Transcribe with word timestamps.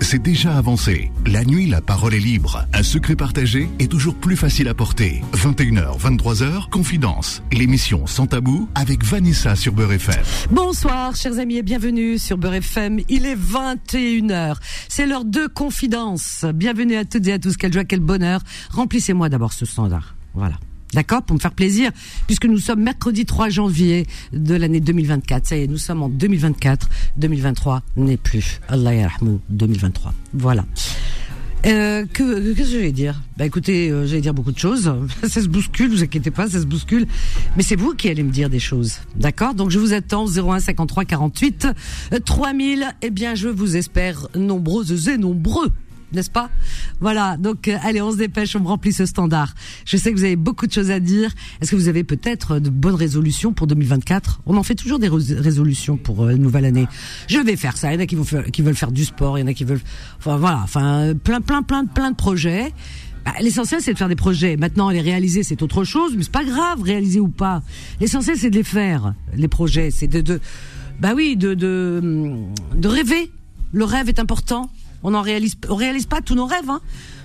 c'est 0.00 0.20
déjà 0.20 0.56
avancé. 0.56 1.10
La 1.26 1.44
nuit, 1.44 1.66
la 1.66 1.80
parole 1.80 2.14
est 2.14 2.18
libre. 2.18 2.66
Un 2.72 2.82
secret 2.82 3.16
partagé 3.16 3.68
est 3.78 3.90
toujours 3.90 4.14
plus 4.14 4.36
facile 4.36 4.68
à 4.68 4.74
porter. 4.74 5.22
21h, 5.34 5.98
23h, 5.98 6.68
Confidence. 6.68 7.42
L'émission 7.52 8.06
Sans 8.06 8.26
Tabou 8.26 8.68
avec 8.74 9.04
Vanessa 9.04 9.56
sur 9.56 9.72
Beurre 9.72 9.92
FM. 9.92 10.22
Bonsoir, 10.50 11.16
chers 11.16 11.38
amis, 11.38 11.56
et 11.56 11.62
bienvenue 11.62 12.18
sur 12.18 12.38
Beurre 12.38 12.54
FM. 12.54 13.00
Il 13.08 13.26
est 13.26 13.36
21h. 13.36 14.56
C'est 14.88 15.06
l'heure 15.06 15.24
de 15.24 15.46
Confidence. 15.46 16.44
Bienvenue 16.54 16.96
à 16.96 17.04
toutes 17.04 17.26
et 17.26 17.32
à 17.32 17.38
tous. 17.38 17.56
Quelle 17.56 17.72
joie, 17.72 17.84
quel 17.84 18.00
bonheur. 18.00 18.40
Remplissez-moi 18.70 19.28
d'abord 19.28 19.52
ce 19.52 19.64
standard. 19.64 20.14
Voilà. 20.34 20.56
D'accord 20.92 21.22
Pour 21.22 21.34
me 21.34 21.40
faire 21.40 21.52
plaisir, 21.52 21.90
puisque 22.26 22.44
nous 22.46 22.58
sommes 22.58 22.82
mercredi 22.82 23.24
3 23.24 23.48
janvier 23.48 24.06
de 24.32 24.54
l'année 24.54 24.80
2024. 24.80 25.46
Ça 25.46 25.56
y 25.56 25.62
est, 25.62 25.66
nous 25.66 25.78
sommes 25.78 26.02
en 26.02 26.08
2024. 26.08 26.88
2023 27.16 27.82
n'est 27.96 28.16
plus. 28.16 28.60
Allah 28.68 28.94
yarhamou 28.94 29.40
2023. 29.48 30.12
Voilà. 30.34 30.64
Euh, 31.64 32.06
que 32.12 32.52
qu'est-ce 32.54 32.70
que 32.70 32.76
j'allais 32.76 32.92
dire? 32.92 33.22
Bah 33.36 33.46
écoutez, 33.46 33.88
euh, 33.90 34.04
j'allais 34.04 34.20
dire 34.20 34.34
beaucoup 34.34 34.50
de 34.50 34.58
choses. 34.58 34.92
ça 35.22 35.40
se 35.40 35.48
bouscule, 35.48 35.90
vous 35.90 36.02
inquiétez 36.02 36.32
pas, 36.32 36.48
ça 36.48 36.60
se 36.60 36.66
bouscule. 36.66 37.06
Mais 37.56 37.62
c'est 37.62 37.76
vous 37.76 37.94
qui 37.94 38.08
allez 38.08 38.24
me 38.24 38.32
dire 38.32 38.50
des 38.50 38.58
choses, 38.58 38.98
d'accord? 39.14 39.54
Donc 39.54 39.70
je 39.70 39.78
vous 39.78 39.92
attends 39.92 40.26
01 40.26 40.58
53 40.58 41.04
48 41.04 41.68
3000. 42.24 42.86
Eh 43.02 43.10
bien, 43.10 43.34
je 43.34 43.48
vous 43.48 43.76
espère 43.76 44.28
nombreuses 44.34 45.08
et 45.08 45.18
nombreux 45.18 45.70
n'est-ce 46.12 46.30
pas? 46.30 46.50
Voilà, 47.00 47.36
donc 47.36 47.68
euh, 47.68 47.76
allez, 47.82 48.00
on 48.02 48.12
se 48.12 48.16
dépêche, 48.16 48.56
on 48.56 48.64
remplit 48.64 48.92
ce 48.92 49.06
standard. 49.06 49.54
Je 49.84 49.96
sais 49.96 50.12
que 50.12 50.16
vous 50.16 50.24
avez 50.24 50.36
beaucoup 50.36 50.66
de 50.66 50.72
choses 50.72 50.90
à 50.90 51.00
dire. 51.00 51.30
Est-ce 51.60 51.70
que 51.70 51.76
vous 51.76 51.88
avez 51.88 52.04
peut-être 52.04 52.58
de 52.58 52.70
bonnes 52.70 52.94
résolutions 52.94 53.52
pour 53.52 53.66
2024 53.66 54.42
On 54.46 54.56
en 54.56 54.62
fait 54.62 54.74
toujours 54.74 54.98
des 54.98 55.08
résolutions 55.08 55.96
pour 55.96 56.24
euh, 56.24 56.34
nouvelle 56.34 56.64
année. 56.64 56.86
Je 57.28 57.38
vais 57.38 57.56
faire 57.56 57.76
ça. 57.76 57.92
Il 57.92 57.94
y 57.94 57.98
en 57.98 58.00
a 58.00 58.06
qui, 58.06 58.16
faire, 58.24 58.44
veulent 58.58 58.74
faire 58.74 58.92
du 58.92 59.04
sport, 59.04 59.38
il 59.38 59.42
y 59.42 59.44
en 59.44 59.48
a 59.48 59.54
qui 59.54 59.64
veulent... 59.64 59.80
Enfin 60.18 60.36
voilà, 60.36 60.60
enfin 60.62 61.12
plein, 61.22 61.40
plein, 61.40 61.62
plein, 61.62 61.84
plein 61.86 62.10
de 62.10 62.16
projets. 62.16 62.72
Bah, 63.24 63.32
L'essentiel, 63.40 63.80
c'est 63.80 63.92
de 63.92 63.98
faire 63.98 64.08
des 64.08 64.16
projets. 64.16 64.56
Maintenant, 64.56 64.90
les 64.90 65.00
réaliser, 65.00 65.42
c'est 65.42 65.62
autre 65.62 65.84
chose, 65.84 66.14
mais 66.16 66.22
c'est 66.22 66.32
pas 66.32 66.44
grave, 66.44 66.82
réaliser 66.82 67.20
ou 67.20 67.28
pas. 67.28 67.62
L'essentiel, 68.00 68.36
c'est 68.36 68.50
de 68.50 68.56
les 68.56 68.64
faire, 68.64 69.14
les 69.36 69.48
projets. 69.48 69.90
C'est 69.90 70.08
de, 70.08 70.20
de, 70.20 70.40
bah 71.00 71.12
oui, 71.14 71.36
de, 71.36 71.54
de, 71.54 72.32
de 72.74 72.88
rêver. 72.88 73.30
Le 73.72 73.84
rêve 73.84 74.08
est 74.08 74.18
important. 74.18 74.70
On 75.02 75.10
n'en 75.10 75.22
réalise, 75.22 75.56
pas 76.06 76.20
tous 76.20 76.34
nos 76.34 76.46
rêves, 76.46 76.70
hein. 76.70 76.80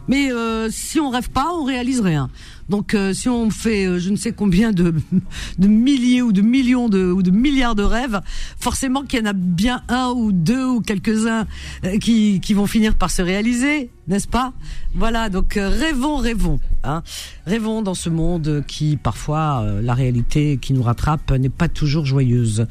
Mais 0.08 0.32
euh, 0.32 0.70
si 0.72 1.00
on 1.00 1.10
rêve 1.10 1.30
pas, 1.30 1.52
on 1.54 1.64
réalise 1.64 2.00
rien. 2.00 2.30
Donc 2.70 2.94
euh, 2.94 3.14
si 3.14 3.30
on 3.30 3.50
fait 3.50 3.86
euh, 3.86 4.00
je 4.00 4.10
ne 4.10 4.16
sais 4.16 4.32
combien 4.32 4.72
de, 4.72 4.94
de 5.58 5.68
milliers 5.68 6.22
ou 6.22 6.32
de 6.32 6.42
millions 6.42 6.90
de, 6.90 7.12
ou 7.12 7.22
de 7.24 7.32
milliards 7.32 7.76
de 7.76 7.84
rêves, 7.84 8.22
forcément 8.60 9.04
qu'il 9.04 9.20
y 9.20 9.22
en 9.22 9.26
a 9.26 9.34
bien 9.34 9.84
un 9.88 10.10
ou 10.10 10.32
deux 10.32 10.66
ou 10.66 10.82
quelques-uns 10.82 11.48
euh, 11.86 11.98
qui, 11.98 12.40
qui 12.42 12.54
vont 12.54 12.68
finir 12.68 12.96
par 12.96 13.12
se 13.12 13.22
réaliser, 13.22 13.90
n'est-ce 14.08 14.28
pas? 14.28 14.54
Voilà, 14.96 15.30
donc 15.30 15.54
rêvons, 15.56 16.18
rêvons. 16.18 16.60
Hein. 16.84 17.04
Rêvons 17.46 17.82
dans 17.82 17.94
ce 17.94 18.10
monde 18.10 18.64
qui 18.68 18.98
parfois, 18.98 19.66
la 19.82 19.94
réalité 19.94 20.58
qui 20.58 20.74
nous 20.74 20.82
rattrape 20.84 21.32
n'est 21.32 21.50
pas 21.50 21.68
toujours 21.68 22.06
joyeuse. 22.06 22.66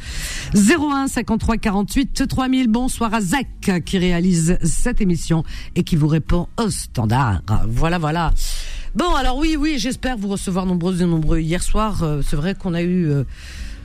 01 0.55 1.09
53 1.09 1.59
48 1.59 2.27
3000, 2.29 2.69
bonsoir 2.69 3.15
à 3.15 3.21
Zach 3.21 3.47
qui 3.85 3.99
réalise 3.99 4.59
cette 4.63 5.01
émission 5.01 5.45
et 5.75 5.85
qui 5.85 5.97
vous 5.97 6.09
répond 6.09 6.49
au 6.59 6.71
standard. 6.71 7.43
Voilà, 7.69 7.99
voilà. 7.99 8.33
Bon, 8.97 9.15
alors 9.15 9.37
oui, 9.37 9.57
oui, 9.59 9.75
j'espère 9.77 10.17
vous 10.17 10.29
recevoir 10.29 10.65
nombreux 10.65 11.03
et 11.03 11.05
nombreux. 11.05 11.39
Hier 11.39 11.63
soir, 11.63 12.03
euh, 12.03 12.23
c'est 12.27 12.35
vrai 12.35 12.55
qu'on 12.55 12.73
a 12.73 12.81
eu 12.81 13.11
euh, 13.11 13.25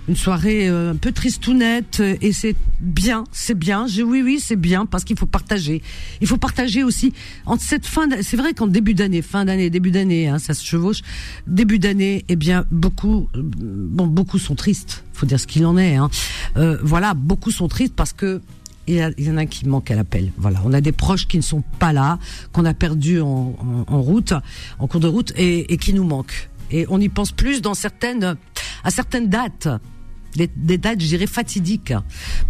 une 0.08 0.16
soirée 0.16 0.70
euh, 0.70 0.92
un 0.92 0.96
peu 0.96 1.12
tristounette 1.12 2.02
et 2.22 2.32
c'est 2.32 2.56
bien, 2.80 3.26
c'est 3.34 3.60
bien. 3.60 3.88
Je, 3.88 4.04
oui, 4.04 4.22
oui, 4.24 4.40
c'est 4.40 4.56
bien 4.56 4.86
parce 4.86 5.04
qu'il 5.04 5.20
faut 5.20 5.26
partager. 5.26 5.82
Il 6.22 6.28
faut 6.28 6.38
partager 6.38 6.82
aussi 6.86 7.12
en 7.46 7.58
cette 7.58 7.86
fin. 7.86 8.08
C'est 8.22 8.38
vrai 8.38 8.54
qu'en 8.54 8.68
début 8.68 8.94
d'année, 8.94 9.22
fin 9.22 9.44
d'année, 9.44 9.70
début 9.70 9.92
d'année, 9.92 10.30
hein, 10.30 10.40
ça 10.40 10.54
se 10.54 10.64
chevauche. 10.64 11.02
Début 11.46 11.78
d'année, 11.78 12.24
eh 12.30 12.38
bien, 12.38 12.64
beaucoup, 12.72 13.28
bon, 13.36 14.08
beaucoup 14.08 14.40
sont 14.40 14.56
tristes. 14.56 15.04
Faut 15.12 15.26
dire 15.26 15.42
ce 15.42 15.48
qu'il 15.48 15.66
en 15.66 15.78
est. 15.78 15.98
Hein. 15.98 16.10
voilà, 16.84 17.16
beaucoup 17.16 17.52
sont 17.52 17.68
tristes 17.68 17.96
parce 17.98 18.14
que 18.14 18.40
il 18.88 19.14
y, 19.18 19.30
en 19.30 19.38
a 19.38 19.46
qui 19.46 19.68
manquent 19.68 19.92
à 19.92 19.96
l'appel. 19.96 20.32
Voilà, 20.38 20.62
on 20.66 20.74
a 20.74 20.82
des 20.82 20.92
proches 20.92 21.28
qui 21.28 21.38
ne 21.38 21.44
sont 21.44 21.64
pas 21.80 21.94
là, 21.94 22.20
qu'on 22.52 22.66
a 22.66 22.74
perdus 22.74 23.22
en, 23.22 23.54
route, 23.88 24.34
en 24.80 24.88
cours 24.88 25.00
de 25.00 25.08
route, 25.08 25.34
et, 25.38 25.78
qui 25.78 25.94
nous 25.94 26.04
manquent. 26.04 26.50
Et 26.72 26.86
on 26.90 27.00
y 27.00 27.10
pense 27.10 27.32
plus 27.32 27.62
dans 27.62 27.74
certaines, 27.74 28.36
à 28.84 28.92
certaines 28.92 29.28
dates 29.28 29.68
des, 30.36 30.78
dates, 30.78 31.02
je 31.02 31.08
dirais, 31.08 31.28
fatidiques. 31.28 31.94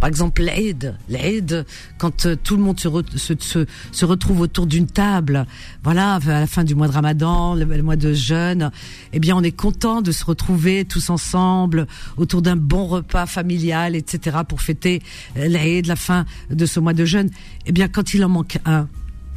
Par 0.00 0.08
exemple, 0.08 0.42
l'aide, 0.42 0.96
l'aide, 1.08 1.66
quand 1.98 2.26
euh, 2.26 2.36
tout 2.36 2.56
le 2.56 2.62
monde 2.62 2.78
se, 2.78 2.88
se, 3.16 3.66
se, 3.92 4.04
retrouve 4.04 4.40
autour 4.40 4.66
d'une 4.66 4.86
table, 4.86 5.46
voilà, 5.82 6.14
à 6.14 6.40
la 6.40 6.46
fin 6.46 6.64
du 6.64 6.74
mois 6.74 6.88
de 6.88 6.92
Ramadan, 6.92 7.54
le, 7.54 7.82
mois 7.82 7.96
de 7.96 8.12
jeûne, 8.12 8.70
eh 9.12 9.20
bien, 9.20 9.36
on 9.36 9.42
est 9.42 9.52
content 9.52 10.02
de 10.02 10.12
se 10.12 10.24
retrouver 10.24 10.84
tous 10.84 11.10
ensemble 11.10 11.86
autour 12.16 12.42
d'un 12.42 12.56
bon 12.56 12.86
repas 12.86 13.26
familial, 13.26 13.96
etc., 13.96 14.38
pour 14.48 14.60
fêter 14.60 15.02
euh, 15.36 15.48
l'aide, 15.48 15.86
la 15.86 15.96
fin 15.96 16.24
de 16.50 16.66
ce 16.66 16.80
mois 16.80 16.94
de 16.94 17.04
jeûne. 17.04 17.30
Eh 17.66 17.72
bien, 17.72 17.88
quand 17.88 18.14
il 18.14 18.24
en 18.24 18.28
manque 18.28 18.58
un, 18.64 18.88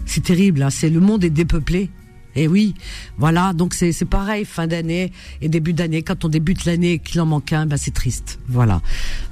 c'est 0.06 0.24
terrible, 0.24 0.62
hein, 0.64 0.70
c'est 0.70 0.90
le 0.90 1.00
monde 1.00 1.24
est 1.24 1.30
dépeuplé. 1.30 1.90
Et 2.36 2.44
eh 2.44 2.48
oui, 2.50 2.76
voilà, 3.18 3.54
donc 3.54 3.74
c'est 3.74 3.94
pareil, 4.04 4.44
fin 4.44 4.68
d'année 4.68 5.14
et 5.42 5.48
début 5.48 5.72
d'année. 5.72 6.04
Quand 6.04 6.26
on 6.26 6.28
débute 6.28 6.66
l'année 6.66 6.94
et 6.94 7.00
qu'il 7.00 7.22
en 7.22 7.26
manque 7.26 7.54
un, 7.54 7.66
ben 7.66 7.78
c'est 7.78 7.94
triste. 7.94 8.40
Voilà. 8.50 8.82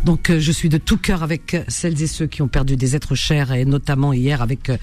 Donc 0.05 0.29
euh, 0.29 0.39
je 0.39 0.51
suis 0.53 0.69
de 0.69 0.77
tout 0.77 0.97
cœur 0.97 1.21
avec 1.21 1.57
celles 1.67 2.01
et 2.01 2.07
ceux 2.07 2.27
qui 2.27 2.41
ont 2.41 2.47
perdu 2.47 2.77
des 2.77 2.95
êtres 2.95 3.15
chers 3.15 3.51
et 3.51 3.65
notamment 3.65 4.13
hier 4.13 4.41
avec 4.41 4.69
euh, 4.69 4.77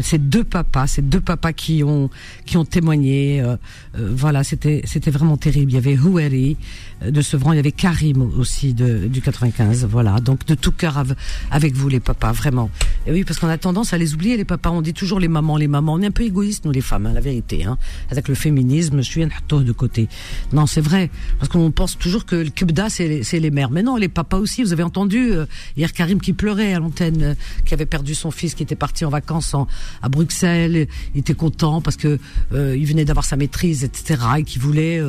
ces 0.00 0.18
deux 0.18 0.42
papas, 0.42 0.88
ces 0.88 1.02
deux 1.02 1.20
papas 1.20 1.52
qui 1.52 1.84
ont 1.84 2.10
qui 2.44 2.56
ont 2.56 2.64
témoigné. 2.64 3.40
Euh, 3.40 3.56
voilà, 3.94 4.42
c'était 4.42 4.82
c'était 4.84 5.12
vraiment 5.12 5.36
terrible. 5.36 5.70
Il 5.70 5.74
y 5.74 5.78
avait 5.78 5.96
Houeri 5.96 6.56
de 7.04 7.22
Sevran, 7.22 7.52
il 7.52 7.56
y 7.56 7.58
avait 7.58 7.72
Karim 7.72 8.22
aussi 8.38 8.74
de 8.74 9.06
du 9.06 9.20
95. 9.20 9.86
Voilà, 9.90 10.20
donc 10.20 10.46
de 10.46 10.54
tout 10.54 10.72
cœur 10.72 11.02
avec 11.50 11.74
vous 11.74 11.88
les 11.88 12.00
papas, 12.00 12.32
vraiment. 12.32 12.70
Et 13.06 13.12
oui, 13.12 13.24
parce 13.24 13.38
qu'on 13.38 13.48
a 13.48 13.58
tendance 13.58 13.92
à 13.92 13.98
les 13.98 14.14
oublier 14.14 14.36
les 14.36 14.44
papas. 14.44 14.70
On 14.70 14.82
dit 14.82 14.94
toujours 14.94 15.20
les 15.20 15.28
mamans, 15.28 15.56
les 15.56 15.68
mamans. 15.68 15.94
On 15.94 16.02
est 16.02 16.06
un 16.06 16.10
peu 16.10 16.24
égoïstes 16.24 16.64
nous 16.64 16.72
les 16.72 16.80
femmes, 16.80 17.06
hein, 17.06 17.12
la 17.12 17.20
vérité. 17.20 17.64
Hein. 17.64 17.78
avec 18.10 18.28
le 18.28 18.34
féminisme, 18.34 18.98
je 18.98 19.02
suis 19.02 19.22
un 19.22 19.28
de 19.58 19.72
côté. 19.72 20.08
Non, 20.52 20.66
c'est 20.66 20.80
vrai, 20.80 21.10
parce 21.38 21.48
qu'on 21.50 21.70
pense 21.70 21.98
toujours 21.98 22.24
que 22.24 22.36
le 22.36 22.50
kibda, 22.50 22.88
c'est 22.88 23.40
les 23.40 23.50
mères. 23.50 23.70
Mais 23.70 23.82
non, 23.82 23.96
les 23.96 24.08
papas 24.08 24.38
aussi. 24.38 24.62
Vous 24.62 24.72
avez 24.72 24.82
entendu 24.82 25.32
euh, 25.32 25.46
hier 25.76 25.92
Karim 25.92 26.20
qui 26.20 26.32
pleurait 26.32 26.72
à 26.72 26.78
l'antenne, 26.78 27.22
euh, 27.22 27.34
qui 27.64 27.74
avait 27.74 27.86
perdu 27.86 28.14
son 28.14 28.30
fils, 28.30 28.54
qui 28.54 28.62
était 28.62 28.76
parti 28.76 29.04
en 29.04 29.10
vacances 29.10 29.54
à 30.02 30.08
Bruxelles. 30.08 30.86
Il 31.14 31.20
était 31.20 31.34
content 31.34 31.80
parce 31.80 31.96
que 31.96 32.18
euh, 32.52 32.76
il 32.76 32.86
venait 32.86 33.04
d'avoir 33.04 33.24
sa 33.24 33.36
maîtrise, 33.36 33.82
etc. 33.82 34.20
Et 34.38 34.44
qui 34.44 34.58
voulait, 34.58 35.00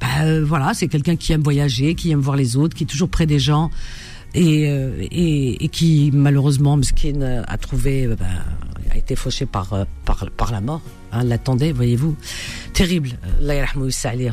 bah, 0.00 0.40
voilà, 0.42 0.74
c'est 0.74 0.88
quelqu'un 0.88 1.16
qui 1.16 1.32
aime 1.32 1.42
voyager, 1.42 1.94
qui 1.94 2.10
aime 2.10 2.20
voir 2.20 2.36
les 2.36 2.56
autres, 2.56 2.76
qui 2.76 2.84
est 2.84 2.86
toujours 2.86 3.08
près 3.08 3.26
des 3.26 3.38
gens. 3.38 3.70
Et, 4.34 4.64
et, 4.64 5.64
et, 5.64 5.68
qui 5.68 6.10
malheureusement 6.12 6.76
Mskin 6.76 7.42
a 7.48 7.56
trouvé 7.56 8.06
bah, 8.08 8.26
a 8.90 8.98
été 8.98 9.16
fauché 9.16 9.46
par 9.46 9.86
par, 10.04 10.28
par 10.36 10.52
la 10.52 10.60
mort 10.60 10.82
hein, 11.12 11.24
l'attendait, 11.24 11.72
voyez-vous. 11.72 12.16
Terrible. 12.72 13.10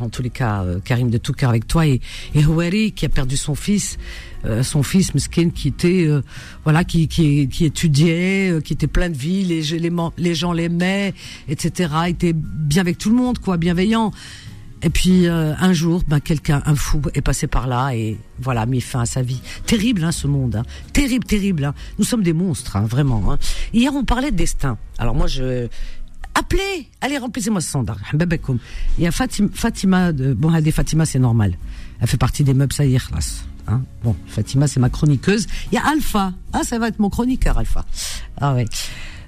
En 0.01 0.09
tous 0.09 0.21
les 0.21 0.29
cas, 0.29 0.63
euh, 0.63 0.79
Karim, 0.83 1.09
de 1.09 1.17
tout 1.17 1.33
cœur 1.33 1.49
avec 1.49 1.67
toi. 1.67 1.87
Et, 1.87 2.01
et 2.33 2.45
Houari, 2.45 2.91
qui 2.91 3.05
a 3.05 3.09
perdu 3.09 3.37
son 3.37 3.55
fils, 3.55 3.97
euh, 4.45 4.63
son 4.63 4.83
fils, 4.83 5.13
Meskin, 5.13 5.49
qui 5.49 5.69
était, 5.69 6.05
euh, 6.07 6.21
voilà, 6.63 6.83
qui, 6.83 7.07
qui, 7.07 7.47
qui 7.47 7.65
étudiait, 7.65 8.59
qui 8.63 8.73
était 8.73 8.87
plein 8.87 9.09
de 9.09 9.17
vie, 9.17 9.43
les, 9.43 9.61
les, 9.79 9.91
les 10.17 10.35
gens 10.35 10.53
l'aimaient, 10.53 11.13
etc. 11.47 11.89
était 12.07 12.33
bien 12.33 12.81
avec 12.81 12.97
tout 12.97 13.09
le 13.09 13.15
monde, 13.15 13.39
quoi, 13.39 13.57
bienveillant. 13.57 14.11
Et 14.85 14.91
puis 14.91 15.27
un 15.27 15.73
jour, 15.73 16.03
ben 16.07 16.19
quelqu'un, 16.19 16.61
un 16.65 16.75
fou, 16.75 17.01
est 17.15 17.21
passé 17.21 17.47
par 17.47 17.67
là 17.67 17.93
et 17.95 18.17
voilà 18.39 18.67
mis 18.67 18.81
fin 18.81 19.01
à 19.01 19.05
sa 19.07 19.23
vie. 19.23 19.41
Terrible, 19.65 20.03
hein, 20.03 20.11
ce 20.11 20.27
monde. 20.27 20.57
Hein. 20.57 20.63
Terrible, 20.93 21.25
terrible. 21.25 21.65
Hein. 21.65 21.73
Nous 21.97 22.05
sommes 22.05 22.21
des 22.21 22.33
monstres, 22.33 22.75
hein, 22.75 22.85
vraiment. 22.85 23.33
Hein. 23.33 23.39
Hier, 23.73 23.93
on 23.95 24.05
parlait 24.05 24.29
de 24.29 24.37
destin. 24.37 24.77
Alors 24.99 25.15
moi, 25.15 25.25
je 25.25 25.67
Appelez 26.35 26.87
Allez, 27.01 27.17
remplissez-moi 27.17 27.61
ce 27.61 27.69
standard. 27.69 27.97
Il 28.13 29.03
y 29.03 29.07
a 29.07 29.11
Fatima, 29.11 30.11
de, 30.11 30.33
bon, 30.33 30.53
elle 30.53 30.63
dit 30.63 30.71
Fatima, 30.71 31.05
c'est 31.05 31.19
normal. 31.19 31.57
Elle 31.99 32.07
fait 32.07 32.17
partie 32.17 32.43
des 32.43 32.53
meubles 32.53 32.73
Saïr, 32.73 33.09
hein 33.67 33.81
Bon, 34.03 34.15
Fatima, 34.27 34.67
c'est 34.67 34.81
ma 34.81 34.89
chroniqueuse. 34.89 35.47
Il 35.71 35.75
y 35.75 35.77
a 35.77 35.87
Alpha. 35.87 36.33
Ah, 36.53 36.63
ça 36.63 36.77
va 36.77 36.89
être 36.89 36.99
mon 36.99 37.09
chroniqueur, 37.09 37.57
Alpha. 37.57 37.85
Ah 38.39 38.53
ouais. 38.53 38.65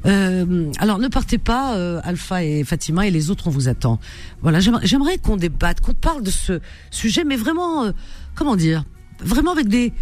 Euh, 0.05 0.71
alors 0.79 0.99
ne 0.99 1.07
partez 1.07 1.37
pas, 1.37 1.75
euh, 1.75 1.99
Alpha 2.03 2.43
et 2.43 2.63
Fatima 2.63 3.07
et 3.07 3.11
les 3.11 3.29
autres, 3.29 3.47
on 3.47 3.51
vous 3.51 3.67
attend. 3.67 3.99
Voilà, 4.41 4.59
j'aimerais 4.59 5.17
qu'on 5.17 5.37
débatte, 5.37 5.81
qu'on 5.81 5.93
parle 5.93 6.23
de 6.23 6.31
ce 6.31 6.59
sujet, 6.91 7.23
mais 7.23 7.35
vraiment, 7.35 7.85
euh, 7.85 7.91
comment 8.35 8.55
dire, 8.55 8.83
vraiment 9.19 9.51
avec 9.51 9.67
des 9.67 9.93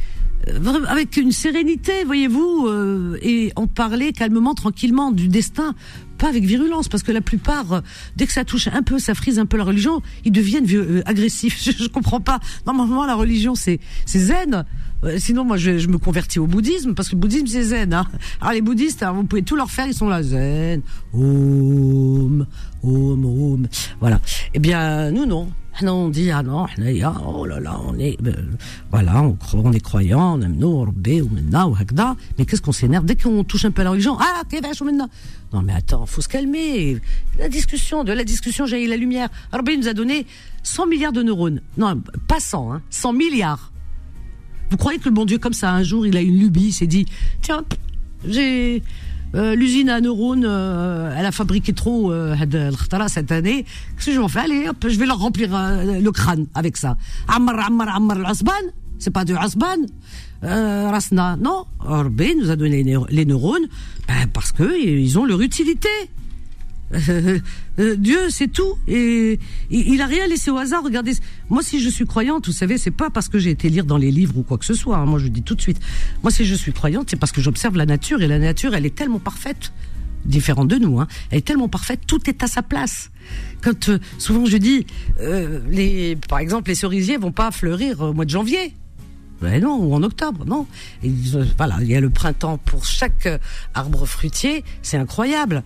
avec 0.87 1.17
une 1.17 1.31
sérénité, 1.31 2.03
voyez-vous, 2.03 2.69
et 3.21 3.51
on 3.55 3.65
parlait 3.65 4.11
calmement, 4.11 4.53
tranquillement 4.53 5.11
du 5.11 5.27
destin, 5.27 5.73
pas 6.19 6.27
avec 6.27 6.43
virulence, 6.43 6.87
parce 6.87 7.01
que 7.01 7.11
la 7.11 7.21
plupart, 7.21 7.81
dès 8.15 8.27
que 8.27 8.33
ça 8.33 8.43
touche 8.43 8.67
un 8.67 8.83
peu, 8.83 8.99
ça 8.99 9.15
frise 9.15 9.39
un 9.39 9.47
peu 9.47 9.57
la 9.57 9.63
religion, 9.63 10.03
ils 10.23 10.31
deviennent 10.31 11.01
agressifs. 11.05 11.63
Je, 11.63 11.71
je 11.71 11.87
comprends 11.87 12.19
pas. 12.19 12.39
Normalement, 12.67 13.05
la 13.05 13.15
religion, 13.15 13.55
c'est 13.55 13.79
c'est 14.05 14.19
zen. 14.19 14.65
Sinon, 15.17 15.45
moi, 15.45 15.57
je, 15.57 15.77
je, 15.77 15.87
me 15.87 15.97
convertis 15.97 16.39
au 16.39 16.47
bouddhisme 16.47 16.93
parce 16.93 17.09
que 17.09 17.15
le 17.15 17.19
bouddhisme 17.21 17.47
c'est 17.47 17.63
zen. 17.63 17.93
Hein. 17.93 18.05
Alors 18.41 18.53
les 18.53 18.61
bouddhistes, 18.61 19.03
hein, 19.03 19.11
vous 19.11 19.23
pouvez 19.23 19.43
tout 19.43 19.55
leur 19.55 19.69
faire, 19.69 19.87
ils 19.87 19.93
sont 19.93 20.09
là 20.09 20.23
zen, 20.23 20.81
om, 21.13 22.45
om, 22.83 23.25
om. 23.25 23.67
Voilà. 23.99 24.19
Eh 24.53 24.59
bien, 24.59 25.11
nous 25.11 25.25
non. 25.25 25.47
Non, 25.81 26.05
on 26.05 26.09
dit 26.09 26.31
ah 26.31 26.41
non, 26.41 26.67
oh 27.27 27.45
là 27.45 27.59
là, 27.59 27.77
on 27.85 27.99
est 27.99 28.15
ben, 28.21 28.33
voilà, 28.91 29.21
on, 29.23 29.37
on 29.55 29.73
est 29.73 29.81
croyant, 29.81 30.37
on 30.37 30.41
aime 30.41 30.55
nous, 30.55 30.87
mais 32.37 32.45
qu'est-ce 32.45 32.61
qu'on 32.61 32.71
s'énerve 32.71 33.03
dès 33.03 33.17
qu'on 33.17 33.43
touche 33.43 33.65
un 33.65 33.71
peu 33.71 33.81
à 33.81 33.83
la 33.83 33.89
religion? 33.91 34.17
Ah, 34.17 34.43
Non, 35.51 35.61
mais 35.61 35.73
attends, 35.73 36.05
faut 36.05 36.21
se 36.21 36.29
calmer. 36.29 37.01
La 37.37 37.49
discussion, 37.49 38.05
de 38.05 38.13
la 38.13 38.23
discussion, 38.23 38.65
j'ai 38.65 38.87
la 38.87 38.95
lumière. 38.95 39.27
Rabbi 39.51 39.77
nous 39.77 39.89
a 39.89 39.93
donné 39.93 40.25
100 40.63 40.87
milliards 40.87 41.11
de 41.11 41.23
neurones. 41.23 41.59
Non, 41.77 42.01
pas 42.25 42.39
100, 42.39 42.71
hein, 42.71 42.81
100 42.89 43.11
milliards. 43.11 43.73
Vous 44.69 44.77
croyez 44.77 44.99
que 44.99 45.05
le 45.05 45.11
bon 45.13 45.25
Dieu, 45.25 45.37
comme 45.37 45.53
ça, 45.53 45.71
un 45.71 45.83
jour, 45.83 46.05
il 46.05 46.17
a 46.17 46.21
une 46.21 46.37
lubie, 46.37 46.67
il 46.67 46.73
s'est 46.73 46.87
dit, 46.87 47.05
tiens, 47.41 47.63
j'ai 48.27 48.81
euh, 49.35 49.53
l'usine 49.53 49.89
à 49.89 49.99
neurones, 49.99 50.45
euh, 50.45 51.13
elle 51.17 51.25
a 51.25 51.31
fabriqué 51.31 51.73
trop 51.73 52.11
euh, 52.11 52.35
cette 53.07 53.31
année. 53.31 53.63
Qu'est-ce 53.95 54.05
que 54.05 54.11
je 54.13 54.21
vais 54.21 54.27
faire? 54.29 54.43
Allez, 54.43 54.67
je 54.81 54.99
vais 54.99 55.05
leur 55.05 55.19
remplir 55.19 55.49
le 55.51 56.09
crâne 56.11 56.45
avec 56.53 56.77
ça. 56.77 56.97
Ammar, 57.27 57.59
ammar, 57.59 57.95
ammar, 57.95 58.17
l'asban. 58.17 58.51
C'est 58.97 59.11
pas 59.11 59.25
de 59.25 59.33
asban. 59.33 59.85
Rasna, 60.41 61.37
non. 61.37 61.65
Orbe 61.79 62.21
nous 62.39 62.49
a 62.49 62.55
donné 62.55 62.83
les 63.09 63.25
neurones 63.25 63.67
ben, 64.07 64.27
parce 64.31 64.51
que 64.51 64.79
ils 64.87 65.17
ont 65.19 65.25
leur 65.25 65.41
utilité. 65.41 65.89
Euh, 66.93 67.39
euh, 67.79 67.95
Dieu, 67.95 68.29
c'est 68.29 68.47
tout. 68.47 68.77
Et 68.87 69.39
il 69.69 70.01
a 70.01 70.05
rien 70.05 70.27
laissé 70.27 70.51
au 70.51 70.57
hasard. 70.57 70.83
Regardez, 70.83 71.13
moi, 71.49 71.63
si 71.63 71.81
je 71.81 71.89
suis 71.89 72.05
croyante, 72.05 72.47
vous 72.47 72.53
savez, 72.53 72.77
c'est 72.77 72.91
pas 72.91 73.09
parce 73.09 73.29
que 73.29 73.39
j'ai 73.39 73.51
été 73.51 73.69
lire 73.69 73.85
dans 73.85 73.97
les 73.97 74.11
livres 74.11 74.37
ou 74.37 74.43
quoi 74.43 74.57
que 74.57 74.65
ce 74.65 74.73
soit. 74.73 74.97
Hein. 74.97 75.05
moi, 75.05 75.19
je 75.19 75.27
dis 75.27 75.41
tout 75.41 75.55
de 75.55 75.61
suite. 75.61 75.79
Moi, 76.23 76.31
si 76.31 76.45
je 76.45 76.55
suis 76.55 76.73
croyante, 76.73 77.09
c'est 77.09 77.19
parce 77.19 77.31
que 77.31 77.41
j'observe 77.41 77.77
la 77.77 77.85
nature 77.85 78.21
et 78.21 78.27
la 78.27 78.39
nature, 78.39 78.75
elle 78.75 78.85
est 78.85 78.95
tellement 78.95 79.19
parfaite, 79.19 79.71
différente 80.25 80.67
de 80.67 80.77
nous. 80.77 80.99
Hein, 80.99 81.07
elle 81.31 81.39
est 81.39 81.47
tellement 81.47 81.69
parfaite, 81.69 82.01
tout 82.07 82.29
est 82.29 82.43
à 82.43 82.47
sa 82.47 82.61
place. 82.61 83.11
Quand 83.61 83.89
euh, 83.89 83.99
souvent 84.17 84.45
je 84.45 84.57
dis, 84.57 84.85
les, 85.69 86.15
par 86.29 86.39
exemple, 86.39 86.69
les 86.69 86.75
cerisiers 86.75 87.17
vont 87.17 87.31
pas 87.31 87.51
fleurir 87.51 88.01
au 88.01 88.13
mois 88.13 88.25
de 88.25 88.29
janvier. 88.29 88.73
Ben 89.41 89.61
non, 89.61 89.77
ou 89.77 89.93
en 89.93 90.01
octobre, 90.03 90.45
non. 90.45 90.65
Et, 91.03 91.11
voilà, 91.57 91.77
il 91.81 91.87
y 91.87 91.95
a 91.95 91.99
le 91.99 92.09
printemps 92.09 92.57
pour 92.57 92.85
chaque 92.85 93.25
euh, 93.25 93.37
arbre 93.73 94.05
fruitier, 94.05 94.63
c'est 94.81 94.97
incroyable. 94.97 95.63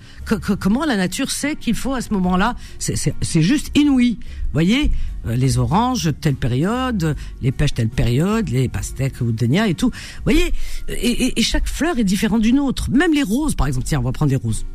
comment 0.60 0.86
la 0.86 0.98
nature 0.98 1.30
sait 1.30 1.56
qu'il 1.56 1.76
faut 1.76 1.94
à 1.94 2.02
ce 2.02 2.14
moment-là 2.14 2.56
C'est 2.80 3.42
juste 3.42 3.72
inouï. 3.78 4.18
Voyez, 4.54 4.90
euh, 5.28 5.36
les 5.36 5.60
oranges 5.60 6.12
telle 6.20 6.36
période, 6.36 7.16
les 7.42 7.52
pêches 7.52 7.76
telle 7.76 7.90
période, 7.90 8.50
les 8.50 8.70
pastèques 8.70 9.22
ou 9.22 9.32
dénia 9.32 9.68
et 9.68 9.76
tout. 9.76 9.92
Voyez, 10.24 10.52
et, 10.88 11.40
et 11.40 11.44
chaque 11.44 11.68
fleur 11.68 12.00
est 12.00 12.04
différente 12.04 12.42
d'une 12.42 12.60
autre. 12.60 12.90
Même 12.90 13.14
les 13.14 13.24
roses, 13.24 13.54
par 13.54 13.68
exemple. 13.68 13.86
Tiens, 13.86 14.00
on 14.00 14.04
va 14.04 14.12
prendre 14.12 14.32
les 14.32 14.38
roses. 14.38 14.66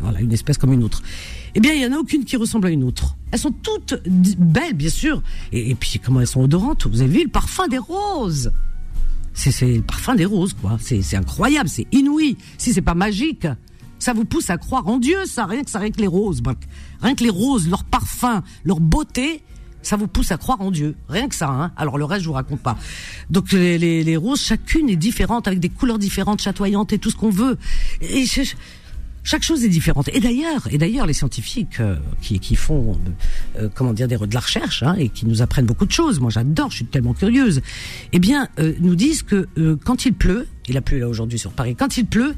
Voilà, 0.00 0.20
une 0.20 0.32
espèce 0.32 0.56
comme 0.56 0.72
une 0.72 0.82
autre 0.82 1.02
eh 1.54 1.60
bien, 1.60 1.72
il 1.72 1.82
y 1.82 1.86
en 1.86 1.92
a 1.92 1.98
aucune 1.98 2.24
qui 2.24 2.36
ressemble 2.36 2.68
à 2.68 2.70
une 2.70 2.84
autre. 2.84 3.16
Elles 3.32 3.38
sont 3.38 3.52
toutes 3.52 3.94
belles, 4.06 4.74
bien 4.74 4.90
sûr. 4.90 5.22
Et, 5.52 5.74
puis, 5.74 6.00
comment 6.04 6.20
elles 6.20 6.26
sont 6.26 6.42
odorantes. 6.42 6.86
Vous 6.86 7.00
avez 7.00 7.10
vu 7.10 7.24
le 7.24 7.30
parfum 7.30 7.68
des 7.68 7.78
roses 7.78 8.52
C'est 9.34 9.60
le 9.60 9.82
parfum 9.82 10.14
des 10.14 10.24
roses, 10.24 10.54
quoi. 10.54 10.78
C'est 10.80 11.16
incroyable, 11.16 11.68
c'est 11.68 11.86
inouï. 11.92 12.36
Si 12.58 12.72
c'est 12.72 12.82
pas 12.82 12.94
magique, 12.94 13.46
ça 13.98 14.12
vous 14.12 14.24
pousse 14.24 14.50
à 14.50 14.58
croire 14.58 14.86
en 14.86 14.98
Dieu, 14.98 15.26
ça. 15.26 15.46
Rien 15.46 15.62
que 15.62 15.70
ça, 15.70 15.78
rien 15.78 15.90
que 15.90 16.00
les 16.00 16.06
roses. 16.06 16.42
Rien 17.02 17.14
que 17.14 17.24
les 17.24 17.30
roses, 17.30 17.68
leur 17.68 17.84
parfum, 17.84 18.42
leur 18.64 18.80
beauté, 18.80 19.42
ça 19.82 19.96
vous 19.96 20.08
pousse 20.08 20.30
à 20.30 20.36
croire 20.36 20.60
en 20.60 20.70
Dieu. 20.70 20.96
Rien 21.08 21.28
que 21.28 21.34
ça, 21.34 21.48
hein. 21.48 21.72
Alors 21.76 21.98
le 21.98 22.04
reste, 22.04 22.22
je 22.22 22.28
vous 22.28 22.34
raconte 22.34 22.60
pas. 22.60 22.76
Donc 23.30 23.52
les, 23.52 23.78
les, 23.78 24.16
roses, 24.16 24.42
chacune 24.42 24.88
est 24.90 24.96
différente, 24.96 25.46
avec 25.46 25.60
des 25.60 25.68
couleurs 25.68 25.98
différentes, 25.98 26.40
chatoyantes 26.40 26.92
et 26.92 26.98
tout 26.98 27.10
ce 27.10 27.16
qu'on 27.16 27.30
veut. 27.30 27.58
Et 28.00 28.26
je, 28.26 28.42
chaque 29.22 29.42
chose 29.42 29.64
est 29.64 29.68
différente. 29.68 30.08
Et 30.12 30.20
d'ailleurs, 30.20 30.68
et 30.70 30.78
d'ailleurs, 30.78 31.06
les 31.06 31.12
scientifiques 31.12 31.80
euh, 31.80 31.96
qui, 32.22 32.38
qui 32.40 32.56
font, 32.56 32.98
euh, 33.58 33.68
comment 33.74 33.92
dire, 33.92 34.08
de 34.08 34.34
la 34.34 34.40
recherche 34.40 34.82
hein, 34.82 34.94
et 34.98 35.08
qui 35.08 35.26
nous 35.26 35.42
apprennent 35.42 35.66
beaucoup 35.66 35.86
de 35.86 35.92
choses. 35.92 36.20
Moi, 36.20 36.30
j'adore, 36.30 36.70
je 36.70 36.76
suis 36.76 36.86
tellement 36.86 37.14
curieuse. 37.14 37.60
Eh 38.12 38.18
bien, 38.18 38.48
euh, 38.58 38.74
nous 38.80 38.94
disent 38.94 39.22
que 39.22 39.48
quand 39.84 40.06
il 40.06 40.14
pleut, 40.14 40.46
il 40.68 40.76
a 40.76 40.80
plu 40.80 40.98
là 40.98 41.08
aujourd'hui 41.08 41.38
sur 41.38 41.52
Paris, 41.52 41.76
quand 41.76 41.96
il 41.96 42.06
pleut, 42.06 42.34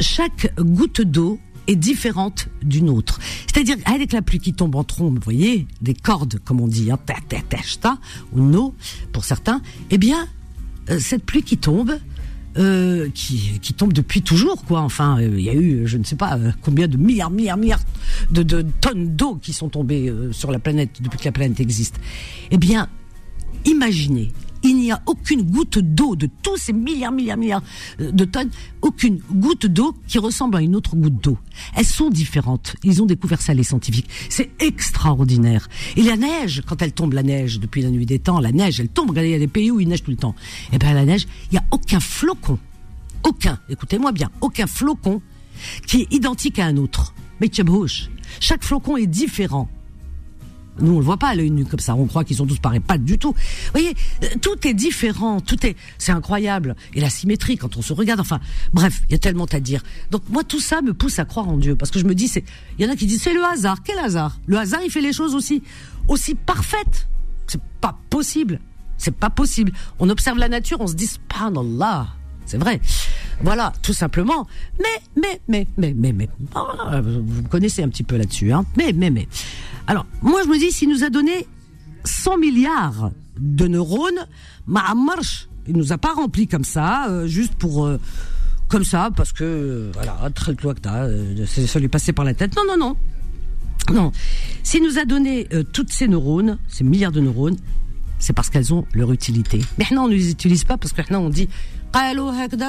chaque 0.00 0.52
goutte 0.58 1.00
d'eau 1.00 1.38
est 1.66 1.76
différente 1.76 2.48
d'une 2.62 2.88
autre. 2.88 3.18
C'est-à-dire, 3.46 3.76
avec 3.84 4.12
la 4.12 4.22
pluie 4.22 4.38
qui 4.38 4.52
tombe 4.52 4.74
en 4.76 4.84
trombe, 4.84 5.16
vous 5.16 5.24
voyez, 5.24 5.66
des 5.82 5.94
cordes, 5.94 6.38
comme 6.44 6.60
on 6.60 6.68
dit, 6.68 6.90
hein, 6.90 6.98
ou 8.32 8.40
no, 8.40 8.74
pour 9.12 9.24
certains, 9.24 9.60
eh 9.90 9.98
bien, 9.98 10.26
cette 10.98 11.24
pluie 11.24 11.42
qui 11.42 11.58
tombe, 11.58 11.98
euh, 12.58 13.08
qui, 13.14 13.60
tombe 13.76 13.92
depuis 13.92 14.22
toujours, 14.22 14.64
quoi. 14.64 14.80
Enfin, 14.80 15.20
euh, 15.20 15.30
il 15.38 15.44
y 15.44 15.50
a 15.50 15.54
eu, 15.54 15.86
je 15.86 15.96
ne 15.96 16.04
sais 16.04 16.16
pas 16.16 16.36
euh, 16.36 16.50
combien 16.62 16.88
de 16.88 16.96
milliards, 16.96 17.30
milliards, 17.30 17.56
milliards 17.56 17.84
de 18.30 18.62
tonnes 18.80 19.14
d'eau 19.14 19.36
qui 19.36 19.52
sont 19.52 19.68
tombées 19.68 20.12
sur 20.32 20.50
la 20.50 20.58
planète 20.58 21.00
depuis 21.00 21.18
que 21.18 21.24
la 21.24 21.32
planète 21.32 21.60
existe. 21.60 22.00
Eh 22.50 22.58
bien, 22.58 22.88
imaginez 23.64 24.32
il 24.62 24.76
n'y 24.76 24.92
a 24.92 25.00
aucune 25.06 25.42
goutte 25.42 25.78
d'eau 25.78 26.16
de 26.16 26.28
tous 26.42 26.56
ces 26.56 26.72
milliards, 26.72 27.12
milliards, 27.12 27.36
milliards 27.36 27.62
euh, 28.00 28.10
de 28.12 28.24
tonnes, 28.24 28.50
aucune 28.82 29.20
goutte 29.32 29.66
d'eau 29.66 29.94
qui 30.06 30.18
ressemble 30.18 30.56
à 30.56 30.60
une 30.60 30.76
autre 30.76 30.96
goutte 30.96 31.22
d'eau. 31.22 31.38
Elles 31.74 31.86
sont 31.86 32.10
différentes. 32.10 32.76
Ils 32.84 33.02
ont 33.02 33.06
découvert 33.06 33.40
ça, 33.40 33.54
les 33.54 33.62
scientifiques. 33.62 34.08
C'est 34.28 34.50
extraordinaire. 34.58 35.68
Et 35.96 36.02
la 36.02 36.16
neige, 36.16 36.62
quand 36.66 36.82
elle 36.82 36.92
tombe, 36.92 37.12
la 37.12 37.22
neige, 37.22 37.60
depuis 37.60 37.82
la 37.82 37.90
nuit 37.90 38.06
des 38.06 38.18
temps, 38.18 38.40
la 38.40 38.52
neige, 38.52 38.80
elle 38.80 38.88
tombe. 38.88 39.10
Regardez, 39.10 39.30
il 39.30 39.32
y 39.32 39.36
a 39.36 39.38
des 39.38 39.48
pays 39.48 39.70
où 39.70 39.80
il 39.80 39.88
neige 39.88 40.02
tout 40.02 40.10
le 40.10 40.16
temps. 40.16 40.34
Eh 40.72 40.78
bien, 40.78 40.92
la 40.92 41.04
neige, 41.04 41.26
il 41.50 41.54
n'y 41.54 41.58
a 41.58 41.64
aucun 41.70 42.00
flocon. 42.00 42.58
Aucun, 43.22 43.58
écoutez-moi 43.68 44.12
bien, 44.12 44.30
aucun 44.40 44.66
flocon 44.66 45.20
qui 45.86 46.02
est 46.02 46.12
identique 46.12 46.58
à 46.58 46.66
un 46.66 46.76
autre. 46.76 47.14
Mais 47.40 47.50
chaque 48.40 48.64
flocon 48.64 48.96
est 48.96 49.06
différent. 49.06 49.68
Nous, 50.80 50.94
on 50.94 50.98
le 50.98 51.04
voit 51.04 51.16
pas 51.16 51.28
à 51.28 51.34
l'œil 51.34 51.50
nu 51.50 51.64
comme 51.64 51.80
ça. 51.80 51.94
On 51.94 52.06
croit 52.06 52.24
qu'ils 52.24 52.36
sont 52.36 52.46
tous 52.46 52.58
pareils. 52.58 52.80
Pas 52.80 52.98
du 52.98 53.18
tout. 53.18 53.32
Vous 53.32 53.70
voyez, 53.72 53.94
euh, 54.24 54.26
tout 54.40 54.66
est 54.66 54.74
différent. 54.74 55.40
Tout 55.40 55.66
est, 55.66 55.76
c'est 55.98 56.12
incroyable. 56.12 56.76
Et 56.94 57.00
la 57.00 57.10
symétrie, 57.10 57.56
quand 57.56 57.76
on 57.76 57.82
se 57.82 57.92
regarde. 57.92 58.20
Enfin, 58.20 58.40
bref, 58.72 59.02
il 59.08 59.12
y 59.12 59.14
a 59.14 59.18
tellement 59.18 59.46
à 59.46 59.60
dire. 59.60 59.82
Donc, 60.10 60.22
moi, 60.28 60.44
tout 60.44 60.60
ça 60.60 60.82
me 60.82 60.94
pousse 60.94 61.18
à 61.18 61.24
croire 61.24 61.48
en 61.48 61.56
Dieu. 61.56 61.76
Parce 61.76 61.90
que 61.90 61.98
je 61.98 62.04
me 62.04 62.14
dis, 62.14 62.28
c'est, 62.28 62.44
il 62.78 62.84
y 62.84 62.88
en 62.88 62.92
a 62.92 62.96
qui 62.96 63.06
disent, 63.06 63.22
c'est 63.22 63.34
le 63.34 63.44
hasard. 63.44 63.82
Quel 63.82 63.98
hasard? 63.98 64.38
Le 64.46 64.58
hasard, 64.58 64.80
il 64.84 64.90
fait 64.90 65.00
les 65.00 65.12
choses 65.12 65.34
aussi, 65.34 65.62
aussi 66.08 66.34
parfaites. 66.34 67.08
C'est 67.46 67.62
pas 67.80 67.98
possible. 68.10 68.60
C'est 68.96 69.14
pas 69.14 69.30
possible. 69.30 69.72
On 69.98 70.08
observe 70.10 70.38
la 70.38 70.48
nature, 70.48 70.80
on 70.80 70.86
se 70.86 70.94
dit, 70.94 71.06
subhanallah. 71.06 72.08
C'est 72.46 72.58
vrai. 72.58 72.80
Voilà, 73.42 73.72
tout 73.82 73.92
simplement. 73.92 74.46
Mais, 74.78 75.02
mais, 75.16 75.40
mais, 75.48 75.66
mais, 75.76 75.94
mais, 75.96 76.12
mais. 76.12 76.28
Ah, 76.54 77.00
vous 77.00 77.42
connaissez 77.44 77.82
un 77.82 77.88
petit 77.88 78.02
peu 78.02 78.16
là-dessus, 78.16 78.52
hein. 78.52 78.64
Mais, 78.76 78.92
mais, 78.92 79.10
mais. 79.10 79.28
Alors, 79.86 80.06
moi, 80.22 80.42
je 80.44 80.48
me 80.48 80.58
dis, 80.58 80.70
s'il 80.72 80.88
nous 80.90 81.04
a 81.04 81.10
donné 81.10 81.46
100 82.04 82.38
milliards 82.38 83.10
de 83.38 83.66
neurones, 83.66 84.26
marche, 84.66 85.48
il 85.66 85.76
nous 85.76 85.92
a 85.92 85.98
pas 85.98 86.12
rempli 86.12 86.46
comme 86.46 86.64
ça, 86.64 87.06
euh, 87.08 87.26
juste 87.26 87.54
pour, 87.54 87.86
euh, 87.86 87.98
comme 88.68 88.84
ça, 88.84 89.10
parce 89.14 89.32
que, 89.32 89.44
euh, 89.44 89.90
voilà, 89.94 90.30
très 90.34 90.54
euh, 90.64 91.46
ça 91.46 91.78
lui 91.78 91.88
passait 91.88 92.12
par 92.12 92.24
la 92.24 92.34
tête. 92.34 92.54
Non, 92.56 92.62
non, 92.66 92.76
non. 92.76 92.96
Non. 93.92 94.12
S'il 94.62 94.82
nous 94.84 94.98
a 94.98 95.04
donné 95.04 95.48
toutes 95.72 95.90
ces 95.90 96.06
neurones, 96.06 96.58
ces 96.68 96.84
milliards 96.84 97.10
de 97.10 97.20
neurones, 97.20 97.56
c'est 98.18 98.34
parce 98.34 98.50
qu'elles 98.50 98.72
ont 98.72 98.84
leur 98.92 99.10
utilité. 99.10 99.60
Mais 99.78 99.86
non, 99.90 100.02
on 100.02 100.08
ne 100.08 100.14
les 100.14 100.30
utilise 100.30 100.64
pas 100.64 100.76
parce 100.76 100.92
que 100.92 101.00
maintenant 101.00 101.22
on 101.22 101.30
dit 101.30 101.48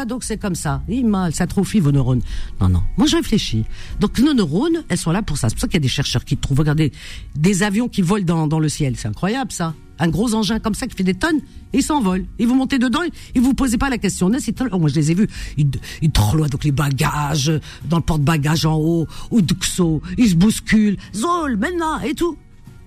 donc 0.07 0.23
c'est 0.23 0.37
comme 0.37 0.55
ça. 0.55 0.81
Ça 1.31 1.43
atrophie 1.43 1.79
vos 1.79 1.91
neurones. 1.91 2.21
Non, 2.59 2.69
non. 2.69 2.83
Moi, 2.97 3.07
je 3.07 3.15
réfléchis. 3.15 3.65
Donc, 3.99 4.19
nos 4.19 4.33
neurones, 4.33 4.83
elles 4.89 4.97
sont 4.97 5.11
là 5.11 5.21
pour 5.21 5.37
ça. 5.37 5.49
C'est 5.49 5.55
pour 5.55 5.61
ça 5.61 5.67
qu'il 5.67 5.75
y 5.75 5.77
a 5.77 5.81
des 5.81 5.87
chercheurs 5.87 6.25
qui 6.25 6.37
trouvent, 6.37 6.59
regardez, 6.59 6.91
des 7.35 7.63
avions 7.63 7.87
qui 7.87 8.01
volent 8.01 8.25
dans, 8.25 8.47
dans 8.47 8.59
le 8.59 8.69
ciel. 8.69 8.95
C'est 8.97 9.07
incroyable, 9.07 9.51
ça. 9.51 9.73
Un 9.99 10.07
gros 10.07 10.33
engin 10.33 10.59
comme 10.59 10.73
ça 10.73 10.87
qui 10.87 10.95
fait 10.95 11.03
des 11.03 11.13
tonnes, 11.13 11.41
et 11.73 11.77
ils 11.77 11.83
s'envolent. 11.83 12.25
Ils 12.39 12.47
vous 12.47 12.55
montez 12.55 12.79
dedans, 12.79 13.01
et 13.35 13.39
vous 13.39 13.53
posez 13.53 13.77
pas 13.77 13.89
la 13.89 13.99
question. 13.99 14.31
Oh, 14.71 14.79
moi, 14.79 14.89
je 14.89 14.95
les 14.95 15.11
ai 15.11 15.13
vus. 15.13 15.27
Ils, 15.57 15.69
ils 16.01 16.09
donc 16.09 16.63
les 16.63 16.71
bagages, 16.71 17.51
dans 17.85 17.97
le 17.97 18.03
porte-bagages 18.03 18.65
en 18.65 18.77
haut, 18.77 19.07
ou 19.29 19.41
duxo, 19.41 20.01
ils 20.17 20.29
se 20.29 20.35
bousculent. 20.35 20.97
Zol, 21.13 21.57
maintenant, 21.57 21.99
et 21.99 22.15
tout. 22.15 22.35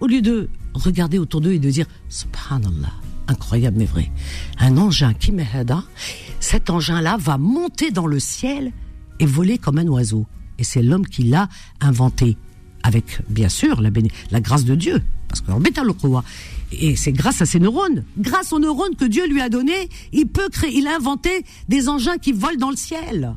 Au 0.01 0.07
lieu 0.09 0.21
de 0.21 0.49
regarder 0.75 1.19
autour 1.19 1.41
d'eux 1.41 1.53
et 1.53 1.61
de 1.61 1.71
dire, 1.71 1.87
subhanallah 2.09 3.04
incroyable 3.29 3.79
mais 3.79 3.85
vrai. 3.85 4.11
Un 4.59 4.77
engin 4.77 5.13
m'aide, 5.33 5.75
cet 6.41 6.71
engin-là 6.71 7.17
va 7.19 7.39
monter 7.39 7.91
dans 7.91 8.07
le 8.07 8.21
ciel 8.21 8.73
et 9.21 9.27
voler 9.27 9.59
comme 9.59 9.79
un 9.79 9.87
oiseau. 9.87 10.27
Et 10.59 10.65
c'est 10.65 10.83
l'homme 10.83 11.07
qui 11.07 11.25
l'a 11.25 11.49
inventé. 11.81 12.37
Avec, 12.83 13.21
bien 13.31 13.49
sûr, 13.49 13.81
la, 13.81 13.91
la 14.31 14.41
grâce 14.41 14.65
de 14.65 14.75
Dieu. 14.75 15.03
parce 15.29 15.41
que 15.41 15.51
et 16.73 16.97
c'est 16.97 17.13
grâce 17.13 17.41
à 17.41 17.47
ces 17.47 17.61
neurones, 17.61 18.05
grâce 18.19 18.53
aux 18.53 18.59
neurones 18.59 18.97
que 18.97 19.05
Dieu 19.05 19.27
lui 19.27 19.41
a 19.41 19.49
donné, 19.49 19.89
il 20.13 20.27
peut 20.27 20.49
créer, 20.51 20.77
il 20.77 20.87
a 20.87 20.97
inventé 20.97 21.45
des 21.69 21.89
engins 21.89 22.19
qui 22.19 22.33
volent 22.33 22.59
dans 22.59 22.71
le 22.71 22.77
ciel. 22.77 23.35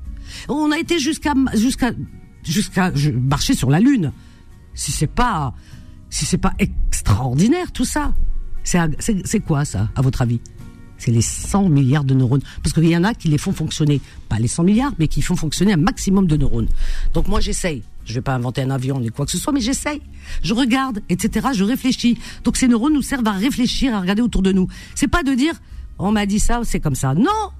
On 0.49 0.71
a 0.71 0.79
été 0.79 0.99
jusqu'à 0.99 1.33
marcher 3.13 3.53
sur 3.53 3.69
la 3.69 3.79
lune. 3.79 4.11
Si 4.73 4.91
c'est 4.91 5.07
pas 5.07 5.53
si 6.09 6.25
c'est 6.25 6.37
pas 6.37 6.53
extraordinaire 6.59 7.71
tout 7.71 7.85
ça, 7.85 8.13
c'est 8.67 9.39
quoi 9.39 9.65
ça 9.65 9.89
à 9.95 10.01
votre 10.01 10.21
avis? 10.21 10.39
C'est 10.97 11.11
les 11.11 11.21
100 11.21 11.69
milliards 11.69 12.03
de 12.03 12.13
neurones. 12.13 12.41
Parce 12.63 12.73
qu'il 12.73 12.89
y 12.89 12.97
en 12.97 13.03
a 13.03 13.13
qui 13.13 13.27
les 13.27 13.37
font 13.37 13.53
fonctionner, 13.53 14.01
pas 14.29 14.39
les 14.39 14.47
100 14.47 14.63
milliards, 14.63 14.93
mais 14.99 15.07
qui 15.07 15.21
font 15.21 15.35
fonctionner 15.35 15.73
un 15.73 15.77
maximum 15.77 16.27
de 16.27 16.35
neurones. 16.35 16.67
Donc 17.13 17.27
moi 17.27 17.39
j'essaye. 17.39 17.83
Je 18.03 18.13
vais 18.13 18.21
pas 18.21 18.35
inventer 18.35 18.61
un 18.61 18.69
avion 18.69 18.99
ni 18.99 19.09
quoi 19.09 19.25
que 19.25 19.31
ce 19.31 19.37
soit, 19.37 19.53
mais 19.53 19.61
j'essaye. 19.61 20.01
Je 20.41 20.53
regarde, 20.53 21.01
etc. 21.09 21.49
Je 21.53 21.63
réfléchis. 21.63 22.17
Donc 22.43 22.57
ces 22.57 22.67
neurones 22.67 22.93
nous 22.93 23.01
servent 23.01 23.27
à 23.27 23.33
réfléchir, 23.33 23.93
à 23.93 24.01
regarder 24.01 24.21
autour 24.21 24.41
de 24.41 24.51
nous. 24.51 24.67
C'est 24.95 25.07
pas 25.07 25.23
de 25.23 25.33
dire, 25.33 25.53
on 25.99 26.11
m'a 26.11 26.25
dit 26.25 26.39
ça, 26.39 26.61
c'est 26.63 26.79
comme 26.79 26.95
ça. 26.95 27.13
Non, 27.13 27.51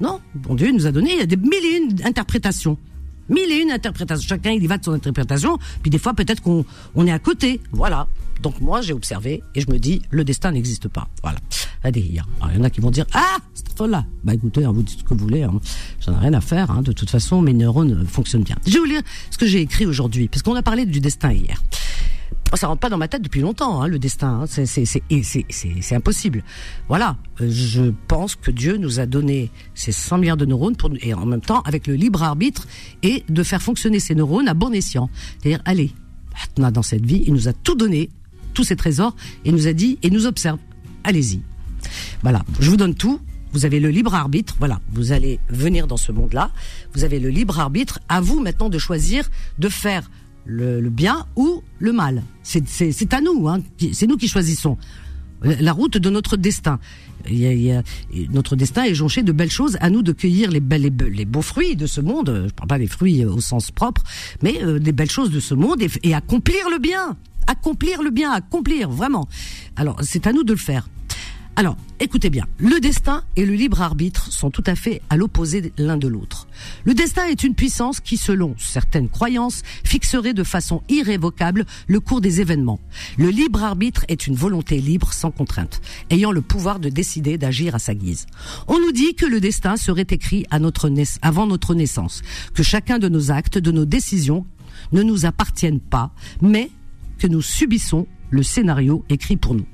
non. 0.00 0.20
Bon 0.34 0.54
Dieu 0.54 0.70
nous 0.72 0.86
a 0.86 0.92
donné, 0.92 1.14
il 1.14 1.18
y 1.18 1.22
a 1.22 1.26
des 1.26 1.36
mille 1.36 1.64
et 1.64 1.76
une 1.78 2.06
interprétations. 2.06 2.78
Mille 3.32 3.50
et 3.50 3.62
une 3.62 3.70
interprétations. 3.70 4.28
Chacun, 4.28 4.50
il 4.50 4.62
y 4.62 4.66
va 4.66 4.78
de 4.78 4.84
son 4.84 4.92
interprétation. 4.92 5.58
Puis 5.80 5.90
des 5.90 5.98
fois, 5.98 6.12
peut-être 6.14 6.42
qu'on 6.42 6.64
on 6.94 7.06
est 7.06 7.12
à 7.12 7.18
côté. 7.18 7.60
Voilà. 7.72 8.06
Donc 8.42 8.60
moi, 8.60 8.82
j'ai 8.82 8.92
observé 8.92 9.42
et 9.54 9.60
je 9.60 9.70
me 9.70 9.78
dis, 9.78 10.02
le 10.10 10.24
destin 10.24 10.52
n'existe 10.52 10.88
pas. 10.88 11.08
Voilà. 11.22 11.38
Il 11.84 12.14
y 12.14 12.20
en 12.20 12.62
a 12.62 12.70
qui 12.70 12.80
vont 12.80 12.90
dire, 12.90 13.06
ah, 13.14 13.38
c'est 13.54 13.86
là. 13.86 14.04
Bah 14.22 14.34
écoutez, 14.34 14.64
hein, 14.64 14.72
vous 14.72 14.82
dites 14.82 15.00
ce 15.00 15.04
que 15.04 15.14
vous 15.14 15.20
voulez. 15.20 15.42
Hein. 15.42 15.60
J'en 16.00 16.14
ai 16.14 16.18
rien 16.18 16.34
à 16.34 16.40
faire. 16.40 16.70
Hein. 16.70 16.82
De 16.82 16.92
toute 16.92 17.10
façon, 17.10 17.42
mes 17.42 17.52
neurones 17.52 18.06
fonctionnent 18.06 18.42
bien. 18.42 18.56
Je 18.66 18.74
vais 18.74 18.78
vous 18.78 18.84
lire 18.84 19.02
ce 19.30 19.38
que 19.38 19.46
j'ai 19.46 19.60
écrit 19.60 19.86
aujourd'hui, 19.86 20.28
parce 20.28 20.42
qu'on 20.42 20.54
a 20.54 20.62
parlé 20.62 20.86
du 20.86 21.00
destin 21.00 21.32
hier. 21.32 21.60
Ça 22.54 22.66
rentre 22.66 22.80
pas 22.80 22.90
dans 22.90 22.98
ma 22.98 23.08
tête 23.08 23.22
depuis 23.22 23.40
longtemps, 23.40 23.80
hein, 23.80 23.88
le 23.88 23.98
destin. 23.98 24.42
Hein. 24.42 24.46
C'est 24.46 25.94
impossible. 25.94 26.44
Voilà. 26.88 27.16
Euh, 27.40 27.48
je 27.50 27.92
pense 28.08 28.36
que 28.36 28.50
Dieu 28.50 28.76
nous 28.76 29.00
a 29.00 29.06
donné 29.06 29.50
ces 29.74 29.90
100 29.90 30.18
milliards 30.18 30.36
de 30.36 30.44
neurones 30.44 30.76
pour, 30.76 30.90
et 31.00 31.14
en 31.14 31.24
même 31.26 31.40
temps 31.40 31.62
avec 31.62 31.86
le 31.86 31.94
libre 31.94 32.22
arbitre 32.22 32.66
et 33.02 33.24
de 33.28 33.42
faire 33.42 33.62
fonctionner 33.62 34.00
ces 34.00 34.14
neurones 34.14 34.48
à 34.48 34.54
bon 34.54 34.72
escient. 34.72 35.08
C'est-à-dire, 35.38 35.62
allez, 35.64 35.92
dans 36.56 36.82
cette 36.82 37.04
vie, 37.04 37.24
il 37.26 37.32
nous 37.32 37.48
a 37.48 37.52
tout 37.52 37.74
donné 37.74 38.10
tous 38.54 38.64
ces 38.64 38.76
trésors 38.76 39.16
et 39.44 39.52
nous 39.52 39.66
a 39.66 39.72
dit 39.72 39.98
et 40.02 40.10
nous 40.10 40.26
observe. 40.26 40.58
Allez-y. 41.04 41.40
Voilà, 42.22 42.42
je 42.60 42.70
vous 42.70 42.76
donne 42.76 42.94
tout. 42.94 43.20
Vous 43.52 43.66
avez 43.66 43.80
le 43.80 43.90
libre 43.90 44.14
arbitre. 44.14 44.56
Voilà, 44.58 44.80
vous 44.92 45.12
allez 45.12 45.38
venir 45.48 45.86
dans 45.86 45.96
ce 45.96 46.10
monde-là. 46.12 46.50
Vous 46.94 47.04
avez 47.04 47.18
le 47.18 47.28
libre 47.28 47.58
arbitre. 47.60 47.98
À 48.08 48.20
vous 48.20 48.40
maintenant 48.40 48.68
de 48.68 48.78
choisir 48.78 49.30
de 49.58 49.68
faire 49.68 50.10
le, 50.44 50.80
bien 50.88 51.26
ou 51.36 51.62
le 51.78 51.92
mal. 51.92 52.22
C'est 52.42 53.14
à 53.14 53.20
nous. 53.20 53.48
Hein. 53.48 53.60
C'est 53.92 54.06
nous 54.06 54.16
qui 54.16 54.28
choisissons 54.28 54.76
la 55.42 55.72
route 55.72 55.98
de 55.98 56.10
notre 56.10 56.36
destin. 56.36 56.78
Notre 58.30 58.56
destin 58.56 58.84
est 58.84 58.94
jonché 58.94 59.22
de 59.22 59.32
belles 59.32 59.50
choses. 59.50 59.76
À 59.80 59.90
nous 59.90 60.02
de 60.02 60.12
cueillir 60.12 60.50
les, 60.50 60.60
belles, 60.60 60.92
les, 61.10 61.24
beaux 61.24 61.42
fruits 61.42 61.76
de 61.76 61.86
ce 61.86 62.00
monde. 62.00 62.46
Je 62.48 62.54
parle 62.54 62.68
pas 62.68 62.78
des 62.78 62.86
fruits 62.86 63.24
au 63.24 63.40
sens 63.40 63.70
propre, 63.70 64.02
mais 64.42 64.62
euh, 64.62 64.78
des 64.78 64.92
belles 64.92 65.10
choses 65.10 65.30
de 65.30 65.40
ce 65.40 65.54
monde 65.54 65.82
et 66.02 66.14
accomplir 66.14 66.70
le 66.70 66.78
bien 66.78 67.16
accomplir 67.46 68.02
le 68.02 68.10
bien, 68.10 68.30
accomplir 68.30 68.90
vraiment. 68.90 69.28
Alors, 69.76 69.96
c'est 70.02 70.26
à 70.26 70.32
nous 70.32 70.44
de 70.44 70.52
le 70.52 70.58
faire. 70.58 70.88
Alors, 71.54 71.76
écoutez 72.00 72.30
bien, 72.30 72.46
le 72.58 72.80
destin 72.80 73.24
et 73.36 73.44
le 73.44 73.52
libre 73.52 73.82
arbitre 73.82 74.32
sont 74.32 74.50
tout 74.50 74.64
à 74.66 74.74
fait 74.74 75.02
à 75.10 75.18
l'opposé 75.18 75.70
l'un 75.76 75.98
de 75.98 76.08
l'autre. 76.08 76.48
Le 76.84 76.94
destin 76.94 77.26
est 77.26 77.44
une 77.44 77.54
puissance 77.54 78.00
qui, 78.00 78.16
selon 78.16 78.54
certaines 78.58 79.10
croyances, 79.10 79.62
fixerait 79.84 80.32
de 80.32 80.44
façon 80.44 80.82
irrévocable 80.88 81.66
le 81.88 82.00
cours 82.00 82.22
des 82.22 82.40
événements. 82.40 82.80
Le 83.18 83.28
libre 83.28 83.62
arbitre 83.62 84.06
est 84.08 84.26
une 84.26 84.34
volonté 84.34 84.78
libre 84.78 85.12
sans 85.12 85.30
contrainte, 85.30 85.82
ayant 86.08 86.32
le 86.32 86.40
pouvoir 86.40 86.80
de 86.80 86.88
décider 86.88 87.36
d'agir 87.36 87.74
à 87.74 87.78
sa 87.78 87.94
guise. 87.94 88.26
On 88.66 88.80
nous 88.80 88.92
dit 88.92 89.14
que 89.14 89.26
le 89.26 89.38
destin 89.38 89.76
serait 89.76 90.06
écrit 90.08 90.46
avant 90.50 91.46
notre 91.46 91.74
naissance, 91.74 92.22
que 92.54 92.62
chacun 92.62 92.98
de 92.98 93.10
nos 93.10 93.30
actes, 93.30 93.58
de 93.58 93.70
nos 93.70 93.84
décisions 93.84 94.46
ne 94.92 95.02
nous 95.02 95.26
appartiennent 95.26 95.80
pas, 95.80 96.14
mais 96.40 96.70
que 97.18 97.26
nous 97.26 97.42
subissons 97.42 98.06
le 98.30 98.42
scénario 98.42 99.04
écrit 99.10 99.36
pour 99.36 99.54
nous. 99.54 99.66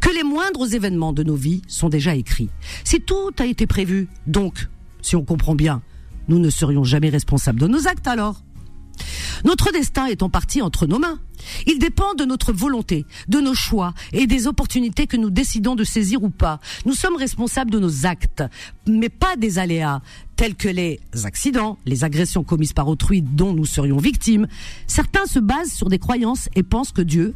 Que 0.00 0.10
les 0.10 0.22
moindres 0.22 0.74
événements 0.74 1.12
de 1.12 1.22
nos 1.22 1.36
vies 1.36 1.62
sont 1.68 1.88
déjà 1.88 2.14
écrits. 2.14 2.50
Si 2.84 3.00
tout 3.00 3.32
a 3.38 3.46
été 3.46 3.66
prévu, 3.66 4.08
donc, 4.26 4.68
si 5.02 5.16
on 5.16 5.24
comprend 5.24 5.54
bien, 5.54 5.82
nous 6.28 6.38
ne 6.38 6.50
serions 6.50 6.84
jamais 6.84 7.08
responsables 7.08 7.60
de 7.60 7.66
nos 7.66 7.86
actes 7.86 8.06
alors. 8.06 8.42
Notre 9.44 9.72
destin 9.72 10.06
est 10.06 10.22
en 10.22 10.28
partie 10.28 10.62
entre 10.62 10.86
nos 10.86 10.98
mains. 10.98 11.20
Il 11.66 11.78
dépend 11.78 12.14
de 12.14 12.24
notre 12.24 12.52
volonté, 12.52 13.06
de 13.28 13.38
nos 13.38 13.54
choix 13.54 13.94
et 14.12 14.26
des 14.26 14.46
opportunités 14.46 15.06
que 15.06 15.16
nous 15.16 15.30
décidons 15.30 15.76
de 15.76 15.84
saisir 15.84 16.22
ou 16.22 16.30
pas. 16.30 16.60
Nous 16.84 16.94
sommes 16.94 17.16
responsables 17.16 17.70
de 17.70 17.78
nos 17.78 18.06
actes, 18.06 18.42
mais 18.86 19.08
pas 19.08 19.36
des 19.36 19.58
aléas 19.58 20.02
tels 20.36 20.54
que 20.54 20.68
les 20.68 21.00
accidents, 21.24 21.78
les 21.86 22.04
agressions 22.04 22.44
commises 22.44 22.72
par 22.72 22.88
autrui 22.88 23.22
dont 23.22 23.52
nous 23.52 23.64
serions 23.64 23.98
victimes. 23.98 24.46
Certains 24.86 25.26
se 25.26 25.38
basent 25.38 25.72
sur 25.72 25.88
des 25.88 25.98
croyances 25.98 26.48
et 26.54 26.62
pensent 26.62 26.92
que 26.92 27.02
Dieu 27.02 27.34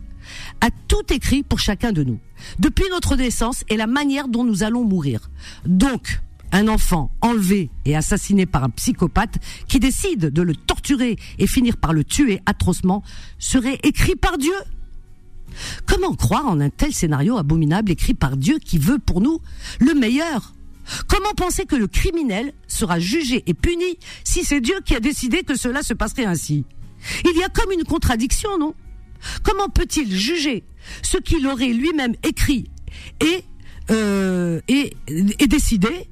a 0.60 0.70
tout 0.88 1.12
écrit 1.12 1.42
pour 1.42 1.58
chacun 1.58 1.92
de 1.92 2.02
nous, 2.02 2.18
depuis 2.58 2.84
notre 2.90 3.16
naissance 3.16 3.64
et 3.68 3.76
la 3.76 3.86
manière 3.86 4.28
dont 4.28 4.44
nous 4.44 4.62
allons 4.62 4.84
mourir. 4.84 5.30
Donc, 5.66 6.20
un 6.52 6.68
enfant 6.68 7.10
enlevé 7.22 7.70
et 7.84 7.96
assassiné 7.96 8.46
par 8.46 8.64
un 8.64 8.70
psychopathe 8.70 9.38
qui 9.68 9.80
décide 9.80 10.26
de 10.26 10.42
le 10.42 10.54
torturer 10.54 11.16
et 11.38 11.46
finir 11.46 11.76
par 11.76 11.92
le 11.92 12.04
tuer 12.04 12.40
atrocement 12.46 13.02
serait 13.38 13.78
écrit 13.82 14.16
par 14.16 14.38
Dieu. 14.38 14.52
Comment 15.86 16.14
croire 16.14 16.46
en 16.46 16.60
un 16.60 16.70
tel 16.70 16.92
scénario 16.92 17.36
abominable 17.36 17.90
écrit 17.90 18.14
par 18.14 18.36
Dieu 18.36 18.58
qui 18.58 18.78
veut 18.78 18.98
pour 18.98 19.20
nous 19.20 19.40
le 19.80 19.94
meilleur? 19.94 20.54
Comment 21.08 21.32
penser 21.36 21.64
que 21.64 21.76
le 21.76 21.86
criminel 21.86 22.52
sera 22.66 22.98
jugé 22.98 23.42
et 23.46 23.54
puni 23.54 23.98
si 24.24 24.44
c'est 24.44 24.60
Dieu 24.60 24.74
qui 24.84 24.94
a 24.94 25.00
décidé 25.00 25.42
que 25.42 25.56
cela 25.56 25.82
se 25.82 25.94
passerait 25.94 26.24
ainsi? 26.24 26.64
Il 27.24 27.38
y 27.38 27.42
a 27.42 27.48
comme 27.48 27.72
une 27.72 27.84
contradiction, 27.84 28.58
non? 28.58 28.74
Comment 29.42 29.68
peut-il 29.68 30.14
juger 30.14 30.64
ce 31.02 31.18
qu'il 31.18 31.46
aurait 31.46 31.72
lui-même 31.72 32.14
écrit 32.22 32.70
et, 33.20 33.44
euh, 33.90 34.60
et, 34.68 34.94
et 35.08 35.46
décidé? 35.46 36.08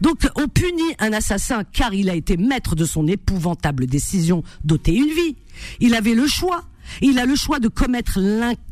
Donc 0.00 0.28
on 0.36 0.48
punit 0.48 0.94
un 0.98 1.12
assassin 1.12 1.64
car 1.64 1.94
il 1.94 2.10
a 2.10 2.14
été 2.14 2.36
maître 2.36 2.74
de 2.74 2.84
son 2.84 3.06
épouvantable 3.06 3.86
décision 3.86 4.42
d'ôter 4.64 4.94
une 4.94 5.10
vie. 5.10 5.36
Il 5.80 5.94
avait 5.94 6.14
le 6.14 6.26
choix. 6.26 6.64
Il 7.00 7.18
a 7.18 7.24
le 7.24 7.34
choix 7.34 7.60
de 7.60 7.68
commettre 7.68 8.20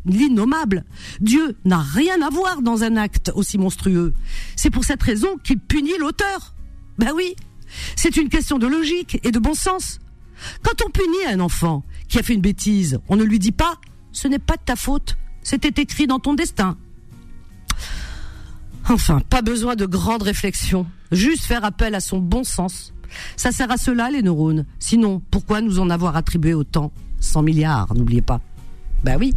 l'innommable. 0.04 0.84
Dieu 1.20 1.56
n'a 1.64 1.78
rien 1.78 2.20
à 2.20 2.28
voir 2.28 2.60
dans 2.60 2.82
un 2.84 2.96
acte 2.96 3.32
aussi 3.34 3.56
monstrueux. 3.56 4.12
C'est 4.54 4.68
pour 4.68 4.84
cette 4.84 5.02
raison 5.02 5.38
qu'il 5.42 5.58
punit 5.58 5.96
l'auteur. 5.98 6.54
Ben 6.98 7.12
oui, 7.14 7.34
c'est 7.96 8.18
une 8.18 8.28
question 8.28 8.58
de 8.58 8.66
logique 8.66 9.18
et 9.24 9.30
de 9.30 9.38
bon 9.38 9.54
sens. 9.54 9.98
Quand 10.62 10.84
on 10.84 10.90
punit 10.90 11.24
un 11.26 11.40
enfant 11.40 11.84
qui 12.12 12.18
a 12.18 12.22
fait 12.22 12.34
une 12.34 12.42
bêtise, 12.42 13.00
on 13.08 13.16
ne 13.16 13.24
lui 13.24 13.38
dit 13.38 13.52
pas⁇ 13.52 13.72
ce 14.12 14.28
n'est 14.28 14.38
pas 14.38 14.56
de 14.58 14.62
ta 14.62 14.76
faute, 14.76 15.16
c'était 15.42 15.80
écrit 15.80 16.06
dans 16.06 16.18
ton 16.18 16.34
destin⁇ 16.34 16.76
Enfin, 18.90 19.20
pas 19.30 19.40
besoin 19.40 19.76
de 19.76 19.86
grandes 19.86 20.22
réflexions, 20.22 20.84
juste 21.10 21.46
faire 21.46 21.64
appel 21.64 21.94
à 21.94 22.00
son 22.00 22.18
bon 22.18 22.44
sens. 22.44 22.92
Ça 23.36 23.50
sert 23.50 23.70
à 23.70 23.78
cela, 23.78 24.10
les 24.10 24.20
neurones. 24.22 24.66
Sinon, 24.78 25.22
pourquoi 25.30 25.62
nous 25.62 25.78
en 25.78 25.88
avoir 25.88 26.14
attribué 26.16 26.52
autant? 26.52 26.92
100 27.20 27.42
milliards, 27.42 27.94
n'oubliez 27.94 28.20
pas. 28.20 28.42
Ben 29.04 29.16
oui. 29.18 29.32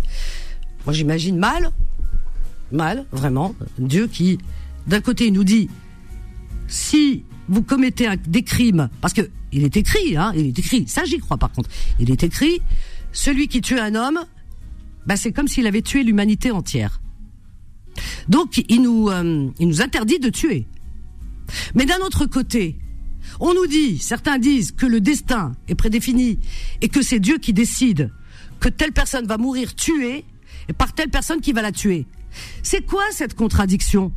Moi, 0.85 0.93
j'imagine 0.93 1.37
mal, 1.37 1.71
mal, 2.73 3.05
vraiment, 3.13 3.55
Dieu 3.79 4.07
qui, 4.07 4.37
d'un 4.87 4.99
côté, 4.99 5.31
nous 5.31 5.45
dit, 5.45 5.69
si 6.67 7.23
vous 7.47 7.61
commettez 7.61 8.09
des 8.27 8.43
crimes, 8.43 8.89
parce 8.99 9.13
que 9.13 9.21
il 9.55 9.63
est 9.63 9.77
écrit, 9.77 10.17
hein, 10.17 10.33
il 10.35 10.47
est 10.47 10.59
écrit, 10.59 10.85
ça 10.87 11.05
j'y 11.05 11.17
crois 11.17 11.37
par 11.37 11.51
contre, 11.51 11.69
il 11.99 12.11
est 12.11 12.23
écrit, 12.23 12.61
celui 13.13 13.47
qui 13.47 13.61
tue 13.61 13.79
un 13.79 13.95
homme, 13.95 14.19
ben 15.05 15.15
c'est 15.15 15.31
comme 15.31 15.47
s'il 15.47 15.65
avait 15.65 15.81
tué 15.81 16.03
l'humanité 16.03 16.51
entière. 16.51 16.99
Donc 18.27 18.63
il 18.67 18.81
nous, 18.81 19.09
euh, 19.09 19.49
il 19.57 19.67
nous 19.67 19.81
interdit 19.81 20.19
de 20.19 20.29
tuer. 20.29 20.65
Mais 21.73 21.85
d'un 21.85 21.99
autre 21.99 22.25
côté, 22.25 22.77
on 23.39 23.53
nous 23.53 23.67
dit, 23.67 23.97
certains 23.97 24.39
disent 24.39 24.73
que 24.73 24.85
le 24.85 24.99
destin 24.99 25.53
est 25.69 25.75
prédéfini 25.75 26.37
et 26.81 26.89
que 26.89 27.01
c'est 27.01 27.19
Dieu 27.19 27.37
qui 27.37 27.53
décide 27.53 28.11
que 28.59 28.67
telle 28.67 28.91
personne 28.91 29.25
va 29.25 29.37
mourir 29.37 29.73
tuée 29.73 30.25
et 30.67 30.73
par 30.73 30.93
telle 30.93 31.09
personne 31.09 31.39
qui 31.39 31.53
va 31.53 31.61
la 31.61 31.71
tuer. 31.71 32.05
C'est 32.61 32.85
quoi 32.85 33.03
cette 33.11 33.35
contradiction? 33.35 34.11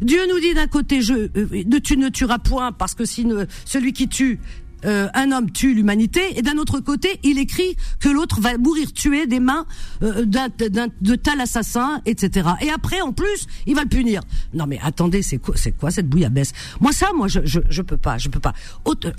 Dieu 0.00 0.20
nous 0.28 0.40
dit 0.40 0.54
d'un 0.54 0.66
côté, 0.66 1.02
je, 1.02 1.14
euh, 1.14 1.80
tu 1.82 1.96
ne 1.96 2.08
tueras 2.08 2.38
point 2.38 2.72
parce 2.72 2.94
que 2.94 3.04
si 3.04 3.26
celui 3.64 3.92
qui 3.92 4.08
tue 4.08 4.40
euh, 4.84 5.08
un 5.14 5.32
homme 5.32 5.50
tue 5.50 5.74
l'humanité, 5.74 6.20
et 6.36 6.42
d'un 6.42 6.56
autre 6.58 6.80
côté, 6.80 7.18
il 7.22 7.38
écrit 7.38 7.76
que 8.00 8.08
l'autre 8.08 8.40
va 8.40 8.56
mourir 8.58 8.92
tué 8.92 9.26
des 9.26 9.40
mains 9.40 9.66
euh, 10.02 10.24
de 10.24 11.14
tel 11.14 11.40
assassin, 11.40 12.00
etc. 12.06 12.48
Et 12.60 12.70
après, 12.70 13.00
en 13.00 13.12
plus, 13.12 13.46
il 13.66 13.74
va 13.74 13.82
le 13.82 13.88
punir. 13.88 14.22
Non 14.54 14.66
mais 14.66 14.78
attendez, 14.82 15.22
c'est 15.22 15.38
quoi, 15.38 15.54
c'est 15.56 15.72
quoi 15.72 15.90
cette 15.90 16.08
bouillabaisse? 16.08 16.52
Moi 16.80 16.92
ça, 16.92 17.08
moi 17.14 17.28
je, 17.28 17.40
je, 17.44 17.60
je 17.68 17.82
peux 17.82 17.96
pas, 17.96 18.18
je 18.18 18.28
peux 18.28 18.40
pas. 18.40 18.54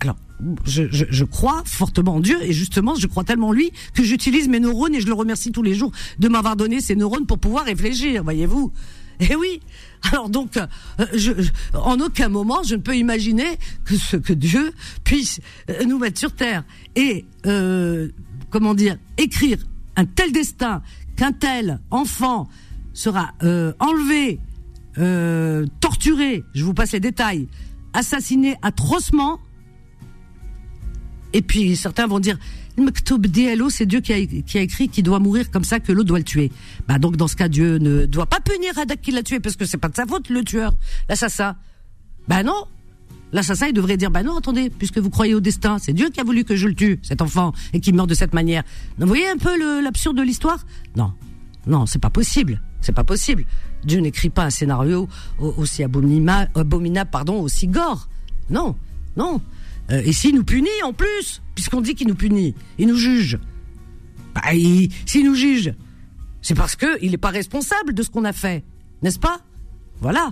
alors, 0.01 0.17
je, 0.65 0.83
je, 0.91 1.05
je, 1.09 1.25
crois 1.25 1.63
fortement 1.65 2.15
en 2.15 2.19
Dieu 2.19 2.37
et 2.41 2.53
justement, 2.53 2.95
je 2.95 3.07
crois 3.07 3.23
tellement 3.23 3.49
en 3.49 3.51
lui 3.51 3.71
que 3.93 4.03
j'utilise 4.03 4.47
mes 4.47 4.59
neurones 4.59 4.95
et 4.95 5.01
je 5.01 5.07
le 5.07 5.13
remercie 5.13 5.51
tous 5.51 5.63
les 5.63 5.73
jours 5.73 5.91
de 6.17 6.27
m'avoir 6.29 6.55
donné 6.55 6.79
ces 6.79 6.95
neurones 6.95 7.25
pour 7.25 7.39
pouvoir 7.39 7.65
réfléchir. 7.65 8.23
Voyez-vous 8.23 8.71
Eh 9.19 9.35
oui. 9.35 9.61
Alors 10.11 10.29
donc, 10.29 10.57
euh, 10.57 10.65
en 11.73 11.99
aucun 11.99 12.29
moment, 12.29 12.63
je 12.63 12.75
ne 12.75 12.81
peux 12.81 12.95
imaginer 12.95 13.57
que 13.83 13.97
ce 13.97 14.15
que 14.15 14.33
Dieu 14.33 14.71
puisse 15.03 15.41
euh, 15.69 15.83
nous 15.85 15.99
mettre 15.99 16.17
sur 16.17 16.33
terre 16.33 16.63
et 16.95 17.25
euh, 17.45 18.09
comment 18.49 18.73
dire 18.73 18.97
écrire 19.17 19.57
un 19.97 20.05
tel 20.05 20.31
destin 20.31 20.81
qu'un 21.17 21.33
tel 21.33 21.79
enfant 21.91 22.47
sera 22.93 23.33
enlevé, 23.79 24.39
torturé. 25.81 26.43
Je 26.53 26.63
vous 26.63 26.73
passe 26.73 26.93
les 26.93 26.99
détails, 27.01 27.47
assassiné 27.93 28.55
atrocement. 28.61 29.39
Et 31.33 31.41
puis 31.41 31.75
certains 31.75 32.07
vont 32.07 32.19
dire 32.19 32.37
C'est 33.69 33.85
Dieu 33.85 34.01
qui 34.01 34.13
a, 34.13 34.25
qui 34.25 34.57
a 34.57 34.61
écrit 34.61 34.89
qu'il 34.89 35.03
doit 35.03 35.19
mourir 35.19 35.51
comme 35.51 35.63
ça, 35.63 35.79
que 35.79 35.91
l'autre 35.91 36.07
doit 36.07 36.19
le 36.19 36.23
tuer. 36.25 36.51
Bah 36.87 36.99
donc 36.99 37.17
dans 37.17 37.27
ce 37.27 37.35
cas, 37.35 37.47
Dieu 37.47 37.77
ne 37.77 38.05
doit 38.05 38.25
pas 38.25 38.39
punir 38.39 38.77
Adak 38.77 39.01
qui 39.01 39.11
l'a 39.11 39.23
tué 39.23 39.39
parce 39.39 39.55
que 39.55 39.65
c'est 39.65 39.77
pas 39.77 39.89
de 39.89 39.95
sa 39.95 40.05
faute 40.05 40.29
le 40.29 40.43
tueur, 40.43 40.73
l'assassin. 41.07 41.55
Bah 42.27 42.43
non. 42.43 42.65
L'assassin, 43.31 43.67
il 43.67 43.73
devrait 43.73 43.95
dire, 43.95 44.09
bah 44.09 44.23
non, 44.23 44.37
attendez, 44.37 44.71
puisque 44.71 44.97
vous 44.97 45.11
croyez 45.11 45.35
au 45.35 45.39
destin, 45.39 45.77
c'est 45.77 45.93
Dieu 45.93 46.09
qui 46.09 46.19
a 46.19 46.23
voulu 46.23 46.43
que 46.43 46.55
je 46.55 46.67
le 46.67 46.73
tue, 46.73 46.99
cet 47.03 47.21
enfant, 47.21 47.53
et 47.73 47.79
qu'il 47.79 47.93
meurt 47.93 48.09
de 48.09 48.15
cette 48.15 48.33
manière. 48.33 48.63
Vous 48.97 49.05
voyez 49.05 49.27
un 49.29 49.37
peu 49.37 49.55
l'absurde 49.83 50.17
de 50.17 50.23
l'histoire? 50.23 50.65
Non, 50.95 51.13
non, 51.67 51.85
c'est 51.85 51.99
pas 51.99 52.09
possible, 52.09 52.59
c'est 52.81 52.91
pas 52.91 53.03
possible. 53.03 53.45
Dieu 53.83 53.99
n'écrit 53.99 54.31
pas 54.31 54.45
un 54.45 54.49
scénario 54.49 55.07
aussi 55.37 55.83
abominable, 55.83 56.49
abominable 56.55 57.11
pardon, 57.11 57.39
aussi 57.41 57.67
gore. 57.67 58.09
Non, 58.49 58.75
non. 59.15 59.41
Euh, 59.91 60.01
et 60.03 60.13
s'il 60.13 60.35
nous 60.35 60.43
punit 60.43 60.69
en 60.83 60.93
plus, 60.93 61.41
puisqu'on 61.55 61.81
dit 61.81 61.95
qu'il 61.95 62.07
nous 62.07 62.15
punit, 62.15 62.55
il 62.77 62.87
nous 62.87 62.95
juge. 62.95 63.39
Bah, 64.35 64.41
s'il 65.05 65.25
nous 65.25 65.35
juge, 65.35 65.73
c'est 66.41 66.55
parce 66.55 66.75
que 66.75 67.01
il 67.01 67.11
n'est 67.11 67.17
pas 67.17 67.29
responsable 67.29 67.93
de 67.93 68.03
ce 68.03 68.09
qu'on 68.09 68.25
a 68.25 68.33
fait, 68.33 68.63
n'est-ce 69.01 69.19
pas? 69.19 69.39
Voilà. 70.01 70.31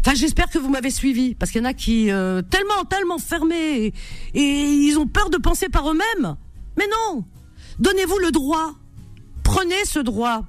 Enfin, 0.00 0.14
j'espère 0.14 0.48
que 0.50 0.58
vous 0.58 0.68
m'avez 0.68 0.90
suivi, 0.90 1.34
parce 1.34 1.50
qu'il 1.50 1.60
y 1.60 1.64
en 1.64 1.68
a 1.68 1.74
qui 1.74 2.12
euh, 2.12 2.40
tellement, 2.42 2.84
tellement 2.88 3.18
fermés 3.18 3.92
et, 4.34 4.40
ils 4.40 4.96
ont 4.98 5.06
peur 5.08 5.30
de 5.30 5.36
penser 5.36 5.68
par 5.68 5.90
eux-mêmes. 5.90 6.36
Mais 6.78 6.84
non, 6.86 7.24
donnez-vous 7.80 8.18
le 8.18 8.30
droit, 8.30 8.74
prenez 9.42 9.84
ce 9.84 9.98
droit. 9.98 10.44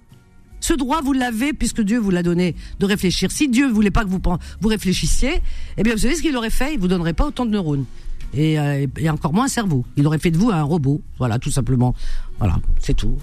Ce 0.59 0.73
droit, 0.73 1.01
vous 1.01 1.13
l'avez 1.13 1.53
puisque 1.53 1.81
Dieu 1.81 1.99
vous 1.99 2.09
l'a 2.09 2.23
donné 2.23 2.55
de 2.79 2.85
réfléchir. 2.85 3.31
Si 3.31 3.47
Dieu 3.47 3.67
voulait 3.67 3.91
pas 3.91 4.03
que 4.03 4.09
vous 4.09 4.21
vous 4.61 4.67
réfléchissiez, 4.67 5.41
eh 5.77 5.83
bien, 5.83 5.93
vous 5.93 5.99
savez 5.99 6.15
ce 6.15 6.21
qu'il 6.21 6.35
aurait 6.35 6.49
fait? 6.49 6.73
Il 6.73 6.79
vous 6.79 6.87
donnerait 6.87 7.13
pas 7.13 7.25
autant 7.25 7.45
de 7.45 7.51
neurones 7.51 7.85
et, 8.33 8.59
euh, 8.59 8.85
encore 9.09 9.33
moins 9.33 9.45
un 9.45 9.49
cerveau. 9.49 9.85
Il 9.95 10.05
aurait 10.07 10.19
fait 10.19 10.31
de 10.31 10.37
vous 10.37 10.49
un 10.49 10.63
robot. 10.63 11.01
Voilà, 11.17 11.39
tout 11.39 11.51
simplement. 11.51 11.95
Voilà, 12.39 12.57
c'est 12.79 12.95
tout 12.95 13.17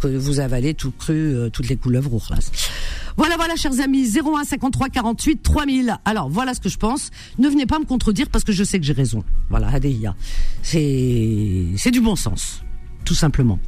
que 0.00 0.08
vous 0.08 0.40
avalez 0.40 0.74
tout 0.74 0.90
cru, 0.90 1.14
euh, 1.14 1.50
toutes 1.50 1.68
les 1.68 1.76
couleuvres 1.76 2.14
au 2.14 2.20
Voilà, 3.16 3.36
voilà, 3.36 3.56
chers 3.56 3.80
amis, 3.80 4.10
01 4.18 4.44
53 4.44 4.88
48 4.88 5.42
3000. 5.42 5.96
Alors, 6.04 6.28
voilà 6.28 6.54
ce 6.54 6.60
que 6.60 6.68
je 6.68 6.78
pense. 6.78 7.10
Ne 7.38 7.48
venez 7.48 7.66
pas 7.66 7.78
me 7.78 7.84
contredire 7.84 8.28
parce 8.30 8.44
que 8.44 8.52
je 8.52 8.64
sais 8.64 8.78
que 8.78 8.86
j'ai 8.86 8.92
raison. 8.92 9.22
Voilà, 9.48 9.68
Adeia. 9.68 10.14
C'est, 10.62 11.66
c'est 11.76 11.90
du 11.90 12.00
bon 12.00 12.16
sens. 12.16 12.62
Tout 13.04 13.14
simplement. 13.14 13.58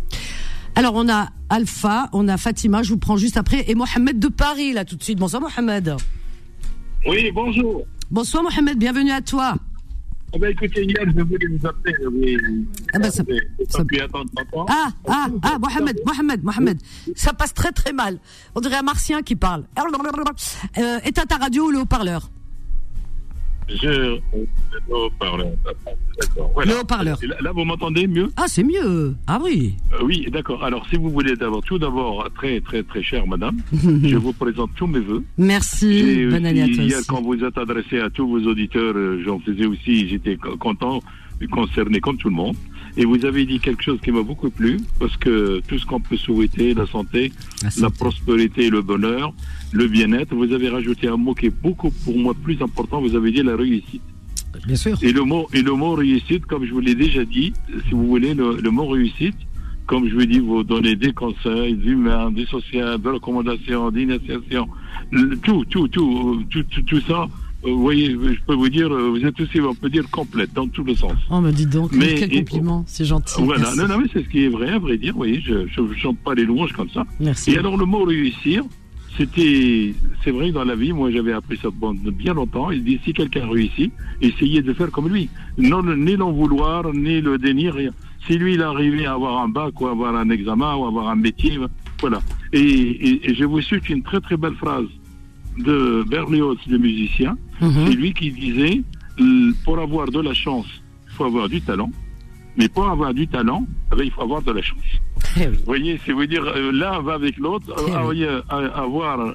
Alors, 0.75 0.95
on 0.95 1.09
a 1.09 1.29
Alpha, 1.51 2.09
on 2.13 2.29
a 2.29 2.37
Fatima, 2.39 2.83
je 2.83 2.91
vous 2.91 2.99
prends 2.99 3.19
juste 3.19 3.37
après, 3.37 3.65
et 3.69 3.75
Mohamed 3.75 4.19
de 4.19 4.29
Paris, 4.29 4.73
là, 4.73 4.85
tout 4.85 4.97
de 4.97 5.03
suite. 5.03 5.19
Bonsoir, 5.19 5.43
Mohamed. 5.43 5.97
Oui, 7.07 7.31
bonjour. 7.31 7.83
Bonsoir, 8.11 8.43
Mohamed, 8.43 8.79
bienvenue 8.79 9.11
à 9.11 9.21
toi. 9.21 9.55
Ah 10.35 10.39
ben 10.39 10.51
écoutez, 10.51 10.85
hier, 10.85 11.05
je 11.15 11.23
voulais 11.23 11.47
vous 11.47 11.67
appeler. 11.67 11.95
Oui. 12.11 12.39
Ah 12.95 12.99
ben 12.99 13.11
ça, 13.11 13.23
ah, 14.67 14.89
ah, 15.07 15.27
ah, 15.43 15.59
Mohamed, 15.59 16.01
Mohamed, 16.07 16.43
Mohamed. 16.43 16.83
Ça 17.15 17.35
passe 17.35 17.53
très 17.53 17.71
très 17.71 17.93
mal. 17.93 18.19
On 18.55 18.61
dirait 18.61 18.77
un 18.77 18.83
martien 18.83 19.21
qui 19.21 19.37
parle. 19.37 19.65
Euh, 20.79 20.99
éteins 21.05 21.27
ta 21.27 21.37
radio 21.37 21.67
ou 21.67 21.71
le 21.71 21.81
haut-parleur 21.81 22.31
je. 23.69 24.19
Le 24.89 24.95
haut-parleur. 24.95 25.53
Le 26.65 26.81
haut-parleur. 26.81 27.19
Là, 27.41 27.53
vous 27.53 27.65
m'entendez 27.65 28.07
mieux? 28.07 28.31
Ah, 28.37 28.45
c'est 28.47 28.63
mieux. 28.63 29.15
Ah 29.27 29.39
oui. 29.43 29.75
Euh, 29.93 30.05
oui, 30.05 30.27
d'accord. 30.31 30.65
Alors, 30.65 30.87
si 30.89 30.97
vous 30.97 31.11
voulez 31.11 31.37
d'abord, 31.37 31.63
tout 31.63 31.79
d'abord, 31.79 32.29
très, 32.35 32.61
très, 32.61 32.83
très 32.83 33.03
chère 33.03 33.27
madame, 33.27 33.59
je 33.73 34.17
vous 34.17 34.33
présente 34.33 34.71
tous 34.77 34.87
mes 34.87 35.01
voeux. 35.01 35.25
Merci. 35.39 36.27
Bonne 36.31 36.47
année 36.47 36.63
à 36.63 36.67
tous. 36.67 36.83
Hier, 36.83 36.99
quand 37.09 37.23
vous 37.23 37.43
êtes 37.43 37.59
adressé 37.59 38.01
à 38.01 38.11
tous 38.11 38.29
vos 38.29 38.41
auditeurs, 38.49 38.95
euh, 38.97 39.23
j'en 39.25 39.39
faisais 39.41 39.67
aussi, 39.67 40.09
j'étais 40.09 40.37
content, 40.37 41.01
concerné 41.51 42.01
comme 42.01 42.17
tout 42.17 42.29
le 42.29 42.35
monde. 42.35 42.57
Et 42.97 43.05
vous 43.05 43.25
avez 43.25 43.47
dit 43.47 43.59
quelque 43.59 43.83
chose 43.83 43.99
qui 44.03 44.11
m'a 44.11 44.23
beaucoup 44.23 44.51
plu, 44.51 44.79
parce 44.99 45.17
que 45.17 45.61
tout 45.67 45.79
ce 45.79 45.87
qu'on 45.87 46.01
peut 46.01 46.17
souhaiter, 46.17 46.75
la 46.75 46.87
santé, 46.87 47.33
la, 47.81 47.91
prospérité, 47.91 48.69
le 48.69 48.83
bonheur, 48.83 49.33
le 49.73 49.89
bien-être, 49.89 50.35
vous 50.35 50.53
avez 50.53 50.69
rajouté 50.69 51.09
un 51.09 51.17
mot 51.17 51.35
qui 51.35 51.47
est 51.47 51.63
beaucoup 51.63 51.91
pour 51.91 52.19
moi 52.19 52.35
plus 52.35 52.61
important, 52.61 53.01
vous 53.01 53.17
avez 53.17 53.33
dit 53.33 53.43
la 53.43 53.57
réussite. 53.57 54.03
Bien 54.67 54.77
sûr. 54.77 54.99
Et 55.03 55.13
le 55.13 55.23
mot, 55.23 55.49
et 55.55 55.63
le 55.63 55.73
mot 55.73 55.95
réussite, 55.95 56.45
comme 56.45 56.67
je 56.67 56.73
vous 56.73 56.81
l'ai 56.81 56.95
déjà 56.95 57.25
dit, 57.25 57.55
si 57.89 57.93
vous 57.93 58.07
voulez, 58.07 58.35
le, 58.35 58.71
mot 58.71 58.87
réussite, 58.87 59.37
comme 59.87 60.07
je 60.09 60.15
vous 60.15 60.27
dis, 60.27 60.39
vous 60.39 60.63
donnez 60.63 60.95
des 60.95 61.13
conseils 61.15 61.81
humains, 61.85 62.31
des 62.31 62.47
sociaux, 62.47 62.99
des 62.99 63.09
recommandations, 63.09 63.91
d'initiation, 63.91 64.69
tout, 65.43 65.65
tout, 65.65 65.89
tout, 65.89 66.45
tout, 66.51 66.63
tout, 66.65 66.83
tout 66.83 67.01
ça, 67.01 67.27
vous 67.63 67.81
voyez, 67.81 68.11
je 68.11 68.41
peux 68.47 68.55
vous 68.55 68.69
dire, 68.69 68.93
euh, 68.93 69.11
vous 69.11 69.25
êtes 69.25 69.41
aussi, 69.41 69.61
on 69.61 69.75
peut 69.75 69.89
dire, 69.89 70.09
complète 70.11 70.53
dans 70.53 70.67
tous 70.67 70.85
les 70.85 70.97
sens. 70.97 71.15
Oh, 71.31 71.41
me 71.41 71.53
dites 71.53 71.71
donc, 71.71 71.93
mais, 71.93 72.15
quel 72.15 72.31
compliment, 72.31 72.85
c'est 72.87 73.05
gentil. 73.05 73.43
Voilà, 73.43 73.75
non, 73.77 73.87
non, 73.87 73.99
mais 73.99 74.09
c'est 74.13 74.25
ce 74.25 74.29
qui 74.29 74.45
est 74.45 74.49
vrai, 74.49 74.71
à 74.71 74.79
vrai 74.79 74.99
dire, 74.99 75.13
vous 75.13 75.19
voyez, 75.19 75.41
je 75.41 75.81
ne 75.81 75.95
chante 75.95 76.19
pas 76.19 76.35
les 76.35 76.45
louanges 76.45 76.73
comme 76.73 76.91
ça. 76.91 77.05
Merci. 77.21 77.53
Et 77.53 77.59
alors, 77.59 77.77
le 77.77 77.87
mot 77.87 78.05
réussir, 78.05 78.65
c'était, 79.17 79.95
c'est 80.25 80.31
vrai 80.31 80.49
que 80.49 80.55
dans 80.55 80.65
la 80.65 80.75
vie, 80.75 80.93
moi 80.93 81.11
j'avais 81.11 81.33
appris 81.33 81.59
ça 81.59 81.69
bien 81.95 82.35
longtemps. 82.35 82.71
Il 82.71 82.83
dit 82.83 82.99
si 83.05 83.13
quelqu'un 83.13 83.47
réussit, 83.49 83.93
essayez 84.21 84.63
de 84.63 84.73
faire 84.73 84.91
comme 84.91 85.09
lui. 85.09 85.29
Non, 85.59 85.83
ni 85.83 86.17
l'en 86.17 86.33
vouloir, 86.33 86.93
ni 86.95 87.21
le 87.21 87.39
déni, 87.39 87.69
rien. 87.71 87.91
Si 88.27 88.39
lui 88.39 88.55
il 88.55 88.63
arrivé 88.63 89.05
à 89.05 89.13
avoir 89.13 89.43
un 89.43 89.49
bac 89.49 89.79
ou 89.81 89.87
avoir 89.87 90.17
un 90.17 90.31
examen 90.31 90.77
ou 90.77 90.87
avoir 90.87 91.09
un 91.09 91.17
métier, 91.17 91.59
voilà. 92.01 92.21
Et, 92.53 93.29
et 93.31 93.35
je 93.35 93.45
vous 93.45 93.61
suis 93.61 93.81
une 93.91 94.03
très 94.03 94.21
très 94.21 94.37
belle 94.37 94.55
phrase 94.55 94.87
de 95.59 96.05
Berlioz, 96.09 96.59
le 96.67 96.79
musicien. 96.79 97.37
Mhm. 97.61 97.87
C'est 97.87 97.95
lui 97.95 98.13
qui 98.13 98.31
disait 98.31 98.83
pour 99.65 99.79
avoir 99.79 100.09
de 100.09 100.21
la 100.21 100.35
chance, 100.35 100.67
il 101.07 101.13
faut 101.13 101.25
avoir 101.25 101.49
du 101.49 101.61
talent. 101.61 101.91
Mais 102.57 102.69
pour 102.69 102.87
avoir 102.87 103.15
du 103.15 103.27
talent, 103.27 103.67
eh 103.93 103.97
ben, 103.97 104.05
il 104.05 104.11
faut 104.11 104.23
avoir 104.23 104.43
de 104.43 104.53
la 104.53 104.61
chance. 104.61 104.79
Eh 105.41 105.47
vous 105.47 105.65
voyez, 105.65 105.99
c'est 106.05 106.13
vous 106.13 106.27
dire 106.27 106.45
euh, 106.45 106.71
l'un 106.71 107.01
va 107.01 107.15
avec 107.15 107.39
l'autre. 107.39 107.67
Eh 107.89 108.25
euh, 108.25 108.43
avoir 108.51 109.35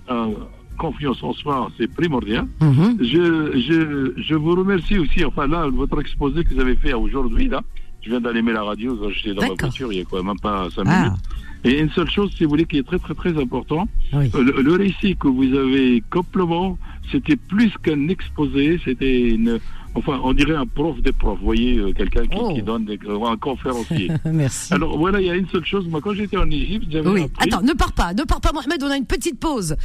confiance 0.77 1.23
en 1.23 1.33
soi, 1.33 1.71
c'est 1.77 1.91
primordial. 1.91 2.45
Mhm. 2.61 2.97
je, 2.99 3.59
je, 3.59 4.21
je 4.21 4.35
vous 4.35 4.55
remercie 4.55 4.99
aussi. 4.99 5.25
Enfin 5.25 5.47
là, 5.47 5.67
votre 5.67 5.99
exposé 5.99 6.43
que 6.43 6.53
vous 6.53 6.59
avez 6.59 6.75
fait 6.75 6.93
aujourd'hui 6.93 7.47
là. 7.47 7.61
Je 8.01 8.11
viens 8.11 8.21
d'allumer 8.21 8.53
la 8.53 8.63
radio, 8.63 8.97
j'étais 9.11 9.33
dans 9.33 9.41
ma 9.41 9.55
voiture 9.59 9.91
il 9.91 9.97
y 9.97 10.01
a 10.01 10.05
quoi, 10.05 10.21
même 10.23 10.39
pas 10.39 10.69
cinq 10.69 10.83
ah. 10.87 11.03
minutes. 11.03 11.19
Et 11.63 11.79
une 11.79 11.89
seule 11.89 12.09
chose, 12.09 12.31
si 12.37 12.43
vous 12.43 12.51
voulez, 12.51 12.65
qui 12.65 12.77
est 12.77 12.87
très 12.87 12.99
très 12.99 13.13
très 13.13 13.37
important, 13.37 13.87
euh, 14.13 14.27
le, 14.33 14.73
récit 14.73 15.15
que 15.17 15.27
vous 15.27 15.55
avez 15.55 16.03
complètement, 16.09 16.77
c'était 17.11 17.35
plus 17.35 17.71
qu'un 17.83 18.07
exposé, 18.09 18.79
c'était 18.85 19.29
une, 19.29 19.59
enfin, 19.95 20.19
on 20.23 20.33
dirait 20.33 20.55
un 20.55 20.65
prof 20.65 21.01
des 21.01 21.11
profs, 21.11 21.39
vous 21.39 21.45
voyez, 21.45 21.77
euh, 21.77 21.93
quelqu'un 21.93 22.21
qui, 22.23 22.29
qui, 22.29 22.37
oh. 22.39 22.61
donne 22.61 22.85
des, 22.85 22.99
euh, 23.07 23.25
un 23.25 23.37
conférencier. 23.37 24.11
Merci. 24.25 24.73
Alors 24.73 24.97
voilà, 24.97 25.19
il 25.19 25.27
y 25.27 25.31
a 25.31 25.35
une 25.35 25.47
seule 25.49 25.65
chose, 25.65 25.87
moi 25.87 25.99
quand 26.01 26.13
j'étais 26.13 26.37
en 26.37 26.49
Égypte, 26.49 26.85
j'avais 26.89 27.09
oui. 27.09 27.25
Attends, 27.39 27.61
ne 27.61 27.73
pars 27.73 27.93
pas, 27.93 28.13
ne 28.13 28.23
pars 28.23 28.41
pas 28.41 28.51
Mohamed, 28.53 28.83
on 28.83 28.91
a 28.91 28.97
une 28.97 29.05
petite 29.05 29.39
pause. 29.39 29.75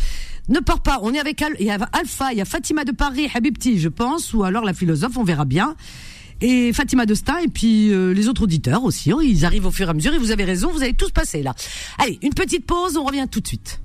Ne 0.49 0.61
pars 0.61 0.83
pas, 0.83 0.99
on 1.03 1.15
est 1.15 1.21
avec 1.21 1.43
il 1.59 1.67
y 1.67 1.71
a 1.71 1.79
Alpha, 1.93 2.33
il 2.33 2.39
y 2.39 2.41
a 2.41 2.45
Fatima 2.45 2.85
de 2.85 2.93
Paris, 2.93 3.29
Habibti, 3.33 3.79
je 3.79 3.89
pense, 3.89 4.35
ou 4.35 4.45
alors 4.45 4.65
la 4.65 4.75
philosophe, 4.75 5.17
on 5.17 5.25
verra 5.25 5.45
bien 5.45 5.75
et 6.43 6.73
Fatima 6.73 7.07
Destin 7.07 7.39
et 7.39 7.49
puis 7.49 7.93
euh, 7.93 8.13
les 8.13 8.29
autres 8.29 8.43
auditeurs 8.43 8.85
aussi. 8.85 9.13
Hein, 9.13 9.19
ils 9.23 9.45
arrivent 9.45 9.67
au 9.67 9.71
fur 9.71 9.87
et 9.87 9.91
à 9.91 9.95
mesure 9.95 10.13
et 10.13 10.19
vous 10.19 10.31
avez 10.31 10.45
raison, 10.45 10.71
vous 10.71 10.83
allez 10.83 10.93
tous 10.93 11.11
passer 11.11 11.43
là. 11.43 11.55
Allez, 11.99 12.19
une 12.23 12.35
petite 12.35 12.67
pause, 12.67 12.97
on 12.97 13.05
revient 13.05 13.27
tout 13.31 13.41
de 13.41 13.47
suite. 13.47 13.81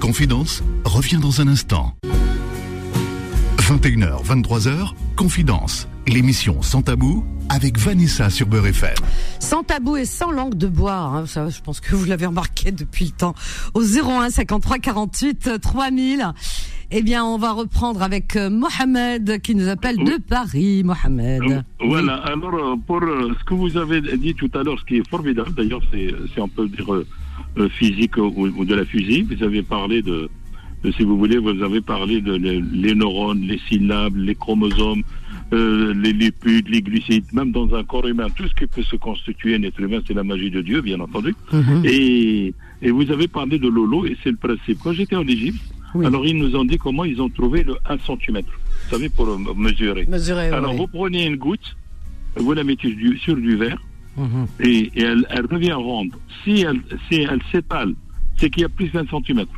Confidence 0.00 0.62
revient 0.84 1.18
dans 1.18 1.40
un 1.40 1.48
instant. 1.48 1.94
21h, 3.58 4.24
23h, 4.24 4.92
Confidence, 5.14 5.88
l'émission 6.06 6.62
sans 6.62 6.80
tabou 6.80 7.26
avec 7.50 7.78
Vanessa 7.78 8.30
sur 8.30 8.46
Beurre 8.46 8.68
FM. 8.68 8.94
Sans 9.40 9.62
tabou 9.62 9.96
et 9.96 10.06
sans 10.06 10.30
langue 10.30 10.54
de 10.54 10.68
bois, 10.68 10.94
hein, 10.94 11.26
ça, 11.26 11.50
je 11.50 11.60
pense 11.60 11.80
que 11.80 11.94
vous 11.94 12.06
l'avez 12.06 12.26
remarqué 12.26 12.72
depuis 12.72 13.06
le 13.06 13.10
temps. 13.10 13.34
Au 13.74 13.82
01 13.82 14.30
53 14.30 14.78
48 14.78 15.60
3000. 15.60 16.32
Eh 16.90 17.02
bien, 17.02 17.22
on 17.22 17.36
va 17.36 17.52
reprendre 17.52 18.02
avec 18.02 18.34
euh, 18.36 18.48
Mohamed 18.48 19.42
qui 19.42 19.54
nous 19.54 19.68
appelle 19.68 19.96
de 19.96 20.18
Paris. 20.26 20.82
Mohamed. 20.84 21.42
Euh, 21.42 21.60
Voilà, 21.86 22.14
alors 22.14 22.54
euh, 22.54 22.76
pour 22.86 23.00
ce 23.02 23.44
que 23.44 23.52
vous 23.54 23.76
avez 23.76 24.00
dit 24.00 24.34
tout 24.34 24.50
à 24.54 24.62
l'heure, 24.62 24.78
ce 24.80 24.84
qui 24.86 24.96
est 24.96 25.08
formidable, 25.08 25.52
d'ailleurs, 25.54 25.82
c'est, 25.92 26.14
c'est 26.34 26.40
on 26.40 26.48
peut 26.48 26.66
dire 26.66 26.86
physique 27.72 28.16
ou, 28.16 28.48
ou 28.56 28.64
de 28.64 28.74
la 28.74 28.86
physique. 28.86 29.26
Vous 29.36 29.42
avez 29.42 29.62
parlé 29.62 30.00
de, 30.00 30.30
de, 30.82 30.90
si 30.92 31.02
vous 31.02 31.18
voulez, 31.18 31.36
vous 31.36 31.62
avez 31.62 31.82
parlé 31.82 32.22
de 32.22 32.32
les, 32.34 32.60
les 32.72 32.94
neurones, 32.94 33.42
les 33.42 33.58
syllabes, 33.68 34.16
les 34.16 34.34
chromosomes, 34.34 35.02
euh, 35.52 35.92
les 35.92 36.14
lipides, 36.14 36.68
les 36.70 36.80
glucides, 36.80 37.24
même 37.34 37.52
dans 37.52 37.74
un 37.74 37.84
corps 37.84 38.06
humain, 38.06 38.28
tout 38.34 38.48
ce 38.48 38.54
qui 38.54 38.66
peut 38.66 38.82
se 38.82 38.96
constituer 38.96 39.56
un 39.56 39.62
être 39.62 39.78
humain, 39.80 40.00
c'est 40.06 40.14
la 40.14 40.24
magie 40.24 40.50
de 40.50 40.62
Dieu, 40.62 40.80
bien 40.80 41.00
entendu. 41.00 41.34
Mhm. 41.52 41.82
Et, 41.84 42.54
et 42.80 42.90
vous 42.90 43.10
avez 43.10 43.28
parlé 43.28 43.58
de 43.58 43.68
Lolo, 43.68 44.06
et 44.06 44.16
c'est 44.22 44.30
le 44.30 44.36
principe. 44.36 44.78
Quand 44.82 44.92
j'étais 44.92 45.16
en 45.16 45.26
Égypte, 45.26 45.60
Oui. 45.94 46.04
alors 46.06 46.24
ils 46.26 46.36
nous 46.36 46.54
ont 46.56 46.64
dit 46.64 46.76
comment 46.78 47.04
ils 47.04 47.20
ont 47.20 47.28
trouvé 47.30 47.62
le 47.62 47.76
1 47.88 47.98
cm. 47.98 48.42
Vous 48.42 48.90
savez, 48.90 49.08
pour 49.08 49.28
euh, 49.28 49.38
mesurer. 49.56 50.06
Mesurez. 50.08 50.48
Alors 50.48 50.72
ouais. 50.72 50.76
vous 50.78 50.86
prenez 50.86 51.26
une 51.26 51.36
goutte, 51.36 51.76
vous 52.36 52.52
la 52.52 52.64
mettez 52.64 52.92
du- 52.94 53.18
sur 53.18 53.36
du 53.36 53.56
verre 53.56 53.80
Mhm. 54.16 54.46
et, 54.60 54.90
et 54.96 55.02
elle, 55.02 55.24
elle 55.30 55.46
revient 55.46 55.72
ronde. 55.72 56.10
Si 56.42 56.62
elle, 56.62 56.80
si 57.08 57.20
elle 57.20 57.40
s'étale, 57.52 57.94
c'est 58.36 58.50
qu'il 58.50 58.62
y 58.62 58.64
a 58.64 58.68
plus 58.68 58.88
d'un 58.90 59.06
centimètre. 59.06 59.52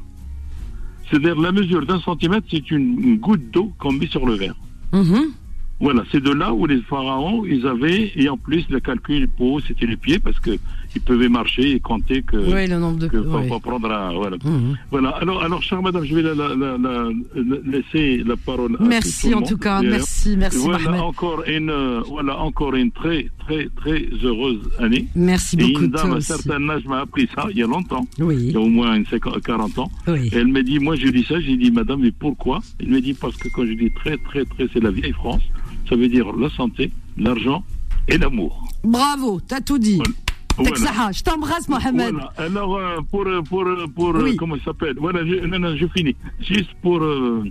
C'est-à-dire 1.09 1.41
la 1.41 1.51
mesure 1.53 1.85
d'un 1.87 1.99
centimètre, 2.01 2.47
c'est 2.51 2.71
une, 2.71 3.01
une 3.03 3.17
goutte 3.19 3.51
d'eau 3.51 3.73
qu'on 3.79 3.93
met 3.93 4.07
sur 4.07 4.25
le 4.27 4.35
verre. 4.35 4.55
Mhm. 4.93 5.33
Voilà, 5.81 6.05
c'est 6.13 6.23
de 6.23 6.31
là 6.31 6.53
où 6.53 6.67
les 6.67 6.83
pharaons, 6.83 7.45
ils 7.47 7.67
avaient, 7.67 8.13
et 8.15 8.29
en 8.29 8.37
plus 8.37 8.69
le 8.69 8.81
calcul 8.81 9.27
pour 9.29 9.59
eux, 9.59 9.63
c'était 9.67 9.87
les 9.87 9.97
pieds 9.97 10.19
parce 10.19 10.39
que 10.39 10.51
ils 10.95 11.01
pouvaient 11.01 11.29
marcher 11.29 11.73
et 11.77 11.81
compter 11.81 12.23
que, 12.23 12.37
Oui, 12.37 12.67
le 12.67 12.79
nombre 12.79 12.99
de. 12.99 13.07
que 13.09 13.17
oui. 13.19 13.49
pour 13.49 13.61
prendre 13.61 13.91
un, 13.91 14.13
voilà. 14.13 14.37
Mhm. 14.45 14.77
Voilà. 14.91 15.11
Alors, 15.11 15.43
alors, 15.43 15.63
chère 15.63 15.83
madame, 15.83 16.05
je 16.05 16.15
vais 16.15 16.23
la, 16.23 16.35
la- 16.35 16.55
la- 16.55 16.77
la- 16.79 17.09
la- 17.35 17.57
laisser 17.65 18.23
la 18.27 18.37
parole. 18.37 18.77
à 18.81 18.83
Merci 18.83 19.29
tout 19.31 19.37
en 19.37 19.41
monde, 19.41 19.49
tout 19.49 19.59
cas, 19.59 19.79
d'ailleurs. 19.81 19.93
merci, 19.99 20.37
merci 20.37 20.59
voilà 20.59 20.79
Mohamed. 20.85 21.01
encore 21.01 21.43
une, 21.47 21.71
euh, 21.71 22.01
voilà 22.09 22.39
encore 22.41 22.75
une 22.75 22.91
très, 22.91 23.29
très, 23.47 23.69
très 23.77 24.09
heureuse 24.23 24.61
année. 24.79 25.07
Merci 25.15 25.57
Et 25.59 25.63
beaucoup 25.65 25.85
une 25.85 25.91
dame 25.91 26.13
à 26.13 26.17
un 26.17 26.21
certain 26.21 26.69
âge 26.69 26.85
m'a 26.87 27.01
appris 27.01 27.29
ça 27.35 27.47
il 27.51 27.59
y 27.59 27.63
a 27.63 27.67
longtemps, 27.67 28.07
il 28.19 28.25
Oui, 28.25 28.37
y 28.53 28.57
a 28.57 28.61
au 28.61 28.67
moins 28.69 28.95
une 28.95 29.07
50 29.07 29.41
40 29.43 29.79
ans. 29.79 29.91
oui. 30.09 30.29
Et 30.33 30.37
elle 30.37 30.49
m'a 30.49 30.63
dit, 30.63 30.79
moi 30.79 30.97
j'ai 30.97 31.13
dit 31.13 31.25
ça, 31.25 31.41
j'ai 31.41 31.57
dit, 31.57 31.71
madame, 31.71 32.01
mais 32.03 32.11
pourquoi? 32.13 32.61
Elle 32.81 32.89
m'a 32.89 33.01
dit, 33.01 33.15
parce 33.15 33.37
que 33.37 33.49
quand 33.49 33.65
je 33.65 33.73
dis 33.73 33.91
très, 33.93 34.17
très, 34.19 34.45
très, 34.45 34.67
c'est 34.73 34.81
la 34.83 34.91
vieille 34.91 35.13
France, 35.13 35.43
ça 35.89 35.95
veut 35.97 36.09
dire 36.09 36.27
la 36.37 36.51
santé, 36.51 36.91
l'argent 37.17 37.63
et 38.09 38.19
l'amour. 38.19 38.67
Bravo, 38.85 39.41
t'as 39.47 39.61
tout 39.61 39.79
dit. 39.79 39.97
Voilà. 39.97 40.11
Je 40.59 41.23
t'embrasse 41.23 41.69
Mohamed. 41.69 42.13
Voilà. 42.13 42.33
Alors, 42.39 42.77
euh, 42.77 42.99
pour, 43.11 43.27
euh, 43.27 43.43
pour, 43.43 43.63
euh, 43.67 43.87
pour 43.95 44.15
Oui. 44.17 44.37
comment 44.37 44.57
il 44.57 44.63
s'appelle? 44.63 44.95
Voilà, 44.99 45.25
je, 45.25 45.47
non, 45.47 45.59
non, 45.59 45.77
je 45.77 45.87
finis. 45.97 46.17
Juste 46.41 46.71
pour 46.83 47.03
euh, 47.03 47.45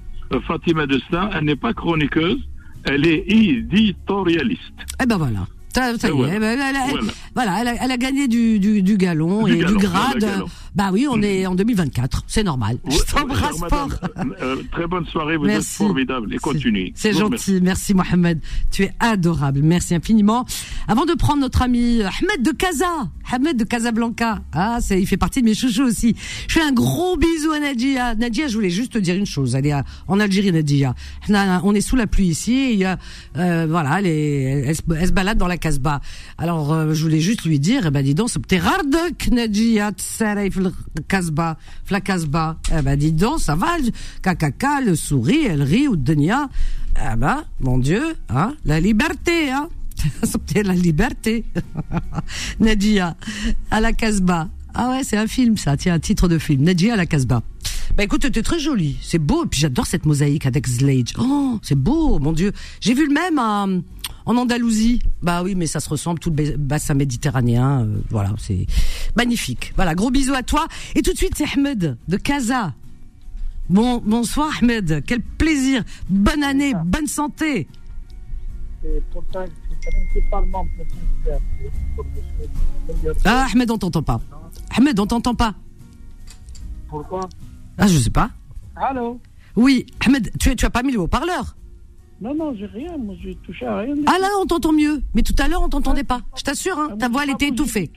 Fatima 0.48 0.86
Destin, 0.86 1.30
elle 1.34 1.46
n'est 1.46 1.56
pas 1.56 1.74
chroniqueuse, 1.74 2.40
elle 2.86 3.06
est 3.08 3.24
éditorialiste. 3.28 4.62
Eh 5.02 5.06
ben 5.06 5.18
voilà. 5.18 5.48
Ça, 5.74 5.96
ça 6.00 6.08
y 6.08 6.12
est, 6.12 6.14
voilà. 6.16 6.36
eh 6.36 6.40
ben, 6.40 6.60
elle, 6.60 6.76
a- 6.76 7.02
Voilà. 7.36 7.62
elle 7.62 7.68
a, 7.68 7.84
elle 7.86 7.92
a 7.92 7.98
gagné 7.98 8.28
du, 8.28 8.60
du, 8.60 8.82
du 8.82 8.98
galon 8.98 9.44
Du 9.44 9.54
et 9.54 9.58
galon, 9.60 9.78
du 9.78 9.86
voilà, 9.86 10.00
grade. 10.10 10.20
galon. 10.20 10.46
Bah 10.76 10.90
oui, 10.94 11.08
on 11.10 11.22
est 11.22 11.46
en 11.46 11.56
2024, 11.56 12.24
c'est 12.28 12.44
normal. 12.44 12.78
Je 12.90 12.98
t'embrasse 13.12 13.58
fort. 13.70 13.90
euh, 14.18 14.24
euh, 14.42 14.56
très 14.72 14.88
bonne 14.88 15.06
soirée, 15.06 15.36
vous 15.38 15.46
Merci. 15.46 15.82
êtes 15.84 15.88
formidable 15.88 16.34
et 16.34 16.38
continuez. 16.38 16.92
C'est 16.96 17.14
gentil, 17.14 17.60
merci 17.62 17.94
Mohamed. 17.94 18.40
Tu 18.72 18.84
es 18.84 18.92
adorable, 19.00 19.62
merci 19.64 19.96
infiniment. 19.96 20.46
Avant 20.88 21.06
de 21.06 21.14
prendre 21.14 21.42
notre 21.42 21.62
ami 21.62 22.02
Ahmed 22.02 22.44
de 22.46 22.52
Casa, 22.52 23.10
Ahmed 23.32 23.58
de 23.58 23.64
Casablanca, 23.64 24.42
ah, 24.54 24.78
c'est, 24.82 25.00
il 25.02 25.08
fait 25.08 25.18
partie 25.18 25.42
de 25.42 25.46
mes 25.46 25.54
chouchous 25.54 25.84
aussi. 25.84 26.16
Je 26.48 26.54
fais 26.54 26.62
un 26.62 26.72
gros 26.72 27.18
bisou 27.18 27.52
à 27.52 27.60
Nadia. 27.60 28.16
Nadia, 28.16 28.48
je 28.48 28.56
voulais 28.56 28.70
juste 28.70 28.94
te 28.94 28.98
dire 28.98 29.16
une 29.16 29.26
chose. 29.26 29.56
Elle 29.56 29.66
est 29.68 29.72
à- 29.72 29.84
en 30.08 30.20
Algérie, 30.20 30.52
Nadia. 30.52 30.94
On 31.30 31.74
est 31.76 31.82
sous 31.82 31.96
la 31.96 32.08
pluie 32.08 32.28
ici. 32.28 32.54
et 32.54 32.74
il 32.74 32.80
y 32.80 32.86
a, 32.86 32.98
euh, 33.38 33.68
voilà, 33.70 34.00
elle, 34.00 34.08
est- 34.08 34.66
elle 34.68 34.76
se 35.08 35.12
balade 35.12 35.38
dans 35.38 35.48
la 35.48 35.58
Casbah. 35.58 36.02
Alors, 36.38 36.74
euh, 36.74 36.94
je 36.94 37.04
voulais 37.04 37.20
juste 37.20 37.44
lui 37.46 37.60
dire, 37.60 37.86
eh 37.88 37.92
ben, 37.92 38.04
dis 38.04 38.14
donc, 38.16 38.30
c'est 38.30 38.40
Casbah, 41.08 41.58
fla 41.86 42.02
Casbah. 42.02 42.58
Eh 42.78 42.82
ben, 42.82 42.98
dis 42.98 43.12
donc, 43.12 43.40
ça 43.40 43.56
va, 43.56 43.78
cacaca, 44.22 44.82
le 44.82 44.96
sourit, 44.96 45.46
elle 45.46 45.64
rit, 45.64 45.88
ou 45.88 45.96
Dunia. 45.96 46.50
Ah 46.96 47.16
ben, 47.16 47.44
mon 47.60 47.78
Dieu, 47.78 48.02
hein, 48.30 48.56
la 48.66 48.80
liberté, 48.80 49.52
hein. 49.52 49.70
C'est 50.24 50.64
la 50.64 50.74
liberté. 50.74 51.44
Nadia, 52.60 53.16
à 53.72 53.82
la 53.82 53.94
Casbah. 53.94 54.48
Ah 54.74 54.92
ouais, 54.92 55.04
c'est 55.04 55.18
un 55.18 55.28
film, 55.28 55.58
ça. 55.58 55.76
Tiens, 55.78 55.96
un 55.96 56.00
titre 56.00 56.28
de 56.28 56.38
film. 56.38 56.64
Nadia 56.64 56.94
à 56.94 56.98
la 56.98 57.06
Casbah. 57.06 57.42
Bah 57.98 58.04
écoute, 58.04 58.22
c'était 58.24 58.44
très 58.44 58.60
joli. 58.60 58.98
C'est 59.02 59.18
beau. 59.20 59.44
Et 59.44 59.48
puis 59.48 59.60
j'adore 59.60 59.88
cette 59.88 60.06
mosaïque 60.06 60.46
avec 60.46 60.68
Slade. 60.68 61.10
Oh, 61.18 61.60
c'est 61.64 61.76
beau, 61.76 62.20
mon 62.20 62.32
Dieu. 62.34 62.54
J'ai 62.80 62.94
vu 62.94 63.08
le 63.08 63.14
même 63.14 63.40
à- 63.40 63.68
en 64.26 64.38
Andalousie. 64.38 65.02
Bah 65.22 65.44
oui, 65.44 65.56
mais 65.56 65.68
ça 65.68 65.80
se 65.80 65.90
ressemble, 65.90 66.20
tout 66.20 66.30
le 66.30 66.36
ba- 66.36 66.58
bassin 66.58 66.94
méditerranéen. 66.94 67.86
euh, 67.86 68.02
voilà, 68.10 68.34
c'est 68.38 68.66
magnifique. 69.16 69.74
Voilà, 69.76 69.96
gros 69.96 70.12
bisous 70.12 70.34
à 70.34 70.44
toi. 70.44 70.68
Et 70.96 71.02
tout 71.02 71.12
de 71.14 71.18
suite, 71.18 71.34
c'est 71.36 71.48
Ahmed 71.58 71.98
de 72.08 72.18
Casa. 72.18 72.74
Bon, 73.70 74.02
bonsoir 74.04 74.50
Ahmed. 74.62 75.04
Quel 75.06 75.22
plaisir. 75.22 75.84
Bonne 76.10 76.44
année, 76.44 76.74
bonne 76.86 77.08
santé. 77.08 77.68
Ah, 83.26 83.48
Ahmed, 83.54 83.72
on 83.72 83.78
t'entend 83.78 84.02
pas. 84.04 84.20
Ahmed, 84.76 85.00
on 85.00 85.06
t'entend 85.08 85.36
pas. 85.36 85.54
Pourquoi? 86.88 87.28
Ah, 87.78 87.88
je 87.88 87.98
sais 87.98 88.10
pas. 88.10 88.32
Allô? 88.76 89.20
Oui, 89.56 89.86
Ahmed, 90.06 90.32
tu, 90.40 90.56
tu 90.56 90.66
as 90.66 90.70
pas 90.70 90.84
mis 90.84 90.92
le 90.92 91.00
haut-parleur. 91.00 91.56
Non, 92.22 92.34
non, 92.36 92.54
j'ai 92.58 92.66
rien. 92.66 92.98
Moi, 92.98 93.16
j'ai 93.22 93.36
touché 93.36 93.66
à 93.66 93.78
rien. 93.78 93.96
Ah 94.08 94.18
là, 94.20 94.28
on 94.42 94.46
t'entend 94.46 94.74
mieux. 94.74 95.02
Mais 95.16 95.22
tout 95.22 95.36
à 95.40 95.48
l'heure, 95.48 95.62
on 95.64 95.70
t'entendait 95.70 96.04
pas. 96.04 96.22
Je 96.38 96.44
t'assure, 96.44 96.78
hein, 96.78 96.90
Ah, 96.92 96.98
ta 96.98 97.08
voix, 97.10 97.24
elle 97.24 97.32
était 97.32 97.48
étouffée. 97.48 97.90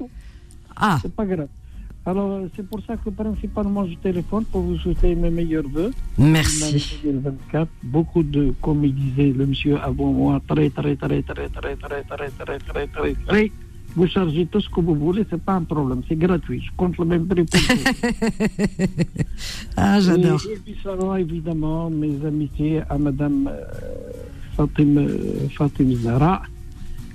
Ah, 0.76 0.98
C'est 1.02 1.14
pas 1.14 1.26
grave. 1.26 1.48
Alors, 2.04 2.30
euh, 2.32 2.48
c'est 2.56 2.66
pour 2.68 2.80
ça 2.84 2.96
que 2.96 3.10
principalement 3.10 3.86
je 3.86 3.94
téléphone 3.94 4.44
pour 4.46 4.62
vous 4.62 4.76
souhaiter 4.78 5.14
mes 5.14 5.30
meilleurs 5.30 5.68
voeux. 5.68 5.92
merci. 6.18 6.98
2024, 7.04 7.68
beaucoup 7.84 8.24
de, 8.24 8.52
comme 8.60 8.84
il 8.84 8.92
disait 8.94 9.32
le 9.32 9.46
monsieur 9.46 9.78
avant 9.80 10.10
moi, 10.12 10.40
très, 10.48 10.68
très, 10.70 10.96
très, 10.96 11.22
très, 11.22 11.48
très, 11.48 11.48
très, 11.48 11.76
très, 11.76 12.02
très, 12.02 12.30
très, 12.58 12.86
très, 12.88 13.14
très. 13.14 13.52
Vous 13.94 14.06
chargez 14.06 14.46
tout 14.46 14.60
ce 14.60 14.68
que 14.70 14.80
vous 14.80 14.94
voulez, 14.94 15.24
c'est 15.28 15.40
pas 15.42 15.54
un 15.54 15.62
problème, 15.64 16.02
c'est 16.08 16.16
gratuit. 16.16 16.62
Je 16.64 16.70
compte 16.76 16.96
le 16.98 17.04
même 17.04 17.26
prix 17.26 17.44
pour 17.44 17.60
vous. 17.60 18.86
Ah, 19.76 20.00
j'adore. 20.00 20.40
Et, 20.48 20.54
et 20.54 20.56
puis 20.56 20.76
ça 20.82 20.94
va 20.94 21.20
évidemment 21.20 21.90
mes 21.90 22.24
amitiés 22.24 22.82
à 22.88 22.96
Madame 22.98 23.48
euh, 23.50 23.64
Fatim, 24.56 24.96
euh, 24.98 25.48
Fatim 25.56 25.92
Zara 25.94 26.42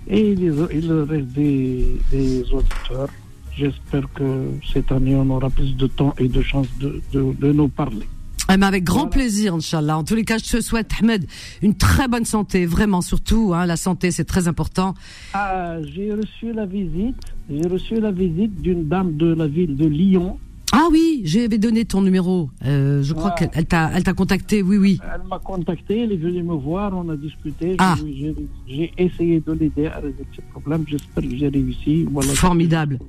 et, 0.08 0.36
les, 0.36 0.54
et 0.72 0.82
le 0.82 1.04
reste 1.04 1.28
des, 1.28 1.98
des 2.12 2.42
auditeurs. 2.52 3.10
J'espère 3.56 4.12
que 4.14 4.52
cette 4.72 4.92
année 4.92 5.16
on 5.16 5.30
aura 5.32 5.50
plus 5.50 5.76
de 5.76 5.88
temps 5.88 6.14
et 6.20 6.28
de 6.28 6.42
chance 6.42 6.68
de, 6.80 7.02
de, 7.12 7.34
de 7.40 7.52
nous 7.52 7.70
parler. 7.70 8.06
Eh 8.50 8.56
ben, 8.58 8.64
avec 8.68 8.84
grand 8.86 9.00
Voilà. 9.00 9.10
plaisir, 9.12 9.56
Inch'Allah. 9.56 9.98
En 9.98 10.04
tous 10.06 10.16
les 10.16 10.24
cas, 10.24 10.38
je 10.38 10.50
te 10.58 10.62
souhaite, 10.62 10.92
Ahmed, 11.02 11.26
une 11.62 11.76
très 11.76 12.08
bonne 12.08 12.24
santé. 12.26 12.66
Vraiment, 12.66 13.02
surtout, 13.02 13.52
hein, 13.54 13.66
la 13.66 13.76
santé, 13.76 14.10
c'est 14.12 14.24
très 14.24 14.48
important. 14.48 14.94
Ah, 15.34 15.76
j'ai 15.94 16.14
reçu 16.14 16.54
la 16.54 16.66
visite, 16.66 17.18
j'ai 17.50 17.68
reçu 17.68 18.00
la 18.00 18.12
visite 18.12 18.62
d'une 18.62 18.88
dame 18.88 19.18
de 19.18 19.34
la 19.34 19.48
ville 19.48 19.76
de 19.76 19.86
Lyon. 19.86 20.40
Ah 20.74 20.90
oui, 20.92 21.22
j'avais 21.24 21.58
donné 21.58 21.86
ton 21.86 22.02
numéro. 22.02 22.50
Euh, 22.66 23.02
je 23.02 23.14
crois 23.14 23.30
Ouais. 23.30 23.36
qu'elle 23.40 23.50
elle 23.54 23.66
t'a, 23.66 23.90
elle 23.96 24.04
t'a 24.04 24.14
contacté. 24.14 24.62
Oui, 24.62 24.76
oui. 24.78 25.00
Elle 25.02 25.26
m'a 25.28 25.40
contacté, 25.40 26.02
elle 26.02 26.12
est 26.12 26.18
venue 26.18 26.44
me 26.44 26.56
voir, 26.56 26.92
on 26.94 27.08
a 27.10 27.16
discuté. 27.16 27.76
Ah. 27.80 27.96
J'ai- 28.06 28.36
J'ai 28.68 28.92
essayé 28.98 29.40
de 29.40 29.54
l'aider 29.54 29.88
à 29.88 29.96
résoudre 30.00 30.26
ce 30.36 30.42
problème. 30.52 30.84
J'espère 30.88 31.24
que 31.24 31.38
j'ai 31.38 31.48
réussi. 31.48 32.04
Voilà. 32.12 32.34
Formidable. 32.34 33.00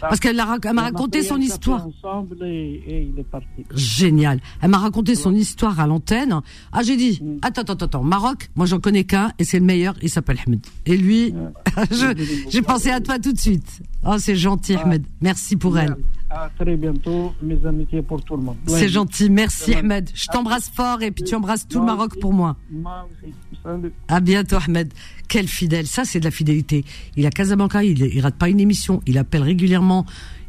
Parce 0.00 0.20
qu'elle 0.20 0.38
a 0.38 0.56
elle 0.64 0.72
m'a 0.74 0.82
raconté 0.82 1.22
son 1.22 1.38
histoire. 1.38 1.86
ensemble 1.88 2.36
et, 2.44 2.82
et 2.86 3.10
il 3.12 3.18
est 3.18 3.24
parti. 3.24 3.46
Génial. 3.74 4.38
Elle 4.62 4.70
m'a 4.70 4.78
raconté 4.78 5.16
son 5.16 5.34
histoire 5.34 5.80
à 5.80 5.88
l'antenne. 5.88 6.40
Ah, 6.72 6.82
j'ai 6.84 6.96
dit, 6.96 7.18
Mm. 7.20 7.38
attends, 7.42 7.62
attends, 7.62 7.84
attends, 7.84 8.04
Maroc, 8.04 8.48
moi 8.54 8.66
j'en 8.66 8.78
connais 8.78 9.02
qu'un 9.04 9.32
et 9.40 9.44
c'est 9.44 9.58
le 9.58 9.64
meilleur, 9.66 9.94
il 10.02 10.08
s'appelle 10.08 10.38
Ahmed. 10.46 10.60
Et 10.86 10.96
lui, 10.96 11.34
je- 11.90 12.46
j'ai 12.48 12.62
pensé 12.62 12.90
à 12.90 13.00
toi 13.00 13.18
tout 13.18 13.32
de 13.32 13.38
suite. 13.38 13.80
Oh, 14.06 14.14
c'est 14.18 14.36
gentil, 14.36 14.76
Ah. 14.76 14.82
Ahmed. 14.84 15.04
Merci 15.20 15.56
pour 15.56 15.76
elle. 15.78 15.96
À 16.30 16.50
très 16.58 16.76
bientôt, 16.76 17.32
mes 17.40 17.64
amitiés 17.64 18.02
pour 18.02 18.22
tout 18.22 18.36
le 18.36 18.42
monde. 18.42 18.56
C'est 18.66 18.88
gentil. 18.88 19.30
Merci. 19.30 19.74
Ahmed. 19.74 20.10
Je 20.12 20.26
t'embrasse 20.26 20.68
fort 20.68 21.02
et 21.02 21.10
puis 21.10 21.24
tu 21.24 21.34
embrasses 21.34 21.66
tout 21.66 21.80
le 21.80 21.86
Maroc 21.86 22.12
aussi. 22.12 22.20
pour 22.20 22.34
moi. 22.34 22.56
Moi 22.70 23.08
aussi. 23.10 23.32
Salut. 23.62 23.92
À 24.08 24.20
bientôt, 24.20 24.56
Ahmed. 24.56 24.92
Quel 25.28 25.48
fidèle. 25.48 25.86
Ça, 25.86 26.04
c'est 26.04 26.20
de 26.20 26.24
la 26.24 26.30
fidélité. 26.30 26.84
Il 27.16 27.24
a 27.24 27.30
Casablanca, 27.30 27.82
il, 27.82 27.98
il 27.98 28.20
rate 28.20 28.34
pas 28.36 28.50
une 28.50 28.60
émission. 28.60 29.00
Il 29.06 29.16
appelle 29.16 29.42
régulièrement. 29.42 30.04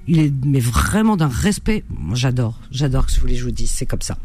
Il 0.07 0.19
est, 0.19 0.33
mais 0.45 0.59
vraiment 0.59 1.15
d'un 1.15 1.27
respect. 1.27 1.85
J'adore. 2.13 2.59
J'adore 2.71 3.05
que 3.05 3.13
je 3.13 3.19
voulais 3.21 3.33
que 3.33 3.39
je 3.39 3.45
vous 3.45 3.51
dise. 3.51 3.71
C'est 3.71 3.85
comme 3.85 4.01
ça. 4.01 4.17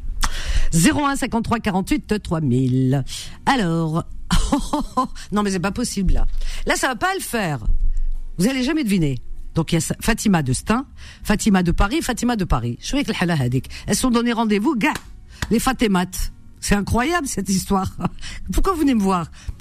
01 0.73 1.15
53 1.17 1.61
48 1.61 2.23
3000. 2.23 3.05
Alors. 3.47 4.05
non, 5.33 5.43
mais 5.45 5.51
c'est 5.51 5.61
pas 5.61 5.71
possible, 5.71 6.15
là. 6.15 6.27
Là, 6.67 6.75
ça 6.75 6.89
va 6.89 6.97
pas 6.97 7.15
le 7.15 7.21
faire. 7.21 7.61
Vous 8.39 8.49
allez 8.49 8.65
jamais 8.65 8.83
deviner. 8.83 9.19
Donc 9.55 9.73
il 9.73 9.77
y 9.77 9.79
a 9.79 9.95
Fatima 10.01 10.43
de 10.43 10.53
Stein, 10.53 10.87
Fatima 11.23 11.63
de 11.63 11.73
Paris, 11.73 12.03
Fatima 12.03 12.37
de 12.37 12.45
Paris. 12.45 12.77
Je 12.81 12.87
suis 12.87 12.99
avec. 12.99 13.69
Elles 13.87 13.97
sont 13.97 14.11
donné 14.11 14.33
rendez-vous, 14.33 14.75
gars. 14.77 14.95
les 15.51 15.59
Fatémat. 15.59 16.07
C'est 16.61 16.75
incroyable 16.75 17.27
cette 17.27 17.51
histoire. 17.51 17.95
Pourquoi 18.53 18.73
vous 18.73 18.81
venez 18.81 18.95
me 18.95 19.03
voir? 19.03 19.31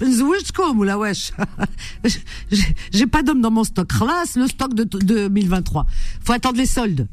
J'ai- 2.92 3.06
pas 3.06 3.22
d'homme 3.22 3.42
dans 3.42 3.50
mon 3.50 3.62
stock. 3.64 3.88
Khlas, 3.88 4.32
le 4.36 4.46
stock 4.46 4.72
de, 4.72 4.84
de 4.84 5.28
2023. 5.28 5.86
Faut 6.22 6.32
attendre 6.32 6.56
les 6.56 6.64
soldes. 6.66 7.06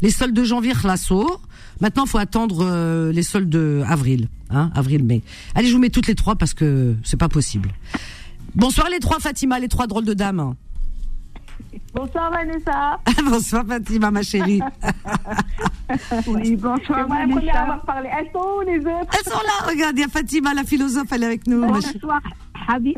Les 0.00 0.10
soldes 0.10 0.34
de 0.34 0.42
janvier, 0.44 0.72
khlasso. 0.72 1.38
Maintenant, 1.82 2.06
faut 2.06 2.16
attendre 2.16 2.60
euh, 2.62 3.12
les 3.12 3.22
soldes 3.22 3.50
de 3.50 3.82
avril, 3.86 4.28
hein, 4.48 4.70
avril-mai. 4.74 5.22
Allez, 5.54 5.68
je 5.68 5.74
vous 5.74 5.78
mets 5.80 5.90
toutes 5.90 6.06
les 6.06 6.14
trois 6.14 6.36
parce 6.36 6.54
que 6.54 6.96
c'est 7.04 7.18
pas 7.18 7.28
possible. 7.28 7.70
Bonsoir 8.54 8.88
les 8.90 8.98
trois 9.00 9.20
Fatima, 9.20 9.58
les 9.58 9.68
trois 9.68 9.86
drôles 9.86 10.06
de 10.06 10.14
dames. 10.14 10.54
Bonsoir 11.94 12.30
Vanessa. 12.30 13.00
bonsoir 13.30 13.64
Fatima, 13.66 14.10
ma 14.10 14.22
chérie. 14.22 14.60
oui, 16.26 16.56
bonsoir 16.56 17.08
moi, 17.08 17.18
Vanessa. 17.18 17.40
La 17.40 17.52
à 17.52 17.62
avoir 17.62 17.82
parlé. 17.82 18.08
Elles 18.16 18.30
sont 18.32 18.46
où 18.58 18.60
les 18.62 18.78
autres? 18.78 19.10
Elles 19.12 19.32
sont 19.32 19.38
là, 19.38 19.68
regarde, 19.68 19.96
il 19.96 20.00
y 20.00 20.04
a 20.04 20.08
Fatima, 20.08 20.54
la 20.54 20.64
philosophe, 20.64 21.08
elle 21.12 21.22
est 21.24 21.26
avec 21.26 21.46
nous. 21.46 21.66
Bonsoir, 21.66 22.20
Habibi. 22.68 22.94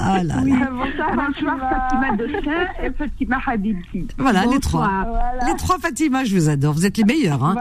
Ah 0.00 0.22
là 0.22 0.36
là. 0.42 0.70
Bonsoir, 0.70 1.58
Fatima 1.58 2.16
Dossin 2.16 2.66
et 2.82 2.90
Fatima 2.92 3.38
Habibi. 3.46 4.06
Voilà, 4.16 4.46
les 4.46 4.58
trois. 4.58 4.88
Les 5.46 5.54
trois 5.56 5.78
Fatima, 5.78 6.24
je 6.24 6.34
vous 6.34 6.48
adore. 6.48 6.74
Vous 6.74 6.86
êtes 6.86 6.96
les 6.96 7.04
meilleurs. 7.04 7.44
Hein. 7.44 7.56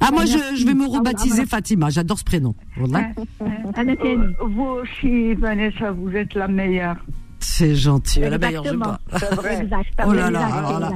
Ah, 0.00 0.10
moi, 0.10 0.24
je, 0.24 0.56
je, 0.56 0.66
vais 0.66 0.74
me 0.74 0.86
rebaptiser 0.86 1.46
Fatima. 1.46 1.90
J'adore 1.90 2.18
ce 2.18 2.24
prénom. 2.24 2.54
Voilà. 2.76 3.10
Euh, 3.40 3.94
euh, 4.04 4.32
vous, 4.40 4.78
chez 5.00 5.34
Vanessa, 5.34 5.92
vous 5.92 6.14
êtes 6.16 6.34
la 6.34 6.48
meilleure. 6.48 6.96
C'est 7.40 7.74
gentil. 7.74 8.20
La 8.20 8.38
meilleure, 8.38 8.64
je. 8.64 8.72
C'est 9.18 9.34
vrai. 9.34 9.58
Exact, 9.62 9.88
Oh 10.06 10.12
là 10.12 10.30
là, 10.30 10.40
exact, 10.46 10.58
alors 10.58 10.80
là. 10.80 10.90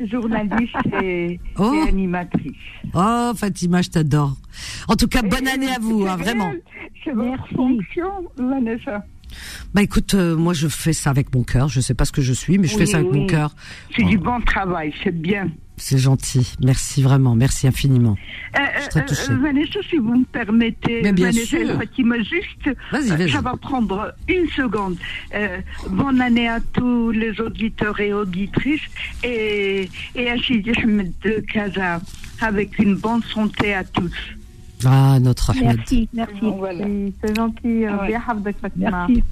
Journaliste 0.00 0.76
et, 1.02 1.40
Oh. 1.58 1.74
et 1.74 1.88
animatrice. 1.88 2.52
Oh, 2.94 3.32
Fatima, 3.36 3.82
je 3.82 3.90
t'adore. 3.90 4.36
En 4.86 4.94
tout 4.94 5.08
cas, 5.08 5.22
bonne 5.22 5.48
année 5.48 5.70
à 5.74 5.78
vous, 5.80 6.06
hein, 6.06 6.16
vraiment. 6.16 6.52
C'est 7.04 7.12
votre 7.12 7.48
fonction, 7.54 8.08
Vanessa. 8.36 9.04
Bah 9.74 9.82
écoute, 9.82 10.14
euh, 10.14 10.36
moi 10.36 10.54
je 10.54 10.68
fais 10.68 10.94
ça 10.94 11.10
avec 11.10 11.34
mon 11.34 11.42
cœur. 11.42 11.68
Je 11.68 11.80
sais 11.80 11.92
pas 11.94 12.06
ce 12.06 12.12
que 12.12 12.22
je 12.22 12.32
suis, 12.32 12.56
mais 12.58 12.66
je 12.66 12.76
fais 12.78 12.86
ça 12.86 12.96
avec 12.98 13.12
oui. 13.12 13.20
mon 13.20 13.26
cœur. 13.26 13.54
C'est 13.94 14.02
Oh. 14.04 14.08
du 14.08 14.16
bon 14.18 14.40
travail, 14.40 14.94
c'est 15.04 15.14
bien. 15.14 15.50
C'est 15.78 15.98
gentil. 15.98 16.54
Merci 16.62 17.02
vraiment. 17.02 17.34
Merci 17.34 17.66
infiniment. 17.66 18.16
Euh, 18.58 18.60
je 19.08 19.14
suis 19.14 19.32
euh, 19.32 19.36
euh, 19.36 19.38
Vanessa, 19.40 19.78
si 19.88 19.96
vous 19.96 20.16
me 20.18 20.24
permettez, 20.24 21.00
Mais 21.02 21.12
bien 21.12 21.26
Vanessa, 21.26 21.46
sûr. 21.46 21.78
Petit 21.78 22.04
mot 22.04 22.16
juste. 22.16 22.76
Vas-y, 22.92 23.08
vas-y. 23.16 23.30
Ça 23.30 23.40
va 23.40 23.56
prendre 23.56 24.12
une 24.28 24.48
seconde. 24.48 24.96
Euh, 25.34 25.60
bonne 25.90 26.20
année 26.20 26.48
à 26.48 26.60
tous 26.60 27.10
les 27.10 27.40
auditeurs 27.40 27.98
et 28.00 28.12
auditrices. 28.12 28.80
Et, 29.22 29.88
et 30.14 30.30
à 30.30 30.36
Chidishmet 30.36 31.12
de 31.24 31.42
Casa, 31.52 32.00
avec 32.40 32.78
une 32.78 32.96
bonne 32.96 33.22
santé 33.22 33.74
à 33.74 33.84
tous. 33.84 34.12
Ah, 34.84 35.18
notre 35.20 35.50
Ahmed. 35.50 35.76
Merci, 35.78 36.08
merci. 36.12 36.40
C'est 37.20 37.36
gentil. 37.36 37.84
Ouais. 37.86 38.16
Merci 38.76 39.22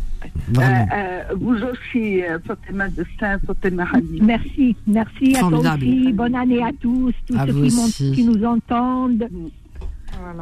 vous 1.37 1.57
aussi, 1.63 2.21
Fatima 2.47 2.89
Destin, 2.89 3.39
Fatima 3.47 3.87
Hamid. 3.93 4.23
Merci, 4.23 4.77
merci 4.87 5.37
à 5.37 5.41
toi. 5.41 5.77
Bonne 6.15 6.35
année 6.35 6.63
à 6.63 6.71
tous, 6.81 7.13
tous 7.27 7.37
à 7.37 7.47
ceux 7.47 8.13
qui, 8.13 8.25
nous 8.25 8.45
entendent. 8.45 9.29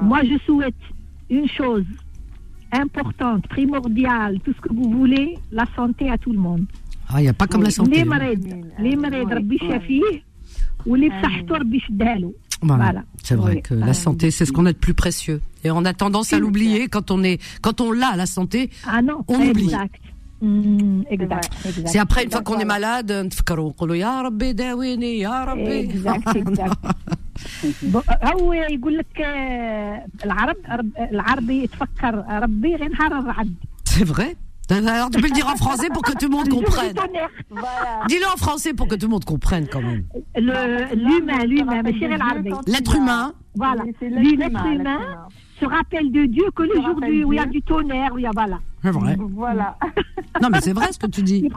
Moi, 0.03 0.21
je 0.25 0.39
souhaite 0.45 0.75
une 1.31 1.49
chose 1.49 1.85
importante, 2.73 3.47
primordiale, 3.49 4.41
tout 4.45 4.53
ce 4.53 4.61
que 4.61 4.73
vous 4.73 4.91
voulez, 4.91 5.39
la 5.53 5.65
santé 5.77 6.11
à 6.11 6.19
tout 6.19 6.33
le 6.33 6.39
monde. 6.39 6.67
Ah, 7.09 7.21
il 7.21 7.25
n'y 7.25 7.29
a 7.29 7.33
pas 7.33 7.47
comme 7.47 7.63
la 7.63 7.71
santé. 7.71 7.99
Les 7.99 8.05
malades, 8.05 8.45
les 8.79 8.97
malades, 8.97 9.29
Rabbi 9.31 9.59
Shafi, 9.59 10.03
ou 10.87 10.95
les 10.95 11.11
psachtor, 11.11 11.59
Rabbi 11.59 11.81
Shdalu. 11.81 12.29
له 12.54 12.54
Voilà. 12.70 12.84
Voilà. 12.88 13.02
C'est 13.28 13.38
vrai 13.44 13.54
Oui. 13.56 13.62
que 13.68 13.74
la 13.90 13.96
santé, 14.06 14.26
c'est 14.36 14.46
ce 14.48 14.52
qu'on 14.56 14.68
a 14.72 14.74
de 14.78 14.82
plus 14.88 14.98
précieux. 15.04 15.40
Et 15.66 15.70
on 15.80 15.84
a 15.92 15.94
tendance 16.04 16.30
à 16.36 16.40
l'oublier 16.44 16.82
quand 16.94 17.08
on 17.16 17.20
est, 17.32 17.38
quand 17.66 17.78
on 17.86 17.90
l'a, 18.02 18.12
la 18.24 18.28
santé. 18.38 18.60
Ah 18.96 19.02
non, 19.10 19.18
On 19.34 19.40
oublie. 19.50 19.70
exact. 19.72 20.02
Mm, 20.42 21.02
exact, 21.16 21.50
exact. 21.70 21.88
C'est 21.92 22.02
après, 22.08 22.22
une 22.26 22.32
fois 22.36 22.44
qu'on 22.48 22.60
est 22.66 22.72
malade, 22.78 23.12
نتفكروا 23.12 23.70
نقولوا 23.70 23.96
يا 23.96 24.22
ربي 24.22 24.54
داويني 24.54 25.20
يا 25.20 25.44
ربي. 25.50 25.78
Exact, 25.94 26.28
exact. 26.44 26.78
ب- 27.84 28.02
هو 28.24 28.54
يقول 28.54 28.98
لك 28.98 29.22
آه، 29.22 30.06
العرب 30.26 30.56
رب- 30.72 30.98
العربي 31.12 31.64
يتفكر 31.64 32.24
ربي 32.44 32.76
غير 32.76 32.90
نهار 32.90 33.20
الرعد 33.20 33.54
C'est 33.90 34.06
vrai. 34.14 34.30
alors 34.71 35.11
tu 35.11 35.21
peux 35.21 35.29
le 35.29 35.35
dire 35.35 35.47
en 35.47 35.57
français 35.57 35.89
pour 35.93 36.03
que 36.03 36.13
tout 36.13 36.27
le 36.27 36.37
monde 36.37 36.49
comprenne. 36.49 36.95
Dis-le 38.09 38.27
en 38.33 38.37
français 38.37 38.73
pour 38.73 38.89
que 38.89 38.95
tout 38.95 39.07
le 39.07 39.11
monde 39.11 39.25
comprenne 39.25 39.67
quand 39.71 39.83
même. 39.83 40.05
L'humain, 40.37 41.45
l'humain, 41.45 41.83
l'être 42.67 42.95
humain. 42.95 43.33
Voilà. 43.55 43.85
L'être 44.01 44.67
humain 44.67 45.01
se 45.61 45.67
rappelle 45.67 46.11
de 46.11 46.25
Dieu 46.27 46.45
que 46.57 46.63
le 46.63 46.75
jour 46.75 46.97
où 47.27 47.33
il 47.33 47.37
y 47.37 47.39
a 47.39 47.47
du 47.47 47.63
tonnerre, 47.63 48.13
où 48.15 48.19
il 48.19 48.23
y 48.23 48.27
a 48.27 48.31
voilà. 48.33 48.59
C'est 48.83 48.91
vrai. 48.91 49.17
Voilà. 49.19 49.77
Non 50.43 50.49
mais 50.51 50.61
c'est 50.61 50.73
vrai 50.73 50.93
ce 50.93 50.99
que 50.99 51.07
tu 51.07 51.23
dis. 51.23 51.49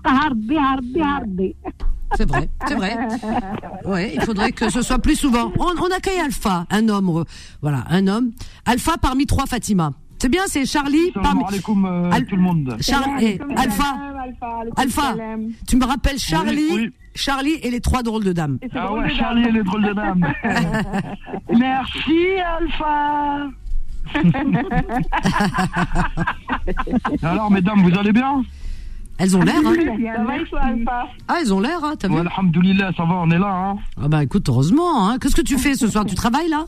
C'est 2.15 2.30
vrai, 2.30 2.48
c'est 2.67 2.76
vrai. 2.76 2.96
Ouais, 3.86 4.13
il 4.13 4.22
faudrait 4.22 4.52
que 4.52 4.70
ce 4.70 4.82
soit 4.84 5.00
plus 5.00 5.15
souvent. 5.15 5.52
On, 5.58 5.65
on 5.82 5.96
accueille 5.96 6.20
Alpha, 6.20 6.65
un 6.70 6.88
homme, 6.89 7.10
euh, 7.17 7.24
voilà, 7.62 7.86
un 7.89 8.06
homme. 8.08 8.32
Alpha 8.65 8.98
parmi 8.98 9.26
trois 9.26 9.46
Fatima. 9.48 9.93
C'est 10.19 10.30
bien, 10.30 10.41
c'est 10.47 10.65
Charlie. 10.65 11.12
Salam 11.13 11.43
alaikum 11.47 11.86
euh, 11.86 12.10
Al- 12.12 12.25
tout 12.25 12.36
le 12.36 12.41
monde. 12.41 12.75
Char- 12.82 13.03
et 13.21 13.39
Alpha, 13.56 13.95
Alpha. 14.23 14.63
Alpha. 14.75 15.15
tu 15.67 15.77
me 15.77 15.86
rappelles 15.86 16.17
Charlie, 16.19 16.69
oui. 16.73 16.89
Charlie 17.15 17.53
et 17.63 17.69
les 17.69 17.82
trois 17.82 18.01
drôles 18.03 18.23
de 18.23 18.34
dames. 18.34 18.58
Et 18.62 18.67
Ah 18.75 18.91
ouais, 18.93 19.10
Charlie 19.10 19.43
dame. 19.43 19.49
et 19.56 19.58
les 19.60 19.63
drôles 19.63 19.86
de 19.86 19.93
dames. 19.93 20.25
Merci 21.58 22.17
Alpha. 22.60 23.47
Alors 27.23 27.51
mesdames, 27.51 27.82
vous 27.82 27.97
allez 27.97 28.12
bien? 28.12 28.43
Elles 29.19 29.36
ont 29.36 29.41
l'air, 29.41 29.56
hein. 29.65 29.73
Ah, 31.27 31.38
elles 31.41 31.53
ont 31.53 31.60
l'air, 31.60 31.84
hein, 31.84 31.93
t'as 31.97 32.08
vu? 32.08 32.13
Ouais, 32.13 32.21
Alhamdoulilah, 32.21 32.91
ça 32.95 33.03
va, 33.03 33.15
on 33.15 33.30
est 33.32 33.39
là. 33.39 33.47
Hein. 33.51 33.75
Ah 34.01 34.08
bah 34.08 34.23
écoute, 34.23 34.47
heureusement, 34.47 35.10
hein. 35.10 35.17
Qu'est-ce 35.19 35.36
que 35.36 35.41
tu 35.41 35.58
fais 35.58 35.73
ce 35.73 35.88
soir? 35.88 36.06
Tu 36.06 36.13
travailles 36.15 36.49
là? 36.49 36.65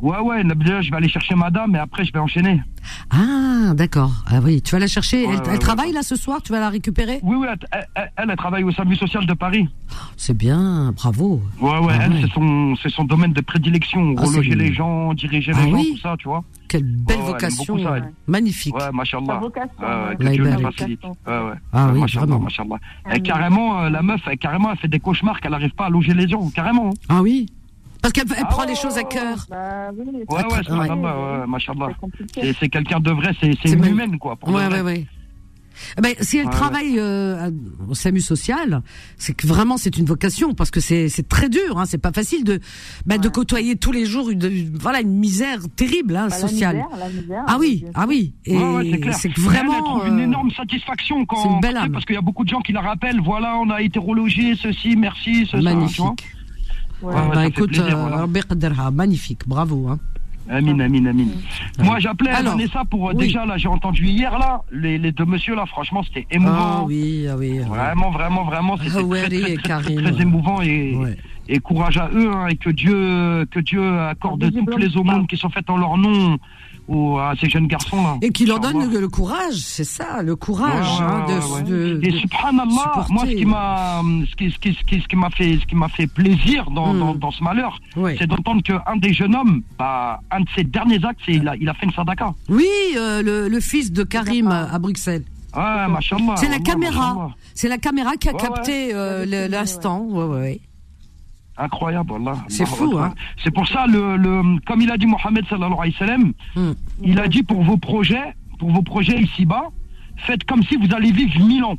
Ouais, 0.00 0.18
ouais, 0.18 0.42
je 0.42 0.90
vais 0.90 0.96
aller 0.96 1.08
chercher 1.08 1.34
madame 1.34 1.74
et 1.74 1.78
après 1.78 2.04
je 2.04 2.12
vais 2.12 2.18
enchaîner. 2.18 2.62
Ah, 3.10 3.72
d'accord. 3.74 4.12
Ah 4.26 4.40
oui, 4.42 4.60
tu 4.62 4.72
vas 4.72 4.78
la 4.78 4.86
chercher. 4.86 5.26
Ouais, 5.26 5.32
elle 5.32 5.36
ouais, 5.38 5.42
elle 5.46 5.52
ouais. 5.52 5.58
travaille 5.58 5.92
là 5.92 6.02
ce 6.02 6.16
soir? 6.16 6.42
Tu 6.42 6.52
vas 6.52 6.60
la 6.60 6.68
récupérer? 6.68 7.18
Oui, 7.22 7.36
oui, 7.36 7.46
elle, 7.72 8.08
elle, 8.16 8.36
travaille 8.36 8.62
au 8.64 8.70
service 8.72 8.98
social 8.98 9.26
de 9.26 9.32
Paris. 9.34 9.68
C'est 10.16 10.36
bien, 10.36 10.92
bravo. 10.94 11.40
Ouais, 11.60 11.78
ouais, 11.78 11.94
Ah 11.98 12.04
elle, 12.04 12.18
c'est 12.22 12.32
son, 12.32 12.74
c'est 12.82 12.90
son 12.90 13.04
domaine 13.04 13.32
de 13.32 13.40
prédilection. 13.40 14.14
Ah, 14.18 14.22
reloger 14.22 14.50
c'est- 14.50 14.56
les 14.56 14.72
gens, 14.74 15.14
diriger 15.14 15.52
Ah 15.54 15.64
les 15.64 15.70
gens, 15.70 15.76
oui 15.76 15.92
tout 15.94 16.00
ça, 16.00 16.14
tu 16.18 16.28
vois. 16.28 16.44
Quelle 16.68 16.84
belle 16.84 17.18
vocation. 17.20 17.78
ça, 17.78 17.96
elle. 17.96 18.12
Magnifique. 18.26 18.74
Ouais, 18.74 18.90
machallah. 18.92 19.26
Sa 19.26 19.38
vocation. 19.38 19.70
Ouais, 19.80 20.16
que 20.16 20.32
Dieu 20.32 20.44
barik. 20.44 20.62
facilite. 20.78 21.04
Ouais, 21.04 21.10
ouais. 21.26 21.52
Ah 21.72 21.86
Ouais, 21.86 21.92
oui, 21.94 22.00
machallah, 22.00 22.26
vraiment. 22.26 22.40
machallah. 22.40 22.76
Et 23.14 23.20
carrément, 23.20 23.80
euh, 23.82 23.88
la 23.90 24.02
meuf, 24.02 24.20
elle, 24.26 24.36
carrément, 24.38 24.70
elle 24.72 24.78
fait 24.78 24.88
des 24.88 25.00
cauchemars 25.00 25.40
qu'elle 25.40 25.52
n'arrive 25.52 25.74
pas 25.74 25.86
à 25.86 25.90
loger 25.90 26.12
les 26.12 26.28
gens, 26.28 26.50
carrément. 26.50 26.90
Ah 27.08 27.22
oui 27.22 27.46
Parce 28.06 28.12
qu'elle 28.12 28.38
elle 28.38 28.44
Ah 28.44 28.44
prend 28.44 28.62
ouais, 28.62 28.68
les 28.68 28.76
choses 28.76 28.94
à 28.98 29.02
ouais, 29.02 29.08
cœur. 29.08 29.46
Bah 29.50 29.90
oui, 29.98 30.04
Ouais, 30.06 30.36
ouais, 30.36 30.44
ouais. 30.44 30.62
subhanallah, 30.62 31.46
ouais, 31.48 31.58
c'est 31.90 31.98
compliqué. 32.00 32.40
C'est 32.40 32.56
c'est 32.60 32.68
quelqu'un 32.68 33.00
de 33.00 33.10
vrai, 33.10 33.32
c'est 33.40 33.50
c'est 33.60 33.68
C'est 33.70 33.74
une 33.74 33.80
même- 33.80 33.92
humaine, 33.94 34.18
quoi. 34.20 34.36
Pour 34.36 34.50
Ouais, 34.54 34.68
ouais, 34.68 34.80
ouais. 34.80 35.06
Ben, 36.00 36.14
si 36.20 36.38
elle 36.38 36.46
Ouais, 36.46 36.52
travaille 36.52 36.98
euh, 37.00 37.50
au 37.88 37.94
SAMU 37.94 38.20
social, 38.20 38.80
c'est 39.18 39.34
que 39.34 39.46
vraiment 39.46 39.76
c'est 39.76 39.98
une 39.98 40.06
vocation 40.06 40.54
parce 40.54 40.70
que 40.70 40.78
c'est 40.80 41.08
c'est 41.08 41.28
très 41.28 41.48
dur, 41.50 41.78
hein, 41.78 41.84
c'est 41.84 41.98
pas 41.98 42.12
facile 42.12 42.44
de 42.44 42.60
bah, 43.06 43.18
de 43.18 43.28
côtoyer 43.28 43.74
tous 43.76 43.90
les 43.92 44.06
jours 44.06 44.30
une 44.30 44.70
voilà 44.78 45.00
une 45.02 45.18
misère 45.18 45.58
terrible 45.74 46.16
hein, 46.16 46.28
Bah, 46.30 46.36
la 46.40 46.48
sociale. 46.48 46.76
misère, 46.76 46.96
la 46.98 47.08
misère, 47.10 47.44
ah 47.48 47.56
oui, 47.58 47.84
ah 47.94 48.04
oui, 48.08 48.34
et 48.46 48.56
Ouais, 48.56 48.64
ouais, 48.76 48.88
c'est 48.92 49.00
clair. 49.00 49.14
c'est 49.16 49.28
que 49.30 49.40
Mais 49.40 49.46
elle, 49.48 49.56
elle 49.56 49.66
vraiment 49.66 50.04
une 50.06 50.20
euh, 50.20 50.24
énorme 50.24 50.50
satisfaction 50.52 51.26
quand. 51.26 51.42
c'est 51.42 51.48
une 51.48 51.60
belle 51.60 51.76
âme. 51.76 51.90
Parce 51.92 52.04
qu'il 52.06 52.14
y 52.14 52.18
a 52.18 52.22
beaucoup 52.22 52.44
de 52.44 52.48
gens 52.50 52.60
qui 52.60 52.72
la 52.72 52.80
rappellent, 52.82 53.20
voilà, 53.20 53.58
on 53.58 53.68
a 53.68 53.82
été 53.82 53.98
relogé, 53.98 54.54
ceci, 54.54 54.96
merci, 54.96 55.44
ceci. 55.50 55.62
Magnifique. 55.64 56.04
Ouais. 57.02 57.14
Ouais, 57.14 57.20
ouais, 57.20 57.34
bah 57.34 57.46
écoute, 57.46 57.66
plaisir, 57.72 57.96
euh, 57.98 58.08
voilà. 58.08 58.90
Magnifique, 58.90 59.46
bravo. 59.46 59.88
Hein. 59.88 59.98
Amin, 60.48 60.78
amin, 60.78 61.06
amin. 61.06 61.24
Moi, 61.80 61.98
j'appelais 61.98 62.30
Alors, 62.30 62.52
Vanessa 62.56 62.84
pour. 62.88 63.08
euh, 63.10 63.12
oui. 63.16 63.26
Déjà, 63.26 63.44
là, 63.44 63.56
j'ai 63.58 63.66
entendu 63.68 64.06
hier, 64.06 64.38
là, 64.38 64.62
les, 64.70 64.96
les 64.96 65.10
deux 65.10 65.24
messieurs, 65.24 65.56
là, 65.56 65.66
franchement, 65.66 66.02
c'était 66.04 66.26
Ah 66.30 66.34
émouvant. 66.36 66.52
ah 66.56 66.84
oui. 66.86 67.26
ah 67.28 67.36
oui. 67.36 67.58
Vraiment, 67.58 68.10
vraiment, 68.10 68.44
vraiment, 68.44 68.76
c'était 68.76 68.90
très, 68.90 69.26
très, 69.26 69.36
et 69.36 69.40
très, 69.42 69.54
très, 69.56 69.62
Karim. 69.62 70.02
très 70.02 70.22
émouvant 70.22 70.62
et, 70.62 70.94
Ouais. 70.96 71.16
et 71.48 71.58
courage 71.58 71.98
à 71.98 72.08
eux, 72.14 72.30
hein, 72.32 72.46
et 72.46 72.56
que 72.56 72.70
Dieu, 72.70 73.44
que 73.50 73.58
Dieu 73.58 73.98
accorde 74.00 74.48
toutes 74.52 74.78
les 74.78 74.96
aumônes 74.96 75.26
qui 75.26 75.36
sont 75.36 75.50
faites 75.50 75.68
en 75.68 75.76
leur 75.78 75.98
nom 75.98 76.38
aux, 76.88 77.18
à 77.18 77.34
ces 77.40 77.48
jeunes 77.48 77.66
garçons-là. 77.66 78.18
Et 78.22 78.30
qui 78.30 78.46
leur 78.46 78.60
donne 78.60 78.90
le, 78.92 79.00
le 79.00 79.08
courage, 79.08 79.54
c'est 79.56 79.84
ça, 79.84 80.22
le 80.22 80.36
courage 80.36 81.00
Ouais, 81.00 81.06
ouais, 81.06 81.12
hein, 81.12 81.26
de, 81.28 81.54
ouais, 81.54 81.62
de- 81.62 82.00
Et 82.06 82.10
subhanallah, 82.20 83.06
moi, 83.10 83.24
ce 83.26 83.34
qui 83.34 83.44
m'a, 83.44 84.02
ce 84.30 84.36
qui, 84.36 84.50
ce 84.50 84.58
qui, 84.58 84.72
ce 84.74 84.84
qui, 84.84 85.00
ce 85.00 85.08
qui 85.08 85.16
m'a 85.16 85.30
fait, 85.30 85.58
ce 85.60 85.66
qui 85.66 85.74
m'a 85.74 85.88
fait 85.88 86.06
plaisir 86.06 86.70
dans, 86.70 86.92
Hmm. 86.94 86.98
dans, 87.00 87.14
dans 87.14 87.30
ce 87.30 87.42
malheur, 87.42 87.78
Ouais. 87.96 88.16
c'est 88.18 88.26
d'entendre 88.26 88.62
qu'un 88.62 88.96
des 88.96 89.12
jeunes 89.12 89.34
hommes, 89.34 89.62
bah, 89.78 90.20
un 90.30 90.40
de 90.40 90.48
ses 90.54 90.64
derniers 90.64 91.04
actes, 91.04 91.20
c'est 91.26 91.32
il 91.34 91.48
a, 91.48 91.56
il 91.56 91.68
a 91.68 91.74
fait 91.74 91.86
une 91.86 91.92
sadaka. 91.92 92.32
Oui, 92.48 92.66
euh, 92.96 93.22
le, 93.22 93.48
le 93.48 93.60
fils 93.60 93.92
de 93.92 94.02
Karim 94.04 94.48
à, 94.48 94.72
à 94.72 94.78
Bruxelles. 94.78 95.24
Ouais, 95.54 95.88
machallah. 95.88 96.34
C'est 96.36 96.48
la 96.50 96.58
caméra. 96.58 97.30
C'est 97.54 97.68
la 97.68 97.78
caméra 97.78 98.16
qui 98.16 98.28
a 98.28 98.32
Ouais, 98.34 98.38
capté 98.40 98.90
euh, 98.94 99.48
l'instant. 99.48 100.02
Ouais, 100.02 100.24
ouais, 100.24 100.40
ouais. 100.40 100.60
Incroyable, 101.58 102.12
Allah. 102.16 102.36
C'est 102.48 102.66
fou, 102.66 102.98
hein. 102.98 103.14
C'est 103.42 103.50
pour 103.50 103.66
ça, 103.66 103.86
le, 103.86 104.16
le, 104.16 104.60
comme 104.66 104.80
il 104.82 104.90
a 104.90 104.98
dit 104.98 105.06
Mohamed 105.06 105.46
sallallahu 105.48 105.78
alayhi 105.78 105.94
wa 106.00 106.06
sallam, 106.06 106.32
Hmm. 106.54 106.72
il 107.02 107.18
a 107.18 107.28
dit 107.28 107.42
pour 107.42 107.62
vos 107.62 107.76
projets, 107.78 108.34
pour 108.58 108.70
vos 108.70 108.82
projets 108.82 109.18
ici-bas, 109.20 109.64
faites 110.18 110.44
comme 110.44 110.62
si 110.64 110.76
vous 110.76 110.94
allez 110.94 111.12
vivre 111.12 111.38
mille 111.46 111.64
ans. 111.64 111.76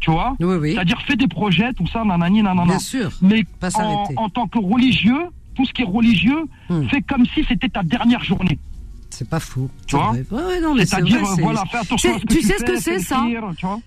Tu 0.00 0.10
vois 0.10 0.36
Oui, 0.40 0.54
oui. 0.56 0.72
C'est-à-dire, 0.74 1.00
faites 1.02 1.18
des 1.18 1.26
projets, 1.26 1.72
tout 1.72 1.86
ça, 1.88 2.04
nanani, 2.04 2.42
nanana. 2.42 2.64
Bien 2.64 2.78
sûr. 2.78 3.10
Mais 3.22 3.44
Pas 3.58 3.70
en, 4.16 4.28
tant 4.28 4.46
que 4.46 4.58
religieux, 4.58 5.24
tout 5.56 5.64
ce 5.64 5.72
qui 5.72 5.82
est 5.82 5.86
religieux, 5.86 6.44
Hmm. 6.68 6.84
fais 6.88 7.00
comme 7.02 7.24
si 7.34 7.44
c'était 7.48 7.68
ta 7.68 7.82
dernière 7.82 8.22
journée. 8.22 8.58
C'est 9.10 9.28
pas 9.28 9.40
fou. 9.40 9.68
Tu 9.86 9.96
vois. 9.96 10.12
Ouais, 10.12 10.60
non, 10.60 10.74
mais 10.74 10.84
c'est 10.84 11.00
voilà, 11.40 11.64
fais 11.70 11.78
attention 11.78 11.96
C'est- 12.10 12.14
à 12.16 12.18
ce 12.18 12.22
que 12.24 12.32
tu 12.34 12.40
tu, 12.40 12.46
sais 12.46 12.58
ce 12.58 12.64
que 12.64 12.78
c'est, 12.78 12.98
ça 12.98 13.24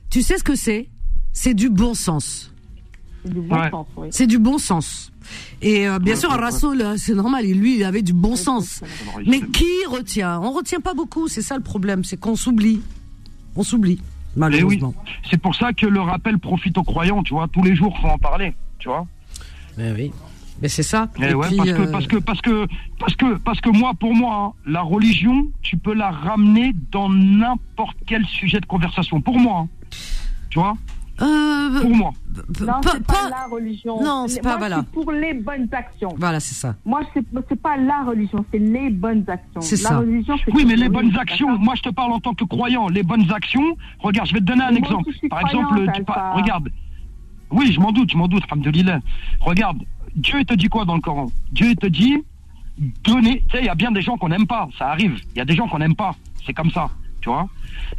Tu 0.09 0.21
sais 0.23 0.37
ce 0.37 0.43
que 0.43 0.55
c'est? 0.55 0.87
C'est 1.31 1.53
du 1.53 1.69
bon 1.69 1.93
sens. 1.93 2.51
C'est 3.23 3.33
du 3.33 3.39
bon 3.41 3.55
Ouais. 3.55 3.69
sens, 3.69 3.87
oui. 3.97 4.07
C'est 4.11 4.27
du 4.27 4.39
bon 4.39 4.57
sens. 4.57 5.11
Et 5.61 5.87
euh, 5.87 5.99
bien 5.99 6.15
sûr, 6.15 6.29
Rassoul, 6.31 6.81
euh, 6.81 6.95
c'est 6.97 7.13
normal, 7.13 7.45
et 7.45 7.53
lui, 7.53 7.77
il 7.77 7.83
avait 7.83 8.01
du 8.01 8.13
bon 8.13 8.35
sens. 8.35 8.81
Mais 9.27 9.41
qui 9.41 9.65
retient? 9.89 10.39
On 10.41 10.51
retient 10.51 10.79
pas 10.79 10.93
beaucoup, 10.93 11.27
c'est 11.27 11.41
ça 11.41 11.55
le 11.55 11.63
problème, 11.63 12.03
c'est 12.03 12.17
qu'on 12.17 12.35
s'oublie. 12.35 12.81
On 13.55 13.63
s'oublie, 13.63 13.99
Eh 13.99 14.03
oui, 14.03 14.33
malheureusement. 14.35 14.93
c'est 15.29 15.39
pour 15.41 15.53
ça 15.55 15.73
que 15.73 15.85
le 15.85 16.01
rappel 16.01 16.39
profite 16.39 16.77
aux 16.77 16.83
croyants, 16.83 17.21
tu 17.23 17.33
vois. 17.33 17.47
Tous 17.47 17.63
les 17.63 17.75
jours, 17.75 17.97
faut 18.01 18.07
en 18.07 18.17
parler, 18.17 18.53
tu 18.79 18.87
vois. 18.87 19.05
Mais 19.77 19.91
oui. 19.91 20.11
Mais 20.61 20.67
c'est 20.67 20.83
ça. 20.83 21.07
Eh 21.19 21.25
Et 21.29 21.33
ouais, 21.33 21.47
puis, 21.47 21.57
parce, 21.57 21.69
que, 21.71 21.81
euh, 21.81 21.91
parce 21.91 22.07
que 22.07 22.17
parce 22.17 22.41
que 22.41 22.67
parce 22.99 23.15
que 23.15 23.37
parce 23.37 23.61
que 23.61 23.69
moi, 23.69 23.93
pour 23.97 24.13
moi, 24.13 24.35
hein, 24.35 24.53
la 24.65 24.81
religion, 24.81 25.47
tu 25.61 25.77
peux 25.77 25.93
la 25.93 26.11
ramener 26.11 26.73
dans 26.91 27.07
n'importe 27.09 27.95
quel 28.05 28.25
sujet 28.25 28.59
de 28.59 28.65
conversation. 28.65 29.21
Pour 29.21 29.39
moi, 29.39 29.61
hein. 29.61 29.67
tu 30.49 30.59
vois? 30.59 30.75
Euh, 31.21 31.81
Pour 31.81 31.89
moi. 31.95 32.11
Non, 32.61 32.65
pas- 32.81 32.91
c'est 32.93 33.03
pas, 33.05 33.13
pas- 33.13 33.29
la 33.29 33.45
religion. 33.51 34.01
Non, 34.01 34.25
c'est 34.27 34.41
pas- 34.41 34.49
moi, 34.49 34.57
voilà. 34.59 34.83
pour 34.93 35.11
les 35.11 35.33
bonnes 35.33 35.67
actions. 35.71 36.13
Voilà, 36.17 36.39
c'est 36.39 36.55
ça. 36.55 36.75
Moi, 36.85 37.01
c'est 37.13 37.61
pas 37.61 37.77
la 37.77 38.03
religion, 38.03 38.45
c'est 38.51 38.59
les 38.59 38.89
bonnes 38.89 39.25
actions. 39.27 39.61
C'est 39.61 39.75
ça. 39.77 39.97
religion, 39.99 40.35
Oui, 40.53 40.63
mais 40.65 40.75
les 40.75 40.89
bonnes 40.89 41.15
actions. 41.17 41.57
Moi, 41.57 41.75
je 41.75 41.81
te 41.81 41.89
parle 41.89 42.11
en 42.13 42.19
tant 42.19 42.33
que 42.33 42.43
croyant. 42.45 42.87
Les 42.87 43.03
bonnes 43.03 43.31
actions. 43.31 43.75
Regarde, 43.99 44.27
je 44.27 44.33
vais 44.33 44.39
te 44.39 44.45
donner 44.45 44.63
un 44.63 44.71
Mais 44.71 44.77
exemple. 44.79 45.09
Par 45.29 45.39
croyante, 45.41 45.71
exemple, 45.77 45.91
tu 45.95 46.03
par- 46.03 46.35
regarde. 46.35 46.69
Oui, 47.51 47.71
je 47.71 47.79
m'en 47.79 47.91
doute, 47.91 48.11
je 48.11 48.17
m'en 48.17 48.27
doute. 48.27 48.43
Alhamdoulilah. 48.49 48.99
Regarde, 49.41 49.79
Dieu 50.15 50.43
te 50.45 50.53
dit 50.53 50.67
quoi 50.69 50.85
dans 50.85 50.95
le 50.95 51.01
Coran? 51.01 51.27
Dieu 51.51 51.75
te 51.75 51.87
dit 51.87 52.17
donner. 53.03 53.43
Tu 53.49 53.57
sais, 53.57 53.63
il 53.63 53.65
y 53.65 53.69
a 53.69 53.75
bien 53.75 53.91
des 53.91 54.01
gens 54.01 54.17
qu'on 54.17 54.29
n'aime 54.29 54.47
pas. 54.47 54.69
Ça 54.77 54.87
arrive. 54.89 55.19
Il 55.35 55.37
y 55.37 55.41
a 55.41 55.45
des 55.45 55.55
gens 55.55 55.67
qu'on 55.67 55.79
n'aime 55.79 55.95
pas. 55.95 56.15
C'est 56.45 56.53
comme 56.53 56.71
ça. 56.71 56.89
Tu 57.21 57.29
vois 57.29 57.47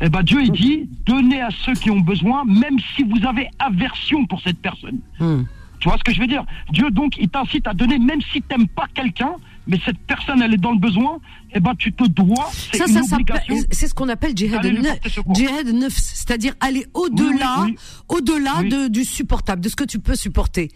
Eh 0.00 0.08
ben, 0.08 0.22
Dieu 0.22 0.40
il 0.42 0.52
dit 0.52 0.88
donnez 1.06 1.40
à 1.40 1.48
ceux 1.64 1.74
qui 1.74 1.90
ont 1.90 2.00
besoin, 2.00 2.44
même 2.44 2.78
si 2.96 3.02
vous 3.02 3.26
avez 3.26 3.48
aversion 3.58 4.26
pour 4.26 4.40
cette 4.42 4.58
personne. 4.58 4.98
Hmm. 5.18 5.42
Tu 5.80 5.88
vois 5.88 5.96
ce 5.98 6.04
que 6.04 6.12
je 6.12 6.20
veux 6.20 6.26
dire? 6.26 6.44
Dieu, 6.72 6.90
donc, 6.90 7.16
il 7.18 7.28
t'incite 7.30 7.66
à 7.66 7.72
donner, 7.72 7.98
même 7.98 8.20
si 8.32 8.42
t'aimes 8.42 8.68
pas 8.68 8.86
quelqu'un, 8.92 9.32
mais 9.66 9.78
cette 9.84 9.98
personne, 10.00 10.42
elle 10.42 10.52
est 10.52 10.58
dans 10.58 10.72
le 10.72 10.78
besoin, 10.78 11.18
eh 11.54 11.60
ben, 11.60 11.74
tu 11.74 11.92
te 11.92 12.04
dois, 12.04 12.50
c'est 12.52 12.78
Ça, 12.78 12.84
une 12.86 13.02
ça 13.02 13.16
c'est 13.70 13.88
ce 13.88 13.94
qu'on 13.94 14.08
appelle 14.08 14.36
djihad 14.36 14.62
djihad 15.32 15.68
neuf, 15.68 15.94
c'est-à-dire 15.94 16.54
aller 16.60 16.86
au-delà, 16.92 17.62
Oui, 17.62 17.70
oui, 17.70 17.76
oui. 18.10 18.16
au-delà 18.16 18.88
du 18.88 19.04
supportable, 19.04 19.62
de 19.62 19.68
ce 19.68 19.76
que 19.76 19.84
tu 19.84 19.98
peux 19.98 20.16
supporter. 20.16 20.68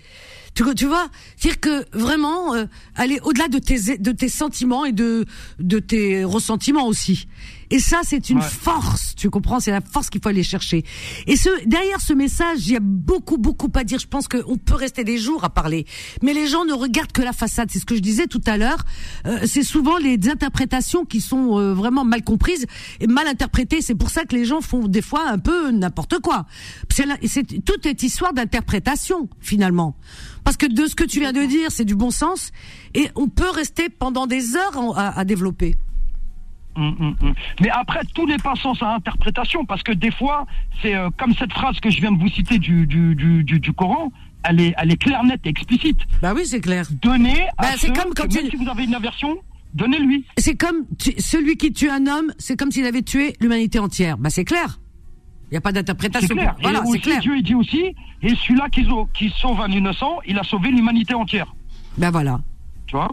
Tu, 0.54 0.62
tu 0.76 0.86
vois, 0.86 1.08
dire 1.40 1.58
que 1.58 1.84
vraiment 1.98 2.54
euh, 2.54 2.66
aller 2.94 3.18
au-delà 3.24 3.48
de 3.48 3.58
tes 3.58 3.98
de 3.98 4.12
tes 4.12 4.28
sentiments 4.28 4.84
et 4.84 4.92
de 4.92 5.24
de 5.58 5.80
tes 5.80 6.22
ressentiments 6.22 6.86
aussi. 6.86 7.26
Et 7.70 7.78
ça, 7.78 8.00
c'est 8.04 8.30
une 8.30 8.38
Ouais. 8.38 8.44
force, 8.44 9.14
tu 9.16 9.30
comprends? 9.30 9.60
C'est 9.60 9.70
la 9.70 9.80
force 9.80 10.10
qu'il 10.10 10.20
faut 10.22 10.28
aller 10.28 10.42
chercher. 10.42 10.84
Et 11.26 11.36
ce 11.36 11.48
derrière 11.66 12.00
ce 12.00 12.12
message, 12.12 12.66
il 12.66 12.72
y 12.72 12.76
a 12.76 12.80
beaucoup 12.80 13.38
beaucoup 13.38 13.70
à 13.74 13.84
dire. 13.84 13.98
Je 13.98 14.06
pense 14.06 14.28
qu'on 14.28 14.56
peut 14.56 14.74
rester 14.74 15.04
des 15.04 15.18
jours 15.18 15.44
à 15.44 15.50
parler, 15.50 15.86
mais 16.22 16.34
les 16.34 16.46
gens 16.46 16.64
ne 16.64 16.72
regardent 16.72 17.12
que 17.12 17.22
la 17.22 17.32
façade. 17.32 17.70
C'est 17.70 17.78
ce 17.78 17.86
que 17.86 17.94
je 17.94 18.00
disais 18.00 18.26
tout 18.26 18.40
à 18.46 18.56
l'heure. 18.56 18.84
Euh, 19.26 19.40
c'est 19.46 19.62
souvent 19.62 19.98
les 19.98 20.18
interprétations 20.28 21.04
qui 21.04 21.20
sont 21.20 21.58
euh, 21.58 21.72
vraiment 21.74 22.04
mal 22.04 22.22
comprises 22.22 22.66
et 23.00 23.06
mal 23.06 23.26
interprétées. 23.26 23.80
C'est 23.82 23.94
pour 23.94 24.10
ça 24.10 24.24
que 24.24 24.34
les 24.34 24.44
gens 24.44 24.60
font 24.60 24.86
des 24.88 25.02
fois 25.02 25.28
un 25.28 25.38
peu 25.38 25.70
n'importe 25.70 26.18
quoi. 26.20 26.46
C'est 26.90 27.06
la- 27.06 27.18
c'est 27.26 27.64
tout 27.64 27.88
est 27.88 28.02
histoire 28.02 28.32
d'interprétation 28.34 29.28
finalement. 29.40 29.96
Parce 30.44 30.56
que 30.56 30.66
de 30.66 30.86
ce 30.86 30.94
que 30.94 31.04
tu 31.04 31.20
viens 31.20 31.32
de 31.32 31.44
dire, 31.44 31.70
c'est 31.70 31.84
du 31.86 31.94
bon 31.94 32.10
sens 32.10 32.50
et 32.94 33.08
on 33.14 33.28
peut 33.28 33.48
rester 33.50 33.88
pendant 33.88 34.26
des 34.26 34.56
heures 34.56 34.98
à, 34.98 35.18
à 35.18 35.24
développer. 35.24 35.74
Hum, 36.76 36.96
hum, 36.98 37.16
hum. 37.22 37.34
Mais 37.60 37.70
après, 37.70 38.00
tout 38.14 38.26
n'est 38.26 38.36
pas 38.38 38.54
sans 38.56 38.74
sa 38.74 38.94
interprétation, 38.94 39.64
parce 39.64 39.82
que 39.82 39.92
des 39.92 40.10
fois, 40.10 40.46
c'est 40.82 40.94
euh, 40.94 41.08
comme 41.16 41.32
cette 41.34 41.52
phrase 41.52 41.78
que 41.80 41.90
je 41.90 42.00
viens 42.00 42.12
de 42.12 42.18
vous 42.18 42.28
citer 42.28 42.58
du, 42.58 42.86
du, 42.86 43.14
du, 43.14 43.44
du, 43.44 43.60
du 43.60 43.72
Coran, 43.72 44.10
elle 44.42 44.60
est, 44.60 44.74
elle 44.76 44.90
est 44.92 44.96
claire, 44.96 45.22
nette 45.24 45.40
et 45.46 45.50
explicite. 45.50 45.98
Bah 46.20 46.32
oui, 46.34 46.42
c'est 46.44 46.60
clair. 46.60 46.86
Donnez 47.00 47.42
à 47.56 47.62
Bah, 47.62 47.68
c'est 47.76 47.86
ceux 47.86 47.92
comme 47.92 48.12
quand 48.14 48.28
que 48.28 48.34
même 48.34 48.44
tu- 48.50 48.56
si 48.58 48.64
vous 48.64 48.68
avez 48.68 48.84
une 48.84 48.94
aversion, 48.94 49.36
donnez-lui. 49.74 50.24
C'est 50.36 50.56
comme 50.56 50.84
tu- 50.98 51.14
celui 51.18 51.56
qui 51.56 51.72
tue 51.72 51.88
un 51.90 52.06
homme, 52.06 52.32
c'est 52.38 52.58
comme 52.58 52.70
s'il 52.70 52.84
avait 52.86 53.02
tué 53.02 53.34
l'humanité 53.40 53.78
entière. 53.78 54.18
Bah 54.18 54.30
c'est 54.30 54.44
clair. 54.44 54.80
Il 55.50 55.54
n'y 55.54 55.58
a 55.58 55.60
pas 55.60 55.70
C'est 55.70 55.74
d'interprétation. 55.74 56.34
Voilà, 56.60 56.80
c'est 56.82 56.88
aussi, 56.88 57.00
clair. 57.00 57.20
Dieu, 57.20 57.40
dit 57.42 57.54
aussi, 57.54 57.94
et 58.22 58.34
celui-là 58.34 58.68
qui, 58.70 58.86
qui 59.14 59.30
sauve 59.38 59.60
un 59.60 59.70
innocent, 59.70 60.18
il 60.26 60.38
a 60.38 60.42
sauvé 60.42 60.70
l'humanité 60.70 61.14
entière. 61.14 61.54
Ben 61.96 62.10
voilà. 62.10 62.40
Tu 62.86 62.96
vois? 62.96 63.08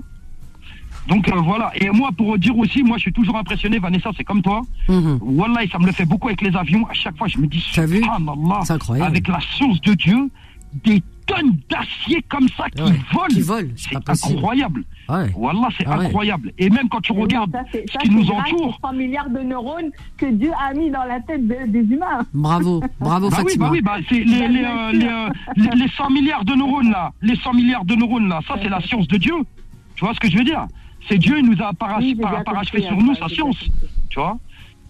Donc 1.08 1.28
euh, 1.30 1.36
voilà. 1.42 1.72
Et 1.76 1.90
moi, 1.90 2.10
pour 2.16 2.38
dire 2.38 2.58
aussi, 2.58 2.84
moi, 2.84 2.98
je 2.98 3.02
suis 3.04 3.14
toujours 3.14 3.38
impressionné, 3.38 3.80
Vanessa, 3.80 4.12
c'est 4.16 4.24
comme 4.24 4.42
toi. 4.42 4.62
Mhm. 4.88 5.20
Wallah, 5.22 5.62
ça 5.72 5.80
me 5.80 5.86
le 5.86 5.92
fait 5.92 6.06
beaucoup 6.06 6.28
avec 6.28 6.42
les 6.42 6.56
avions. 6.56 6.86
À 6.88 6.94
chaque 6.94 7.18
fois, 7.18 7.28
je 7.28 7.38
me 7.38 7.48
dis, 7.48 7.60
subhanallah, 7.60 8.60
C'est 8.64 8.74
incroyable. 8.74 9.10
avec 9.12 9.28
la 9.28 9.40
science 9.42 9.82
de 9.82 9.94
Dieu, 9.94 10.30
des 10.86 11.02
tonnes 11.28 11.58
d'acier 11.70 12.22
comme 12.30 12.48
ça 12.58 12.70
qui 12.70 12.82
Ouais, 12.82 12.92
volent. 13.14 13.26
qui 13.30 13.42
volent, 13.42 13.68
c'est 13.76 14.10
incroyable. 14.10 14.84
Ouais. 15.10 15.32
Wallah, 15.36 15.68
c'est 15.78 15.86
Ah 15.88 15.98
ouais. 15.98 16.06
incroyable. 16.06 16.52
Et 16.58 16.70
même 16.70 16.88
quand 16.90 17.02
tu 17.02 17.12
regardes 17.14 17.52
Ça, 17.52 17.64
ce 17.74 17.98
qui 18.00 18.10
nous 18.10 18.30
entoure. 18.30 18.68
aux 18.82 18.88
100 18.88 18.94
milliards 18.94 19.30
de 19.30 19.40
neurones 19.40 19.92
que 20.18 20.26
Dieu 20.28 20.52
a 20.60 20.74
mis 20.74 20.90
dans 20.92 21.04
la 21.04 21.20
tête 21.22 21.46
de- 21.48 21.68
des 21.68 21.80
humains. 21.94 22.26
Bravo, 22.34 22.82
bravo 23.00 23.30
Bah 23.30 23.38
oui, 23.40 23.44
Fatima. 23.50 23.66
bah 23.66 23.72
oui, 23.72 23.82
bah 23.82 23.98
c'est 24.08 24.24
les, 24.24 24.42
euh, 24.42 24.92
les, 24.92 25.06
euh, 25.06 25.30
les- 25.58 25.76
les 25.82 25.88
100 25.90 26.10
milliards 26.10 26.46
de 26.46 26.54
neurones 26.54 26.92
là, 26.92 27.12
les 27.22 27.36
100 27.36 27.54
milliards 27.54 27.86
de 27.86 27.96
neurones 27.96 28.28
là, 28.30 28.40
ça 28.48 28.56
c'est 28.62 28.70
la 28.70 28.82
science 28.82 29.08
de 29.08 29.18
Dieu. 29.18 29.36
Tu 29.96 30.06
vois 30.06 30.14
ce 30.14 30.20
que 30.20 30.30
je 30.30 30.38
veux 30.38 30.44
dire? 30.44 30.66
C'est 31.08 31.18
Dieu, 31.18 31.40
il 31.40 31.46
nous 31.46 31.62
a 31.62 31.72
Oui, 32.00 32.16
parachevé 32.46 32.82
sur 32.84 32.92
hein, 32.94 33.00
nous 33.02 33.16
sa 33.16 33.28
science. 33.28 33.58
Tu 34.10 34.20
vois 34.20 34.38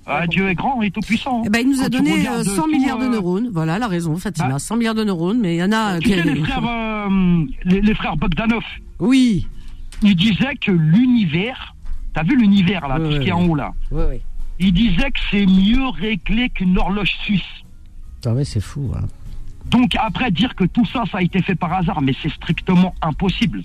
Ah, 0.06 0.28
Dieu 0.28 0.50
est 0.50 0.56
grand 0.56 0.82
et 0.82 0.92
tout 0.92 1.00
puissant. 1.02 1.44
Eh 1.46 1.50
ben, 1.50 1.60
il 1.60 1.70
nous 1.70 1.80
a 1.82 1.84
Quand 1.84 1.90
donné 1.90 2.14
regardes 2.14 2.40
euh, 2.48 2.56
100 2.56 2.62
tout, 2.64 2.70
milliards 2.72 2.98
de 3.00 3.06
euh, 3.06 3.10
neurones. 3.10 3.50
Voilà, 3.52 3.78
elle 3.78 3.84
a 3.84 3.88
raison, 3.88 4.16
Fatima. 4.18 4.50
bah, 4.50 4.60
100 4.60 4.78
milliards 4.78 4.96
de 4.96 5.04
neurones, 5.04 5.40
mais 5.40 5.56
il 5.56 5.60
y 5.60 5.64
en 5.64 5.72
a 5.72 6.00
Tu 6.00 6.10
qui- 6.10 6.16
sais, 6.16 6.24
les 6.24 6.36
frères, 6.36 6.64
euh, 6.68 7.46
les, 7.64 7.82
les 7.82 7.94
frères 7.96 8.18
Bogdanov, 8.18 8.64
Oui. 9.00 9.48
ils 10.04 10.16
disaient 10.16 10.56
que 10.60 10.72
l'univers, 10.72 11.76
t'as 12.14 12.24
vu 12.24 12.36
l'univers 12.36 12.88
là, 12.88 12.98
tout 13.00 13.12
ce 13.12 13.20
qui 13.20 13.30
est 13.30 13.32
en 13.32 13.46
haut 13.48 13.56
là, 13.56 13.72
Oui, 13.92 14.04
oui. 14.10 14.18
ils 14.60 14.74
disaient 14.74 15.12
que 15.12 15.20
c'est 15.32 15.46
mieux 15.46 15.88
réglé 15.88 16.50
qu'une 16.50 16.78
horloge 16.78 17.12
suisse. 17.24 17.42
Ah 18.26 18.34
ouais, 18.34 18.44
c'est 18.44 18.60
fou. 18.62 18.92
Hein. 18.96 19.06
Donc 19.70 19.96
après 19.96 20.30
dire 20.32 20.54
que 20.56 20.66
tout 20.66 20.86
ça, 20.86 21.04
ça 21.12 21.20
a 21.20 21.22
été 21.22 21.42
fait 21.42 21.56
par 21.56 21.72
hasard, 21.74 22.02
mais 22.02 22.14
c'est 22.22 22.32
strictement 22.32 22.94
impossible. 23.02 23.64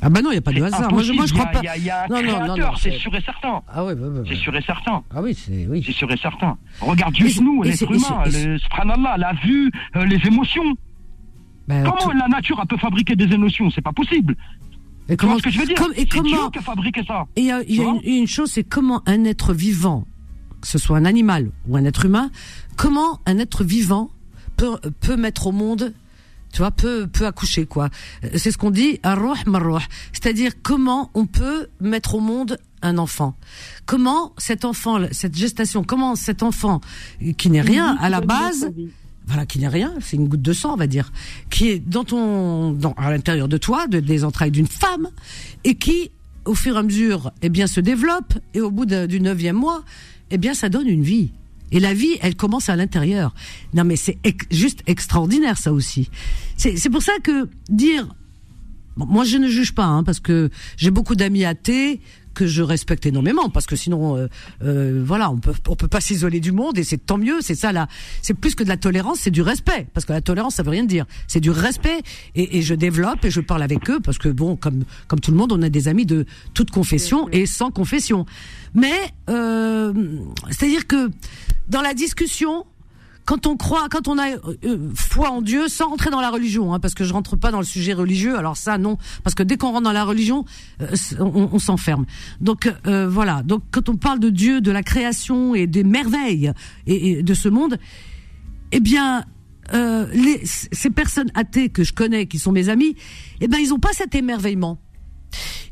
Ah 0.00 0.10
bah 0.10 0.22
non, 0.22 0.30
il 0.30 0.34
n'y 0.34 0.38
a 0.38 0.42
pas 0.42 0.52
de 0.52 0.62
hasard. 0.62 0.92
Moi 0.92 1.02
je, 1.02 1.12
moi, 1.12 1.26
je 1.26 1.34
impossible. 1.34 1.38
crois 1.40 1.52
pas. 1.52 1.60
Il 1.60 1.64
y 1.64 1.68
a, 1.68 1.76
il 1.76 1.84
y 1.84 1.90
a 1.90 2.04
un 2.04 2.08
Non, 2.08 2.22
créateur, 2.22 2.78
c'est 2.78 2.92
sûr 2.92 3.14
et 3.16 3.20
certain. 3.20 3.62
Ah 3.68 3.84
ouais, 3.84 3.94
ouais, 3.94 4.08
ouais, 4.08 4.22
C'est 4.28 4.36
sûr 4.36 4.56
et 4.56 4.62
certain. 4.62 5.02
Ah 5.14 5.20
oui, 5.22 5.34
c'est 5.34 5.66
oui. 5.68 5.82
C'est 5.84 5.92
sûr 5.92 6.10
et 6.12 6.16
certain. 6.16 6.56
Regarde 6.80 7.16
juste 7.16 7.40
nous, 7.40 7.62
l'être 7.62 7.90
humain, 7.90 8.22
le 8.26 8.58
subhanallah, 8.58 9.16
la 9.18 9.32
vue, 9.44 9.70
euh, 9.96 10.04
les 10.04 10.20
émotions. 10.26 10.74
Ben, 11.66 11.84
Comment 11.84 11.96
tout- 11.96 12.10
la 12.16 12.28
nature 12.28 12.64
peut 12.68 12.76
fabriquer 12.78 13.16
des 13.16 13.32
émotions? 13.34 13.70
C'est 13.70 13.82
pas 13.82 13.92
possible. 13.92 14.36
et 15.08 15.16
Tu 15.16 15.26
vois 15.26 15.34
comment 15.34 15.38
ce 15.38 15.42
que 15.42 15.50
je 15.50 15.58
veux 15.58 15.66
dire? 15.66 15.74
comme- 15.76 15.92
et 15.96 16.06
comment 16.06 16.22
Dieu 16.28 16.38
qui 16.52 16.58
a 16.58 16.62
fabriqué 16.62 17.02
ça. 17.06 17.26
Et 17.36 17.40
il 17.40 17.46
y 17.46 17.50
a, 17.52 17.62
y 17.62 17.76
une, 17.76 18.00
une 18.04 18.26
chose, 18.26 18.50
c'est 18.52 18.64
comment 18.64 19.02
un 19.06 19.24
être 19.24 19.52
vivant, 19.52 20.06
que 20.62 20.68
ce 20.68 20.78
soit 20.78 20.96
un 20.96 21.04
animal 21.04 21.50
ou 21.66 21.76
un 21.76 21.84
être 21.84 22.04
humain, 22.06 22.30
comment 22.76 23.18
un 23.26 23.38
être 23.38 23.64
vivant 23.64 24.10
peut, 24.56 24.78
peut 25.00 25.16
mettre 25.16 25.48
au 25.48 25.52
monde, 25.52 25.92
tu 26.52 26.58
vois, 26.58 26.70
peut, 26.70 27.06
peut 27.06 27.26
accoucher, 27.26 27.66
quoi. 27.66 27.90
C'est 28.36 28.50
ce 28.52 28.58
qu'on 28.58 28.70
dit. 28.70 29.00
C'est-à-dire 30.12 30.52
comment 30.62 31.10
on 31.14 31.26
peut 31.26 31.68
mettre 31.80 32.14
au 32.14 32.20
monde 32.20 32.58
un 32.82 32.96
enfant. 32.98 33.34
Comment 33.86 34.32
cet 34.38 34.64
enfant, 34.64 34.98
cette 35.10 35.36
gestation, 35.36 35.82
comment 35.84 36.14
cet 36.16 36.42
enfant, 36.42 36.80
qui 37.36 37.50
n'est 37.50 37.60
rien 37.60 37.96
à 38.00 38.08
la 38.08 38.20
base, 38.20 38.70
voilà, 39.26 39.44
qui 39.46 39.58
n'est 39.58 39.68
rien, 39.68 39.92
c'est 40.00 40.16
une 40.16 40.28
goutte 40.28 40.42
de 40.42 40.52
sang, 40.52 40.72
on 40.72 40.76
va 40.76 40.86
dire, 40.86 41.12
qui 41.50 41.68
est 41.68 41.78
dans 41.80 42.04
ton, 42.04 42.72
dans, 42.72 42.92
à 42.94 43.10
l'intérieur 43.10 43.48
de 43.48 43.58
toi, 43.58 43.86
de- 43.86 44.00
des 44.00 44.24
entrailles 44.24 44.50
d'une 44.52 44.66
femme, 44.68 45.08
et 45.64 45.74
qui, 45.74 46.10
au 46.46 46.54
fur 46.54 46.76
et 46.76 46.78
à 46.78 46.82
mesure, 46.82 47.30
eh 47.42 47.48
bien, 47.50 47.66
se 47.66 47.80
développe, 47.80 48.34
et 48.54 48.60
au 48.62 48.70
bout 48.70 48.86
du 48.86 49.20
neuvième 49.20 49.56
mois, 49.56 49.82
eh 50.30 50.38
bien, 50.38 50.54
ça 50.54 50.68
donne 50.70 50.88
une 50.88 51.02
vie. 51.02 51.32
Et 51.72 51.80
la 51.80 51.94
vie, 51.94 52.16
elle 52.20 52.36
commence 52.36 52.68
à 52.68 52.76
l'intérieur. 52.76 53.34
Non, 53.74 53.84
mais 53.84 53.96
c'est 53.96 54.18
juste 54.50 54.82
extraordinaire, 54.86 55.58
ça 55.58 55.72
aussi. 55.72 56.10
C'est 56.56 56.90
pour 56.90 57.02
ça 57.02 57.12
que 57.22 57.48
dire, 57.68 58.08
moi, 58.96 59.24
je 59.24 59.36
ne 59.36 59.48
juge 59.48 59.72
pas, 59.74 59.84
hein, 59.84 60.02
parce 60.02 60.20
que 60.20 60.50
j'ai 60.76 60.90
beaucoup 60.90 61.14
d'amis 61.14 61.44
athées 61.44 62.00
que 62.38 62.46
je 62.46 62.62
respecte 62.62 63.04
énormément 63.04 63.50
parce 63.50 63.66
que 63.66 63.74
sinon 63.74 64.16
euh, 64.16 64.28
euh, 64.62 65.02
voilà 65.04 65.28
on 65.28 65.38
peut 65.38 65.54
on 65.66 65.74
peut 65.74 65.88
pas 65.88 66.00
s'isoler 66.00 66.38
du 66.38 66.52
monde 66.52 66.78
et 66.78 66.84
c'est 66.84 67.04
tant 67.04 67.18
mieux 67.18 67.40
c'est 67.40 67.56
ça 67.56 67.72
là 67.72 67.88
c'est 68.22 68.34
plus 68.34 68.54
que 68.54 68.62
de 68.62 68.68
la 68.68 68.76
tolérance 68.76 69.18
c'est 69.22 69.32
du 69.32 69.42
respect 69.42 69.88
parce 69.92 70.06
que 70.06 70.12
la 70.12 70.20
tolérance 70.20 70.54
ça 70.54 70.62
veut 70.62 70.70
rien 70.70 70.84
dire. 70.84 71.04
C'est 71.26 71.40
du 71.40 71.50
respect 71.50 72.00
et, 72.36 72.58
et, 72.58 72.62
je 72.62 72.74
développe 72.74 73.24
et 73.24 73.30
je 73.30 73.40
parle 73.40 73.62
avec 73.62 73.90
eux 73.90 73.98
parce 73.98 74.18
que 74.18 74.28
bon 74.28 74.54
comme 74.54 74.84
comme 75.08 75.18
tout 75.18 75.32
le 75.32 75.36
monde 75.36 75.52
on 75.52 75.62
a 75.62 75.68
des 75.68 75.88
amis 75.88 76.06
de 76.06 76.26
toute 76.54 76.70
confession 76.70 77.28
et 77.30 77.44
sans 77.44 77.72
confession. 77.72 78.24
Mais 78.74 78.94
euh, 79.28 79.92
c'est 80.50 80.66
à 80.66 80.68
dire 80.68 80.86
que 80.86 81.10
dans 81.68 81.82
la 81.82 81.92
discussion 81.94 82.66
quand 83.28 83.46
on 83.46 83.58
croit, 83.58 83.90
quand 83.90 84.08
on 84.08 84.16
a 84.16 84.30
euh, 84.30 84.90
foi 84.94 85.28
en 85.28 85.42
Dieu, 85.42 85.68
sans 85.68 85.90
rentrer 85.90 86.08
dans 86.08 86.22
la 86.22 86.30
religion, 86.30 86.72
hein, 86.72 86.80
parce 86.80 86.94
que 86.94 87.04
je 87.04 87.12
rentre 87.12 87.36
pas 87.36 87.50
dans 87.50 87.58
le 87.58 87.66
sujet 87.66 87.92
religieux. 87.92 88.38
Alors 88.38 88.56
ça, 88.56 88.78
non, 88.78 88.96
parce 89.22 89.34
que 89.34 89.42
dès 89.42 89.58
qu'on 89.58 89.70
rentre 89.70 89.82
dans 89.82 89.92
la 89.92 90.04
religion, 90.04 90.46
euh, 90.80 90.96
on, 91.20 91.50
on 91.52 91.58
s'enferme. 91.58 92.06
Donc 92.40 92.72
euh, 92.86 93.06
voilà. 93.06 93.42
Donc 93.42 93.64
quand 93.70 93.90
on 93.90 93.96
parle 93.96 94.18
de 94.18 94.30
Dieu, 94.30 94.62
de 94.62 94.70
la 94.70 94.82
création 94.82 95.54
et 95.54 95.66
des 95.66 95.84
merveilles 95.84 96.52
et, 96.86 97.22
de 97.22 97.34
ce 97.34 97.50
monde, 97.50 97.76
eh 98.72 98.80
bien, 98.80 99.26
les, 99.74 100.40
ces 100.46 100.88
personnes 100.88 101.30
athées 101.34 101.68
que 101.68 101.84
je 101.84 101.92
connais, 101.92 102.24
qui 102.24 102.38
sont 102.38 102.52
mes 102.52 102.70
amis, 102.70 102.96
eh 103.42 103.48
ben 103.48 103.58
ils 103.58 103.74
ont 103.74 103.78
pas 103.78 103.92
cet 103.92 104.14
émerveillement. 104.14 104.78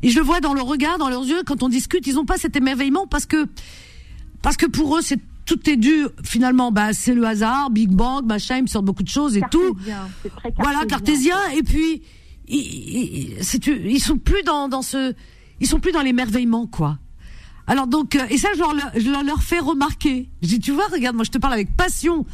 Et 0.03 0.09
je 0.09 0.19
le 0.19 0.23
vois 0.23 0.41
dans 0.41 0.53
leur 0.53 0.67
regard, 0.67 0.99
dans 0.99 1.09
leurs 1.09 1.25
yeux, 1.25 1.41
quand 1.43 1.63
on 1.63 1.69
discute, 1.69 2.05
ils 2.05 2.19
ont 2.19 2.25
pas 2.25 2.37
cet 2.37 2.55
émerveillement 2.55 3.07
parce 3.07 3.25
que 3.25 3.47
parce 4.43 4.57
que 4.57 4.67
pour 4.67 4.95
eux 4.95 5.01
c'est 5.01 5.19
tout 5.47 5.69
est 5.69 5.77
dû 5.77 6.05
finalement 6.23 6.71
bah 6.71 6.93
c'est 6.93 7.15
le 7.15 7.25
hasard 7.25 7.69
Big 7.71 7.89
Bang 7.89 8.25
machin 8.25 8.57
ils 8.57 8.63
me 8.63 8.67
sortent 8.67 8.85
beaucoup 8.85 9.01
de 9.01 9.07
choses 9.07 9.37
et 9.37 9.41
tout. 9.49 9.75
Très 10.37 10.53
voilà 10.59 10.85
cartésien. 10.85 11.37
Et 11.55 11.63
puis 11.63 12.03
ils, 12.47 13.37
ils, 13.37 13.85
ils 13.85 13.99
sont 13.99 14.17
plus 14.17 14.43
dans 14.43 14.67
dans 14.67 14.81
ce 14.83 15.13
ils 15.59 15.65
sont 15.67 15.79
plus 15.79 15.93
dans 15.93 16.01
l'émerveillement 16.01 16.67
quoi. 16.67 16.99
Alors 17.65 17.87
donc 17.87 18.15
euh, 18.15 18.27
et 18.29 18.37
ça 18.37 18.49
je 18.55 18.59
leur, 18.59 18.75
je 18.95 19.25
leur 19.25 19.41
fais 19.41 19.59
remarquer. 19.59 20.29
Je 20.41 20.49
dis 20.49 20.59
tu 20.59 20.71
vois 20.73 20.87
regarde 20.87 21.15
moi 21.15 21.23
je 21.23 21.31
te 21.31 21.37
parle 21.37 21.53
avec 21.53 21.75
passion 21.75 22.25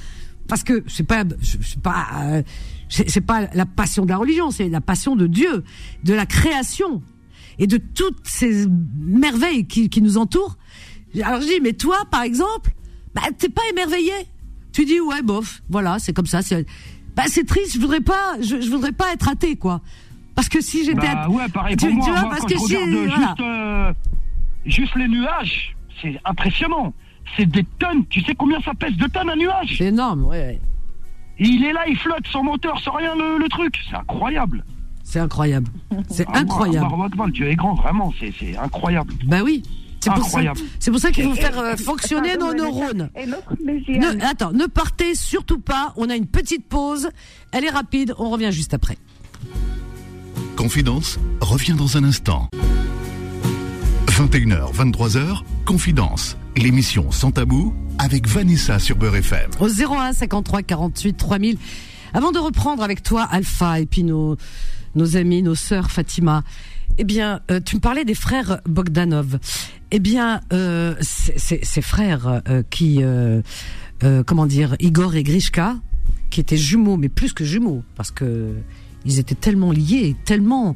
parce 0.48 0.64
que 0.64 0.84
c'est 0.88 1.06
pas 1.06 1.24
c'est 1.44 1.82
pas 1.82 2.08
euh, 2.16 2.44
c'est 2.90 3.22
pas 3.22 3.48
la 3.54 3.68
passion 3.68 4.06
de 4.06 4.10
la 4.10 4.18
religion 4.18 4.50
c'est 4.50 4.70
la 4.70 4.82
passion 4.82 5.16
de 5.16 5.28
Dieu 5.28 5.64
de 6.04 6.14
la 6.14 6.26
création 6.26 7.04
et 7.60 7.68
de 7.68 7.78
toutes 7.78 8.22
ces 8.24 8.66
merveilles 8.98 9.68
qui, 9.68 9.90
qui 9.90 10.02
nous 10.02 10.18
entourent. 10.18 10.58
Alors 11.22 11.42
je 11.42 11.46
dis 11.46 11.62
mais 11.62 11.74
toi 11.74 12.06
par 12.10 12.24
exemple 12.24 12.74
bah 13.16 13.22
t'es 13.38 13.50
pas 13.50 13.62
émerveillé. 13.72 14.14
Tu 14.72 14.86
dis 14.86 15.00
ouais 15.00 15.22
bof, 15.22 15.62
voilà, 15.70 16.00
c'est 16.00 16.14
comme 16.14 16.26
ça. 16.26 16.42
C'est 16.42 16.66
bah 17.16 17.24
c'est 17.28 17.46
triste. 17.46 17.76
Je 17.76 17.80
voudrais 17.80 18.02
pas, 18.02 18.36
je, 18.42 18.60
je, 18.62 18.70
voudrais 18.70 18.92
pas 18.92 19.14
être 19.14 19.30
athée 19.30 19.56
quoi. 19.56 19.82
Parce 20.36 20.50
que 20.50 20.62
si 20.62 20.84
j'étais 20.84 21.14
bah, 21.14 21.28
ouais 21.30 21.48
pareil 21.50 21.76
pour 21.76 21.88
tu, 21.88 21.94
moi, 21.94 22.06
tu 22.06 22.12
vois, 22.12 22.22
moi, 22.22 22.30
parce 22.30 22.42
quand 22.42 22.48
que 22.48 22.54
je 22.56 22.60
si 22.60 22.76
regarde 22.76 22.92
voilà. 22.92 23.16
juste 23.28 23.40
euh, 23.42 23.94
juste 24.66 24.96
les 24.96 25.08
nuages, 25.08 25.76
c'est 26.02 26.20
impressionnant. 26.26 26.94
C'est 27.38 27.46
des 27.46 27.64
tonnes. 27.80 28.06
Tu 28.08 28.22
sais 28.22 28.36
combien 28.36 28.60
ça 28.62 28.74
pèse 28.74 28.96
de 28.98 29.06
tonnes 29.08 29.30
un 29.30 29.36
nuage? 29.36 29.76
C'est 29.78 29.86
énorme, 29.86 30.26
ouais, 30.26 30.60
il 31.40 31.64
est 31.66 31.74
là, 31.74 31.82
il 31.88 31.98
flotte 31.98 32.28
sans 32.32 32.44
moteur, 32.44 32.80
sans 32.80 32.92
rien 32.94 33.16
le, 33.16 33.38
le 33.38 33.50
truc. 33.50 33.76
C'est 33.90 33.96
incroyable. 33.96 34.64
C'est 35.04 35.20
incroyable. 35.20 35.70
C'est 36.10 36.26
Ah, 36.34 36.40
incroyable. 36.40 36.88
moi, 36.96 37.10
Baroque, 37.10 37.32
Dieu 37.34 37.48
est 37.50 37.56
grand, 37.56 37.74
vraiment. 37.76 38.14
C'est 38.20 38.34
c'est 38.40 38.58
incroyable. 38.58 39.14
Bah 39.26 39.42
oui. 39.44 39.64
C'est 40.04 40.10
pour 40.12 40.20
ça. 40.24 40.26
Incroyable. 40.28 40.60
C'est 40.80 40.92
pour 40.92 41.00
ça 41.00 41.12
qu'il 41.12 41.24
faut 41.24 41.34
Et- 41.34 41.40
faire 41.42 41.58
euh, 41.60 41.78
fonctionner 41.78 42.36
nos 42.38 42.54
neurones. 42.54 43.10
Ne, 43.64 44.26
attends, 44.26 44.52
ne 44.52 44.66
partez 44.66 45.16
surtout 45.16 45.60
pas. 45.60 45.94
On 45.98 46.10
a 46.10 46.16
une 46.16 46.28
petite 46.28 46.68
pause. 46.68 47.10
Elle 47.52 47.66
est 47.66 47.70
rapide. 47.70 48.14
On 48.18 48.30
revient 48.30 48.52
juste 48.52 48.74
après. 48.74 48.98
Confidence 50.56 51.20
revient 51.42 51.74
dans 51.74 51.98
un 51.98 52.04
instant. 52.04 52.50
21h, 54.08 54.74
23h, 54.74 55.42
Confidence, 55.66 56.38
l'émission 56.56 57.12
sans 57.12 57.32
tabou 57.32 57.74
avec 57.98 58.28
Vanessa 58.28 58.78
sur 58.80 58.96
Beurre 58.96 59.16
FM. 59.18 59.50
Au 59.60 59.68
01 59.68 60.14
53 60.14 60.62
48 60.62 61.14
3000. 61.18 61.58
Avant 62.14 62.32
de 62.32 62.38
reprendre 62.38 62.84
avec 62.84 63.02
toi 63.02 63.24
Alpha 63.24 63.80
et 63.80 63.86
puis 63.88 64.04
nos, 64.04 64.38
nos 64.96 65.18
amis, 65.18 65.42
nos 65.42 65.56
sœurs 65.56 65.90
Fatima, 65.90 66.44
eh 66.98 67.04
bien, 67.04 67.42
euh, 67.52 67.60
tu 67.60 67.76
me 67.76 67.82
parlais 67.82 68.06
des 68.06 68.16
frères 68.16 68.60
Bogdanov. 68.66 69.40
Eh 69.92 70.00
bien, 70.00 70.42
euh, 70.52 70.96
ces- 71.02 71.82
frères 71.82 72.42
euh, 72.48 72.64
qui, 72.70 73.04
euh, 73.04 73.42
euh, 74.04 74.24
comment 74.24 74.46
dire, 74.46 74.76
Igor 74.80 75.16
et 75.16 75.24
Grishka, 75.24 75.76
qui 76.30 76.40
étaient 76.40 76.58
jumeaux, 76.58 76.98
mais 76.98 77.10
plus 77.10 77.34
que 77.34 77.46
jumeaux, 77.46 77.84
parce 77.96 78.12
que 78.12 78.54
ils 79.06 79.20
étaient 79.20 79.36
tellement 79.36 79.72
liés, 79.72 80.16
tellement, 80.26 80.76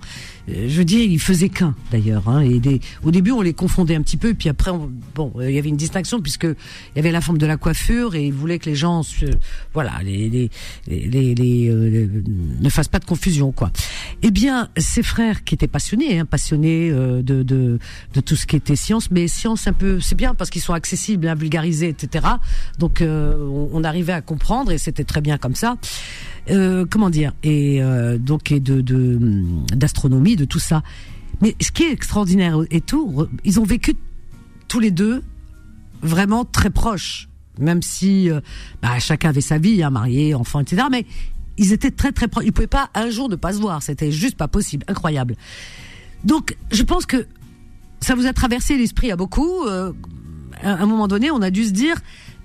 euh, 0.49 0.65
je 0.69 0.77
veux 0.77 0.85
dire, 0.85 0.99
ils 1.03 1.19
faisaient 1.19 1.49
qu'un 1.49 1.75
d'ailleurs. 1.91 2.27
Hein, 2.29 2.41
et 2.41 2.59
des, 2.59 2.79
au 3.03 3.11
début, 3.11 3.31
on 3.31 3.41
les 3.41 3.53
confondait 3.53 3.95
un 3.95 4.01
petit 4.01 4.17
peu, 4.17 4.33
puis 4.33 4.49
après, 4.49 4.71
on- 4.71 4.91
bon, 5.15 5.31
euh, 5.37 5.49
il 5.49 5.55
y 5.55 5.59
avait 5.59 5.69
une 5.69 5.77
distinction 5.77 6.19
puisque 6.21 6.43
il 6.45 6.55
y 6.95 6.99
avait 6.99 7.11
la 7.11 7.21
forme 7.21 7.37
de 7.37 7.45
la 7.45 7.57
coiffure 7.57 8.15
et 8.15 8.25
ils 8.27 8.33
voulaient 8.33 8.59
que 8.59 8.69
les 8.69 8.75
gens, 8.75 9.03
se, 9.03 9.25
voilà, 9.73 9.93
les, 10.03 10.29
les, 10.29 10.49
les, 10.87 11.35
les- 11.35 11.69
euh, 11.69 12.07
ne 12.59 12.69
fassent 12.69 12.87
pas 12.87 12.99
de 12.99 13.05
confusion, 13.05 13.51
quoi. 13.51 13.71
Eh 14.21 14.31
bien, 14.31 14.69
ces 14.77 15.03
frères 15.03 15.43
qui 15.43 15.55
étaient 15.55 15.67
passionnés, 15.67 16.19
hein, 16.19 16.25
passionnés 16.25 16.89
euh, 16.91 17.21
de, 17.21 17.43
de 17.43 17.79
de 18.13 18.21
tout 18.21 18.35
ce 18.35 18.45
qui 18.47 18.55
était 18.55 18.75
science, 18.75 19.11
mais 19.11 19.27
science 19.27 19.67
un 19.67 19.73
peu, 19.73 19.99
c'est 19.99 20.15
bien 20.15 20.33
parce 20.33 20.49
qu'ils 20.49 20.61
sont 20.61 20.73
accessibles, 20.73 21.27
hein, 21.27 21.35
vulgarisés, 21.35 21.89
etc. 21.89 22.25
Donc, 22.79 23.01
on, 23.01 23.69
on 23.71 23.83
arrivait 23.83 24.13
à 24.13 24.21
comprendre 24.21 24.71
et 24.71 24.77
c'était 24.77 25.03
très 25.03 25.21
bien 25.21 25.37
comme 25.37 25.55
ça. 25.55 25.77
Euh, 26.49 26.85
comment 26.89 27.09
dire 27.09 27.33
et 27.43 27.81
euh, 27.81 28.17
donc 28.17 28.51
et 28.51 28.59
de 28.61 28.81
d'astronomie 29.75 30.35
de 30.35 30.45
tout 30.45 30.59
ça. 30.59 30.81
Mais 31.41 31.55
ce 31.61 31.71
qui 31.71 31.83
est 31.83 31.91
extraordinaire 31.91 32.59
et 32.71 32.81
tout 32.81 33.27
ils 33.43 33.59
ont 33.59 33.63
vécu 33.63 33.95
tous 34.67 34.79
les 34.79 34.91
deux 34.91 35.23
vraiment 36.01 36.45
très 36.45 36.69
proches 36.69 37.27
même 37.59 37.81
si 37.81 38.29
euh, 38.29 38.39
bah, 38.81 38.97
chacun 38.99 39.29
avait 39.29 39.41
sa 39.41 39.57
vie 39.57 39.83
hein, 39.83 39.89
marié 39.89 40.35
enfant 40.35 40.61
etc 40.61 40.83
mais 40.89 41.05
ils 41.57 41.73
étaient 41.73 41.91
très 41.91 42.11
très 42.11 42.27
proches. 42.27 42.45
Ils 42.45 42.53
pouvaient 42.53 42.67
pas 42.67 42.91
un 42.93 43.09
jour 43.09 43.29
ne 43.29 43.35
pas 43.35 43.51
se 43.51 43.59
voir. 43.59 43.81
C'était 43.81 44.11
juste 44.11 44.37
pas 44.37 44.47
possible. 44.47 44.85
Incroyable. 44.87 45.35
Donc 46.23 46.55
je 46.71 46.83
pense 46.83 47.07
que 47.07 47.25
ça 47.99 48.13
vous 48.13 48.27
a 48.27 48.33
traversé 48.33 48.77
l'esprit 48.77 49.11
à 49.11 49.15
beaucoup. 49.15 49.65
À 49.67 49.91
un 50.63 50.85
moment 50.85 51.07
donné 51.07 51.29
on 51.29 51.41
a 51.41 51.49
dû 51.49 51.65
se 51.65 51.71
dire 51.71 51.97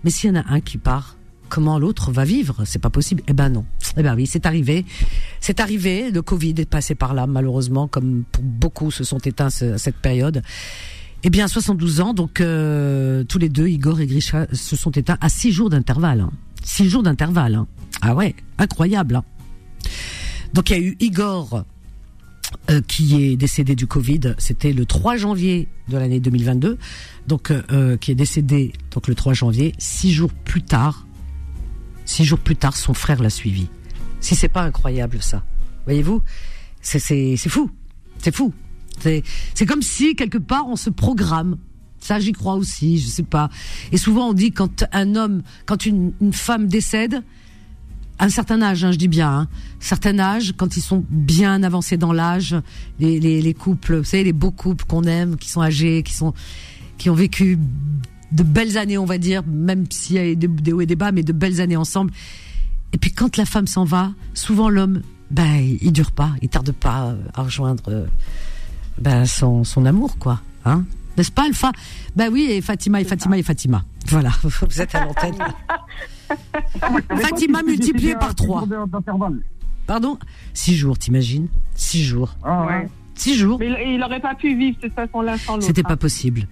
mais 0.03 0.11
s'il 0.11 0.31
y 0.31 0.33
en 0.33 0.41
a 0.41 0.45
un 0.49 0.61
qui 0.61 0.79
part 0.79 1.17
comment 1.53 1.79
l'autre 1.79 2.11
va 2.13 2.25
vivre 2.25 2.63
C'est 2.65 2.79
pas 2.79 2.89
possible. 2.89 3.23
Eh 3.29 3.35
ben 3.35 3.51
non. 3.51 3.67
Eh 3.99 4.03
ben 4.03 4.15
oui, 4.17 4.27
c'est 4.27 4.47
arrivé. 4.47 4.87
C'est 5.39 5.61
arrivé. 5.61 6.11
Le 6.11 6.23
Covid 6.23 6.55
est 6.57 6.65
passé 6.69 6.95
par 6.95 7.13
là, 7.13 7.27
malheureusement, 7.27 7.89
comme 7.89 8.25
beaucoup 8.43 8.91
se 8.91 9.05
sont 9.05 9.19
éteints 9.19 9.51
ce- 9.51 9.75
à 9.75 9.79
cette 9.79 9.97
période. 9.97 10.43
Eh 11.25 11.29
bien, 11.31 11.47
72 11.49 12.01
ans, 12.01 12.15
donc 12.15 12.41
euh, 12.41 13.23
tous 13.25 13.37
les 13.39 13.51
deux, 13.51 13.69
Igor 13.69 14.01
et 14.01 14.07
Grisha, 14.07 14.47
se 14.53 14.77
sont 14.77 14.91
éteints 14.93 15.19
à 15.21 15.29
six 15.29 15.53
jours 15.53 15.69
d'intervalle. 15.69 16.21
hein. 16.23 16.31
Six 16.65 16.89
jours 16.89 17.03
d'intervalle. 17.03 17.55
hein. 17.57 17.67
Ah 18.01 18.15
ouais, 18.15 18.35
incroyable. 18.59 19.17
hein. 19.17 19.25
Donc 20.55 20.71
il 20.71 20.73
y 20.73 20.77
a 20.77 20.83
eu 20.83 20.97
Igor 21.01 21.65
euh, 22.71 22.81
qui 22.89 23.23
est 23.23 23.37
décédé 23.37 23.75
du 23.77 23.87
Covid. 23.87 24.35
C'était 24.39 24.73
le 24.73 24.87
3 24.87 25.17
janvier 25.17 25.69
de 25.91 25.99
l'année 25.99 26.19
2022. 26.21 26.79
Donc 27.29 27.51
euh, 27.51 27.63
euh, 27.73 27.97
qui 27.99 28.11
est 28.11 28.15
décédé 28.15 28.73
le 29.07 29.15
3 29.15 29.35
janvier. 29.35 29.75
Six 29.79 30.13
jours 30.13 30.33
plus 30.33 30.63
tard, 30.63 31.07
six 32.05 32.25
jours 32.25 32.39
plus 32.39 32.57
tard, 32.57 32.77
son 32.77 32.95
frère 32.95 33.23
l'a 33.23 33.31
suivi. 33.31 33.69
Si 34.21 34.35
c'est 34.35 34.49
pas 34.49 34.63
incroyable 34.63 35.23
ça, 35.23 35.43
voyez-vous, 35.85 36.23
c'est 36.81 37.37
fou, 37.49 37.71
c'est 38.19 38.35
fou. 38.35 38.53
C'est 39.01 39.67
comme 39.67 39.83
si 39.83 40.15
quelque 40.15 40.39
part 40.39 40.67
on 40.69 40.77
se 40.77 40.91
programme. 40.91 41.59
Ça, 41.99 42.19
j'y 42.19 42.33
crois 42.33 42.55
aussi, 42.55 42.99
je 42.99 43.07
sais 43.07 43.23
pas. 43.23 43.49
Et 43.93 43.97
souvent 43.97 44.31
on 44.31 44.33
dit 44.33 44.51
quand 44.51 44.85
un 44.93 45.15
homme, 45.15 45.43
quand 45.67 45.87
une, 45.87 46.13
une 46.21 46.33
femme 46.33 46.67
décède, 46.67 47.23
un 48.19 48.29
certain 48.29 48.61
âge, 48.63 48.85
hein, 48.85 48.93
je 48.93 48.99
dis 48.99 49.09
bien, 49.09 49.31
hein, 49.31 49.49
certain 49.81 50.19
âge, 50.19 50.55
quand 50.57 50.77
ils 50.77 50.83
sont 50.83 51.05
bien 51.11 51.63
avancés 51.63 51.97
dans 51.97 52.13
l'âge, 52.13 52.57
les, 53.01 53.19
les, 53.19 53.41
les 53.43 53.55
couples, 53.55 53.99
vous 53.99 54.05
savez, 54.05 54.25
les 54.25 54.33
beaux 54.33 54.53
couples 54.53 54.85
qu'on 54.85 55.05
aime, 55.05 55.37
qui 55.37 55.49
sont 55.49 55.63
âgés, 55.63 56.03
qui 56.03 56.13
sont, 56.13 56.33
qui 56.99 57.11
ont 57.11 57.15
vécu 57.15 57.59
de 58.33 58.43
belles 58.43 58.78
années, 58.78 58.99
on 58.99 59.05
va 59.05 59.18
dire, 59.18 59.43
même 59.47 59.85
s'il 59.91 60.16
y 60.16 60.18
a 60.18 60.35
des, 60.35 60.49
des 60.49 60.72
hauts 60.72 60.80
et 60.80 60.87
des 60.87 60.97
bas, 60.97 61.12
mais 61.12 61.22
de 61.22 61.33
belles 61.33 61.61
années 61.61 61.76
ensemble. 61.76 62.12
Et 62.93 62.99
puis 62.99 63.12
quand 63.12 63.37
la 63.37 63.45
femme 63.45 63.66
s'en 63.66 63.85
va, 63.85 64.12
souvent 64.35 64.68
l'homme, 64.68 65.03
ben, 65.30 65.76
il 65.80 65.93
dure 65.93 66.12
pas, 66.12 66.30
il 66.43 66.49
tarde 66.49 66.72
pas 66.72 67.14
à 67.35 67.43
rejoindre 67.43 67.85
euh, 67.89 68.07
ben, 68.99 69.24
son, 69.24 69.64
son 69.64 69.87
amour, 69.87 70.18
quoi. 70.18 70.41
Hein 70.64 70.85
N'est-ce 71.16 71.33
pas, 71.33 71.45
Alpha? 71.47 71.72
Ben 72.16 72.30
oui, 72.30 72.49
et 72.51 72.61
Fatima, 72.61 73.01
et 73.01 73.05
Fatima, 73.05 73.39
et 73.39 73.43
Fatima. 73.43 73.85
Voilà, 74.09 74.30
vous 74.43 74.80
êtes 74.80 74.95
à 74.95 75.05
l'antenne. 75.05 75.35
Fatima 77.20 77.62
multiplié 77.62 78.14
par 78.14 78.35
trois. 78.35 78.64
Pardon? 79.87 80.18
Six 80.55 80.76
jours, 80.76 80.99
t'imagines? 80.99 81.49
Six 81.74 82.05
jours. 82.05 82.35
Ah, 82.43 82.66
Ouais. 82.66 82.89
Six 83.14 83.37
jours. 83.37 83.59
Mais 83.59 83.66
il, 83.66 83.95
il 83.95 84.03
aurait 84.03 84.20
pas 84.20 84.35
pu 84.35 84.57
vivre 84.57 84.76
de 84.78 84.83
cette 84.83 84.95
façon-là 84.95 85.37
sans 85.39 85.55
l'autre. 85.55 85.66
C'était 85.66 85.83
pas 85.83 85.93
hein. 85.93 85.97
possible. 85.99 86.47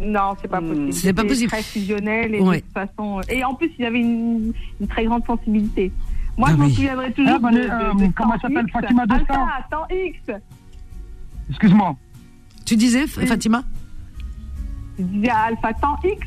Non, 0.00 0.34
c'est 0.40 0.48
pas 0.48 0.60
possible. 0.60 0.92
C'était 0.92 1.12
pas 1.12 1.24
possible. 1.24 1.50
très 1.50 1.62
fusionnel 1.62 2.34
et 2.34 2.40
Ouais. 2.40 2.56
de 2.56 2.62
toute 2.62 2.72
façon. 2.72 3.20
Et 3.28 3.44
en 3.44 3.54
plus, 3.54 3.70
il 3.78 3.84
avait 3.84 4.00
une, 4.00 4.52
une 4.80 4.86
très 4.88 5.04
grande 5.04 5.24
sensibilité. 5.24 5.92
Moi, 6.36 6.48
Ah 6.50 6.52
je 6.52 6.56
m'en 6.58 6.64
oui. 6.66 6.74
souviendrai 6.74 7.12
toujours 7.12 7.32
Ah, 7.36 7.38
bah, 7.38 7.50
de, 7.50 7.56
les, 7.58 7.64
de, 7.66 7.70
euh, 7.70 8.06
de 8.08 8.12
comment 8.14 8.38
s'appelle. 8.40 8.66
Fatima 8.72 9.06
de 9.06 9.12
Alpha, 9.14 9.34
temps 9.70 9.86
X. 9.90 10.18
Excuse-moi. 11.50 11.96
Tu 12.64 12.76
disais, 12.76 13.06
Fatima 13.06 13.62
Je 14.98 15.04
disais 15.04 15.28
à 15.30 15.38
Alpha 15.44 15.72
temps 15.74 15.96
X. 16.04 16.26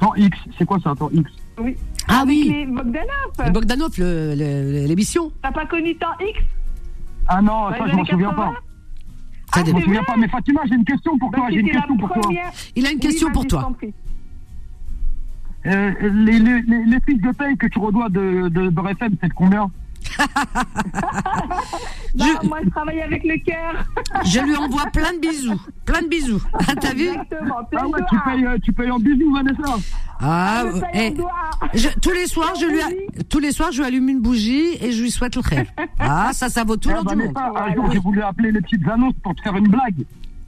Temps 0.00 0.14
X, 0.14 0.38
c'est 0.58 0.64
quoi 0.64 0.78
ça, 0.82 0.94
temps 0.96 1.10
X 1.12 1.30
Oui. 1.58 1.76
Ah 2.08 2.20
Avec 2.22 2.28
oui. 2.28 2.48
les 2.50 2.66
Bogdanov. 2.66 3.52
Bogdanov, 3.52 3.90
le- 3.98 4.34
le- 4.34 4.86
l'émission. 4.86 5.32
T'as 5.42 5.52
pas 5.52 5.66
connu 5.66 5.94
temps 5.96 6.06
X? 6.20 6.40
Ah 7.28 7.40
non, 7.42 7.70
ça 7.70 7.86
je 7.88 7.94
m'en 7.96 8.04
souviens 8.04 8.30
80? 8.30 8.32
pas. 8.52 8.54
Ça 9.54 9.60
Ah, 9.60 9.64
Je 9.66 10.04
pas. 10.04 10.16
Mais 10.16 10.28
Fatima, 10.28 10.62
j'ai 10.68 10.74
une 10.74 10.84
question 10.84 11.18
pour 11.18 11.30
toi. 11.30 11.46
J'ai 11.50 11.60
une 11.60 11.70
question 11.70 11.96
pour 11.96 12.08
toi. 12.12 12.22
Il 12.74 12.86
a 12.86 12.90
une 12.90 12.98
question 12.98 13.26
Oui, 13.28 13.32
pour 13.32 13.46
toi. 13.46 13.72
Euh, 15.64 15.92
les, 16.00 16.38
les, 16.40 16.62
les, 16.62 16.84
les 16.86 17.00
fiches 17.06 17.20
de 17.20 17.30
paye 17.30 17.56
que 17.56 17.66
tu 17.68 17.78
redois 17.78 18.08
de, 18.08 18.48
de, 18.48 18.68
de 18.68 18.80
RFM, 18.80 19.14
c'est 19.20 19.28
de 19.28 19.34
combien? 19.34 19.70
Non, 22.14 22.26
Je- 22.42 22.48
moi, 22.48 22.58
je 22.64 22.70
travaille 22.70 23.00
avec 23.02 23.24
le 23.24 23.36
cœur. 23.44 23.84
Je 24.24 24.40
lui 24.40 24.54
envoie 24.56 24.86
plein 24.92 25.12
de 25.14 25.18
bisous. 25.18 25.60
Plein 25.84 26.02
de 26.02 26.08
bisous. 26.08 26.40
Ah, 26.54 26.74
T'as 26.80 26.94
vu 26.94 27.08
Ah 27.12 27.86
ouais, 27.86 28.00
tu 28.08 28.16
payes, 28.24 28.46
euh, 28.46 28.58
tu 28.62 28.72
payes 28.72 28.90
en 28.90 28.98
bisous, 28.98 29.32
Vanessa. 29.34 29.78
Ah, 30.20 30.64
Je 30.74 30.80
paye 30.80 31.14
eh, 31.74 31.78
je- 31.78 31.88
tous 32.00 32.12
les 32.12 32.26
soirs, 32.26 32.52
je 32.60 32.66
lui, 32.66 32.80
a- 32.80 33.22
tous 33.28 33.38
les 33.40 33.52
soirs, 33.52 33.72
je 33.72 33.78
lui 33.80 33.86
allume 33.86 34.08
une 34.08 34.20
bougie 34.20 34.76
et 34.80 34.92
je 34.92 35.02
lui 35.02 35.10
souhaite 35.10 35.34
le 35.36 35.42
rêve. 35.42 35.68
Ah, 35.98 36.30
ça, 36.32 36.48
ça 36.48 36.62
vaut 36.64 36.76
tout 36.76 36.90
Eh, 36.90 36.94
l'or 36.94 37.04
du 37.04 37.16
monde. 37.16 37.34
Un 37.36 37.74
jour, 37.74 37.90
j'ai 37.90 37.98
voulu 37.98 38.22
appeler 38.22 38.52
les 38.52 38.60
petites 38.60 38.86
annonces 38.88 39.14
pour 39.22 39.34
te 39.34 39.42
faire 39.42 39.56
une 39.56 39.68
blague. 39.68 40.04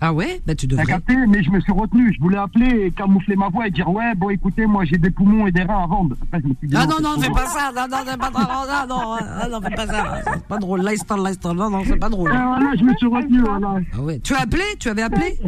Ah 0.07 0.13
ouais? 0.13 0.43
Bah 0.47 0.55
tu 0.55 0.69
T'as 0.69 0.77
devrais. 0.77 0.85
capté, 0.85 1.17
mais 1.27 1.43
je 1.43 1.51
me 1.51 1.59
suis 1.61 1.73
retenu. 1.73 2.13
Je 2.13 2.21
voulais 2.21 2.37
appeler 2.37 2.87
et 2.87 2.91
camoufler 2.91 3.37
ma 3.37 3.49
voix 3.49 3.67
et 3.67 3.71
dire 3.71 3.89
ouais, 3.89 4.15
bon 4.15 4.29
écoutez, 4.29 4.67
moi 4.67 4.85
j'ai 4.85 4.99
des 4.99 5.09
poumons 5.11 5.47
et 5.47 5.53
des 5.53 5.63
reins 5.63 5.83
à 5.83 5.87
vendre. 5.87 6.15
Après, 6.21 6.41
je 6.43 6.49
me 6.49 6.55
suis 6.57 6.69
dit, 6.69 6.75
Ah 6.77 6.85
non, 6.87 6.97
non, 7.03 7.19
fais 7.19 7.31
pas 7.31 7.47
ça. 7.47 7.73
Non, 7.75 7.87
non, 7.91 7.97
c'est 8.07 8.19
pas 8.19 8.29
drôle. 8.31 8.45
Non, 8.45 8.87
non, 8.87 9.17
ah, 9.19 9.49
non, 9.51 9.61
fais 9.63 9.75
pas 9.75 9.87
ça. 9.87 10.21
C'est 10.35 10.47
pas 10.47 10.59
drôle. 10.59 10.81
Lifestyle, 10.83 11.17
lifestyle. 11.25 11.53
Non, 11.53 11.71
non, 11.71 11.83
c'est 11.87 11.97
pas 11.97 12.11
drôle. 12.11 12.31
Eh, 12.35 12.37
voilà, 12.37 12.71
je 12.79 12.85
me 12.85 12.95
suis 12.97 13.07
retenu, 13.07 13.41
voilà. 13.41 13.77
Ah 13.95 14.01
ouais. 14.03 14.19
Tu 14.21 14.35
as 14.35 14.41
appelé? 14.41 14.65
Tu 14.79 14.91
avais 14.91 15.03
appelé? 15.03 15.39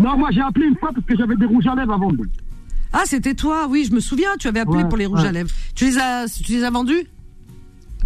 Non, 0.00 0.16
moi 0.16 0.30
j'ai 0.32 0.40
appelé 0.40 0.66
une 0.66 0.76
fois 0.76 0.90
parce 0.94 1.04
que 1.06 1.14
j'avais 1.16 1.36
des 1.36 1.46
rouges 1.46 1.66
à 1.66 1.74
lèvres 1.74 1.92
à 1.92 1.98
vendre. 1.98 2.24
Ah, 2.94 3.02
c'était 3.04 3.34
toi. 3.34 3.66
Oui, 3.68 3.86
je 3.86 3.94
me 3.94 4.00
souviens. 4.00 4.30
Tu 4.38 4.48
avais 4.48 4.60
appelé 4.60 4.84
Ouais, 4.84 4.88
pour 4.88 4.96
les 4.96 5.06
rouges 5.06 5.20
ouais. 5.22 5.28
à 5.28 5.32
lèvres. 5.32 5.50
Tu 5.74 5.84
les 5.84 5.98
as, 5.98 6.26
tu 6.42 6.52
les 6.52 6.64
as 6.64 6.70
vendus? 6.70 7.04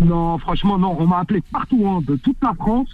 Non, 0.00 0.38
franchement, 0.38 0.78
non, 0.78 0.96
on 0.98 1.06
m'a 1.06 1.18
appelé 1.20 1.42
partout, 1.52 1.84
hein, 1.86 2.00
de 2.06 2.16
toute 2.16 2.36
la 2.42 2.54
France, 2.54 2.88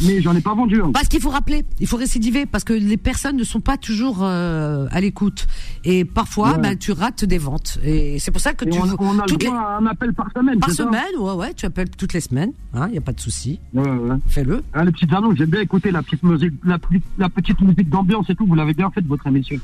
mais 0.00 0.20
j'en 0.22 0.34
ai 0.34 0.40
pas 0.40 0.54
vendu. 0.54 0.80
hein. 0.82 0.90
Parce 0.92 1.08
qu'il 1.08 1.20
faut 1.20 1.30
rappeler, 1.30 1.64
il 1.80 1.86
faut 1.86 1.96
récidiver 1.96 2.46
parce 2.46 2.64
que 2.64 2.72
les 2.72 2.96
personnes 2.96 3.36
ne 3.36 3.44
sont 3.44 3.60
pas 3.60 3.76
toujours 3.76 4.18
euh, 4.22 4.86
à 4.90 5.00
l'écoute 5.00 5.46
et 5.84 6.04
parfois, 6.04 6.52
Ouais. 6.52 6.58
bah, 6.58 6.76
tu 6.76 6.92
rates 6.92 7.24
des 7.24 7.38
ventes 7.38 7.78
et 7.84 8.18
c'est 8.18 8.30
pour 8.30 8.40
ça 8.40 8.54
que 8.54 8.64
Et 8.64 8.70
tu 8.70 8.78
on, 8.78 8.84
on 8.98 9.18
a 9.18 9.24
le 9.26 9.36
les- 9.38 9.46
droit 9.46 9.58
à 9.58 9.78
un 9.78 9.86
appel 9.86 10.12
par 10.14 10.28
semaine. 10.34 10.58
par 10.60 10.70
semaine, 10.70 11.02
ouais, 11.18 11.32
ouais, 11.34 11.54
tu 11.54 11.66
appelles 11.66 11.90
toutes 11.90 12.12
les 12.12 12.20
semaines, 12.20 12.52
hein, 12.74 12.88
y 12.92 12.98
a 12.98 13.00
pas 13.00 13.12
de 13.12 13.20
souci, 13.20 13.60
Ouais, 13.74 13.82
ouais. 13.88 14.16
fais-le. 14.26 14.62
Ah, 14.72 14.84
les 14.84 14.92
petites 14.92 15.12
annonces, 15.12 15.36
j'aime 15.36 15.50
bien 15.50 15.60
écouter 15.60 15.90
la 15.90 16.02
petite 16.02 16.22
musique, 16.22 16.54
la, 16.64 16.78
petite- 16.78 17.04
la 17.18 17.28
petite 17.28 17.60
musique 17.60 17.88
d'ambiance 17.88 18.28
et 18.30 18.34
tout. 18.34 18.46
Vous 18.46 18.54
l'avez 18.54 18.74
bien 18.74 18.90
fait 18.90 19.04
votre 19.06 19.26
émission. 19.26 19.56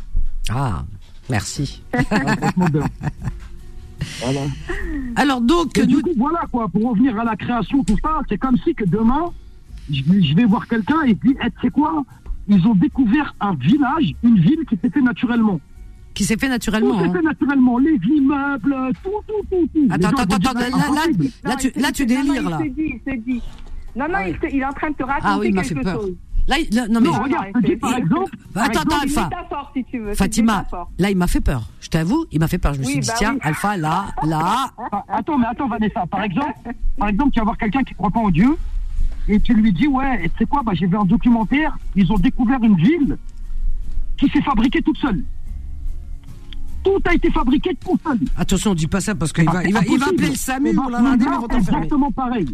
Ah, 0.51 0.85
merci. 1.31 1.83
Ah. 2.11 2.35
Voilà. 4.23 4.41
Alors 5.17 5.41
donc, 5.41 5.77
Et 5.77 5.83
nous, 5.87 5.97
du 5.97 6.03
coup, 6.03 6.13
voilà 6.17 6.41
quoi, 6.53 6.69
pour 6.69 6.91
revenir 6.91 7.19
à 7.19 7.25
la 7.25 7.35
création, 7.37 7.83
tout 7.83 7.97
ça, 8.03 8.21
c'est 8.29 8.39
comme 8.39 8.57
si 8.65 8.75
que 8.75 8.85
demain, 8.85 9.33
je 9.91 10.03
vais, 10.05 10.23
je 10.23 10.35
vais 10.35 10.45
voir 10.45 10.67
quelqu'un 10.67 11.03
et 11.07 11.15
puis, 11.15 11.37
eh, 11.45 11.51
tu 11.51 11.61
sais 11.63 11.71
quoi? 11.71 12.05
Ils 12.49 12.67
ont 12.67 12.75
découvert 12.75 13.35
un 13.41 13.55
village, 13.55 14.15
une 14.23 14.39
ville 14.39 14.65
qui 14.69 14.77
s'est 14.83 14.91
fait 14.91 15.01
naturellement. 15.03 15.61
qui 16.15 16.25
s'est 16.25 16.37
fait 16.37 16.47
Tout 16.47 16.53
naturellement. 16.53 16.99
s'est 16.99 17.07
hein. 17.07 17.13
fait 17.13 17.23
naturellement, 17.23 17.79
les 17.79 17.99
immeubles, 18.09 18.77
tout, 19.05 19.11
tout, 19.29 19.45
tout, 19.51 19.69
tout. 19.73 19.87
Attends, 19.91 20.09
gens 20.11 20.17
attends, 20.17 20.35
attends, 20.37 20.61
c'est 20.61 20.71
là, 20.71 20.79
là, 20.79 21.05
là, 21.45 21.57
tu, 21.57 21.73
là, 21.81 21.93
tu 21.93 22.07
délires 22.07 22.49
là. 22.49 22.59
Il 22.65 22.71
se 22.71 22.75
dit, 22.75 23.01
il 23.07 23.13
se 23.13 23.17
dit. 23.21 23.43
Non, 23.95 24.07
non, 24.09 24.15
Ah 24.17 24.29
il, 24.29 24.35
se- 24.37 24.53
il 24.55 24.61
est 24.61 24.65
en 24.65 24.73
train 24.73 24.91
de 24.91 24.95
te 24.97 25.03
raconter 25.05 25.27
Ah 25.29 25.39
oui, 25.39 25.49
il 25.49 25.55
m'a 25.55 25.63
fait 25.63 25.75
quelque 25.75 25.85
peur. 25.85 26.01
chose. 26.01 26.15
Là, 26.49 26.57
il- 26.59 26.75
là, 26.75 26.89
non 26.89 27.01
mais 27.01 27.09
Non, 27.09 27.23
regarde, 27.23 27.47
je 27.63 27.75
par 27.75 27.97
exemple. 27.97 28.31
par 28.55 28.65
Attends, 28.65 28.81
exemple, 29.03 29.19
attends, 29.19 29.41
Alpha. 29.59 29.71
si 29.77 29.85
tu 29.85 29.99
veux. 30.01 30.15
Fatima, 30.15 30.65
là, 30.99 31.11
il 31.11 31.17
m'a 31.17 31.27
fait 31.27 31.41
peur. 31.41 31.63
Je 31.81 31.89
t'avoue, 31.89 32.25
il 32.33 32.41
m'a 32.41 32.49
fait 32.49 32.59
peur. 32.59 32.75
Je 32.75 32.81
me 32.81 32.85
Oui, 32.87 32.93
suis 32.93 33.01
dit, 33.01 33.07
bah 33.09 33.15
tiens, 33.19 33.33
oui. 33.35 33.41
Alpha, 33.43 33.77
là, 33.77 34.07
là. 34.25 34.71
Ah, 34.93 35.05
Attends, 35.09 35.39
mais 35.39 35.47
attends, 35.47 35.69
Vanessa. 35.69 36.05
Par 36.11 36.23
exemple, 36.23 36.55
par 36.97 37.09
exemple, 37.11 37.31
tu 37.33 37.39
vas 37.39 37.45
voir 37.45 37.59
quelqu'un 37.59 37.83
qui 37.85 37.95
croit 37.95 38.11
pas 38.11 38.21
en 38.21 38.31
Dieu 38.31 38.57
et 39.29 39.41
tu 39.41 39.55
lui 39.55 39.73
dis, 39.73 39.87
ouais, 39.87 40.25
et 40.25 40.29
tu 40.31 40.39
sais 40.39 40.45
quoi, 40.47 40.63
bah, 40.65 40.73
j'ai 40.75 40.87
vu 40.87 40.97
un 40.97 41.05
documentaire, 41.05 41.77
ils 41.95 42.11
ont 42.13 42.19
découvert 42.19 42.63
une 42.63 42.77
ville 42.77 43.17
qui 44.19 44.29
s'est 44.31 44.43
fabriquée 44.43 44.83
toute 44.83 44.99
seule. 44.99 45.23
Tout 46.85 47.01
a 47.05 47.15
été 47.15 47.31
fabriqué 47.31 47.77
tout 47.85 47.99
seul. 48.05 48.19
Attention, 48.37 48.75
dis 48.75 48.87
pas 48.87 49.01
ça 49.01 49.15
parce 49.15 49.33
qu'il 49.33 49.45
va, 49.45 49.63
c'est 49.63 49.69
il 49.69 49.75
va, 49.75 49.81
il 49.89 49.99
va 49.99 50.07
appeler 50.07 50.29
le 50.31 50.35
SAMU. 50.37 50.73
Ben, 50.75 51.19
t'enfermer. 51.19 51.57
exactement 51.59 52.11
pareil. 52.13 52.47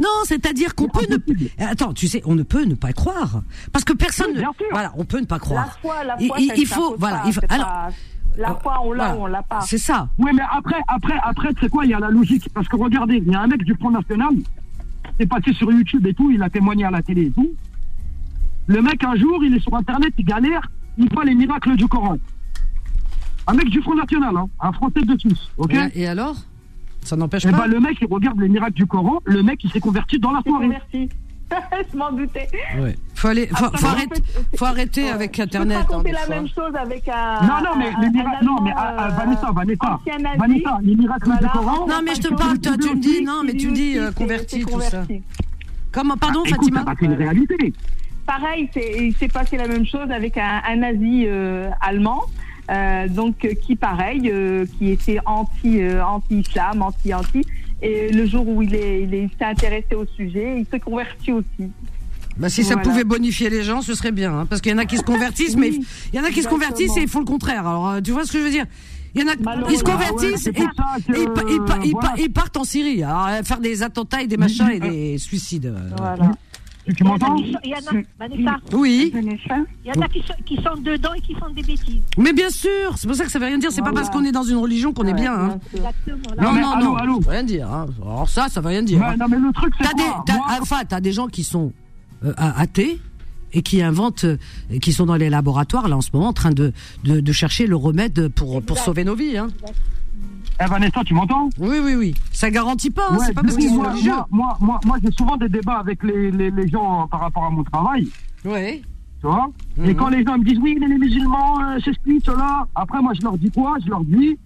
Non, 0.00 0.08
c'est-à-dire 0.24 0.74
qu'on 0.74 0.88
peut 0.88 1.06
ne. 1.10 1.16
impossible. 1.16 1.50
Attends, 1.58 1.92
tu 1.94 2.06
sais, 2.06 2.22
on 2.26 2.34
ne 2.34 2.42
peut 2.44 2.64
ne 2.64 2.74
pas 2.74 2.92
croire 2.92 3.42
parce 3.72 3.84
que 3.84 3.92
personne. 3.94 4.28
Oui, 4.28 4.34
ne- 4.36 4.40
sûr. 4.42 4.52
Voilà, 4.70 4.92
on 4.96 5.04
peut 5.04 5.18
ne 5.20 5.24
pas 5.26 5.36
La 5.36 5.40
croire. 5.40 5.78
foi, 5.80 6.04
la 6.04 6.16
Il- 6.20 6.28
foi, 6.28 6.36
il- 6.38 6.60
ne 6.60 6.66
faut, 6.66 6.96
voilà, 6.98 7.18
pas, 7.18 7.22
il 7.26 7.32
faut- 7.32 7.40
c'est 7.40 7.52
alors, 7.52 7.66
pas- 7.66 7.90
La 8.36 8.54
foi, 8.56 8.80
on 8.84 8.92
l'a 8.92 9.04
Voilà. 9.06 9.16
ou 9.16 9.22
on 9.22 9.26
l'a 9.26 9.42
pas. 9.42 9.60
C'est 9.62 9.78
ça. 9.78 10.08
Oui, 10.18 10.30
mais 10.34 10.42
après, 10.52 10.80
après, 10.88 11.14
après, 11.22 11.54
tu 11.54 11.60
sais 11.62 11.68
quoi, 11.68 11.84
il 11.84 11.90
y 11.92 11.94
a 11.94 12.00
la 12.00 12.10
logique. 12.10 12.48
Parce 12.52 12.66
que 12.68 12.76
regardez, 12.76 13.22
il 13.24 13.32
y 13.32 13.34
a 13.34 13.40
un 13.40 13.46
mec 13.46 13.62
du 13.64 13.74
Front 13.74 13.90
National, 13.90 14.34
c'est 15.18 15.26
passé 15.28 15.52
sur 15.52 15.70
YouTube 15.70 16.06
et 16.06 16.14
tout, 16.14 16.30
il 16.30 16.42
a 16.42 16.50
témoigné 16.50 16.84
à 16.84 16.90
la 16.90 17.02
télé 17.02 17.26
et 17.26 17.30
tout. 17.30 17.52
Le 18.66 18.80
mec, 18.82 19.02
un 19.04 19.14
jour, 19.16 19.44
il 19.44 19.54
est 19.54 19.60
sur 19.60 19.74
Internet, 19.74 20.12
il 20.18 20.24
galère, 20.24 20.70
il 20.98 21.08
voit 21.12 21.24
les 21.24 21.34
miracles 21.34 21.76
du 21.76 21.86
Coran. 21.86 22.16
Un 23.46 23.54
mec 23.54 23.68
du 23.68 23.82
Front 23.82 23.94
National, 23.94 24.34
hein, 24.36 24.46
un 24.60 24.72
Français 24.72 25.02
de 25.02 25.18
Suisse, 25.18 25.48
ok 25.58 25.74
Et, 25.94 26.02
et 26.02 26.06
alors? 26.06 26.36
Ça 27.02 27.14
n'empêche 27.16 27.44
Et 27.44 27.50
pas? 27.50 27.58
ben 27.58 27.66
le 27.66 27.80
mec, 27.80 27.98
il 28.00 28.06
regarde 28.10 28.40
les 28.40 28.48
miracles 28.48 28.76
du 28.76 28.86
Coran, 28.86 29.18
le 29.26 29.42
mec, 29.42 29.62
il 29.62 29.70
s'est 29.70 29.80
converti 29.80 30.18
dans 30.18 30.30
la 30.32 30.40
soirée. 30.40 30.66
converti. 30.66 31.08
Je 31.92 31.96
m'en 31.96 32.10
doutais. 32.12 32.48
Ouais. 32.78 32.96
Faut 33.14 33.28
aller, 33.28 33.46
faut, 33.48 33.64
Après, 33.66 33.78
faut 33.78 33.86
arrêter, 33.86 34.22
fait, 34.22 34.56
faut 34.56 34.64
arrêter 34.64 35.04
Ouais. 35.04 35.10
avec 35.10 35.32
Je 35.32 35.36
peux 35.36 35.42
Internet. 35.44 35.86
hein, 35.92 36.02
la 36.04 36.18
fois. 36.20 36.34
même 36.34 36.48
chose 36.48 36.74
avec 36.74 37.08
un. 37.08 37.40
Non, 37.42 37.54
non, 37.64 37.76
mais 37.78 37.88
un- 37.94 38.00
les 38.00 38.10
miracles, 38.10 38.44
non, 38.44 38.60
mais 38.62 38.72
ah, 38.76 38.94
ah, 38.98 39.06
euh, 39.06 39.08
Vanessa, 39.10 39.50
Vanessa. 39.52 40.00
Vanessa, 40.38 40.78
les 40.82 40.94
miracles 40.96 41.26
Voilà. 41.26 41.40
du 41.42 41.48
Coran. 41.48 41.86
Non, 41.86 42.00
mais 42.04 42.14
je 42.14 42.20
te 42.22 42.34
parle, 42.34 42.58
toi, 42.58 42.72
tu 42.80 42.90
me 42.94 43.00
dis, 43.00 43.22
non, 43.22 43.42
mais 43.44 43.54
tu 43.54 43.68
me 43.68 43.74
dis 43.74 43.98
euh, 43.98 44.10
converti, 44.12 44.64
tout 44.64 44.80
ça. 44.80 45.02
Comment, 45.92 46.16
pardon, 46.16 46.40
Écoute, 46.44 46.56
Fatima 46.58 46.80
c'est 46.80 46.84
pas 46.86 46.94
qu'une 46.96 47.12
réalité. 47.14 47.72
Pareil, 48.26 48.68
c'est- 48.72 48.94
il 49.06 49.14
s'est 49.14 49.28
passé 49.28 49.56
la 49.56 49.68
même 49.68 49.86
chose 49.86 50.10
avec 50.10 50.36
un, 50.38 50.62
un 50.66 50.76
nazi 50.76 51.24
euh, 51.26 51.68
allemand. 51.80 52.22
euh, 52.70 53.06
donc 53.08 53.44
euh, 53.44 53.52
qui 53.54 53.76
pareil, 53.76 54.30
euh, 54.32 54.64
qui 54.78 54.90
était 54.90 55.18
anti 55.26 55.82
euh, 55.82 56.02
anti-islam, 56.02 56.80
anti-anti, 56.80 57.42
et 57.82 58.10
le 58.12 58.26
jour 58.26 58.46
où 58.48 58.62
il 58.62 58.74
est, 58.74 59.02
il 59.02 59.14
est- 59.14 59.22
il 59.24 59.30
s'est 59.38 59.44
intéressé 59.44 59.94
au 59.94 60.06
sujet, 60.16 60.56
il 60.60 60.66
s'est 60.70 60.80
converti 60.80 61.32
aussi. 61.32 61.70
Bah, 62.36 62.48
si 62.48 62.64
ça 62.64 62.76
pouvait 62.76 63.04
bonifier 63.04 63.48
les 63.48 63.62
gens, 63.62 63.80
ce 63.80 63.94
serait 63.94 64.10
bien, 64.10 64.32
hein, 64.40 64.46
parce 64.46 64.60
qu'il 64.60 64.72
y 64.72 64.74
en 64.74 64.78
a 64.78 64.86
qui 64.86 64.96
se 64.96 65.02
convertissent, 65.04 65.56
mais 65.56 65.68
il 65.68 66.16
y 66.16 66.18
en 66.20 66.24
a 66.24 66.30
qui 66.30 66.42
se 66.42 66.48
convertissent 66.48 66.96
et 66.96 67.02
ils 67.02 67.08
font 67.08 67.20
le 67.20 67.24
contraire. 67.24 67.66
Alors, 67.66 67.88
euh, 67.90 68.00
tu 68.00 68.10
vois 68.10 68.24
ce 68.24 68.32
que 68.32 68.38
je 68.38 68.44
veux 68.44 68.50
dire? 68.50 68.66
Il 69.14 69.20
y 69.22 69.24
en 69.24 69.28
a, 69.28 69.34
ils 69.70 69.78
se 69.78 69.84
ouais, 69.84 69.92
convertissent 69.92 70.42
c'est 70.42 70.50
et, 70.50 70.54
que, 70.54 70.62
voilà. 71.92 72.28
partent 72.34 72.56
en 72.56 72.64
Syrie, 72.64 73.04
alors, 73.04 73.28
euh, 73.28 73.42
faire 73.44 73.60
des 73.60 73.84
attentats 73.84 74.22
et 74.22 74.26
des 74.26 74.36
machins 74.36 74.68
et 74.68 74.80
des 74.80 75.18
suicides. 75.18 75.66
euh. 75.66 75.90
Voilà. 75.96 76.32
Tu, 76.96 77.02
m'entends 77.04 77.36
Il 77.36 77.50
y 77.64 77.74
en 77.74 77.78
a, 77.78 78.02
Vanessa, 78.18 78.56
Oui, 78.72 79.10
Vanessa 79.14 79.56
il 79.84 79.94
y 79.94 79.98
en 79.98 80.02
a 80.02 80.08
qui 80.08 80.20
sont, 80.20 80.34
qui 80.44 80.56
sont 80.56 80.80
dedans 80.82 81.14
et 81.14 81.20
qui 81.20 81.34
font 81.34 81.48
des 81.50 81.62
bêtises. 81.62 82.02
mais 82.18 82.32
bien 82.32 82.50
sûr, 82.50 82.96
c'est 82.96 83.06
pour 83.06 83.16
ça 83.16 83.24
que 83.24 83.30
ça 83.30 83.38
veut 83.38 83.46
rien 83.46 83.56
dire. 83.58 83.72
C'est 83.72 83.80
pas 83.80 83.90
Voilà. 83.90 84.02
parce 84.06 84.14
qu'on 84.14 84.24
est 84.24 84.32
dans 84.32 84.42
une 84.42 84.56
religion 84.58 84.92
qu'on 84.92 85.06
est 85.06 85.14
bien. 85.14 85.32
Hein. 85.34 85.58
Exactement. 85.74 86.18
là. 86.36 86.42
Non, 86.42 86.52
mais 86.52 86.60
non, 86.60 86.70
allô, 86.72 86.84
non, 86.86 86.96
allô. 86.96 87.14
ça 87.22 87.26
veut 87.30 87.30
rien 87.36 87.44
dire. 87.44 87.72
Hein. 87.72 87.86
Alors 88.02 88.28
ça, 88.28 88.48
ça 88.48 88.60
veut 88.60 88.68
rien 88.68 88.82
dire. 88.82 88.98
Ouais, 88.98 89.06
hein. 89.06 89.16
non, 89.18 89.26
mais 89.28 89.38
le 89.38 89.52
truc, 89.52 89.72
c'est 89.78 89.84
T'as 89.84 89.94
des, 89.94 90.02
quoi 90.02 90.22
t'as, 90.26 90.34
Moi, 90.36 90.46
enfin, 90.60 90.84
t'as 90.86 91.00
des 91.00 91.12
gens 91.12 91.28
qui 91.28 91.42
sont 91.44 91.72
euh, 92.24 92.34
athées 92.36 92.98
et 93.54 93.62
qui 93.62 93.80
inventent, 93.82 94.24
euh, 94.24 94.36
qui 94.82 94.92
sont 94.92 95.06
dans 95.06 95.16
les 95.16 95.30
laboratoires 95.30 95.88
là 95.88 95.96
en 95.96 96.00
ce 96.02 96.10
moment 96.12 96.28
en 96.28 96.32
train 96.32 96.50
de 96.50 96.72
de, 97.04 97.20
de 97.20 97.32
chercher 97.32 97.66
le 97.66 97.76
remède 97.76 98.28
pour 98.28 98.60
pour 98.62 98.78
sauver 98.78 99.04
nos 99.04 99.14
vies. 99.14 99.38
Hein. 99.38 99.48
Eh, 100.60 100.66
Vanessa, 100.68 101.02
tu 101.04 101.14
m'entends 101.14 101.48
Oui, 101.58 101.78
oui, 101.82 101.94
oui. 101.96 102.14
Ça 102.32 102.50
garantit 102.50 102.90
pas. 102.90 103.08
hein, 103.10 103.16
Ouais, 103.16 103.26
c'est 103.26 103.34
pas 103.34 103.42
parce 103.42 103.56
qu'ils 103.56 103.68
sont 103.70 103.74
moi, 103.76 103.90
religieux. 103.90 104.12
moi, 104.30 104.56
moi, 104.60 104.80
moi, 104.84 104.96
j'ai 105.02 105.10
souvent 105.12 105.36
des 105.36 105.48
débats 105.48 105.78
avec 105.80 106.02
les, 106.04 106.30
les, 106.30 106.50
les 106.50 106.68
gens 106.68 107.08
par 107.08 107.20
rapport 107.20 107.44
à 107.44 107.50
mon 107.50 107.64
travail, 107.64 108.08
Ouais. 108.44 108.80
tu 109.20 109.26
vois. 109.26 109.48
Mhm. 109.76 109.84
Et 109.86 109.94
quand 109.96 110.08
les 110.08 110.24
gens 110.24 110.38
me 110.38 110.44
disent 110.44 110.58
oui, 110.62 110.76
mais 110.78 110.86
les 110.86 110.98
musulmans, 110.98 111.60
euh, 111.60 111.78
c'est 111.84 111.92
ceci, 112.04 112.20
cela, 112.24 112.66
après 112.74 113.02
moi 113.02 113.12
je 113.14 113.22
leur 113.22 113.36
dis 113.36 113.50
quoi 113.50 113.76
Je 113.84 113.90
leur 113.90 114.04
dis, 114.04 114.38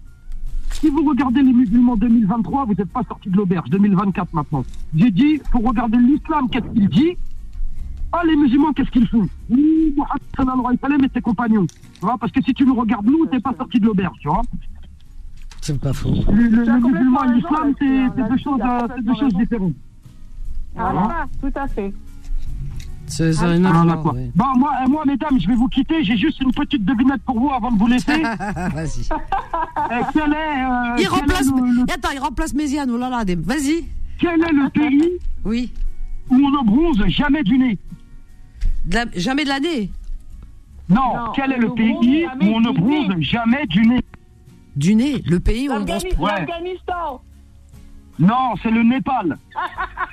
si 0.71 0.89
vous 0.89 1.03
regardez 1.07 1.43
les 1.43 1.53
musulmans 1.53 1.95
2023, 1.95 2.65
vous 2.65 2.73
n'êtes 2.73 2.89
pas 2.91 3.03
sortis 3.07 3.29
de 3.29 3.37
l'auberge, 3.37 3.69
2024 3.69 4.33
maintenant. 4.33 4.63
J'ai 4.95 5.11
dit, 5.11 5.39
faut 5.51 5.59
regarder 5.59 5.97
l'islam, 5.97 6.49
qu'est-ce 6.49 6.73
qu'il 6.73 6.89
dit 6.89 7.17
Ah, 8.11 8.21
les 8.25 8.35
musulmans, 8.35 8.73
qu'est-ce 8.73 8.89
qu'ils 8.89 9.07
font 9.07 9.27
Oui, 9.51 9.93
Mohammed 9.95 10.21
sallallahu 10.35 10.59
alayhi 10.65 10.79
wa 10.81 10.89
sallam 10.89 11.05
et 11.05 11.09
ses 11.13 11.21
compagnons. 11.21 11.67
Tu 11.67 12.01
vois, 12.01 12.17
parce 12.17 12.31
que 12.31 12.41
si 12.41 12.53
tu 12.55 12.65
nous 12.65 12.73
regardes 12.75 13.05
nous, 13.05 13.25
t'es 13.27 13.39
pas 13.39 13.53
sorti 13.55 13.79
de 13.79 13.85
l'auberge, 13.85 14.17
tu 14.21 14.27
vois. 14.27 14.41
C'est 15.69 15.79
pas 15.79 15.93
faux. 15.93 16.09
Le, 16.31 16.47
le, 16.49 16.79
musulman 16.79 17.23
et 17.25 17.33
l'islam, 17.35 17.73
c'est 17.77 18.23
deux 18.23 18.37
choses, 18.39 18.59
deux 19.03 19.37
différentes. 19.39 19.73
Voilà, 20.73 21.27
tout 21.39 21.51
à 21.53 21.67
fait. 21.67 21.93
C'est 23.05 23.33
ça, 23.33 23.45
Ah, 23.49 23.55
une 23.55 23.61
Voilà, 23.67 23.93
autre, 23.93 24.01
quoi. 24.01 24.13
oui. 24.15 24.31
Bon, 24.35 24.45
moi, 24.57 24.71
moi, 24.87 25.03
mesdames, 25.05 25.39
je 25.39 25.47
vais 25.47 25.53
vous 25.53 25.67
quitter. 25.67 26.03
J'ai 26.03 26.17
juste 26.17 26.41
une 26.41 26.51
petite 26.51 26.83
devinette 26.83 27.21
pour 27.23 27.39
vous 27.39 27.51
avant 27.51 27.71
de 27.71 27.77
vous 27.77 27.85
laisser. 27.85 28.19
Vas-y. 28.73 29.07
Euh, 29.11 30.01
quel 30.11 30.33
est, 30.33 30.35
euh, 30.35 30.95
Il 30.97 31.03
quel 31.03 31.07
remplace. 31.09 31.47
est 31.47 31.51
le, 31.51 31.71
le- 31.85 31.93
Attends, 31.93 32.09
il 32.13 32.19
remplace 32.19 32.53
Méziane. 32.55 32.89
Oh 32.91 32.97
là 32.97 33.09
là, 33.11 33.23
vas-y. 33.37 33.85
quel 34.19 34.41
est 34.41 34.51
le 34.51 34.69
pays 34.69 35.11
Oui. 35.45 35.71
où 36.31 36.35
on 36.35 36.49
ne 36.49 36.65
bronze 36.65 37.03
jamais 37.09 37.43
du 37.43 37.59
nez. 37.59 37.77
De 38.85 38.95
la- 38.95 39.05
jamais 39.15 39.43
de 39.43 39.49
l'année. 39.49 39.91
Non, 40.89 40.95
Non, 40.95 41.31
quel 41.35 41.51
est 41.51 41.57
le 41.59 41.69
pays 41.75 42.25
où 42.41 42.45
on 42.55 42.59
ne 42.59 42.71
bronze 42.71 43.21
jamais 43.21 43.67
du 43.67 43.85
nez 43.85 44.01
Du 44.75 44.95
nez, 44.95 45.21
le 45.25 45.39
pays 45.39 45.67
où 45.69 45.73
on 45.73 45.81
bronze. 45.81 46.03
L'Afghani- 46.03 46.17
Ouais. 46.19 46.31
L'Afghanistan. 46.47 47.21
Non, 48.19 48.53
c'est 48.61 48.69
le 48.71 48.83
Népal. 48.83 49.37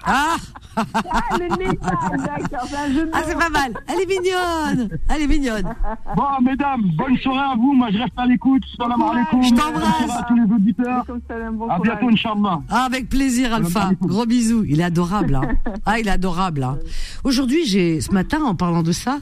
Ah, 0.04 0.36
Ah, 0.76 1.36
le 1.40 1.48
Népal, 1.56 2.20
d'accord. 2.24 2.68
C'est 2.68 2.76
un 2.76 2.92
jeu 2.92 3.06
de 3.06 3.10
ah 3.12 3.20
c'est 3.26 3.36
pas 3.36 3.48
mal. 3.48 3.72
Elle 3.88 4.00
est 4.02 4.06
mignonne. 4.06 4.98
Elle 5.08 5.22
est 5.22 5.26
mignonne. 5.26 5.74
Bon, 6.14 6.22
mesdames, 6.42 6.82
bonne 6.96 7.16
soirée 7.18 7.50
à 7.52 7.54
vous. 7.56 7.72
Moi, 7.72 7.88
je 7.92 7.98
reste 7.98 8.12
à 8.16 8.26
l'écoute. 8.26 8.62
Salam 8.78 9.02
alaikum. 9.02 9.42
Je 9.42 9.48
Bonne 9.50 9.58
t'embrasse. 9.58 10.04
soirée 10.04 10.12
à 10.20 10.22
tous 10.28 10.34
les 10.36 10.54
auditeurs. 10.54 11.04
Comme 11.06 11.20
ça, 11.26 11.34
un 11.34 11.50
bon 11.50 11.68
À 11.68 11.78
bientôt, 11.80 11.98
courage. 11.98 12.14
Inch'Allah. 12.14 12.60
Ah, 12.70 12.84
avec 12.84 13.08
plaisir, 13.08 13.52
Alpha. 13.52 13.90
Gros 14.00 14.26
bisous. 14.26 14.64
Il 14.68 14.80
est 14.80 14.84
adorable. 14.84 15.34
Hein. 15.34 15.48
Ah, 15.86 15.98
il 15.98 16.06
est 16.06 16.10
adorable. 16.12 16.62
Hein. 16.62 16.78
Aujourd'hui, 17.24 17.64
j'ai 17.66 18.00
ce 18.00 18.12
matin, 18.12 18.40
en 18.44 18.54
parlant 18.54 18.82
de 18.84 18.92
ça, 18.92 19.18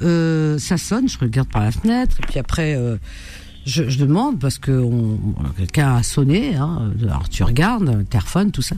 euh, 0.00 0.56
ça 0.58 0.78
sonne. 0.78 1.08
Je 1.08 1.18
regarde 1.18 1.48
par 1.50 1.62
la 1.62 1.72
fenêtre. 1.72 2.16
Et 2.22 2.26
puis 2.26 2.38
après, 2.38 2.74
euh, 2.74 2.96
je, 3.66 3.98
demande 3.98 4.38
parce 4.38 4.58
que 4.58 4.86
quelqu'un 5.56 5.96
a 5.96 6.02
sonné. 6.02 6.54
Hein. 6.56 6.92
Alors 7.02 7.28
tu 7.28 7.42
regardes, 7.42 8.08
téléphone, 8.08 8.50
tout 8.50 8.62
ça. 8.62 8.76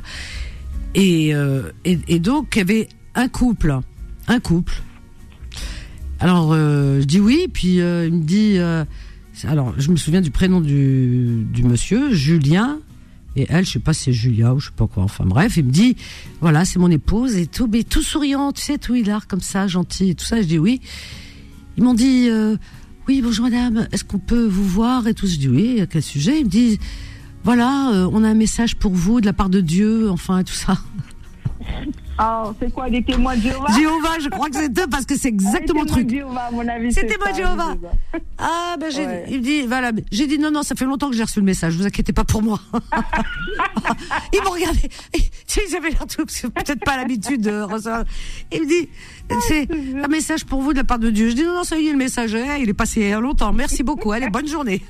Et, 0.94 1.34
euh, 1.34 1.70
et, 1.84 2.18
donc, 2.18 2.54
il 2.54 2.58
y 2.58 2.62
avait 2.62 2.88
un 3.14 3.28
couple. 3.28 3.78
Un 4.28 4.40
couple. 4.40 4.82
Alors, 6.20 6.52
euh, 6.52 7.00
je 7.00 7.04
dis 7.04 7.20
oui. 7.20 7.48
Puis 7.52 7.80
euh, 7.80 8.06
il 8.06 8.14
me 8.14 8.24
dit. 8.24 8.58
alors, 9.46 9.74
je 9.76 9.90
me 9.90 9.96
souviens 9.96 10.22
du 10.22 10.30
prénom 10.30 10.60
du, 10.60 11.46
monsieur, 11.62 12.14
Julien. 12.14 12.78
Et 13.38 13.44
elle, 13.50 13.66
je 13.66 13.72
sais 13.72 13.78
pas 13.78 13.92
si 13.92 14.04
c'est 14.04 14.12
Julia 14.14 14.54
ou 14.54 14.60
je 14.60 14.68
sais 14.68 14.74
pas 14.74 14.86
quoi. 14.86 15.02
Enfin 15.02 15.26
bref, 15.26 15.58
il 15.58 15.66
me 15.66 15.70
dit, 15.70 15.94
voilà, 16.40 16.64
c'est 16.64 16.78
mon 16.78 16.90
épouse 16.90 17.36
et 17.36 17.46
tout, 17.46 17.68
mais 17.70 17.82
tout 17.82 18.00
souriant, 18.00 18.50
tu 18.50 18.62
sais, 18.62 18.78
tout 18.78 18.94
hilar 18.94 19.26
comme 19.26 19.42
ça, 19.42 19.66
gentil 19.66 20.08
et 20.08 20.14
tout 20.14 20.24
ça. 20.24 20.40
Je 20.40 20.46
dis 20.46 20.58
oui. 20.58 20.80
Ils 21.76 21.84
m'ont 21.84 21.92
dit, 21.92 22.30
oui, 23.08 23.22
bonjour 23.22 23.44
madame, 23.44 23.86
est-ce 23.92 24.04
qu'on 24.04 24.18
peut 24.18 24.46
vous 24.46 24.64
voir 24.64 25.06
et 25.06 25.14
tout? 25.14 25.26
Je 25.26 25.36
dis 25.36 25.48
oui, 25.48 25.80
à 25.80 25.86
quel 25.86 26.02
sujet? 26.02 26.40
Ils 26.40 26.44
me 26.46 26.50
disent, 26.50 26.78
voilà, 27.44 27.90
euh, 27.92 28.10
on 28.12 28.24
a 28.24 28.28
un 28.28 28.34
message 28.34 28.74
pour 28.76 28.92
vous 28.92 29.20
de 29.20 29.26
la 29.26 29.32
part 29.32 29.48
de 29.48 29.60
Dieu, 29.60 30.10
enfin, 30.10 30.38
et 30.40 30.44
tout 30.44 30.52
ça. 30.52 30.76
Oh, 32.20 32.52
c'est 32.60 32.72
quoi, 32.72 32.90
des 32.90 33.02
témoins 33.04 33.36
de 33.36 33.42
Jéhovah? 33.42 33.72
Jéhovah, 33.76 34.18
je 34.20 34.28
crois 34.28 34.48
que 34.50 34.56
c'est 34.56 34.76
eux 34.80 34.86
parce 34.90 35.06
que 35.06 35.16
c'est 35.16 35.28
exactement 35.28 35.82
le 35.84 35.88
Ah, 35.92 35.96
les 35.96 35.96
témoins 35.96 36.02
truc. 36.02 36.06
de 36.06 36.10
Jéhovah, 36.14 36.40
à 36.46 36.50
mon 36.50 36.66
avis. 36.68 36.92
C'était 36.92 37.10
c'est 37.10 37.18
moi, 37.18 37.28
ça, 37.28 37.34
Jéhovah. 37.34 37.76
Ah 38.38 38.76
ben 38.78 38.90
j'ai 38.90 39.06
Ouais. 39.06 39.24
il 39.30 39.38
me 39.38 39.42
dit 39.42 39.62
voilà 39.62 39.92
j'ai 40.12 40.26
dit 40.26 40.38
non 40.38 40.50
non 40.50 40.62
ça 40.62 40.74
fait 40.74 40.84
longtemps 40.84 41.08
que 41.08 41.16
j'ai 41.16 41.22
reçu 41.22 41.38
le 41.40 41.44
message 41.46 41.74
vous 41.74 41.86
inquiétez 41.86 42.12
pas 42.12 42.24
pour 42.24 42.42
moi 42.42 42.60
ils 44.34 44.42
m'ont 44.44 44.50
regardé 44.50 44.80
ils 45.68 45.76
avaient 45.76 45.90
l'air 45.90 46.06
peut-être 46.06 46.84
pas 46.84 46.96
l'habitude 46.96 47.42
de 47.42 47.60
recevoir. 47.62 48.04
Il 48.52 48.62
me 48.62 48.68
dit 48.68 48.88
c'est 49.48 49.68
un 50.02 50.08
message 50.08 50.44
pour 50.44 50.62
vous 50.62 50.72
de 50.72 50.78
la 50.78 50.84
part 50.84 50.98
de 50.98 51.10
Dieu. 51.10 51.30
Je 51.30 51.34
dis 51.34 51.42
non 51.42 51.54
non 51.54 51.64
ça 51.64 51.78
y 51.78 51.88
est 51.88 51.92
le 51.92 51.98
message 51.98 52.34
eh, 52.34 52.62
il 52.62 52.68
est 52.68 52.74
passé 52.74 53.00
il 53.00 53.08
y 53.08 53.12
a 53.12 53.20
longtemps. 53.20 53.52
Merci 53.52 53.82
beaucoup. 53.82 54.12
Allez 54.12 54.28
bonne 54.30 54.48
journée. 54.48 54.82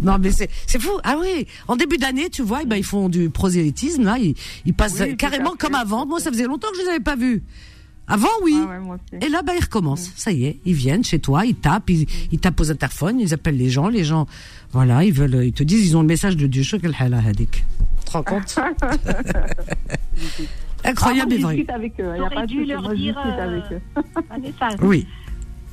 Non 0.00 0.18
mais 0.18 0.30
c'est 0.30 0.50
c'est 0.66 0.80
fou. 0.80 0.90
Ah 1.04 1.16
oui. 1.20 1.46
En 1.66 1.76
début 1.76 1.96
d'année 1.96 2.30
tu 2.30 2.42
vois 2.42 2.60
eh 2.62 2.66
ben, 2.66 2.76
ils 2.76 2.84
font 2.84 3.08
du 3.08 3.30
prosélytisme 3.30 4.04
là. 4.04 4.18
Ils, 4.18 4.34
ils 4.64 4.74
passent 4.74 5.00
Oui, 5.00 5.16
carrément 5.16 5.54
comme 5.58 5.74
avant. 5.74 6.06
Moi 6.06 6.20
ça 6.20 6.30
faisait 6.30 6.44
longtemps 6.44 6.68
que 6.70 6.76
je 6.78 6.82
les 6.82 6.88
avais 6.88 7.00
pas 7.00 7.16
vus. 7.16 7.42
Avant 8.10 8.28
oui. 8.42 8.56
Ah 8.58 8.80
ouais, 8.80 8.96
et 9.20 9.28
là, 9.28 9.42
bah, 9.42 9.52
ils 9.54 9.62
recommencent. 9.62 10.12
Ça 10.16 10.32
y 10.32 10.46
est, 10.46 10.60
ils 10.64 10.72
viennent 10.72 11.04
chez 11.04 11.18
toi, 11.18 11.44
ils 11.44 11.54
tapent, 11.54 11.90
ils, 11.90 12.06
ils 12.32 12.38
tapent 12.38 12.58
aux 12.58 12.70
interphones, 12.70 13.20
ils 13.20 13.34
appellent 13.34 13.58
les 13.58 13.68
gens, 13.68 13.88
les 13.88 14.02
gens, 14.02 14.26
voilà, 14.72 15.04
ils 15.04 15.12
veulent, 15.12 15.44
ils 15.44 15.52
te 15.52 15.62
disent, 15.62 15.86
ils 15.86 15.96
ont 15.96 16.00
le 16.00 16.06
message 16.06 16.34
de 16.36 16.46
Dieu. 16.46 16.62
Te 18.08 18.12
rends 18.12 18.22
compte 18.22 18.58
Incroyable, 20.84 21.32
Ah, 21.32 21.34
et 21.34 21.38
vrai. 21.42 21.64
avec 21.68 22.00
eux. 22.00 22.12
T'aurais 22.16 22.46
dû 22.46 22.64
leur 22.64 22.88
dire, 22.94 23.18
euh, 23.26 23.60
Oui. 24.82 25.06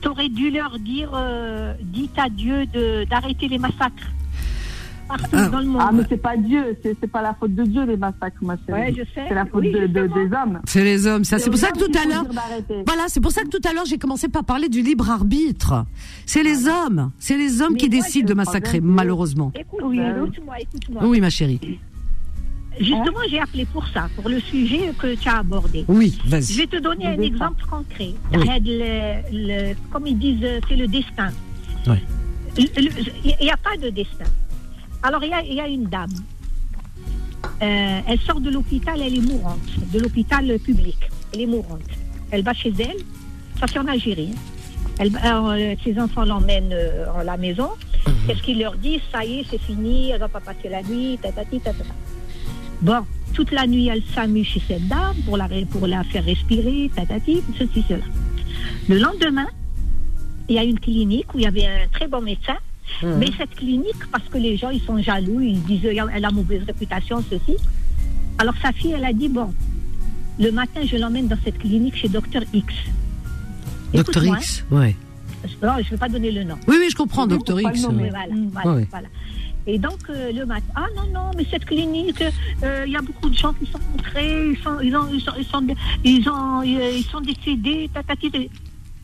t'aurais 0.01 0.29
dû 0.29 0.49
leur 0.51 0.77
dire, 0.79 1.11
euh, 1.13 1.73
dites 1.81 2.17
à 2.17 2.27
Dieu 2.29 2.65
de- 2.65 3.05
d'arrêter 3.05 3.47
les 3.47 3.57
massacres 3.59 4.09
partout 5.07 5.25
Ah. 5.33 5.47
dans 5.49 5.59
le 5.59 5.65
monde. 5.67 5.81
Ah, 5.85 5.91
mais 5.93 6.01
c'est 6.09 6.17
pas 6.17 6.35
Dieu, 6.35 6.75
c'est 6.81 6.97
c'est 6.99 7.07
pas 7.07 7.21
la 7.21 7.35
faute 7.35 7.53
de 7.53 7.63
Dieu, 7.63 7.85
les 7.85 7.95
massacres, 7.97 8.37
ma 8.41 8.57
chérie. 8.65 8.81
Ouais, 8.81 8.91
je 8.97 9.03
sais. 9.13 9.25
C'est 9.27 9.35
la 9.35 9.45
faute 9.45 9.61
Oui, 9.61 9.71
de, 9.71 9.85
des 9.87 10.33
hommes. 10.35 10.59
C'est 10.65 10.83
les 10.83 11.05
hommes, 11.07 11.23
ça. 11.23 11.37
C'est 11.37 11.51
pour 11.51 11.59
ça 11.59 11.69
que 11.71 11.77
tout 11.77 11.91
à 11.97 12.05
l'heure, 12.07 12.25
voilà, 12.87 13.03
c'est 13.07 13.21
pour 13.21 13.31
ça 13.31 13.43
que 13.43 13.49
tout 13.49 13.61
à 13.69 13.73
l'heure, 13.73 13.85
j'ai 13.85 13.99
commencé 13.99 14.27
par 14.27 14.43
parler 14.43 14.67
du 14.69 14.81
libre 14.81 15.09
arbitre. 15.11 15.85
C'est 16.25 16.41
les 16.43 16.67
hommes, 16.67 17.11
c'est 17.19 17.37
les 17.37 17.61
hommes 17.61 17.73
Mais 17.73 17.79
qui 17.79 17.89
moi, 17.89 18.01
décident 18.01 18.27
de 18.27 18.33
massacrer, 18.33 18.81
malheureusement. 18.81 19.51
Écoute, 19.55 19.93
écoute-moi. 19.93 21.03
Oui, 21.05 21.21
ma 21.21 21.29
chérie. 21.29 21.79
Justement, 22.79 23.19
j'ai 23.29 23.39
appelé 23.39 23.65
pour 23.65 23.87
ça, 23.87 24.09
pour 24.15 24.27
le 24.29 24.39
sujet 24.39 24.91
que 24.97 25.15
tu 25.15 25.29
as 25.29 25.37
abordé. 25.37 25.85
Oui, 25.87 26.17
Je 26.25 26.29
vas-y. 26.29 26.53
vais 26.57 26.67
te 26.67 26.77
donner 26.77 27.07
un 27.07 27.15
Le 27.15 27.23
exemple 27.23 27.63
concret. 27.69 28.13
Oui. 28.33 28.37
Regarde, 28.37 28.65
le- 28.65 29.21
le- 29.31 29.75
comme 29.91 30.07
ils 30.07 30.17
disent, 30.17 30.43
euh, 30.43 30.59
c'est 30.67 30.75
le 30.75 30.87
destin. 30.87 31.31
Le- 31.87 31.95
Il 32.57 33.35
n'y 33.41 33.49
a 33.51 33.57
pas 33.57 33.77
de 33.81 33.89
destin. 33.89 34.25
Alors, 35.03 35.23
il 35.23 35.29
y 35.29 35.33
a, 35.33 35.41
il 35.43 35.53
y 35.53 35.61
a 35.61 35.67
une 35.67 35.85
dame. 35.85 36.09
Euh, 37.61 37.99
elle 38.07 38.19
sort 38.21 38.39
de 38.41 38.49
l'hôpital, 38.49 38.99
elle 39.01 39.15
est 39.15 39.21
mourante, 39.21 39.59
de 39.93 39.99
l'hôpital 39.99 40.57
public. 40.59 40.97
Elle 41.33 41.41
est 41.41 41.45
mourante. 41.45 41.81
Elle 42.31 42.43
va 42.43 42.53
chez 42.53 42.73
elle, 42.79 42.97
ça 43.59 43.67
c'est 43.71 43.79
en 43.79 43.87
Algérie. 43.87 44.33
Elle, 44.97 45.11
euh, 45.23 45.75
ses 45.83 45.99
enfants 45.99 46.25
l'emmènent 46.25 46.73
euh, 46.73 47.05
à 47.19 47.23
la 47.23 47.37
maison. 47.37 47.69
Qu'est-ce 48.27 48.41
qu'ils 48.41 48.59
leur 48.59 48.75
disent? 48.75 49.01
Ça 49.11 49.23
y 49.23 49.39
est, 49.39 49.45
c'est 49.49 49.61
fini, 49.61 50.09
elle 50.11 50.19
va 50.19 50.27
pas 50.27 50.39
passer 50.39 50.69
la 50.69 50.81
nuit, 50.83 51.17
tatati, 51.21 51.59
tatata. 51.59 51.83
Bon, 52.85 53.01
toute 53.33 53.51
la 53.51 53.65
nuit, 53.65 53.87
elle 53.87 54.03
s'amuse 54.13 54.45
chez 54.45 54.61
cette 54.67 54.87
dame 54.87 55.15
pour 55.25 55.37
la, 55.37 55.47
pour 55.71 55.87
la 55.87 56.03
faire 56.03 56.23
respirer, 56.23 56.91
tatati, 56.95 57.41
ceci, 57.57 57.83
cela. 57.87 58.03
Le 58.87 58.99
lendemain, 58.99 59.47
il 60.47 60.55
y 60.55 60.59
a 60.59 60.63
une 60.63 60.79
clinique 60.79 61.33
où 61.33 61.39
il 61.39 61.45
y 61.45 61.47
avait 61.47 61.65
un 61.65 61.87
très 61.91 62.07
bon 62.07 62.21
médecin, 62.21 62.57
mais 63.01 63.29
cette 63.39 63.55
clinique, 63.55 64.05
parce 64.11 64.25
que 64.29 64.37
les 64.37 64.55
gens, 64.55 64.69
ils 64.69 64.81
sont 64.83 65.01
jaloux, 65.01 65.41
ils 65.41 65.61
disent 65.63 65.85
elle 66.13 66.25
a 66.25 66.29
mauvaise 66.29 66.61
réputation, 66.67 67.23
ceci. 67.27 67.57
Alors 68.37 68.53
sa 68.61 68.71
fille, 68.71 68.91
elle 68.95 69.05
a 69.05 69.13
dit, 69.13 69.29
bon, 69.29 69.51
le 70.39 70.51
matin, 70.51 70.81
je 70.85 70.95
l'emmène 70.97 71.27
dans 71.27 71.39
cette 71.43 71.57
clinique 71.57 71.95
chez 71.95 72.07
Docteur 72.07 72.43
X. 72.53 72.71
Docteur 73.95 74.23
X, 74.25 74.63
ouais. 74.69 74.95
hein. 75.43 75.47
Non, 75.63 75.73
je 75.79 75.85
ne 75.85 75.89
vais 75.89 75.97
pas 75.97 76.09
donner 76.09 76.31
le 76.31 76.43
nom. 76.43 76.57
Oui, 76.67 76.75
oui, 76.79 76.87
je 76.91 76.95
comprends, 76.95 77.25
Docteur 77.25 77.59
X. 77.59 77.83
ouais. 77.87 78.09
Voilà, 78.11 78.35
voilà, 78.51 78.73
Ouais. 78.75 78.87
voilà. 78.91 79.07
Et 79.67 79.79
donc, 79.79 79.97
euh, 80.09 80.31
le 80.31 80.45
matin, 80.45 80.65
ah 80.75 80.85
non, 80.95 81.11
non, 81.11 81.31
mais 81.35 81.45
cette 81.49 81.65
clinique, 81.65 82.21
euh, 82.63 82.83
il 82.85 82.93
y 82.93 82.95
a 82.95 83.01
beaucoup 83.01 83.29
de 83.29 83.35
gens 83.35 83.51
qui 83.53 83.65
sont 83.65 83.79
rentrés, 83.91 84.49
ils 84.51 84.57
sont, 84.57 84.79
ils 84.81 84.95
ont, 84.95 85.07
ils 85.11 85.21
sont, 85.21 85.31
ils 85.39 85.45
sont, 85.45 85.65
ils 86.03 86.29
ont, 86.29 86.61
euh, 86.61 86.91
ils 86.95 87.03
sont 87.05 87.21
décédés, 87.21 87.89
tatati. 87.93 88.29
tatati. 88.29 88.49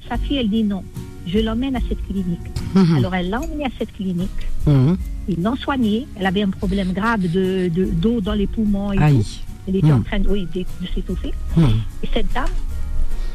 Sa 0.07 0.17
fille, 0.17 0.37
elle 0.37 0.49
dit 0.49 0.63
non, 0.63 0.83
je 1.25 1.39
l'emmène 1.39 1.75
à 1.75 1.79
cette 1.89 2.05
clinique. 2.05 2.39
Mhm. 2.75 2.97
Alors, 2.97 3.15
elle 3.15 3.29
l'a 3.29 3.41
emmenée 3.41 3.65
à 3.65 3.69
cette 3.79 3.91
clinique. 3.93 4.29
Mhm. 4.67 4.97
Ils 5.29 5.41
l'ont 5.41 5.55
soignée. 5.55 6.05
Elle 6.19 6.25
avait 6.25 6.41
un 6.43 6.49
problème 6.49 6.91
grave 6.93 7.21
de, 7.21 7.67
de- 7.69 7.85
d'eau 7.85 8.21
dans 8.21 8.33
les 8.33 8.47
poumons 8.47 8.91
et 8.93 8.97
Aïe. 8.99 9.17
tout. 9.17 9.25
Elle 9.67 9.75
était 9.77 9.91
en 9.91 9.99
Mm. 9.99 10.03
train 10.03 10.19
de, 10.19 10.27
oui, 10.29 10.47
de, 10.53 10.61
de 10.61 10.87
s'étouffer. 10.93 11.31
Mhm. 11.57 11.69
Et 12.03 12.09
cette 12.13 12.31
dame, 12.33 12.45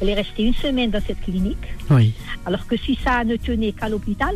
elle 0.00 0.08
est 0.10 0.14
restée 0.14 0.42
une 0.44 0.54
semaine 0.54 0.90
dans 0.90 1.00
cette 1.06 1.20
clinique. 1.22 1.56
Oui. 1.90 2.12
Alors 2.44 2.66
que 2.66 2.76
si 2.76 2.96
ça 3.02 3.24
ne 3.24 3.36
tenait 3.36 3.72
qu'à 3.72 3.88
l'hôpital, 3.88 4.34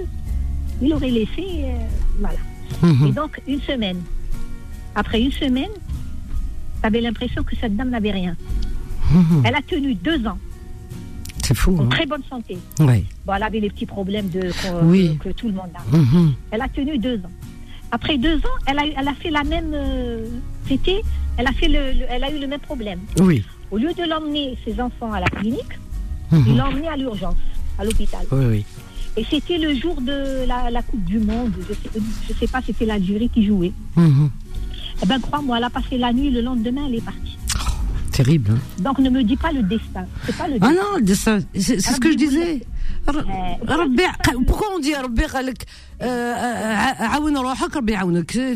il 0.83 0.93
aurait 0.95 1.11
laissé, 1.11 1.45
euh, 1.65 1.77
voilà. 2.21 2.39
Mhm. 2.83 3.07
Et 3.09 3.13
donc, 3.13 3.41
une 3.47 3.61
semaine. 3.61 4.01
Après 4.95 5.21
une 5.21 5.33
semaine, 5.33 5.71
tu 6.81 6.87
avais 6.87 7.01
l'impression 7.01 7.43
que 7.43 7.55
cette 7.57 7.77
dame 7.77 7.91
n'avait 7.91 8.11
rien. 8.13 8.37
Mhm. 9.13 9.43
Elle 9.45 9.55
a 9.55 9.63
tenu 9.63 9.95
deux 9.95 10.27
ans, 10.27 10.39
C'est 11.43 11.55
fou, 11.55 11.77
en 11.79 11.85
hein. 11.85 11.89
très 11.89 12.07
bonne 12.07 12.23
santé. 12.29 12.59
Bon, 12.79 13.35
elle 13.35 13.43
avait 13.43 13.61
les 13.61 13.71
petits 13.71 13.87
problèmes 13.87 14.29
de, 14.29 14.41
qu'on- 14.63 14.87
Oui. 14.89 15.17
que, 15.19 15.29
que 15.29 15.35
tout 15.35 15.49
le 15.49 15.55
monde 15.55 15.71
a. 15.75 15.97
Mhm. 15.97 16.33
Elle 16.51 16.63
a 16.63 16.69
tenu 16.69 16.99
deux 16.99 17.19
ans. 17.19 17.31
Après 17.93 18.17
deux 18.19 18.37
ans, 18.39 18.57
elle 18.67 18.79
a, 18.79 18.87
eu- 18.87 18.93
elle 18.97 19.09
a 19.09 19.15
fait 19.15 19.31
la 19.31 19.43
même. 19.45 19.73
euh, 19.75 20.27
C'était. 20.69 21.03
Elle 21.37 21.47
a, 21.49 21.53
fait 21.53 21.69
le, 21.69 21.99
le- 21.99 22.07
elle 22.09 22.23
a 22.23 22.31
eu 22.31 22.39
le 22.39 22.47
même 22.47 22.61
problème. 22.61 23.01
Oui. 23.21 23.45
Au 23.71 23.79
lieu 23.79 23.93
de 23.95 24.09
l'emmener, 24.09 24.57
ses 24.65 24.81
enfants, 24.81 25.13
à 25.13 25.21
la 25.21 25.27
clinique, 25.27 25.79
il 26.33 26.57
l'a 26.57 26.69
emmené 26.69 26.87
à 26.89 26.97
l'urgence, 26.97 27.35
à 27.79 27.85
l'hôpital. 27.85 28.25
Oui, 28.31 28.45
oui. 28.47 28.65
Et 29.17 29.25
c'était 29.29 29.59
le 29.59 29.75
jour 29.75 30.01
de 30.01 30.47
la, 30.47 30.71
la 30.71 30.83
Coupe 30.83 31.05
du 31.05 31.19
Monde. 31.19 31.53
Je 31.69 31.75
sais, 31.75 32.05
je 32.29 32.33
sais 32.33 32.47
pas, 32.47 32.61
c'était 32.65 32.87
l'Algérie 32.87 33.29
qui 33.29 33.45
jouait. 33.45 33.73
Mhm. 33.97 34.31
Eh 35.03 35.07
ben, 35.07 35.19
crois-moi, 35.21 35.59
elle 35.59 35.65
a 35.65 35.71
passé 35.71 35.99
la 35.99 36.13
nuit, 36.13 36.31
le 36.31 36.43
lendemain, 36.43 36.83
elle 36.87 36.97
est 36.97 37.05
partie. 37.05 37.39
Terrible. 38.25 38.51
hein. 38.53 38.83
Donc, 38.83 38.99
ne 38.99 39.09
me 39.09 39.23
dis 39.23 39.37
pas 39.37 39.51
le 39.51 39.63
destin. 39.63 40.05
C'est 40.27 40.37
pas 40.37 40.47
le 40.47 40.59
Ah 40.61 40.71
non, 40.73 40.97
le 40.97 41.03
destin, 41.03 41.39
c'est 41.55 41.81
ce 41.81 41.99
que 41.99 42.11
je 42.13 42.17
disais. 42.17 42.61
Euh, 43.09 43.13
Pourquoi 44.47 44.67
on 44.77 44.79
dit 44.79 44.93
euh, 46.03 46.03
euh, 46.03 46.77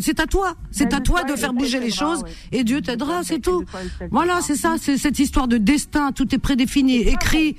C'est 0.03 0.21
à 0.21 0.27
toi. 0.27 0.55
C'est 0.71 0.91
Ben, 0.91 0.99
à 0.99 1.01
toi 1.01 1.25
de 1.25 1.35
faire 1.35 1.55
bouger 1.55 1.79
il 1.79 1.85
les 1.85 1.91
choses 1.91 2.25
et 2.53 2.63
Dieu 2.63 2.83
t'aidera, 2.83 3.23
c'est 3.23 3.39
tout. 3.39 3.65
il. 4.01 4.09
Voilà, 4.11 4.41
c'est 4.43 4.57
ça, 4.57 4.75
c'est 4.79 4.99
cette 4.99 5.19
histoire 5.19 5.49
de 5.49 5.57
destin, 5.57 6.13
tout 6.13 6.35
est 6.35 6.39
prédéfini, 6.39 6.97
écrit. 6.99 7.57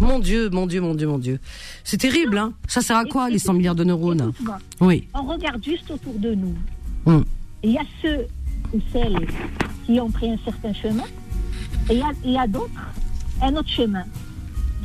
Mon 0.00 0.20
Dieu, 0.20 0.48
mon 0.48 0.66
Dieu, 0.66 0.80
mon 0.80 0.94
Dieu, 0.94 1.06
mon 1.06 1.18
Dieu. 1.18 1.38
C'est 1.84 1.98
terrible, 1.98 2.38
hein. 2.38 2.54
Ça 2.66 2.80
sert 2.80 2.96
à 2.96 3.04
quoi, 3.04 3.28
les 3.28 3.38
100 3.38 3.52
milliards 3.52 3.74
de 3.74 3.84
neurones? 3.84 4.32
Qui 9.86 10.00
ont 10.00 10.10
pris 10.10 10.30
un 10.30 10.38
certain 10.44 10.72
chemin. 10.72 11.04
Et 11.90 12.00
il 12.24 12.30
y 12.32 12.38
a, 12.38 12.46
d'autres, 12.46 12.70
un 13.42 13.54
autre 13.56 13.68
chemin. 13.68 14.04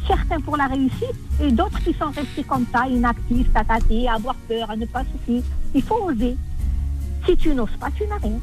Certains 0.08 0.40
pour 0.42 0.58
la 0.58 0.68
réussite 0.68 1.16
et 1.42 1.52
d'autres 1.52 1.80
qui 1.84 1.94
sont 1.94 2.10
restés 2.12 2.44
comme 2.44 2.66
ça, 2.72 2.88
inactifs, 2.88 3.52
tatatés, 3.54 4.08
à 4.08 4.14
avoir 4.16 4.36
peur, 4.48 4.70
à 4.70 4.76
ne 4.76 4.86
pas 4.86 5.04
souffrir. 5.12 5.44
Il 5.74 5.82
faut 5.82 6.04
oser. 6.04 6.36
Si 7.28 7.36
tu 7.38 7.54
n'oses 7.54 7.76
pas, 7.80 7.90
tu 7.96 8.06
n'as 8.08 8.18
rien. 8.18 8.40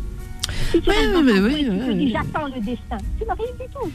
Si 0.70 0.80
tu 0.80 0.90
Oui, 0.90 0.96
oui, 1.14 1.22
oui, 1.22 1.22
coin 1.22 1.48
et 1.50 1.64
que 1.64 1.68
tu 1.68 1.70
oui, 1.70 1.86
te 1.86 1.92
dis 1.92 1.98
oui. 2.04 2.12
j'attends 2.12 2.46
le 2.46 2.60
destin, 2.60 2.98
tu 3.18 3.24
n'as 3.26 3.34
rien 3.34 3.52
du 3.60 3.72
tout. 3.72 3.90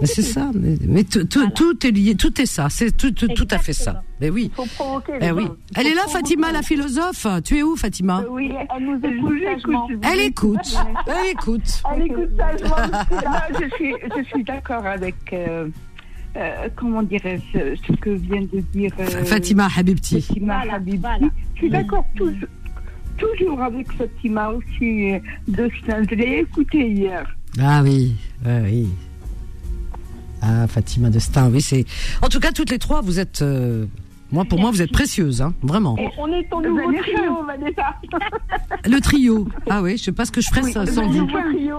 Mais 0.00 0.06
c'est 0.06 0.22
ça. 0.22 0.50
Mais, 0.54 0.76
mais 0.86 1.04
tout, 1.04 1.24
tout- 1.24 1.40
Voilà. 1.40 1.50
tout 1.54 1.86
est 1.86 1.90
lié, 1.90 2.14
tout 2.14 2.40
est 2.40 2.46
ça. 2.46 2.68
C'est 2.70 2.96
tout, 2.96 3.10
tout, 3.10 3.28
tout 3.28 3.48
à 3.50 3.58
fait 3.58 3.72
ça. 3.72 4.02
Mais 4.20 4.30
oui. 4.30 4.50
Il 4.52 4.54
faut 4.54 4.66
provoquer. 4.74 5.12
Eh 5.20 5.30
oui. 5.32 5.46
Elle 5.74 5.84
faut 5.84 5.90
est 5.90 5.94
là. 5.94 6.02
Fatima, 6.08 6.52
la 6.52 6.62
philosophe. 6.62 7.26
Tu 7.44 7.58
es 7.58 7.62
où, 7.62 7.76
Fatima 7.76 8.20
Euh, 8.24 8.28
Oui, 8.30 8.50
elle 8.76 8.84
nous 8.84 8.96
écoute. 8.96 10.00
Elle 10.02 10.20
écoute. 10.20 10.76
Elle 11.06 11.30
écoute. 11.32 11.82
Elle 11.94 12.02
écoute 12.06 12.30
sagement. 12.36 12.76
Là, 12.76 13.48
je 13.60 13.74
suis, 13.76 13.94
je 14.16 14.22
suis 14.24 14.44
d'accord 14.44 14.86
avec, 14.86 15.16
euh, 15.32 15.68
euh, 16.36 16.68
comment 16.76 17.02
dirais-je, 17.02 17.74
ce 17.86 17.92
que 17.96 18.10
vient 18.10 18.42
de 18.42 18.60
dire 18.72 18.92
euh, 19.00 19.24
Fatima 19.24 19.68
Habibti. 19.76 20.20
Fatima 20.22 20.56
Voilà, 20.58 20.74
Habibti. 20.74 20.98
voilà. 21.00 21.26
Je 21.54 21.58
suis 21.58 21.70
d'accord 21.70 22.04
toujours, 22.16 22.48
toujours 23.18 23.60
avec 23.62 23.90
Fatima 23.92 24.50
aussi 24.50 25.12
euh, 25.14 25.18
de 25.48 25.70
Stein. 25.82 26.02
Je 26.08 26.14
l'ai 26.14 26.38
écouté 26.40 26.88
hier. 26.90 27.24
Ah 27.60 27.80
oui, 27.82 28.14
ouais, 28.46 28.60
oui. 28.64 28.88
Ah, 30.42 30.66
Fatima 30.66 31.10
Destin, 31.10 31.50
oui, 31.50 31.60
c'est. 31.60 31.84
En 32.22 32.28
tout 32.28 32.40
cas, 32.40 32.52
toutes 32.52 32.70
les 32.70 32.78
trois, 32.78 33.00
vous 33.00 33.18
êtes. 33.18 33.42
euh, 33.42 33.86
Moi, 34.32 34.44
pour 34.44 34.60
moi, 34.60 34.70
vous 34.70 34.80
êtes 34.80 34.92
précieuses, 34.92 35.42
hein, 35.42 35.52
vraiment. 35.62 35.98
Et 35.98 36.08
on 36.16 36.28
est 36.32 36.48
ton 36.48 36.60
nouveau 36.60 36.86
Vanessa. 36.86 37.02
trio, 37.02 37.44
Vanessa. 37.46 37.96
Le 38.86 39.00
trio. 39.00 39.48
Ah 39.68 39.82
oui, 39.82 39.96
je 39.98 40.04
sais 40.04 40.12
pas 40.12 40.24
ce 40.24 40.30
que 40.32 40.40
je 40.40 40.48
ferais 40.48 40.62
Oui, 40.62 40.72
sans- 40.72 40.84
vous. 40.84 41.02
nouveau 41.26 41.38
trio. 41.52 41.78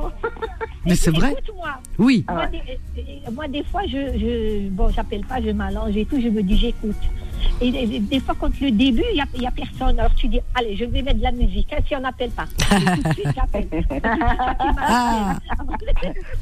Mais 0.85 0.95
c'est 0.95 1.11
vrai. 1.11 1.31
Écoute-moi, 1.31 1.69
Oui. 1.97 2.25
Ah 2.27 2.33
moi, 2.33 2.47
des, 2.47 3.31
moi, 3.33 3.47
des 3.47 3.63
fois, 3.63 3.81
je, 3.87 4.17
je 4.19 4.69
bon, 4.69 4.89
j'appelle 4.89 5.21
pas, 5.25 5.41
je 5.41 5.49
m'allonge 5.51 5.95
et 5.95 6.05
tout, 6.05 6.19
je 6.21 6.27
me 6.27 6.41
dis 6.43 6.57
j'écoute. 6.57 6.95
Et, 7.61 7.67
et- 7.69 7.95
et 7.95 7.99
des 7.99 8.19
fois, 8.19 8.35
quand 8.39 8.51
le 8.59 8.71
début, 8.71 9.03
il 9.11 9.15
n'y 9.15 9.21
a, 9.21 9.25
il 9.35 9.41
y 9.43 9.47
a 9.47 9.51
personne, 9.51 9.99
alors 9.99 10.13
tu 10.15 10.27
dis, 10.27 10.39
allez, 10.55 10.75
je 10.75 10.85
vais 10.85 11.01
mettre 11.01 11.17
de 11.19 11.23
la 11.23 11.31
musique, 11.31 11.67
hein, 11.73 11.81
si 11.87 11.95
on 11.95 11.99
n'appelle 12.01 12.31
pas. 12.31 12.45
Tout 12.45 13.09
de 13.09 13.13
suite, 13.13 13.27
j'appelle. 13.35 13.67
Ah, 14.77 15.37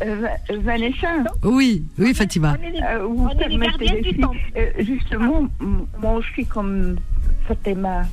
Euh, 0.03 0.15
Va- 0.21 0.55
Vanessa, 0.59 1.07
oui, 1.43 1.83
oui, 1.97 2.13
Fatima. 2.13 2.55
On 2.59 2.63
est 2.67 2.71
les, 2.71 2.81
euh, 2.81 3.05
vous 3.05 3.23
on 3.25 3.29
est 3.29 3.33
les 3.33 3.57
permettez 3.57 3.85
gardiens 3.85 3.93
les 3.95 4.01
du 4.13 4.19
temps. 4.19 4.33
euh, 4.57 4.71
justement, 4.79 5.47
moi 6.01 6.13
aussi, 6.13 6.45
comme 6.45 6.95
Fatima 7.47 8.03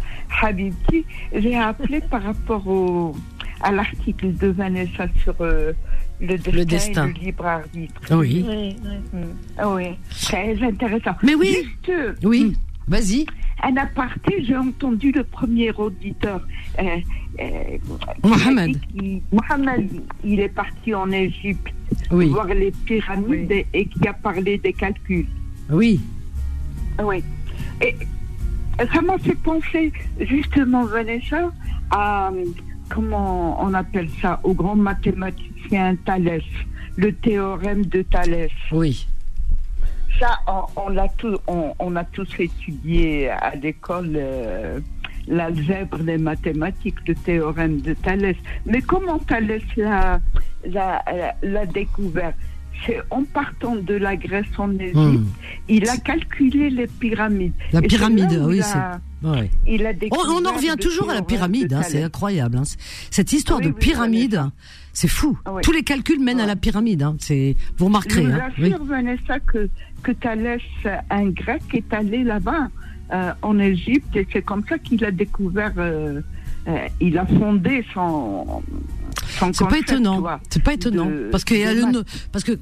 Habibti, 0.42 1.04
j'ai 1.34 1.56
appelé 1.56 2.00
par 2.00 2.22
rapport 2.22 2.66
au, 2.66 3.14
à 3.62 3.70
l'article 3.72 4.34
de 4.36 4.48
Vanessa 4.48 5.06
sur 5.22 5.34
euh, 5.40 5.72
le 6.20 6.36
destin, 6.38 6.64
destin. 6.64 7.04
et 7.08 7.12
le 7.12 7.20
libre 7.26 7.46
arbitre. 7.46 8.00
Oui. 8.10 8.44
Oui, 8.48 8.76
oui. 8.84 9.20
Mm. 9.20 9.24
Ah 9.58 9.70
oui, 9.70 9.86
très 10.22 10.56
intéressant. 10.62 11.12
Mais 11.22 11.34
oui. 11.34 11.54
Juste, 11.86 11.92
Oui, 12.24 12.56
vas-y. 12.88 13.26
un 13.62 13.76
aparté, 13.76 14.44
j'ai 14.44 14.56
entendu 14.56 15.10
le 15.12 15.24
premier 15.24 15.70
auditeur. 15.72 16.46
Euh, 16.78 16.98
euh, 17.40 17.78
qui 18.22 18.28
Mohamed. 18.28 18.80
qu'il- 18.92 19.22
Mohamed, 19.32 19.90
il 20.24 20.40
est 20.40 20.48
parti 20.48 20.94
en 20.94 21.10
Égypte 21.10 21.68
Oui, 22.10 22.28
voir 22.28 22.46
les 22.46 22.70
pyramides 22.70 23.50
et, 23.52 23.66
et 23.72 23.86
qui 23.86 24.06
a 24.06 24.12
parlé 24.12 24.58
des 24.58 24.72
calculs. 24.72 25.26
oui. 25.70 26.00
Oui. 27.02 27.22
Et 27.82 27.94
ça 28.92 29.02
m'a 29.02 29.18
fait 29.18 29.34
penser, 29.34 29.92
justement, 30.20 30.84
Vanessa, 30.86 31.52
à, 31.90 32.30
comment 32.88 33.62
on 33.62 33.74
appelle 33.74 34.08
ça, 34.22 34.40
au 34.44 34.54
grand 34.54 34.76
mathématicien 34.76 35.96
Thalès, 36.06 36.42
le 36.96 37.12
théorème 37.12 37.84
de 37.86 38.00
Thalès. 38.02 38.50
Oui. 38.72 39.06
Ça, 40.18 40.38
on, 40.46 40.62
on 40.86 40.88
l'a 40.88 41.08
tout, 41.18 41.36
on, 41.46 41.74
on 41.78 41.96
a 41.96 42.04
tous 42.04 42.28
étudié 42.38 43.28
à 43.30 43.54
l'école 43.54 44.12
euh, 44.16 44.80
l'algèbre 45.28 45.98
des 45.98 46.16
mathématiques, 46.18 46.96
le 47.06 47.14
théorème 47.14 47.80
de 47.80 47.92
Thalès. 47.94 48.36
Mais 48.64 48.80
comment 48.80 49.18
Thalès 49.18 49.62
l'a, 49.76 50.20
l'a, 50.64 51.04
l'a 51.42 51.66
découvert? 51.66 52.32
C'est 52.84 53.00
en 53.10 53.24
partant 53.24 53.74
de 53.76 53.94
la 53.94 54.16
Grèce 54.16 54.46
en 54.58 54.70
Égypte, 54.78 54.96
Hmm. 54.96 55.24
il 55.66 55.88
a 55.88 55.96
calculé 55.96 56.68
les 56.68 56.86
pyramides. 56.86 57.54
La 57.72 57.80
Et 57.80 57.86
pyramide, 57.86 58.38
oui, 58.44 58.58
il 58.58 58.62
c'est. 58.62 58.76
a- 58.76 59.00
Ouais. 59.22 59.50
il 59.66 59.86
a 59.86 59.92
On, 60.12 60.44
en 60.44 60.52
revient 60.52 60.76
toujours 60.78 61.08
à 61.10 61.14
la 61.14 61.22
pyramide, 61.22 61.68
de 61.68 61.74
hein, 61.74 61.82
c'est 61.82 62.02
incroyable. 62.02 62.58
hein. 62.58 62.62
Cette 63.10 63.32
histoire 63.32 63.60
Oui, 63.60 63.68
de 63.68 63.72
pyramide. 63.72 64.42
C'est 64.98 65.08
fou. 65.08 65.36
Ah. 65.44 65.50
Tous 65.62 65.72
les 65.72 65.82
calculs 65.82 66.20
mènent 66.20 66.40
à 66.40 66.46
la 66.46 66.56
pyramide. 66.56 67.02
hein. 67.02 67.16
C'est, 67.20 67.54
vous 67.76 67.84
remarquerez. 67.86 68.22
Je 68.24 68.28
vous 68.28 68.34
hein. 68.34 68.50
Oui. 68.58 68.74
Vanessa, 68.88 69.38
que, 69.40 69.68
que 70.02 70.12
Thalès, 70.12 70.62
un 71.10 71.28
grec, 71.30 71.62
est 71.74 71.92
allé 71.92 72.24
là-bas, 72.24 72.68
euh, 73.12 73.32
en 73.42 73.58
Égypte, 73.58 74.16
et 74.16 74.26
c'est 74.32 74.40
comme 74.42 74.64
ça 74.66 74.78
qu'il 74.78 75.04
a 75.04 75.10
découvert, 75.10 75.72
euh, 75.76 76.22
euh, 76.66 76.76
il 77.00 77.18
a 77.18 77.26
fondé 77.26 77.84
son. 77.92 78.62
son 79.38 79.52
C'est 79.52 79.68
pas 79.68 79.78
étonnant. 79.78 80.24
C'est 80.48 80.62
pas 80.62 80.72
étonnant 80.72 81.06
de- 81.06 81.28
parce 81.30 81.44
qu'il 81.44 81.58
y 81.58 81.64
a 81.64 81.74
le 81.74 82.02
parce 82.32 82.44
que 82.44 82.52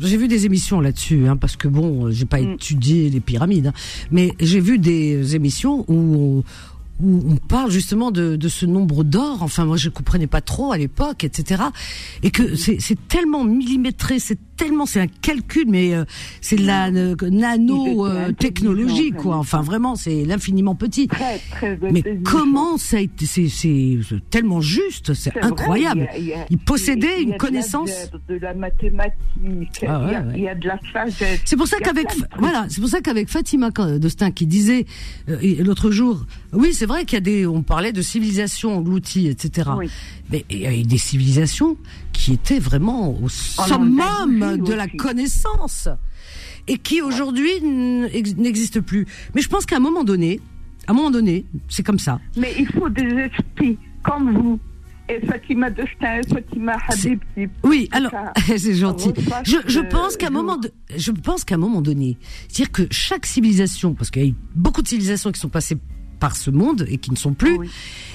j'ai 0.00 0.16
vu 0.16 0.28
des 0.28 0.46
émissions 0.46 0.80
là-dessus 0.80 1.26
hein, 1.26 1.36
parce 1.36 1.56
que 1.56 1.66
bon 1.68 2.10
j'ai 2.10 2.24
pas 2.24 2.40
Mm. 2.40 2.52
étudié 2.52 3.10
les 3.10 3.20
pyramides 3.20 3.66
hein, 3.68 3.72
mais 4.10 4.32
j'ai 4.40 4.60
vu 4.60 4.78
des 4.78 5.34
émissions 5.34 5.84
où 5.88 5.96
on, 6.38 6.44
où 7.02 7.22
on 7.32 7.36
parle 7.36 7.70
justement 7.70 8.10
de, 8.10 8.36
de 8.36 8.48
ce 8.48 8.66
nombre 8.66 9.04
d'or. 9.04 9.42
Enfin, 9.42 9.64
moi, 9.64 9.76
je 9.76 9.88
comprenais 9.88 10.26
pas 10.26 10.40
trop 10.40 10.72
à 10.72 10.78
l'époque, 10.78 11.24
etc. 11.24 11.62
Et 12.22 12.30
que 12.30 12.54
c'est 12.56 13.08
tellement 13.08 13.44
millimétré, 13.44 14.18
c'est 14.18 14.38
tellement, 14.60 14.84
c'est 14.86 15.00
un 15.00 15.06
calcul, 15.06 15.64
mais 15.68 15.94
euh, 15.94 16.04
c'est 16.42 16.56
de 16.56 16.66
la 16.66 16.88
euh, 16.88 17.16
nano 17.30 18.06
Ils 18.06 18.30
étaient 18.30 18.52
euh, 18.62 19.10
quoi. 19.12 19.36
Enfin, 19.38 19.62
vraiment, 19.62 19.96
c'est 19.96 20.24
l'infiniment 20.26 20.74
petit. 20.74 21.08
Très, 21.08 21.38
très 21.50 21.78
Mais 21.90 22.02
comment 22.24 22.76
ça 22.76 22.98
a 22.98 23.00
été 23.00 23.24
C'est 23.26 23.48
tellement 24.30 24.60
juste, 24.60 25.14
c'est 25.14 25.30
vrai, 25.30 25.42
incroyable. 25.42 26.08
il 26.18 26.24
y 26.24 26.32
a- 26.32 26.34
il 26.34 26.38
y 26.38 26.42
a- 26.42 26.46
Il 26.50 26.58
possédait 26.58 27.06
il 27.06 27.10
y 27.10 27.14
a 27.14 27.20
une 27.20 27.26
de 27.28 27.32
la 27.32 27.38
connaissance. 27.38 27.90
de 28.28 28.34
la 28.36 28.52
mathématique, 28.52 29.84
Ah 29.88 30.00
ouais, 30.00 30.06
il, 30.08 30.12
y 30.12 30.14
a, 30.14 30.20
ouais. 30.20 30.32
il 30.36 30.42
y 30.42 30.48
a 30.48 30.54
de 30.54 30.66
la 30.68 30.78
sagesse. 30.92 31.40
C'est 31.44 31.56
pour 31.56 31.66
ça 31.66 31.78
qu'avec 31.78 32.06
voilà, 32.38 32.66
c'est 32.68 32.80
pour 32.80 32.90
ça 32.90 33.00
qu'avec 33.00 33.28
Fatima 33.28 33.70
Dostin 33.70 34.30
qui 34.30 34.46
disait 34.46 34.84
euh, 35.28 35.38
l'autre 35.64 35.90
jour, 35.90 36.26
oui, 36.52 36.74
c'est 36.74 36.86
vrai 36.86 37.04
qu'il 37.04 37.16
y 37.16 37.18
a 37.18 37.20
des, 37.20 37.46
on 37.46 37.62
parlait 37.62 37.92
de 37.92 38.02
civilisation, 38.02 38.80
l'outil, 38.80 39.28
etc. 39.28 39.70
Oui. 39.78 39.88
Mais 40.30 40.44
il 40.50 40.58
y 40.58 40.66
a 40.66 40.74
eu 40.74 40.82
des 40.82 40.98
civilisations 40.98 41.76
qui 42.12 42.32
étaient 42.34 42.58
vraiment 42.58 43.10
au 43.20 43.28
summum 43.28 44.58
de 44.58 44.72
la 44.72 44.86
connaissance 44.86 45.88
et 46.68 46.78
qui 46.78 47.02
aujourd'hui 47.02 47.60
n'existent 47.62 48.80
plus. 48.80 49.06
Mais 49.34 49.42
je 49.42 49.48
pense 49.48 49.66
qu'à 49.66 49.76
un 49.76 49.80
moment 49.80 50.04
donné, 50.04 50.40
à 50.86 50.92
un 50.92 50.94
moment 50.94 51.10
donné, 51.10 51.44
c'est 51.68 51.82
comme 51.82 51.98
ça. 51.98 52.20
Mais 52.36 52.54
il 52.58 52.66
faut 52.66 52.88
des 52.88 53.02
esprits 53.02 53.78
comme 54.02 54.32
vous. 54.32 54.60
Et 55.08 55.26
Fatima 55.26 55.68
Destin 55.70 56.20
Fatima 56.32 56.76
Habibti. 56.88 57.48
Oui, 57.64 57.88
alors 57.90 58.12
c'est 58.46 58.74
gentil. 58.74 59.10
Je, 59.44 59.56
je 59.66 59.80
pense 59.80 60.16
qu'à 60.16 60.28
un 60.28 60.30
moment, 60.30 60.56
de, 60.56 60.70
je 60.96 61.10
pense 61.10 61.42
qu'à 61.44 61.56
un 61.56 61.58
moment 61.58 61.82
donné, 61.82 62.16
c'est-à-dire 62.46 62.70
que 62.70 62.82
chaque 62.92 63.26
civilisation, 63.26 63.94
parce 63.94 64.10
qu'il 64.10 64.22
y 64.22 64.26
a 64.26 64.28
eu 64.28 64.34
beaucoup 64.54 64.82
de 64.82 64.88
civilisations 64.88 65.32
qui 65.32 65.40
sont 65.40 65.48
passées 65.48 65.76
par 66.20 66.36
ce 66.36 66.50
monde 66.50 66.86
et 66.88 66.98
qui 66.98 67.10
ne 67.10 67.16
sont 67.16 67.32
plus, 67.34 67.56
Oui. 67.58 67.68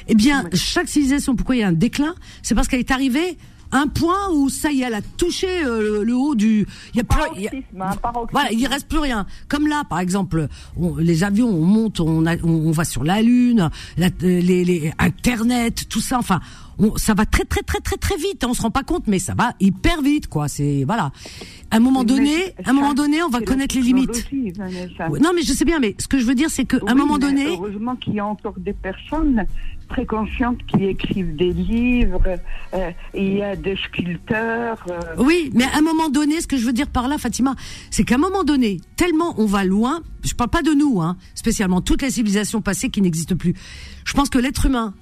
eh 0.07 0.15
bien, 0.15 0.45
chaque 0.53 0.87
civilisation, 0.87 1.35
pourquoi 1.35 1.55
il 1.55 1.59
y 1.59 1.63
a 1.63 1.67
un 1.67 1.73
déclin? 1.73 2.15
C'est 2.43 2.55
parce 2.55 2.67
qu'elle 2.69 2.79
est 2.79 2.91
arrivée 2.91 3.37
à 3.71 3.79
un 3.79 3.87
point 3.87 4.29
où 4.31 4.47
ça 4.47 4.71
y 4.71 4.81
est, 4.81 4.85
elle 4.85 4.93
a 4.93 5.01
touché 5.01 5.47
euh, 5.65 5.81
le, 5.99 6.03
le 6.03 6.15
haut 6.15 6.35
du. 6.35 6.65
Il 6.93 6.97
y 6.97 7.01
a 7.01 7.03
plus. 7.03 7.41
y 7.41 7.47
a- 7.47 7.51
hein, 7.81 7.95
voilà, 8.31 8.51
il 8.51 8.65
reste 8.67 8.87
plus 8.87 8.99
rien. 8.99 9.25
Comme 9.49 9.67
là, 9.67 9.83
par 9.89 9.99
exemple, 9.99 10.47
on- 10.77 10.95
les 10.97 11.23
avions, 11.23 11.49
on 11.49 11.61
monte, 11.65 11.99
on, 11.99 12.25
a- 12.27 12.37
on, 12.43 12.67
on 12.67 12.71
va 12.71 12.85
sur 12.85 13.03
la 13.03 13.21
lune, 13.23 13.69
la- 13.97 14.09
les, 14.21 14.63
les 14.63 14.93
Internet, 14.99 15.85
tout 15.89 15.99
ça. 15.99 16.19
Enfin, 16.19 16.39
on- 16.79 16.95
ça 16.97 17.13
va 17.13 17.25
très 17.25 17.43
très 17.45 17.61
très 17.61 17.79
très 17.79 17.97
très 17.97 18.17
vite. 18.17 18.43
hein, 18.43 18.47
On 18.49 18.53
se 18.53 18.61
rend 18.61 18.71
pas 18.71 18.83
compte, 18.83 19.07
mais 19.07 19.19
ça 19.19 19.33
va 19.35 19.53
hyper 19.59 20.01
vite, 20.01 20.27
quoi. 20.27 20.47
C'est 20.47 20.83
voilà. 20.85 21.11
À 21.71 21.77
un 21.77 21.79
moment 21.79 22.01
Mais 22.01 22.05
donné, 22.05 22.35
à 22.63 22.69
un 22.69 22.73
moment 22.73 22.93
donné, 22.93 23.21
on 23.23 23.29
va 23.29 23.41
connaître 23.41 23.75
les 23.75 23.81
limites. 23.81 24.27
Ouais, 24.31 25.19
Non, 25.19 25.31
mais 25.35 25.41
je 25.41 25.51
sais 25.53 25.65
bien, 25.65 25.79
mais 25.79 25.95
ce 25.99 26.07
que 26.07 26.19
je 26.19 26.25
veux 26.25 26.35
dire, 26.35 26.49
c'est 26.49 26.65
qu'à 26.65 26.77
un 26.87 26.95
moment 26.95 27.17
donné, 27.17 27.47
Heureusement 27.47 27.95
qu'il 27.95 28.13
y 28.13 28.19
a 28.19 28.25
encore 28.25 28.55
des 28.57 28.73
personnes 28.73 29.45
très 29.89 30.05
conscientes 30.05 30.59
qui 30.65 30.85
écrivent 30.85 31.35
des 31.35 31.51
livres. 31.53 32.21
euh, 32.73 32.91
il 33.13 33.33
y 33.37 33.41
a 33.43 33.55
des 33.55 33.75
sculpteurs. 33.75 34.83
euh, 34.89 34.99
Oui, 35.23 35.49
mais 35.53 35.65
à 35.65 35.77
un 35.77 35.81
moment 35.81 36.09
donné, 36.09 36.41
ce 36.41 36.47
que 36.47 36.57
je 36.57 36.65
veux 36.65 36.73
dire 36.73 36.87
par 36.87 37.07
là, 37.07 37.17
Fatima, 37.17 37.55
c'est 37.91 38.03
qu'à 38.03 38.15
un 38.15 38.19
moment 38.19 38.43
donné, 38.43 38.79
tellement 38.95 39.35
on 39.37 39.45
va 39.45 39.63
loin, 39.63 40.01
je 40.23 40.33
parle 40.33 40.49
pas 40.49 40.61
de 40.61 40.71
nous, 40.71 41.01
hein, 41.01 41.17
spécialement, 41.35 41.81
toutes 41.81 42.01
les 42.01 42.11
civilisations 42.11 42.61
passées 42.61 42.89
qui 42.89 43.01
n'existent 43.01 43.35
plus. 43.35 43.53
Je 44.05 44.13
pense 44.13 44.29
que 44.29 44.37
l'être 44.39 44.65
humain 44.65 44.93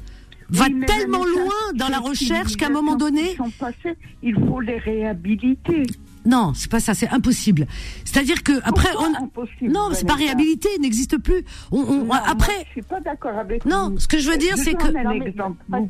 va 0.54 0.66
oui, 0.66 0.86
tellement 0.86 1.26
loin 1.26 1.74
dans 1.76 1.90
la 1.90 2.00
recherche 2.00 2.56
qu'à 2.56 2.68
un 2.68 2.70
moment 2.70 2.96
donné, 2.96 3.36
sont 3.36 3.50
passées, 3.60 3.98
il 4.22 4.36
faut 4.36 4.60
les 4.62 4.78
réhabiliter. 4.78 5.84
non, 6.26 6.54
c'est 6.54 6.70
pas 6.72 6.80
ça, 6.80 6.94
c'est 6.94 7.10
impossible. 7.10 7.66
C'est-à-dire 8.06 8.44
que 8.44 8.54
après, 8.64 8.90
Pourquoi 8.94 9.10
on, 9.20 9.24
impossible, 9.26 9.72
non, 9.72 9.90
c'est 9.94 10.08
pas 10.08 10.14
réhabilité, 10.16 10.70
il 10.78 10.82
n'existe 10.82 11.18
plus. 11.18 11.44
On, 11.72 11.80
on- 11.82 12.04
Non, 12.06 12.14
après, 12.14 12.54
moi, 12.54 12.64
je 12.68 12.72
suis 12.72 12.82
pas 12.82 13.00
d'accord 13.02 13.38
avec 13.38 13.66
non, 13.66 13.90
vous. 13.92 14.00
ce 14.00 14.08
que 14.08 14.20
je 14.20 14.30
veux 14.30 14.38
dire, 14.38 14.58
c'est 14.58 14.74
que 14.74 14.88
un 14.88 15.04
Non, 15.04 15.10
mais 15.20 15.28
exemple. 15.28 15.58
Vous 15.68 15.90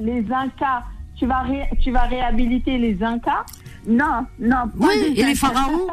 les 0.00 0.24
Incas, 0.32 0.84
tu 1.16 1.26
vas, 1.26 1.40
ré- 1.42 1.68
tu 1.82 1.90
vas 1.92 2.02
réhabiliter 2.02 2.78
les 2.78 3.02
Incas 3.02 3.44
Non, 3.86 4.26
non. 4.40 4.68
pas 4.68 4.86
Oui, 4.88 5.14
et 5.16 5.24
les 5.24 5.34
pharaons 5.34 5.86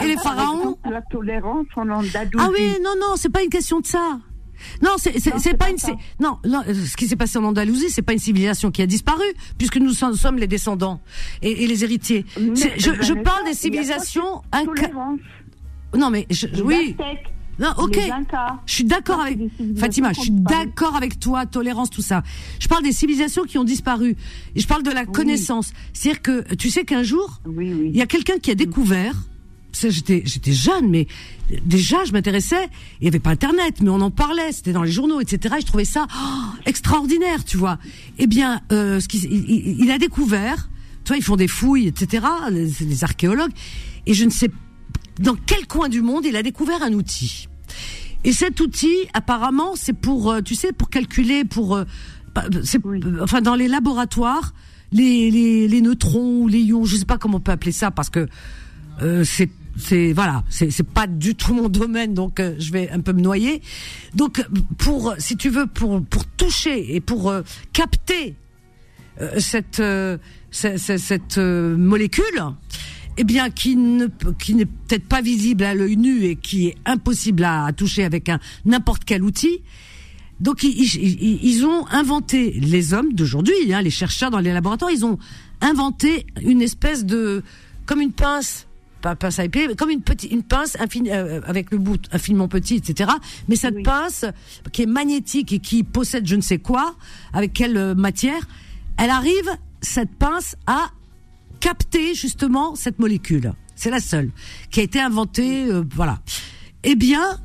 Et 0.00 0.06
les 0.06 0.16
pharaons 0.16 0.58
exemple 0.58 0.90
La 0.90 1.02
tolérance 1.02 1.66
en 1.76 1.88
Andalousie. 1.88 2.36
Ah 2.38 2.48
oui, 2.52 2.76
non, 2.84 2.92
non, 3.00 3.14
c'est 3.16 3.30
pas 3.32 3.42
une 3.42 3.48
question 3.50 3.80
de 3.80 3.86
ça. 3.86 4.18
Non, 4.82 4.90
c'est 4.98 5.56
pas 5.58 5.70
une. 5.70 5.76
Non, 6.20 6.38
non, 6.46 6.62
euh, 6.68 6.74
ce 6.74 6.96
qui 6.96 7.06
s'est 7.08 7.16
passé 7.16 7.38
en 7.38 7.44
Andalousie, 7.44 7.90
c'est 7.90 8.02
pas 8.02 8.12
une 8.12 8.18
civilisation 8.18 8.70
qui 8.70 8.82
a 8.82 8.86
disparu, 8.86 9.24
puisque 9.58 9.76
nous 9.76 9.90
sommes, 9.92 10.14
sommes 10.14 10.36
les 10.38 10.46
descendants 10.46 11.00
et, 11.42 11.64
et 11.64 11.66
les 11.66 11.84
héritiers. 11.84 12.24
Mais, 12.40 12.54
Je, 12.78 13.12
parle 13.22 13.44
des 13.44 13.54
civilisations. 13.54 14.42
inca-. 14.52 14.90
Non, 15.96 16.10
mais 16.10 16.26
je, 16.30 16.46
Les 16.48 16.60
oui. 16.62 16.96
Aztèques, 16.98 17.32
Non, 17.58 17.72
ok. 17.78 17.98
Je 18.66 18.74
suis 18.74 18.84
d'accord 18.84 19.20
avec 19.20 19.38
Fatima, 19.76 20.12
je 20.12 20.20
suis 20.20 20.30
d'accord 20.30 20.94
avec 20.96 21.18
toi, 21.18 21.46
tolérance, 21.46 21.90
tout 21.90 22.02
ça. 22.02 22.22
Je 22.60 22.68
parle 22.68 22.82
des 22.82 22.92
civilisations 22.92 23.44
qui 23.44 23.56
ont 23.58 23.64
disparu. 23.64 24.16
Je 24.54 24.66
parle 24.66 24.82
de 24.82 24.90
la 24.90 25.06
connaissance. 25.06 25.72
C'est-à-dire 25.92 26.22
que 26.22 26.54
tu 26.54 26.70
sais 26.70 26.84
qu'un 26.84 27.02
jour, 27.02 27.40
Oui, 27.46 27.72
oui. 27.72 27.90
il 27.92 27.96
y 27.96 28.02
a 28.02 28.06
quelqu'un 28.06 28.38
qui 28.38 28.50
a 28.50 28.54
découvert. 28.54 29.14
J'étais, 29.82 30.22
j'étais 30.24 30.52
jeune, 30.52 30.88
mais 30.88 31.06
déjà 31.64 32.04
je 32.04 32.12
m'intéressais. 32.12 32.68
Il 33.00 33.04
y 33.04 33.08
avait 33.08 33.18
pas 33.18 33.30
Internet, 33.30 33.76
mais 33.82 33.90
on 33.90 34.00
en 34.00 34.10
parlait. 34.10 34.52
C'était 34.52 34.72
dans 34.72 34.82
les 34.82 34.90
journaux, 34.92 35.20
etc. 35.20 35.54
Et 35.58 35.60
je 35.60 35.66
trouvais 35.66 35.84
ça 35.84 36.06
oh, 36.14 36.56
extraordinaire, 36.66 37.44
tu 37.44 37.56
vois. 37.56 37.78
Eh 38.18 38.26
bien, 38.26 38.60
euh, 38.72 39.00
ce 39.00 39.08
qu'il- 39.08 39.24
il, 39.24 39.44
il- 39.50 39.84
il 39.84 39.90
a 39.90 39.98
découvert. 39.98 40.68
Tu 41.04 41.08
vois, 41.08 41.16
ils 41.18 41.22
font 41.22 41.36
des 41.36 41.48
fouilles, 41.48 41.86
etc. 41.86 42.26
Les, 42.50 42.66
des 42.66 43.04
archéologues. 43.04 43.52
Et 44.06 44.14
je 44.14 44.24
ne 44.24 44.30
sais 44.30 44.50
dans 45.20 45.36
quel 45.46 45.66
coin 45.66 45.88
du 45.88 46.02
monde 46.02 46.24
il 46.26 46.36
a 46.36 46.42
découvert 46.42 46.82
un 46.82 46.92
outil. 46.92 47.48
Et 48.24 48.32
cet 48.32 48.60
outil, 48.60 48.96
apparemment, 49.14 49.74
c'est 49.76 49.92
pour, 49.92 50.30
euh, 50.32 50.40
tu 50.42 50.54
sais, 50.56 50.72
pour 50.72 50.90
calculer, 50.90 51.44
pour, 51.44 51.76
euh, 51.76 51.84
c'est, 52.64 52.84
euh, 52.84 53.20
enfin, 53.22 53.40
dans 53.40 53.54
les 53.54 53.68
laboratoires, 53.68 54.52
les, 54.92 55.30
les, 55.30 55.68
les 55.68 55.80
neutrons 55.80 56.40
ou 56.42 56.48
les 56.48 56.58
ions, 56.60 56.84
je 56.84 56.96
sais 56.96 57.04
pas 57.04 57.18
comment 57.18 57.38
on 57.38 57.40
peut 57.40 57.52
appeler 57.52 57.72
ça, 57.72 57.90
parce 57.90 58.10
que 58.10 58.26
euh, 59.02 59.24
c'est, 59.24 59.48
c'est, 59.76 60.12
voilà, 60.12 60.42
c'est, 60.48 60.70
pas 60.82 61.06
du 61.06 61.34
tout 61.34 61.52
mon 61.54 61.68
domaine, 61.68 62.14
donc 62.14 62.40
euh, 62.40 62.54
je 62.58 62.72
vais 62.72 62.88
un 62.90 63.00
peu 63.00 63.12
me 63.12 63.20
noyer. 63.20 63.60
Donc, 64.14 64.44
pour, 64.78 65.14
si 65.18 65.36
tu 65.36 65.48
veux, 65.50 65.66
pour, 65.66 66.02
pour 66.04 66.24
toucher 66.26 66.94
et 66.94 67.00
pour 67.00 67.28
euh, 67.30 67.42
capter 67.72 68.34
euh, 69.20 69.38
cette, 69.38 69.80
euh, 69.80 70.18
cette, 70.50 71.38
euh, 71.38 71.76
molécule, 71.76 72.24
eh 73.18 73.24
bien, 73.24 73.50
qui 73.50 73.76
ne 73.76 74.06
qui 74.38 74.54
n'est 74.54 74.66
peut-être 74.66 75.06
pas 75.08 75.22
visible 75.22 75.64
à 75.64 75.74
l'œil 75.74 75.96
nu 75.96 76.24
et 76.24 76.36
qui 76.36 76.66
est 76.68 76.76
impossible 76.84 77.44
à, 77.44 77.70
toucher 77.72 78.04
avec 78.04 78.28
un 78.28 78.38
n'importe 78.64 79.04
quel 79.04 79.22
outil. 79.22 79.60
Donc, 80.40 80.62
ils, 80.62 80.68
ils- 80.78 81.22
ils- 81.22 81.40
ils 81.42 81.64
ont 81.64 81.86
inventé 81.88 82.50
les 82.60 82.92
hommes 82.92 83.14
d'aujourd'hui, 83.14 83.54
hein, 83.72 83.80
les 83.80 83.90
chercheurs 83.90 84.30
dans 84.30 84.40
les 84.40 84.52
laboratoires, 84.52 84.90
ils 84.90 85.04
ont 85.06 85.18
inventé 85.62 86.26
une 86.42 86.60
espèce 86.60 87.06
de 87.06 87.42
comme 87.86 88.00
une 88.02 88.12
pince. 88.12 88.66
Pas 89.02 89.14
pince 89.14 89.38
à 89.38 89.44
épiler, 89.44 89.68
mais 89.68 89.74
comme 89.74 89.90
une 89.90 90.02
petite, 90.02 90.30
une 90.32 90.42
pince 90.42 90.76
euh, 90.80 91.40
avec 91.46 91.70
le 91.70 91.78
bout 91.78 92.00
infiniment 92.12 92.48
petit, 92.48 92.76
etc. 92.76 93.10
Mais 93.48 93.56
cette 93.56 93.82
pince 93.82 94.24
qui 94.72 94.82
est 94.82 94.86
magnétique 94.86 95.52
et 95.52 95.58
qui 95.58 95.82
possède 95.82 96.26
je 96.26 96.36
ne 96.36 96.40
sais 96.40 96.58
quoi, 96.58 96.96
avec 97.32 97.52
quelle 97.52 97.76
euh, 97.76 97.94
matière, 97.94 98.48
elle 98.96 99.10
arrive 99.10 99.50
cette 99.80 100.14
pince 100.14 100.56
à 100.66 100.90
capter 101.60 102.14
justement 102.14 102.74
cette 102.74 102.98
molécule. 102.98 103.52
C'est 103.74 103.90
la 103.90 104.00
seule 104.00 104.30
qui 104.70 104.80
a 104.80 104.82
été 104.82 105.00
inventée, 105.00 105.66
euh, 105.66 105.84
voilà. 105.94 106.20
Eh 106.82 106.96
bien, 106.96 107.38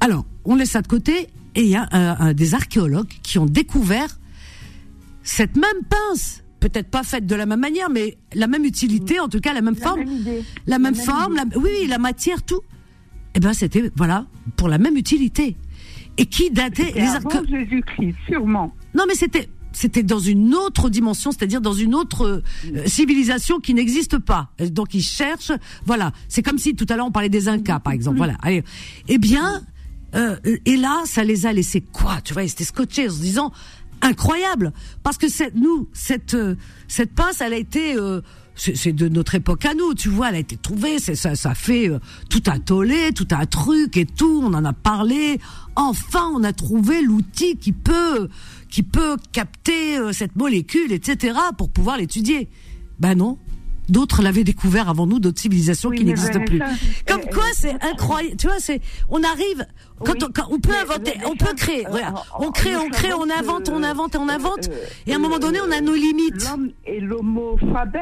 alors 0.00 0.26
on 0.44 0.56
laisse 0.56 0.70
ça 0.70 0.82
de 0.82 0.88
côté 0.88 1.28
et 1.54 1.62
il 1.62 1.68
y 1.68 1.76
a 1.76 2.32
des 2.34 2.54
archéologues 2.54 3.08
qui 3.22 3.38
ont 3.38 3.46
découvert 3.46 4.18
cette 5.28 5.56
même 5.56 5.84
pince, 5.88 6.42
peut-être 6.60 6.90
pas 6.90 7.02
faite 7.02 7.26
de 7.26 7.34
la 7.34 7.46
même 7.46 7.60
manière, 7.60 7.90
mais 7.90 8.18
la 8.34 8.46
même 8.46 8.64
utilité, 8.64 9.20
en 9.20 9.28
tout 9.28 9.40
cas 9.40 9.52
la 9.52 9.60
même 9.62 9.76
forme, 9.76 10.00
même 10.00 10.08
idée. 10.12 10.42
la 10.66 10.78
même 10.78 10.94
forme, 10.94 11.34
la- 11.36 11.44
oui, 11.56 11.70
oui, 11.82 11.86
la 11.88 11.98
matière, 11.98 12.42
tout. 12.42 12.60
Eh 13.34 13.40
ben, 13.40 13.52
c'était 13.52 13.90
voilà 13.96 14.26
pour 14.56 14.68
la 14.68 14.78
même 14.78 14.96
utilité. 14.96 15.56
Et 16.16 16.26
qui 16.26 16.50
datait 16.50 16.92
les 16.96 17.02
avant 17.02 17.30
Jésus-Christ, 17.48 18.16
sûrement. 18.28 18.74
non, 18.94 19.04
mais 19.06 19.14
c'était 19.14 19.48
c'était 19.70 20.02
dans 20.02 20.18
une 20.18 20.54
autre 20.54 20.90
dimension, 20.90 21.30
c'est-à-dire 21.30 21.60
dans 21.60 21.74
une 21.74 21.94
autre 21.94 22.26
euh, 22.74 22.86
civilisation 22.86 23.60
qui 23.60 23.74
n'existe 23.74 24.18
pas. 24.18 24.50
Donc 24.58 24.94
ils 24.94 25.02
cherchent, 25.02 25.52
voilà. 25.86 26.10
C'est 26.28 26.42
comme 26.42 26.58
si 26.58 26.74
tout 26.74 26.86
à 26.88 26.96
l'heure 26.96 27.06
on 27.06 27.12
parlait 27.12 27.28
des 27.28 27.48
Incas, 27.48 27.78
par 27.78 27.92
exemple. 27.92 28.16
Voilà. 28.16 28.34
Allez. 28.42 28.64
Eh 29.06 29.18
bien, 29.18 29.62
euh, 30.16 30.36
et 30.64 30.76
là, 30.76 31.02
ça 31.04 31.22
les 31.22 31.46
a 31.46 31.52
laissés 31.52 31.82
quoi 31.82 32.20
Tu 32.24 32.32
vois, 32.32 32.42
ils 32.42 32.50
étaient 32.50 32.64
scotchés 32.64 33.08
en 33.08 33.12
se 33.12 33.20
disant 33.20 33.52
incroyable, 34.02 34.72
parce 35.02 35.18
que 35.18 35.28
c'est 35.28 35.54
nous 35.54 35.88
cette 35.92 36.34
euh, 36.34 36.56
cette 36.88 37.14
pince, 37.14 37.40
elle 37.40 37.52
a 37.52 37.58
été 37.58 37.96
euh, 37.96 38.20
c'est 38.58 38.76
c'est 38.76 38.92
de 38.92 39.08
notre 39.08 39.36
époque 39.36 39.64
à 39.64 39.74
nous, 39.74 39.94
tu 39.94 40.08
vois, 40.08 40.28
elle 40.30 40.34
a 40.34 40.38
été 40.40 40.56
trouvée, 40.56 40.98
c'est 40.98 41.14
ça, 41.14 41.36
ça 41.36 41.54
fait 41.54 41.88
euh, 41.88 42.00
tout 42.28 42.42
un 42.46 42.58
tollé, 42.58 43.12
tout 43.14 43.28
un 43.30 43.46
truc 43.46 43.96
et 43.96 44.04
tout, 44.04 44.42
on 44.44 44.52
en 44.52 44.64
a 44.64 44.72
parlé. 44.72 45.40
Enfin, 45.76 46.30
on 46.34 46.42
a 46.42 46.52
trouvé 46.52 47.00
l'outil 47.00 47.56
qui 47.56 47.72
peut, 47.72 48.28
qui 48.68 48.82
peut 48.82 49.16
capter 49.32 49.98
euh, 49.98 50.12
cette 50.12 50.34
molécule, 50.36 50.92
etc., 50.92 51.38
pour 51.56 51.70
pouvoir 51.70 51.96
l'étudier. 51.96 52.48
Ben 52.98 53.14
non, 53.14 53.38
d'autres 53.88 54.22
l'avaient 54.22 54.44
découvert 54.44 54.88
avant 54.88 55.06
nous, 55.06 55.18
d'autres 55.18 55.40
civilisations 55.40 55.90
Oui, 55.90 55.98
qui 55.98 56.04
n'existent 56.04 56.44
plus. 56.44 56.58
Comme 57.06 57.20
euh, 57.20 57.32
quoi, 57.34 57.44
euh, 57.44 57.52
c'est 57.54 57.74
incroyable. 57.84 58.36
Tu 58.36 58.46
vois, 58.46 58.56
c'est, 58.58 58.80
on 59.08 59.22
arrive 59.22 59.66
quand, 60.04 60.12
Oui, 60.14 60.18
on, 60.24 60.32
quand 60.32 60.48
on 60.50 60.60
peut 60.60 60.74
inventer, 60.80 61.14
on 61.26 61.36
peut 61.36 61.54
créer. 61.56 61.86
euh, 61.86 61.90
euh, 61.94 62.00
on 62.38 62.50
crée, 62.52 62.76
on 62.76 62.88
crée, 62.88 63.12
on 63.12 63.28
invente, 63.30 63.68
on 63.68 63.82
invente 63.82 64.14
et 64.14 64.18
on 64.18 64.28
invente. 64.28 64.68
euh, 64.68 64.84
Et 65.06 65.12
à 65.12 65.16
un 65.16 65.18
moment 65.18 65.38
donné, 65.38 65.58
on 65.66 65.70
a 65.72 65.80
nos 65.80 65.94
limites. 65.94 66.44
L'homme 66.48 66.70
est 66.86 67.00
l'homo 67.00 67.58
faber 67.72 67.98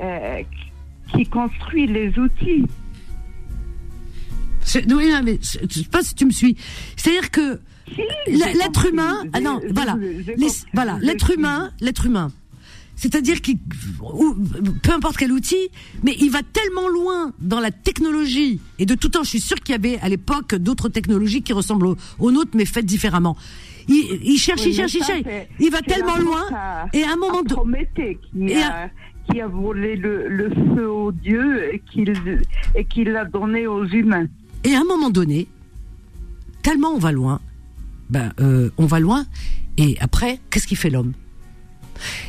euh, 0.00 0.42
qui 1.14 1.24
construit 1.26 1.86
les 1.86 2.18
outils. 2.18 2.64
C'est- 4.60 4.90
Oui, 4.92 5.10
non, 5.10 5.20
mais 5.22 5.38
je 5.42 5.58
je 5.68 5.80
sais 5.80 5.88
pas 5.88 6.02
si 6.02 6.14
tu 6.14 6.24
me 6.24 6.30
suis. 6.30 6.56
C'est-à-dire 6.96 7.30
que 7.30 7.60
Si, 7.94 8.00
l'être 8.32 8.86
humain, 8.86 9.22
ah 9.34 9.40
non, 9.40 9.60
voilà, 9.74 9.96
Les- 10.36 10.48
voilà, 10.72 10.98
l'être 11.02 11.30
humain, 11.32 11.70
l'être 11.80 12.06
humain. 12.06 12.32
C'est-à-dire 12.96 13.40
qu'il, 13.42 13.58
ou- 14.02 14.34
peu 14.82 14.92
importe 14.92 15.16
quel 15.16 15.32
outil, 15.32 15.68
mais 16.04 16.16
il 16.20 16.30
va 16.30 16.40
tellement 16.42 16.88
loin 16.88 17.32
dans 17.40 17.60
la 17.60 17.70
technologie. 17.70 18.60
Et 18.78 18.86
de 18.86 18.94
tout 18.94 19.08
temps, 19.08 19.24
je 19.24 19.30
suis 19.30 19.40
sûr 19.40 19.56
qu'il 19.60 19.72
y 19.72 19.76
avait 19.76 19.98
à 20.00 20.08
l'époque 20.08 20.54
d'autres 20.54 20.88
technologies 20.88 21.42
qui 21.42 21.52
ressemblent 21.52 21.86
aux, 21.88 21.96
aux 22.20 22.30
nôtres, 22.30 22.52
mais 22.54 22.64
faites 22.64 22.86
différemment. 22.86 23.36
Il, 23.88 24.20
il 24.22 24.38
cherche, 24.38 24.62
Oui, 24.62 24.68
il 24.70 24.74
cherche, 24.74 24.94
il 24.94 25.04
cherche. 25.04 25.22
Il 25.60 25.70
va 25.70 25.82
tellement 25.82 26.16
loin. 26.16 26.44
à- 26.54 26.86
Et 26.92 27.02
à 27.02 27.12
un 27.12 27.16
moment 27.16 27.42
donné, 27.42 27.88
qui, 28.32 28.54
a, 28.54 28.90
qui 29.30 29.40
a 29.40 29.48
volé 29.48 29.96
le, 29.96 30.28
le 30.28 30.50
feu 30.50 30.88
aux 30.90 31.12
dieux 31.12 31.74
et 31.74 32.84
qui 32.84 33.04
l'a 33.04 33.24
donné 33.24 33.66
aux 33.66 33.84
humains. 33.86 34.26
Et 34.62 34.74
à 34.74 34.80
un 34.80 34.84
moment 34.84 35.10
donné, 35.10 35.46
tellement 36.62 36.94
on 36.94 36.98
va 36.98 37.12
loin, 37.12 37.40
ben 38.08 38.32
euh, 38.40 38.70
on 38.78 38.86
va 38.86 39.00
loin, 39.00 39.26
et 39.76 39.96
après, 40.00 40.38
qu'est-ce 40.50 40.66
qui 40.66 40.76
fait 40.76 40.90
l'homme? 40.90 41.12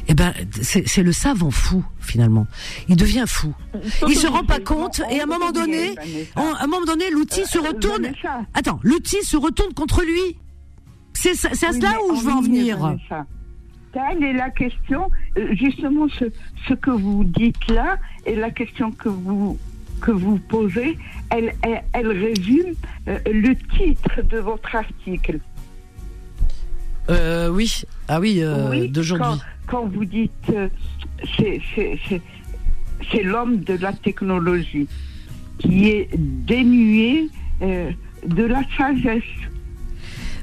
Eh 0.07 0.13
ben, 0.13 0.33
c'est 0.61 1.03
le 1.03 1.11
savant 1.11 1.51
fou 1.51 1.83
finalement. 1.99 2.47
Il 2.87 2.95
devient 2.95 3.25
fou. 3.27 3.53
Il 4.07 4.15
se 4.15 4.27
rend 4.27 4.43
pas 4.43 4.59
compte, 4.59 5.01
et 5.11 5.19
à 5.19 5.23
un 5.23 5.25
moment 5.27 5.51
donné, 5.51 5.95
on- 6.35 6.53
à 6.53 6.63
un 6.63 6.67
moment 6.67 6.85
donné, 6.85 7.09
l'outil 7.09 7.45
se 7.45 7.57
Euh, 7.57 7.61
retourne. 7.69 8.11
Attends, 8.53 8.79
l'outil 8.83 9.23
se 9.23 9.37
retourne 9.37 9.73
contre 9.73 10.03
lui. 10.03 10.37
C'est 11.13 11.31
à 11.45 11.71
cela 11.73 11.93
où 12.09 12.15
je 12.15 12.23
veux 12.25 12.31
en 12.31 12.41
venir. 12.41 12.95
Telle 13.93 14.23
est 14.23 14.33
la 14.33 14.49
question, 14.49 15.09
euh, 15.37 15.53
justement 15.55 16.07
ce, 16.19 16.25
ce 16.67 16.73
que 16.73 16.91
vous 16.91 17.23
dites 17.23 17.67
là 17.69 17.97
et 18.25 18.35
la 18.35 18.51
question 18.51 18.91
que 18.91 19.07
vous 19.09 19.57
que 20.01 20.11
vous 20.11 20.37
posez, 20.37 20.97
elle, 21.29 21.53
elle, 21.61 21.81
elle 21.93 22.07
résume 22.11 22.73
euh, 23.07 23.17
le 23.25 23.55
titre 23.77 24.21
de 24.23 24.39
votre 24.39 24.75
article. 24.75 25.39
Euh, 27.09 27.49
oui, 27.49 27.83
ah 28.07 28.19
oui, 28.19 28.41
euh, 28.41 28.69
Oui, 28.69 28.89
d'aujourd'hui. 28.89 29.39
Quand, 29.67 29.81
quand 29.81 29.85
vous 29.87 30.05
dites 30.05 30.31
euh, 30.49 30.67
c'est 31.37 33.23
l'homme 33.23 33.59
de 33.59 33.75
la 33.75 33.93
technologie 33.93 34.87
qui 35.59 35.89
est 35.89 36.09
dénué 36.17 37.29
euh, 37.61 37.91
de 38.25 38.43
la 38.43 38.61
sagesse. 38.77 39.23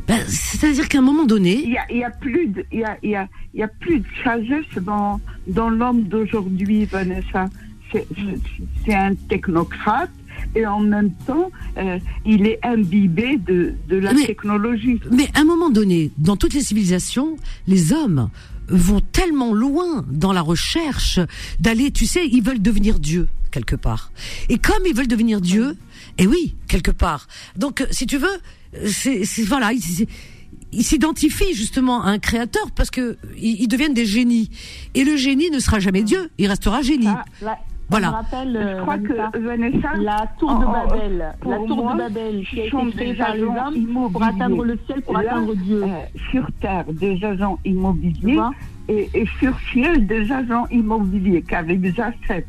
Ben, 0.07 0.19
C'est-à-dire 0.27 0.89
qu'à 0.89 0.99
un 0.99 1.03
moment 1.03 1.25
donné, 1.25 1.63
Il 1.65 1.71
y 1.71 1.79
a, 1.79 1.85
il 1.91 1.99
y 1.99 2.05
a 2.05 2.11
plus 2.11 2.49
de, 2.49 2.65
y 2.73 2.85
a, 2.85 2.97
y 3.03 3.15
a, 3.15 3.29
il 3.55 3.61
y 3.61 3.63
a 3.63 3.69
plus 3.69 4.01
de 4.01 4.07
sagesse 4.25 4.83
dans, 4.83 5.21
dans 5.47 5.71
l'homme 5.71 6.05
d'aujourd'hui, 6.05 6.85
Vanessa. 6.87 7.49
C'est 7.93 8.95
un 8.95 9.15
technocrate 9.29 10.11
et 10.55 10.67
en 10.67 10.81
même 10.81 11.13
temps, 11.27 11.51
euh, 11.79 11.99
il 12.25 12.47
est 12.47 12.59
imbibé 12.63 13.37
de, 13.39 13.75
de 13.89 13.97
la 13.97 14.13
Mais- 14.13 14.27
technologie. 14.27 15.01
Mais 15.11 15.29
à 15.35 15.41
un 15.41 15.45
moment 15.45 15.71
donné, 15.71 16.11
dans 16.19 16.37
toutes 16.37 16.55
les 16.55 16.63
civilisations, 16.63 17.37
les 17.67 17.93
hommes 17.93 18.31
vont 18.69 19.01
tellement 19.01 19.53
loin 19.53 20.05
dans 20.11 20.33
la 20.33 20.41
recherche 20.41 21.21
d'aller, 21.61 21.91
tu 21.91 22.07
sais, 22.07 22.27
ils 22.27 22.43
veulent 22.43 22.63
devenir 22.63 22.99
Dieu 22.99 23.29
quelque 23.51 23.77
part. 23.77 24.13
Et 24.49 24.59
comme 24.59 24.83
ils 24.87 24.95
veulent 24.95 25.09
devenir 25.09 25.41
Dieu, 25.41 25.77
et 26.19 26.27
oui, 26.27 26.57
quelque 26.69 26.91
part. 26.91 27.29
Donc, 27.57 27.83
euh, 27.83 27.87
si 27.91 28.07
tu 28.07 28.17
veux, 28.17 28.41
c'est 28.87 29.25
voilà, 29.47 29.73
ils, 29.73 30.83
s'identifient 30.83 31.55
justement 31.55 32.03
à 32.03 32.09
un 32.09 32.19
créateur 32.19 32.71
parce 32.71 32.91
que 32.91 33.19
ils, 33.37 33.61
ils 33.63 33.69
deviennent 33.69 33.95
des 33.95 34.07
génies. 34.07 34.51
Et 34.95 35.05
le 35.05 35.17
génie 35.17 35.51
ne 35.51 35.59
sera 35.59 35.81
jamais 35.81 36.03
Dieu, 36.03 36.31
il 36.39 36.47
restera 36.47 36.81
génie. 36.83 37.09
Ah, 37.09 37.25
là, 37.43 37.59
Voilà. 37.93 38.09
Me 38.09 38.13
rappelle, 38.15 38.57
euh, 38.57 38.77
Je 38.77 38.81
crois 38.83 38.97
Vanessa, 38.97 39.31
que 39.33 39.39
Vanessa, 39.39 39.89
la 39.99 40.27
tour 40.39 40.59
de 40.59 40.65
Babel, 40.65 41.35
la 41.47 41.57
tour 41.59 41.77
moi, 41.77 41.93
de 41.93 41.99
Babel 41.99 42.47
qui 42.49 42.61
a 42.61 42.65
été 42.65 42.91
créée 42.97 43.15
par 43.15 43.35
les 43.35 43.43
hommes 43.43 44.11
pour 44.13 44.23
atteindre 44.23 44.65
le 44.65 44.79
ciel, 44.87 45.03
pour 45.03 45.15
Là, 45.15 45.21
atteindre 45.21 45.55
Dieu. 45.55 45.83
euh, 45.83 45.87
sur 46.31 46.47
Terre, 46.61 46.85
des 46.91 47.23
agents 47.25 47.59
immobiliers 47.65 48.41
et, 48.89 49.09
et 49.15 49.27
sur 49.39 49.55
ciel, 49.73 50.07
des 50.07 50.33
agents 50.33 50.67
immobiliers 50.71 51.43
qu'avec 51.43 51.81
acceptent. 51.99 52.49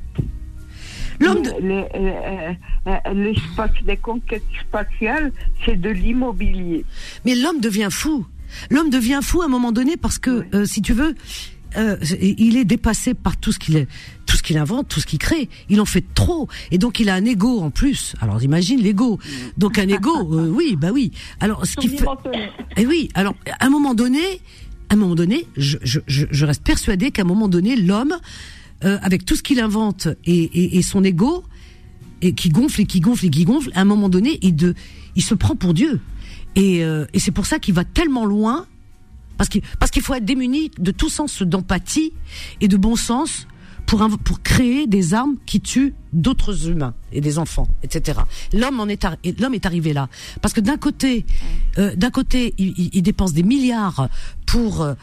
L'homme 1.19 1.41
de- 1.43 1.51
Les- 1.61 1.87
euh, 1.93 2.53
euh, 2.87 3.13
l'espace, 3.13 3.71
les 3.85 3.97
conquêtes 3.97 4.43
spatiales, 4.61 5.31
c'est 5.65 5.79
de 5.79 5.89
l'immobilier. 5.89 6.85
Mais 7.25 7.35
l'homme 7.35 7.59
devient 7.59 7.89
fou. 7.91 8.25
L'homme 8.71 8.89
devient 8.89 9.19
fou 9.21 9.41
à 9.41 9.45
un 9.45 9.49
moment 9.49 9.71
donné 9.71 9.97
parce 9.97 10.19
que, 10.19 10.45
euh, 10.55 10.65
si 10.65 10.81
tu 10.81 10.93
veux, 10.93 11.15
euh, 11.77 11.97
il 12.21 12.57
est 12.57 12.65
dépassé 12.65 13.13
par 13.13 13.37
tout 13.37 13.51
ce 13.51 13.59
qu'il 13.59 13.75
est, 13.77 13.87
tout 14.25 14.37
ce 14.37 14.43
qu'il 14.43 14.57
invente, 14.57 14.87
tout 14.87 14.99
ce 14.99 15.05
qu'il 15.05 15.19
crée. 15.19 15.49
Il 15.69 15.81
en 15.81 15.85
fait 15.85 16.03
trop, 16.13 16.47
et 16.71 16.77
donc 16.77 16.99
il 16.99 17.09
a 17.09 17.15
un 17.15 17.25
ego 17.25 17.59
en 17.59 17.69
plus. 17.69 18.15
Alors 18.21 18.41
imagine 18.43 18.81
l'ego. 18.81 19.19
Donc 19.57 19.77
un 19.77 19.87
ego, 19.87 20.11
euh, 20.33 20.49
oui, 20.49 20.75
bah 20.75 20.89
oui. 20.93 21.11
Alors 21.39 21.65
ce 21.65 21.75
qui 21.75 21.89
fait, 21.89 22.05
et 22.77 22.85
oui. 22.85 23.09
Alors 23.13 23.35
à 23.59 23.65
un 23.65 23.69
moment 23.69 23.93
donné, 23.93 24.41
à 24.89 24.93
un 24.93 24.97
moment 24.97 25.15
donné, 25.15 25.47
je, 25.57 25.77
je, 25.83 25.99
je, 26.07 26.45
reste 26.45 26.63
persuadé 26.63 27.11
qu'à 27.11 27.23
un 27.23 27.25
moment 27.25 27.47
donné, 27.47 27.75
l'homme, 27.75 28.15
euh, 28.83 28.97
avec 29.01 29.25
tout 29.25 29.35
ce 29.35 29.43
qu'il 29.43 29.59
invente 29.59 30.07
et, 30.25 30.43
et, 30.43 30.77
et 30.77 30.81
son 30.81 31.03
ego, 31.03 31.43
et 32.21 32.33
qui 32.33 32.49
gonfle 32.49 32.81
et 32.81 32.85
qui 32.85 32.99
gonfle 32.99 33.25
et 33.25 33.29
qui 33.29 33.43
gonfle, 33.43 33.71
à 33.75 33.81
un 33.81 33.85
moment 33.85 34.09
donné, 34.09 34.39
il, 34.41 34.55
de, 34.55 34.75
il 35.15 35.23
se 35.23 35.33
prend 35.33 35.55
pour 35.55 35.73
Dieu. 35.73 35.99
Et, 36.55 36.83
euh, 36.83 37.05
et 37.13 37.19
c'est 37.19 37.31
pour 37.31 37.45
ça 37.45 37.59
qu'il 37.59 37.73
va 37.73 37.83
tellement 37.83 38.25
loin, 38.25 38.67
parce 39.37 39.49
qu'il 39.49 39.61
parce 39.79 39.91
qu'il 39.91 40.01
faut 40.01 40.13
être 40.13 40.25
démuni 40.25 40.71
de 40.77 40.91
tout 40.91 41.09
sens 41.09 41.41
d'empathie 41.41 42.13
et 42.61 42.67
de 42.67 42.77
bon 42.77 42.95
sens 42.95 43.47
pour, 43.85 44.41
créer 44.41 44.87
des 44.87 45.13
armes 45.13 45.35
qui 45.45 45.61
tuent 45.61 45.93
d'autres 46.13 46.67
humains 46.67 46.93
et 47.11 47.21
des 47.21 47.37
enfants, 47.37 47.67
etc. 47.83 48.19
L'homme 48.53 48.79
en 48.79 48.87
est, 48.87 49.05
l'homme 49.39 49.55
arrivé 49.63 49.93
là, 49.93 50.09
parce 50.41 50.53
que 50.53 50.61
d'un 50.61 50.77
côté, 50.77 51.25
euh, 51.77 51.95
d'un 51.95 52.09
côté, 52.09 52.53
il, 52.57 53.01
dépense 53.01 53.33
des 53.33 53.43
milliards 53.43 54.09
pour 54.45 54.81
euh, 54.81 54.95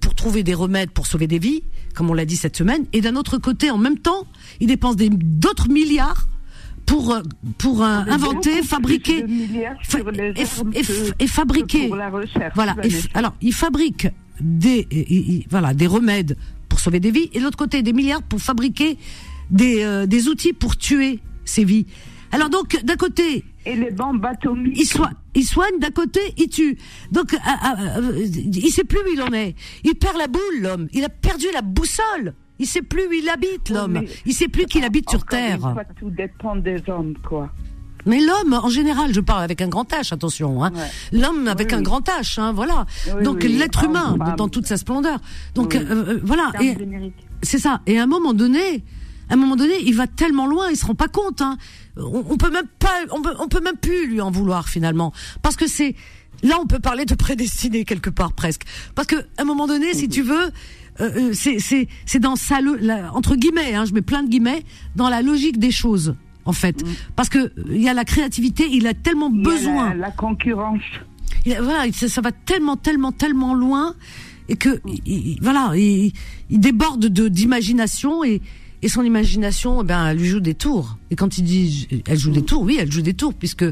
pour 0.00 0.14
trouver 0.14 0.42
des 0.42 0.54
remèdes 0.54 0.90
pour 0.90 1.06
sauver 1.06 1.26
des 1.26 1.38
vies, 1.38 1.62
comme 1.94 2.10
on 2.10 2.14
l'a 2.14 2.24
dit 2.24 2.36
cette 2.36 2.56
semaine, 2.56 2.84
et 2.92 3.00
d'un 3.00 3.16
autre 3.16 3.38
côté, 3.38 3.70
en 3.70 3.78
même 3.78 3.98
temps, 3.98 4.26
il 4.60 4.66
dépense 4.66 4.96
d'autres 4.96 5.68
milliards 5.68 6.28
pour 6.94 7.12
euh, 7.12 7.22
pour 7.58 7.82
euh, 7.82 7.86
inventer, 8.16 8.54
Beaucoup 8.56 8.66
fabriquer 8.68 9.18
fa- 9.82 9.98
et, 9.98 10.42
et 10.80 10.84
et 11.24 11.26
fabriquer 11.26 11.82
que 11.84 11.88
pour 11.88 11.96
la 11.96 12.10
voilà 12.54 12.76
alors 13.14 13.34
il 13.42 13.52
fabrique 13.52 14.06
des 14.40 14.86
et- 14.90 15.46
voilà 15.50 15.74
des 15.74 15.88
remèdes 15.88 16.36
pour 16.68 16.78
sauver 16.78 17.00
des 17.00 17.10
vies 17.10 17.28
et 17.32 17.38
de 17.40 17.44
l'autre 17.44 17.56
côté 17.64 17.82
des 17.82 17.92
milliards 17.92 18.22
pour 18.22 18.40
fabriquer 18.40 18.96
des 19.50 19.82
euh, 19.82 20.06
des 20.06 20.28
outils 20.28 20.52
pour 20.52 20.76
tuer 20.76 21.18
ces 21.44 21.64
vies 21.64 21.86
alors 22.30 22.48
donc 22.50 22.68
d'un 22.84 22.96
côté 22.96 23.44
Et 23.66 23.76
les 23.76 23.90
bombes 23.90 24.24
atomiques. 24.24 24.78
il 24.82 24.86
soigne, 24.86 25.14
il 25.34 25.44
soigne 25.54 25.78
d'un 25.80 25.94
côté, 26.00 26.20
il 26.36 26.48
tue. 26.48 26.76
Donc, 27.16 27.28
ah, 27.50 27.58
ah, 27.66 27.74
euh, 27.98 28.26
il 28.66 28.70
sait 28.76 28.84
plus 28.84 28.98
où 29.06 29.10
il 29.16 29.22
en 29.22 29.32
est. 29.32 29.54
Il 29.88 29.94
perd 29.94 30.16
la 30.18 30.26
boule, 30.36 30.58
l'homme. 30.64 30.86
Il 30.92 31.02
a 31.04 31.08
perdu 31.08 31.46
la 31.58 31.62
boussole. 31.62 32.34
Il 32.58 32.66
sait 32.66 32.82
plus 32.82 33.06
où 33.08 33.12
il 33.12 33.28
habite, 33.28 33.68
l'homme. 33.70 33.92
mais- 34.02 34.08
Il 34.26 34.32
sait 34.32 34.48
plus 34.48 34.66
qu'il 34.66 34.84
habite 34.84 35.10
sur 35.10 35.20
une 35.20 35.26
Terre. 35.26 35.60
fois, 35.60 35.82
tout 35.98 36.10
dépend 36.10 36.54
des 36.56 36.82
hommes, 36.88 37.14
quoi. 37.26 37.50
Mais 38.06 38.20
l'homme, 38.20 38.52
en 38.52 38.68
général, 38.68 39.14
je 39.14 39.20
parle 39.20 39.42
avec 39.42 39.62
un 39.62 39.68
grand 39.68 39.90
H, 39.90 40.12
attention, 40.12 40.62
hein. 40.62 40.70
Ouais. 40.74 41.18
L'homme 41.20 41.48
avec 41.48 41.68
Oui, 41.68 41.74
un 41.74 41.78
oui. 41.78 41.82
grand 41.84 42.06
H, 42.06 42.38
hein, 42.40 42.52
voilà. 42.52 42.84
Oui, 43.16 43.22
Donc 43.24 43.38
oui, 43.42 43.56
l'être 43.56 43.82
humain 43.84 44.16
dans 44.36 44.48
toute 44.48 44.66
sa 44.66 44.76
splendeur. 44.76 45.18
Donc 45.54 45.72
Oui. 45.74 45.80
euh, 45.88 46.04
euh, 46.16 46.20
voilà. 46.22 46.52
C'est 47.42 47.58
ça. 47.58 47.80
Et 47.86 47.98
à 47.98 48.02
un 48.02 48.06
moment 48.06 48.34
donné, 48.34 48.84
à 49.30 49.34
un 49.34 49.36
moment 49.36 49.56
donné, 49.56 49.74
il 49.82 49.94
va 49.94 50.06
tellement 50.06 50.46
loin, 50.46 50.68
il 50.70 50.76
se 50.76 50.84
rend 50.84 50.94
pas 50.94 51.08
compte. 51.08 51.40
Hein. 51.40 51.56
On, 51.96 52.24
on 52.28 52.36
peut 52.36 52.50
même 52.50 52.66
pas, 52.78 52.92
on 53.10 53.22
peut, 53.22 53.34
on 53.38 53.48
peut 53.48 53.60
même 53.62 53.76
plus 53.78 54.06
lui 54.06 54.20
en 54.20 54.30
vouloir 54.30 54.68
finalement, 54.68 55.12
parce 55.42 55.56
que 55.56 55.66
c'est 55.66 55.94
là 56.42 56.56
on 56.60 56.66
peut 56.66 56.80
parler 56.80 57.06
de 57.06 57.14
prédestiné 57.24 57.84
quelque 57.86 58.10
part 58.10 58.32
presque, 58.34 58.62
parce 58.94 59.06
que 59.06 59.16
à 59.16 59.42
un 59.42 59.44
moment 59.44 59.66
donné, 59.66 59.94
si 59.94 60.08
tu 60.08 60.22
veux. 60.22 60.50
Euh, 61.00 61.30
euh, 61.32 61.32
c'est 61.34 62.18
dans 62.20 62.36
sa 62.36 62.60
la- 62.60 63.12
entre 63.14 63.36
guillemets 63.36 63.74
hein, 63.74 63.84
je 63.84 63.92
mets 63.92 64.02
plein 64.02 64.22
de 64.22 64.28
guillemets 64.28 64.62
dans 64.96 65.08
la 65.08 65.22
logique 65.22 65.58
des 65.58 65.70
choses 65.70 66.14
en 66.44 66.52
fait. 66.52 66.84
Parce 67.16 67.28
que 67.28 67.38
euh, 67.38 67.50
il 67.70 67.82
y 67.82 67.88
a 67.88 67.94
la 67.94 68.04
créativité 68.04 68.68
il 68.70 68.86
a 68.86 68.94
tellement 68.94 69.30
Il 69.32 69.40
a 69.40 69.50
besoin. 69.50 69.88
La, 69.90 69.94
la 69.96 70.10
concurrence. 70.10 70.82
il 71.46 71.52
a- 71.54 71.62
voilà, 71.62 71.90
ça, 71.92 72.08
ça 72.08 72.20
va 72.20 72.32
tellement, 72.32 72.76
tellement, 72.76 73.12
tellement 73.12 73.54
loin 73.54 73.94
et 74.48 74.56
que 74.56 74.80
il- 75.06 75.38
voilà, 75.42 75.72
il, 75.74 76.12
il 76.50 76.60
déborde 76.60 77.06
de 77.06 77.28
d'imagination 77.28 78.22
et 78.24 78.40
et 78.82 78.88
son 78.88 79.02
imagination, 79.02 79.80
eh 79.80 79.84
ben, 79.86 80.08
elle 80.08 80.18
lui 80.18 80.26
joue 80.26 80.40
des 80.40 80.52
tours. 80.52 80.98
Et 81.10 81.16
quand 81.16 81.38
il 81.38 81.44
dit, 81.44 81.88
elle 82.06 82.18
joue 82.18 82.30
des 82.30 82.42
tours, 82.42 82.60
oui, 82.60 82.76
elle 82.78 82.92
joue 82.92 83.00
des 83.00 83.14
tours, 83.14 83.32
puisque 83.32 83.64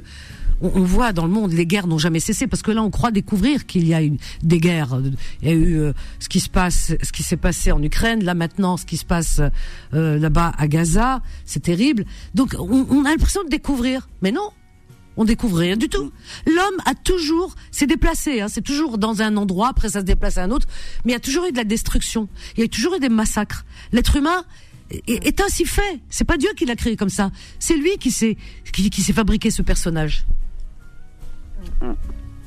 on, 0.63 0.73
on 0.75 0.83
voit 0.83 1.13
dans 1.13 1.27
le 1.27 1.33
monde 1.33 1.53
les 1.53 1.67
guerres 1.67 1.87
n'ont 1.87 1.99
jamais 1.99 2.21
cessé, 2.21 2.47
parce 2.47 2.63
que 2.63 2.71
là, 2.71 2.83
on 2.83 2.91
croit 2.91 3.11
découvrir 3.11 3.67
qu'il 3.67 3.87
y 3.87 3.95
a 3.95 4.03
eu 4.03 4.17
des 4.43 4.59
guerres. 4.59 5.01
Il 5.43 5.49
y 5.49 5.53
a 5.53 5.55
eu 5.55 5.79
euh, 5.79 5.93
ce 6.19 6.29
qui 6.29 6.41
se 6.41 6.49
passe, 6.49 6.93
ce 7.03 7.13
qui 7.13 7.23
s'est 7.23 7.37
passé 7.37 7.73
en 7.73 7.83
Ukraine, 7.83 8.25
là 8.25 8.35
maintenant, 8.35 8.77
ce 8.77 8.87
qui 8.87 8.97
se 8.97 9.05
passe 9.05 9.41
euh, 9.95 10.19
là-bas 10.19 10.53
à 10.57 10.69
Gaza, 10.69 11.23
c'est 11.45 11.63
terrible. 11.63 12.05
Donc, 12.35 12.55
on, 12.59 12.87
on 12.89 13.05
a 13.05 13.11
l'impression 13.11 13.45
de 13.45 13.49
découvrir, 13.49 14.09
mais 14.23 14.33
non, 14.33 14.51
on 15.17 15.25
découvre 15.25 15.59
rien 15.59 15.77
du 15.77 15.89
tout. 15.89 16.13
L'homme 16.47 16.81
a 16.87 16.95
toujours, 16.95 17.55
s'est 17.71 17.87
déplacé, 17.87 18.41
hein, 18.41 18.49
c'est 18.49 18.63
toujours 18.63 18.99
dans 18.99 19.23
un 19.23 19.37
endroit, 19.37 19.69
après 19.69 19.91
ça 19.91 20.01
se 20.01 20.05
déplace 20.05 20.39
à 20.39 20.45
un 20.45 20.51
autre, 20.51 20.67
mais 21.05 21.13
il 21.13 21.15
y 21.15 21.17
a 21.17 21.21
toujours 21.21 21.47
eu 21.47 21.53
de 21.53 21.57
la 21.57 21.65
destruction, 21.65 22.29
il 22.57 22.61
y 22.63 22.65
a 22.65 22.69
toujours 22.69 22.95
eu 22.95 23.01
des 23.01 23.09
massacres. 23.09 23.65
L'être 23.93 24.17
humain 24.17 24.45
est, 25.07 25.41
ainsi 25.41 25.65
fait. 25.65 26.01
C'est 26.09 26.25
pas 26.25 26.37
Dieu 26.37 26.51
qui 26.57 26.65
l'a 26.65 26.77
créé 26.77 26.97
comme 26.97 27.09
ça. 27.09 27.31
C'est 27.59 27.77
lui 27.77 27.97
qui 27.99 28.11
s'est 28.11 28.37
qui 28.73 29.03
s'est 29.03 29.13
fabriqué 29.13 29.51
ce 29.51 29.63
personnage. 29.63 30.25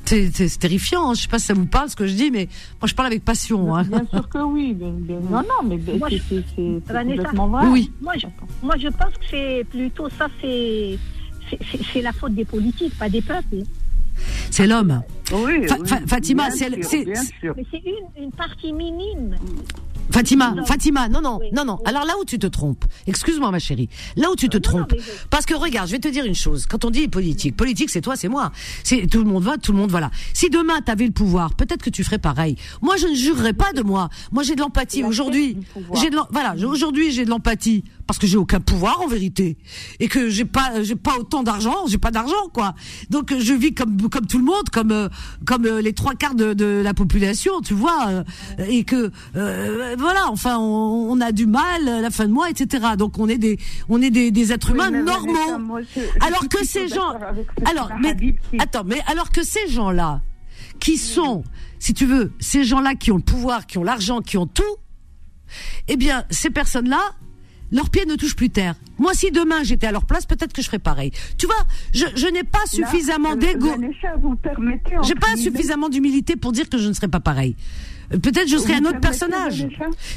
C'est 0.04 0.58
terrifiant. 0.60 1.10
Hein. 1.10 1.14
Je 1.14 1.22
sais 1.22 1.28
pas 1.28 1.38
si 1.40 1.46
ça 1.46 1.54
vous 1.54 1.66
parle 1.66 1.90
ce 1.90 1.96
que 1.96 2.06
je 2.06 2.14
dis, 2.14 2.30
mais 2.30 2.48
moi 2.80 2.86
je 2.86 2.94
parle 2.94 3.08
avec 3.08 3.24
passion. 3.24 3.74
Hein. 3.74 3.82
Bien 3.84 4.06
sûr 4.08 4.28
que 4.28 4.38
oui. 4.38 4.72
bien- 4.72 4.90
bien- 4.92 5.18
Non, 5.18 5.42
non, 5.42 5.68
mais 5.68 5.78
Moi, 5.98 6.08
c'est 6.10 6.40
complètement 6.86 7.48
vrai. 7.48 7.66
Oui. 7.68 7.92
Moi, 8.00 8.12
je, 8.16 8.26
moi, 8.62 8.76
je 8.78 8.86
pense 8.88 9.14
que 9.14 9.24
c'est 9.30 9.64
plutôt 9.68 10.08
ça, 10.10 10.28
c'est 10.40 10.96
la 12.02 12.12
faute 12.12 12.34
des 12.34 12.44
politiques, 12.44 12.96
pas 12.96 13.08
des 13.08 13.20
peuples. 13.22 13.64
C'est 14.50 14.66
l'homme. 14.66 15.02
Oui, 15.32 15.66
Fa- 15.66 15.76
oui, 15.80 15.88
Fa- 15.88 16.06
Fatima, 16.06 16.50
c'est-. 16.52 16.70
Mais 16.70 17.64
c'est 17.70 17.82
une, 17.84 18.24
une 18.24 18.30
partie 18.32 18.72
minime. 18.72 19.34
Fatima, 20.10 20.52
Non. 20.56 20.64
Fatima, 20.64 21.08
non, 21.08 21.20
non, 21.20 21.38
Oui. 21.40 21.48
non, 21.52 21.64
non. 21.64 21.74
Oui. 21.80 21.82
Alors 21.90 22.04
là 22.04 22.14
où 22.20 22.24
tu 22.24 22.38
te 22.38 22.46
trompes, 22.46 22.84
excuse-moi 23.06 23.50
ma 23.50 23.58
chérie, 23.58 23.88
là 24.16 24.30
où 24.30 24.36
tu 24.36 24.48
te 24.48 24.56
Non, 24.56 24.60
trompes, 24.62 24.94
je- 24.96 25.02
parce 25.30 25.44
que 25.46 25.54
regarde, 25.54 25.88
je 25.88 25.92
vais 25.92 25.98
te 25.98 26.08
dire 26.08 26.24
une 26.24 26.34
chose. 26.34 26.66
Quand 26.66 26.84
on 26.84 26.90
dit 26.90 27.08
politique, 27.08 27.56
politique 27.56 27.90
c'est 27.90 28.00
toi, 28.00 28.16
c'est 28.16 28.28
moi. 28.28 28.52
C'est 28.84 29.06
tout 29.06 29.18
le 29.18 29.24
monde 29.24 29.42
va, 29.42 29.56
tout 29.58 29.72
le 29.72 29.78
monde 29.78 29.90
voilà. 29.90 30.10
Si 30.32 30.48
demain 30.50 30.80
tu 30.84 30.90
avais 30.90 31.06
le 31.06 31.12
pouvoir, 31.12 31.54
peut-être 31.54 31.82
que 31.82 31.90
tu 31.90 32.04
ferais 32.04 32.18
pareil. 32.18 32.56
Moi, 32.82 32.96
je 32.96 33.06
ne 33.06 33.14
jurerais 33.14 33.52
pas 33.52 33.72
de 33.72 33.82
moi. 33.82 34.08
Moi, 34.32 34.42
j'ai 34.42 34.54
de 34.54 34.60
l'empathie 34.60 35.02
aujourd'hui. 35.04 35.58
J'ai 35.94 36.10
de 36.10 36.16
voilà, 36.30 36.54
aujourd'hui 36.66 37.10
j'ai 37.12 37.24
de 37.24 37.30
l'empathie 37.30 37.84
parce 38.06 38.18
que 38.18 38.26
j'ai 38.26 38.36
aucun 38.36 38.60
pouvoir 38.60 39.00
en 39.02 39.06
vérité 39.08 39.56
et 40.00 40.08
que 40.08 40.28
j'ai 40.30 40.44
pas 40.44 40.82
j'ai 40.82 40.94
pas 40.96 41.16
autant 41.18 41.42
d'argent, 41.42 41.86
j'ai 41.88 41.98
pas 41.98 42.10
d'argent 42.10 42.48
quoi. 42.52 42.74
Donc 43.10 43.32
euh, 43.32 43.40
je 43.40 43.52
vis 43.52 43.74
comme 43.74 44.08
comme 44.08 44.26
tout 44.26 44.38
le 44.38 44.44
monde, 44.44 44.68
comme 44.72 44.92
euh, 44.92 45.08
comme 45.44 45.66
euh, 45.66 45.80
les 45.82 45.92
trois 45.92 46.14
quarts 46.14 46.34
de, 46.34 46.54
de 46.54 46.80
la 46.84 46.94
population, 46.94 47.60
tu 47.60 47.74
vois, 47.74 48.06
euh, 48.08 48.24
et 48.68 48.84
que 48.84 49.10
euh, 49.36 49.95
voilà, 49.98 50.26
enfin 50.30 50.58
on, 50.58 51.10
on 51.10 51.20
a 51.20 51.32
du 51.32 51.46
mal 51.46 51.88
à 51.88 52.00
la 52.00 52.10
fin 52.10 52.26
de 52.26 52.32
mois, 52.32 52.50
etc. 52.50 52.84
Donc 52.98 53.18
on 53.18 53.28
est 53.28 53.38
des 53.38 53.58
on 53.88 54.00
est 54.02 54.10
des, 54.10 54.30
des 54.30 54.52
êtres 54.52 54.68
Oui, 54.72 54.74
humains 54.78 54.90
normaux. 54.90 55.32
Vanessa, 55.34 55.58
moi, 55.58 55.80
je- 55.82 56.00
je 56.00 56.26
alors 56.26 56.48
que 56.48 56.64
ces 56.64 56.88
gens, 56.88 57.12
alors 57.64 57.90
mais 58.00 58.16
attends, 58.58 58.84
mais 58.84 59.00
alors 59.06 59.30
que 59.30 59.42
ces 59.44 59.68
gens-là 59.68 60.22
qui 60.80 60.96
sont, 60.98 61.42
si 61.78 61.94
tu 61.94 62.06
veux, 62.06 62.32
ces 62.38 62.64
gens-là 62.64 62.94
qui 62.94 63.10
ont 63.12 63.16
le 63.16 63.22
pouvoir, 63.22 63.66
qui 63.66 63.78
ont 63.78 63.84
l'argent, 63.84 64.20
qui 64.20 64.36
ont 64.36 64.46
tout, 64.46 64.62
eh 65.88 65.96
bien, 65.96 66.24
ces 66.30 66.50
personnes-là, 66.50 67.00
leurs 67.72 67.90
pieds 67.90 68.04
ne 68.06 68.14
touchent 68.14 68.36
plus 68.36 68.50
terre. 68.50 68.74
Moi, 68.98 69.12
si 69.14 69.30
demain 69.30 69.62
j'étais 69.64 69.86
à 69.86 69.92
leur 69.92 70.04
place, 70.04 70.26
peut-être 70.26 70.52
que 70.52 70.60
je 70.62 70.66
ferais 70.66 70.78
pareil. 70.78 71.10
Tu 71.38 71.46
vois, 71.46 71.56
je, 71.94 72.04
je 72.14 72.26
n'ai 72.28 72.44
pas 72.44 72.64
suffisamment 72.66 73.32
euh, 73.32 73.36
d'ego. 73.36 73.68
J'ai 75.02 75.14
pas 75.14 75.36
suffisamment 75.36 75.88
d'humilité 75.88 76.36
pour 76.36 76.52
dire 76.52 76.68
que 76.68 76.78
je 76.78 76.88
ne 76.88 76.92
serais 76.92 77.08
pas 77.08 77.20
pareil. 77.20 77.56
Peut-être 78.10 78.48
je 78.48 78.56
serais 78.56 78.78
Vous 78.80 78.86
un 78.86 78.90
autre 78.90 79.00
personnage. 79.00 79.66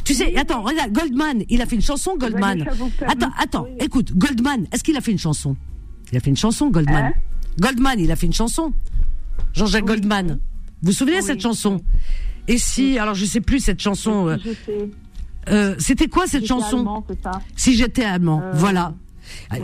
Tu 0.04 0.14
sais, 0.14 0.36
attends, 0.36 0.62
regarde, 0.62 0.92
Goldman, 0.92 1.44
il 1.50 1.62
a 1.62 1.66
fait 1.66 1.76
une 1.76 1.82
chanson, 1.82 2.16
Goldman. 2.18 2.66
Attends, 3.08 3.32
attends, 3.38 3.68
écoute, 3.80 4.14
Goldman, 4.16 4.68
est-ce 4.72 4.84
qu'il 4.84 4.96
a 4.98 5.02
fait 5.02 5.12
une 5.12 5.18
chanson? 5.20 5.56
Il 6.12 6.18
a 6.18 6.20
fait 6.22 6.30
une 6.30 6.38
chanson, 6.38 6.70
Goldman. 6.70 7.06
Hein? 7.06 7.14
Goldman, 7.60 8.00
il 8.00 8.12
a 8.12 8.16
fait 8.16 8.28
une 8.28 8.34
chanson. 8.34 8.74
Jean-Jacques 9.54 9.84
Oui. 9.88 9.96
Goldman. 9.96 10.40
Vous 10.82 10.88
vous 10.88 10.92
souvenez 10.92 11.18
de 11.18 11.22
Oui. 11.22 11.28
cette 11.28 11.42
chanson? 11.42 11.82
Et 12.48 12.58
si, 12.58 12.98
alors 13.00 13.16
je 13.16 13.26
sais 13.26 13.42
plus 13.42 13.60
cette 13.60 13.80
chanson. 13.80 14.28
euh, 14.30 14.38
euh, 15.50 15.76
C'était 15.80 16.08
quoi 16.08 16.26
cette 16.26 16.42
J'étais 16.42 16.48
chanson? 16.48 16.78
allemand, 16.80 17.06
ça. 17.24 17.32
Si 17.56 17.76
j'étais 17.76 18.04
allemand, 18.06 18.42
Euh, 18.44 18.52
voilà. 18.54 18.94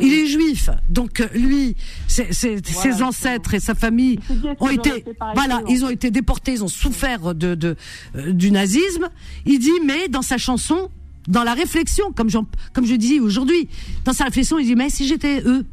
Il 0.02 0.14
est 0.14 0.28
juif, 0.28 0.70
donc 0.90 1.20
euh, 1.22 1.28
lui, 1.34 1.76
ses 2.08 3.02
ancêtres 3.04 3.54
et 3.54 3.60
sa 3.60 3.76
famille 3.76 4.20
ont 4.60 4.70
été, 4.70 5.04
voilà, 5.36 5.62
ils 5.70 5.84
ont 5.86 5.90
été 5.90 6.12
déportés, 6.12 6.54
ils 6.54 6.64
ont 6.64 6.68
souffert 6.68 7.36
de, 7.36 7.56
de 7.56 7.76
euh, 8.16 8.32
du 8.34 8.52
nazisme. 8.52 9.10
Il 9.46 9.60
dit, 9.60 9.72
mais 9.86 10.08
dans 10.08 10.22
sa 10.22 10.38
chanson, 10.38 10.90
dans 11.28 11.44
la 11.44 11.54
réflexion, 11.54 12.12
comme 12.12 12.30
j'en- 12.30 12.46
comme 12.74 12.86
je 12.86 12.96
dis 12.96 13.20
aujourd'hui, 13.20 13.68
dans 14.04 14.14
sa 14.14 14.26
réflexion, 14.26 14.58
il 14.60 14.66
dit, 14.66 14.76
mais 14.76 14.90
si 14.90 15.08
j'étais 15.08 15.42
eux, 15.46 15.66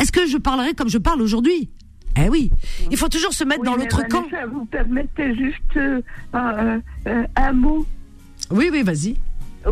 est-ce 0.00 0.12
que 0.12 0.26
je 0.26 0.36
parlerais 0.38 0.74
comme 0.74 0.88
je 0.88 0.98
parle 0.98 1.22
aujourd'hui? 1.22 1.68
Eh 2.18 2.28
oui, 2.30 2.50
il 2.90 2.96
faut 2.96 3.08
toujours 3.08 3.32
se 3.34 3.44
mettre 3.44 3.60
Oui, 3.60 3.66
dans 3.66 3.76
l'autre 3.76 4.02
camp. 4.08 4.24
Vous 4.52 4.64
permettez 4.64 5.34
juste 5.34 5.76
euh, 5.76 6.00
un 7.36 7.52
mot? 7.52 7.86
Oui, 8.50 8.70
oui, 8.72 8.82
vas-y. 8.82 9.16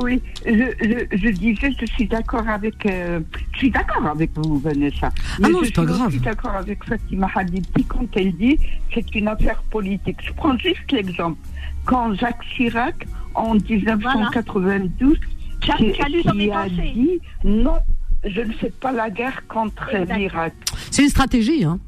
Oui, 0.02 0.20
je, 0.44 0.50
je, 0.52 1.16
je 1.16 1.28
disais, 1.30 1.70
je 1.80 1.86
suis 1.86 2.06
d'accord 2.06 2.48
avec, 2.48 2.84
euh, 2.86 3.20
je 3.52 3.58
suis 3.58 3.70
d'accord 3.70 4.06
avec 4.06 4.30
vous, 4.34 4.58
Vanessa. 4.58 5.10
Ah 5.42 5.48
non, 5.48 5.60
je 5.60 5.66
c'est 5.66 5.74
pas 5.74 5.82
suis 5.82 5.92
grave. 5.92 6.08
aussi 6.08 6.20
d'accord 6.20 6.50
avec 6.56 6.82
Fatima 6.84 7.28
Habibi 7.34 7.84
quand 7.84 8.06
elle 8.16 8.32
dit 8.36 8.58
c'est 8.92 9.14
une 9.14 9.28
affaire 9.28 9.62
politique. 9.70 10.18
Je 10.24 10.32
prends 10.32 10.58
juste 10.58 10.90
l'exemple. 10.90 11.38
Quand 11.84 12.12
Jacques 12.14 12.42
Chirac, 12.56 13.06
en 13.34 13.54
1992, 13.54 15.18
Tu 15.60 15.70
as- 15.70 15.76
qui, 15.76 15.92
qui 15.92 16.02
a 16.50 16.62
pensées. 16.64 16.92
dit 16.94 17.20
non, 17.44 17.76
je 18.24 18.40
ne 18.40 18.52
fais 18.52 18.70
pas 18.70 18.92
la 18.92 19.10
guerre 19.10 19.46
contre 19.48 19.90
l'Irak. 20.16 20.54
C'est 20.90 21.02
une 21.02 21.08
stratégie, 21.08 21.64
hein. 21.64 21.78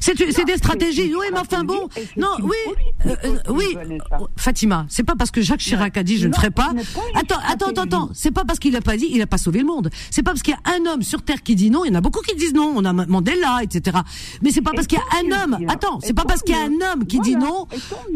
C'est 0.00 0.32
c'est 0.32 0.44
des 0.44 0.56
stratégies. 0.56 1.12
Oui, 1.14 1.26
mais 1.32 1.38
enfin 1.38 1.64
bon, 1.64 1.88
non, 2.16 2.28
oui, 2.42 2.56
euh, 3.06 3.16
euh, 3.24 3.38
oui. 3.50 3.76
Fatima, 4.36 4.86
c'est 4.88 5.02
pas 5.02 5.14
parce 5.16 5.30
que 5.30 5.42
Jacques 5.42 5.60
Chirac 5.60 5.96
a 5.96 6.02
dit 6.02 6.18
je 6.18 6.28
ne 6.28 6.34
ferai 6.34 6.50
pas. 6.50 6.72
Attends, 7.14 7.40
attends, 7.46 7.82
attends. 7.82 8.10
C'est 8.14 8.30
pas 8.30 8.44
parce 8.44 8.58
qu'il 8.58 8.74
a 8.76 8.80
pas 8.80 8.96
dit, 8.96 9.08
il 9.10 9.20
a 9.20 9.26
pas 9.26 9.38
sauvé 9.38 9.60
le 9.60 9.66
monde. 9.66 9.90
C'est 10.10 10.22
pas 10.22 10.30
parce 10.30 10.42
qu'il 10.42 10.54
y 10.54 10.56
a 10.56 10.74
un 10.74 10.86
homme 10.92 11.02
sur 11.02 11.22
terre 11.22 11.42
qui 11.42 11.54
dit 11.54 11.70
non. 11.70 11.84
Il 11.84 11.88
y 11.88 11.90
en 11.90 11.98
a 11.98 12.00
beaucoup 12.00 12.20
qui 12.20 12.34
disent 12.36 12.54
non. 12.54 12.72
On 12.76 12.84
a 12.84 12.92
Mandela, 12.92 13.60
etc. 13.62 13.98
Mais 14.42 14.50
c'est 14.50 14.62
pas 14.62 14.72
parce 14.72 14.86
qu'il 14.86 14.98
y 14.98 15.02
a 15.02 15.18
un 15.18 15.42
homme. 15.42 15.58
Attends, 15.68 15.98
c'est 16.02 16.14
pas 16.14 16.24
parce 16.24 16.42
qu'il 16.42 16.54
y 16.54 16.58
a 16.58 16.62
un 16.62 16.92
homme 16.92 17.06
qui 17.06 17.20
dit 17.20 17.36
non 17.36 17.66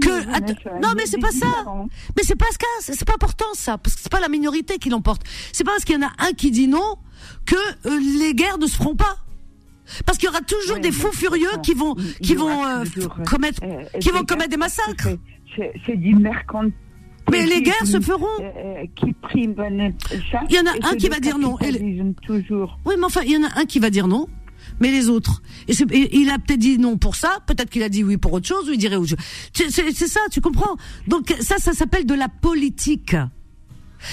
que. 0.01 0.81
Non, 0.81 0.95
mais 0.97 1.07
c'est 1.07 1.19
pas 1.19 1.33
ça. 1.33 1.65
Mais 2.17 2.23
c'est 2.23 2.37
pas 2.37 2.47
ce 2.53 2.59
cas. 2.59 2.67
C'est 2.81 3.03
c'est 3.03 3.07
pas 3.07 3.15
important 3.15 3.47
ça, 3.55 3.79
parce 3.79 3.97
que 3.97 4.01
c'est 4.01 4.13
pas 4.13 4.21
la 4.21 4.29
minorité 4.29 4.79
qui 4.79 4.89
l'emporte. 4.89 5.23
C'est 5.53 5.65
pas 5.65 5.73
parce 5.73 5.85
qu'il 5.85 5.97
y 5.97 5.99
en 5.99 6.07
a 6.07 6.13
un 6.21 6.33
qui 6.35 6.53
dit 6.53 6.69
non 6.69 6.99
que 7.45 7.57
euh, 7.87 7.99
les 8.21 8.33
guerres 8.33 8.59
ne 8.59 8.67
se 8.69 8.77
feront 8.77 8.95
pas. 8.95 9.17
Parce 10.07 10.19
qu'il 10.19 10.27
y 10.27 10.31
aura 10.31 10.41
toujours 10.41 10.77
Oui, 10.77 10.81
des 10.81 10.93
fous 10.93 11.13
furieux 11.13 11.49
qui 11.63 11.75
vont, 11.75 11.95
qui 12.23 12.37
aura 12.37 12.55
vont 12.55 12.65
euh, 12.65 12.85
toujours, 12.85 13.17
euh, 13.19 13.25
commettre, 13.25 13.61
euh, 13.65 13.99
qui 14.01 14.11
vont 14.11 14.21
des 14.21 14.27
commettre 14.27 14.51
des 14.51 14.57
massacres. 14.57 15.09
c'est- 15.57 15.97
du 15.97 16.15
mercantilisme. 16.15 16.77
Mais 17.31 17.47
les 17.47 17.63
guerres 17.63 17.87
se 17.87 18.01
feront. 18.01 18.27
euh, 18.41 18.85
qui 18.97 19.13
prime. 19.13 19.55
Il 20.51 20.55
y 20.57 20.59
en 20.59 20.67
a 20.67 20.73
un 20.93 20.97
qui 20.97 21.09
va 21.09 21.21
dire 21.21 21.39
non, 21.39 21.57
toujours. 22.27 22.79
Oui, 22.85 22.95
mais 22.99 23.05
enfin, 23.05 23.21
il 23.25 23.33
y 23.33 23.37
en 23.37 23.45
a 23.45 23.59
un 23.61 23.65
qui 23.65 23.79
va 23.79 23.91
dire 23.91 24.09
non, 24.09 24.27
mais 24.81 24.91
les 24.91 25.09
autres. 25.09 25.41
Et, 25.69 25.73
il 26.19 26.29
a 26.31 26.39
peut-être 26.39 26.59
dit 26.59 26.79
non 26.79 26.99
pour 26.99 27.15
ça, 27.17 27.39
peut-être 27.47 27.71
qu'il 27.71 27.83
a 27.85 27.89
dit 27.89 28.03
oui 28.05 28.17
pour 28.17 28.33
autre 28.33 28.47
chose, 28.49 28.69
ou 28.69 28.73
il 28.73 28.79
dirait 28.79 28.97
autre 28.97 29.11
chose. 29.11 29.19
C'est 29.55 29.93
ça, 30.09 30.21
tu 30.31 30.41
comprends? 30.41 30.77
Donc 31.07 31.35
ça, 31.41 31.59
ça 31.59 31.73
s'appelle 31.73 32.07
de 32.07 32.15
la 32.15 32.29
politique. 32.29 33.15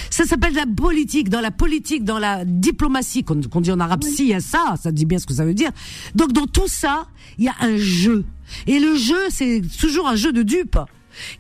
Ça 0.10 0.26
s'appelle 0.26 0.52
de 0.54 0.58
la 0.58 0.66
politique. 0.66 1.30
Dans 1.30 1.42
la 1.42 1.52
politique, 1.52 2.04
dans 2.04 2.20
la 2.20 2.46
diplomatie, 2.46 3.24
qu'on 3.24 3.36
dit 3.36 3.72
en 3.72 3.80
arabe, 3.80 4.04
si, 4.04 4.24
il 4.24 4.30
y 4.30 4.34
a 4.34 4.40
ça, 4.40 4.76
ça 4.82 4.92
dit 4.92 5.06
bien 5.06 5.20
ce 5.20 5.26
que 5.26 5.34
ça 5.34 5.46
veut 5.46 5.54
dire. 5.54 5.72
Donc 6.16 6.32
dans 6.32 6.46
tout 6.48 6.68
ça, 6.68 7.08
il 7.38 7.46
y 7.46 7.48
a 7.50 7.56
un 7.62 7.78
jeu. 7.78 8.26
Et 8.68 8.80
le 8.80 8.96
jeu, 8.96 9.20
c'est 9.30 9.62
toujours 9.80 10.08
un 10.08 10.16
jeu 10.16 10.32
de 10.32 10.44
dupes. 10.44 10.80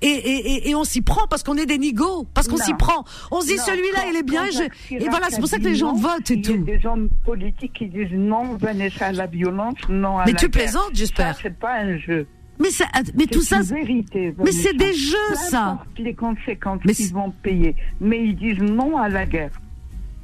Et, 0.02 0.08
et, 0.08 0.54
et, 0.54 0.70
et 0.72 0.76
on 0.76 0.84
s'y 0.84 1.02
prend 1.02 1.26
parce 1.30 1.41
qu'on 1.43 1.56
est 1.56 1.66
des 1.68 1.78
nigauds, 1.78 2.28
parce 2.34 2.47
qu'on 2.47 2.58
s'y 2.58 2.74
prend. 2.74 3.06
On 3.32 3.39
se 3.41 3.47
dit 3.47 3.58
celui-là, 3.58 4.06
il 4.10 4.16
est 4.18 4.24
bien. 4.24 4.45
je- 4.52 4.95
Et 4.95 5.08
voilà, 5.10 5.28
c'est 5.30 5.36
a 5.38 5.39
pour 5.39 5.47
ça 5.47 5.58
que 5.58 5.64
les 5.64 5.76
gens 5.76 5.93
non, 5.93 6.00
votent 6.02 6.32
et 6.32 6.34
Il 6.34 6.45
y 6.45 6.50
a 6.54 6.58
tout. 6.58 6.64
des 6.64 6.86
hommes 6.86 7.10
politiques 7.24 7.74
qui 7.74 7.86
disent 7.88 8.12
non, 8.12 8.56
Vanessa, 8.58 9.06
à 9.08 9.12
la 9.14 9.28
violence, 9.28 9.76
non 9.88 10.18
à 10.18 10.26
Mais 10.26 10.34
la 10.34 10.38
tu 10.38 10.50
guerre. 10.50 10.64
plaisantes, 10.64 10.91
j'espère. 10.93 11.38
C'est 11.41 11.58
pas 11.58 11.76
un 11.80 11.97
jeu. 11.97 12.28
Mais, 12.60 12.72
ça, 12.72 12.86
mais 13.16 13.26
tout 13.26 13.41
ça, 13.41 13.62
vérité. 13.62 14.36
mais 14.38 14.51
c'est 14.51 14.76
des 14.76 14.93
jeux, 14.93 15.36
ça. 15.49 15.84
les 15.97 16.14
conséquences 16.14 16.82
Mais 16.86 16.93
qu'ils 16.93 17.14
vont 17.14 17.32
payer. 17.32 17.76
Mais 18.01 18.22
ils 18.26 18.36
disent 18.36 18.62
non 18.62 18.97
à 18.97 19.07
la 19.07 19.26
guerre. 19.26 19.51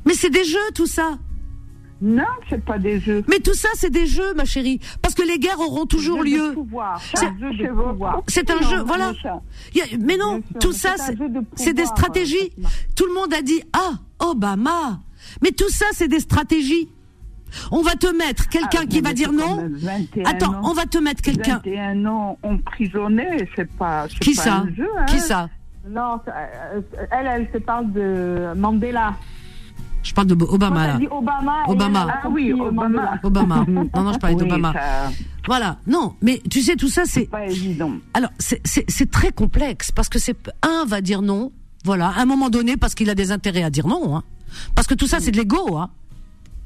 mais 0.06 0.14
c'est 0.14 0.30
des 0.30 0.44
jeux, 0.44 0.72
tout 0.74 0.88
ça. 0.88 1.18
Non, 2.02 2.24
c'est 2.50 2.64
pas 2.64 2.78
des 2.78 3.00
jeux. 3.00 3.24
Mais 3.30 3.40
tout 3.40 3.54
ça, 3.54 3.70
c'est 3.76 3.90
des 3.90 4.06
jeux, 4.06 4.34
ma 4.34 4.44
chérie. 4.44 4.80
Parce 5.02 5.16
que 5.16 5.24
les 5.24 5.40
guerres 5.40 5.60
auront 5.62 5.86
toujours 5.86 6.24
lieu. 6.24 6.54
C'est- 7.14 7.26
un 8.52 8.62
jeu 8.62 8.84
voilà. 8.84 9.14
Mais 10.00 10.18
non, 10.18 10.42
tout 10.60 10.74
ça, 10.74 10.96
c'est 11.56 11.74
des 11.74 11.86
stratégies. 11.86 12.52
Tout 12.96 13.06
le 13.06 13.14
monde 13.14 13.34
a 13.34 13.42
dit 13.42 13.62
ah 13.74 13.94
Obama. 14.20 15.02
Mais 15.42 15.52
tout 15.52 15.70
ça, 15.70 15.86
c'est 15.94 16.08
des 16.08 16.20
stratégies. 16.20 16.90
On 17.72 17.82
va 17.82 17.92
te 17.96 18.08
mettre 18.16 18.48
quelqu'un 18.50 18.82
Ah, 18.84 18.86
qui 18.86 19.02
va 19.02 19.14
dire 19.14 19.32
non. 19.32 19.58
même 19.58 19.76
21 19.76 20.26
Attends, 20.26 20.54
ans. 20.56 20.62
on 20.64 20.74
va 20.74 20.86
te 20.86 20.98
mettre 20.98 21.22
quelqu'un. 21.22 21.62
21 21.66 22.06
ans 22.06 22.38
emprisonné, 22.44 23.50
c'est 23.56 23.70
pas, 23.78 24.08
Qui 24.22 24.36
pas 24.36 24.42
ça 24.42 24.56
un 24.58 24.76
jeu. 24.76 24.88
Hein. 24.98 25.06
Qui 25.06 25.20
ça 25.20 25.50
Non, 25.90 26.20
euh, 26.28 26.82
elle, 27.12 27.28
elle 27.28 27.50
se 27.54 27.58
parle 27.60 27.92
de 27.92 28.54
Mandela. 28.56 29.14
Je 30.04 30.14
parle 30.14 30.28
de 30.28 30.36
Obama 30.46 30.84
elle 30.84 30.92
là. 30.92 30.98
dit 31.00 31.08
Obama. 31.10 31.64
Obama. 31.68 32.08
Ah 32.24 32.28
oui, 32.30 32.54
Obama. 32.54 33.20
Obama. 33.24 33.66
Non, 33.68 34.04
non, 34.04 34.14
je 34.14 34.20
parlais 34.20 34.36
Oui, 34.36 34.42
d'Obama. 34.44 34.72
ça- 34.74 35.10
Voilà. 35.48 35.78
Non, 35.88 36.14
mais 36.22 36.42
tu 36.50 36.62
sais, 36.62 36.76
tout 36.76 36.90
ça, 36.90 37.04
c'est 37.06 37.26
pas 37.26 37.48
évident. 37.48 37.92
Alors, 38.14 38.30
c'est 38.40 39.10
très 39.12 39.32
complexe 39.32 39.92
parce 39.92 40.08
que 40.10 40.20
c'est 40.20 40.38
un 40.62 40.86
va 40.86 41.02
dire 41.02 41.24
non, 41.24 41.52
voilà, 41.86 42.10
à 42.10 42.22
un 42.22 42.26
moment 42.26 42.50
donné 42.52 42.78
parce 42.78 42.94
qu'il 42.94 43.10
a 43.10 43.16
des 43.16 43.32
intérêts 43.32 43.64
à 43.64 43.70
dire 43.72 43.88
non, 43.88 44.16
hein. 44.18 44.24
Parce 44.76 44.88
que 44.88 44.94
tout 44.94 45.08
ça 45.08 45.20
c'est 45.20 45.32
de 45.32 45.38
l'ego, 45.38 45.76
hein. 45.78 45.90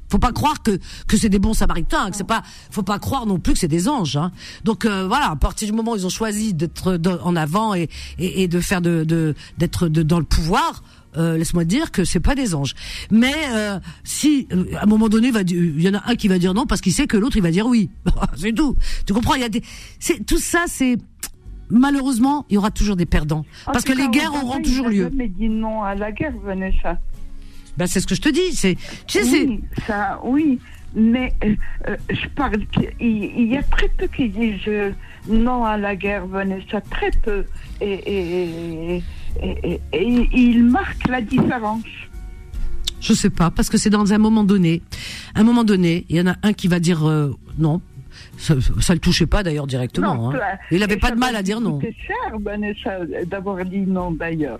Faut 0.09 0.19
pas 0.19 0.31
croire 0.31 0.61
que 0.63 0.79
que 1.07 1.17
c'est 1.17 1.29
des 1.29 1.39
bons 1.39 1.53
samaritains, 1.53 2.09
que 2.09 2.17
c'est 2.17 2.23
pas, 2.23 2.43
faut 2.71 2.83
pas 2.83 2.99
croire 2.99 3.25
non 3.25 3.39
plus 3.39 3.53
que 3.53 3.59
c'est 3.59 3.67
des 3.67 3.87
anges, 3.87 4.17
hein. 4.17 4.31
Donc 4.63 4.85
euh, 4.85 5.07
voilà, 5.07 5.31
à 5.31 5.35
partir 5.35 5.67
du 5.67 5.73
moment 5.73 5.93
où 5.93 5.95
ils 5.95 6.05
ont 6.05 6.09
choisi 6.09 6.53
d'être 6.53 6.99
en 7.23 7.35
avant 7.35 7.73
et, 7.73 7.89
et, 8.17 8.43
et 8.43 8.47
de 8.47 8.59
faire 8.59 8.81
de 8.81 9.35
d'être 9.57 9.87
de, 9.87 10.03
dans 10.03 10.19
le 10.19 10.25
pouvoir. 10.25 10.83
Euh, 11.17 11.37
laisse-moi 11.37 11.65
dire 11.65 11.91
que 11.91 12.03
c'est 12.03 12.19
pas 12.19 12.35
des 12.35 12.53
anges. 12.53 12.75
Mais 13.09 13.33
euh, 13.51 13.79
si 14.03 14.47
euh, 14.53 14.65
à 14.77 14.83
un 14.83 14.85
moment 14.85 15.09
donné, 15.09 15.31
il 15.47 15.81
y 15.81 15.89
en 15.89 15.95
a 15.95 16.03
un 16.05 16.15
qui 16.15 16.27
va 16.27 16.37
dire 16.37 16.53
non 16.53 16.67
parce 16.67 16.81
qu'il 16.81 16.93
sait 16.93 17.07
que 17.07 17.17
l'autre 17.17 17.35
il 17.35 17.41
va 17.41 17.49
dire 17.49 17.65
oui. 17.65 17.89
c'est 18.35 18.53
tout. 18.53 18.75
Tu 19.07 19.13
comprends? 19.13 19.33
Il 19.33 19.41
y 19.41 19.45
a 19.45 19.49
des, 19.49 19.63
c'est 19.99 20.23
tout 20.23 20.37
ça, 20.37 20.65
c'est 20.67 20.97
malheureusement, 21.71 22.45
il 22.49 22.55
y 22.55 22.57
aura 22.57 22.71
toujours 22.71 22.95
des 22.95 23.05
perdants 23.05 23.45
En 23.65 23.71
parce 23.71 23.85
que 23.85 23.93
les 23.93 24.07
guerres 24.09 24.33
auront 24.33 24.61
toujours 24.61 24.89
lieu. 24.89 25.03
jamais 25.03 25.29
dit 25.29 25.49
non 25.49 25.83
à 25.83 25.95
la 25.95 26.11
guerre, 26.11 26.33
Vanessa. 26.43 26.99
Ben 27.79 27.87
c'est 27.87 27.99
ce 28.01 28.07
que 28.07 28.13
je 28.15 28.21
te 28.21 28.29
dis. 28.29 28.53
C'est, 28.53 28.75
tu 29.07 29.19
sais, 29.19 29.23
c'est- 29.23 29.45
Oui, 29.45 29.63
ça, 29.87 30.19
oui. 30.23 30.59
Mais 30.93 31.33
euh, 31.43 31.55
euh, 31.87 31.95
je 32.09 32.27
parle. 32.29 32.57
Il, 32.99 33.47
y 33.47 33.55
a 33.57 33.63
très 33.63 33.87
peu 33.89 34.07
qui 34.07 34.27
disent 34.27 34.59
euh, 34.67 34.91
non 35.29 35.63
à 35.63 35.77
la 35.77 35.95
guerre, 35.95 36.25
Vanessa. 36.27 36.81
Très 36.81 37.11
peu. 37.23 37.45
Et, 37.79 37.93
et, 37.93 39.03
et, 39.41 39.79
et- 39.93 40.29
il 40.33 40.63
marque 40.65 41.07
la 41.07 41.21
différence. 41.21 41.83
je 42.99 43.13
sais 43.13 43.29
pas 43.29 43.49
parce 43.51 43.69
que 43.69 43.77
c'est 43.77 43.89
dans 43.91 44.11
un 44.13 44.17
moment 44.17 44.43
donné. 44.43 44.81
Un 45.35 45.43
moment 45.43 45.63
donné, 45.63 46.05
il 46.09 46.15
y 46.17 46.21
en 46.21 46.27
a 46.27 46.35
un 46.43 46.53
qui 46.53 46.67
va 46.67 46.79
dire 46.79 47.07
euh, 47.07 47.33
non. 47.57 47.81
Ça, 48.37 48.55
ça 48.81 48.93
le 48.93 48.99
touchait 48.99 49.27
pas 49.27 49.43
d'ailleurs 49.43 49.67
directement. 49.67 50.15
Non, 50.15 50.31
hein. 50.35 50.39
Il 50.71 50.81
avait 50.83 50.95
et 50.95 50.97
pas 50.97 51.11
de 51.11 51.19
mal 51.19 51.35
à 51.35 51.43
dire 51.43 51.61
non. 51.61 51.75
coûter 51.79 51.95
cher, 52.05 52.37
Vanessa, 52.41 52.97
d'avoir 53.27 53.63
dit 53.63 53.81
non 53.85 54.11
d'ailleurs. 54.11 54.59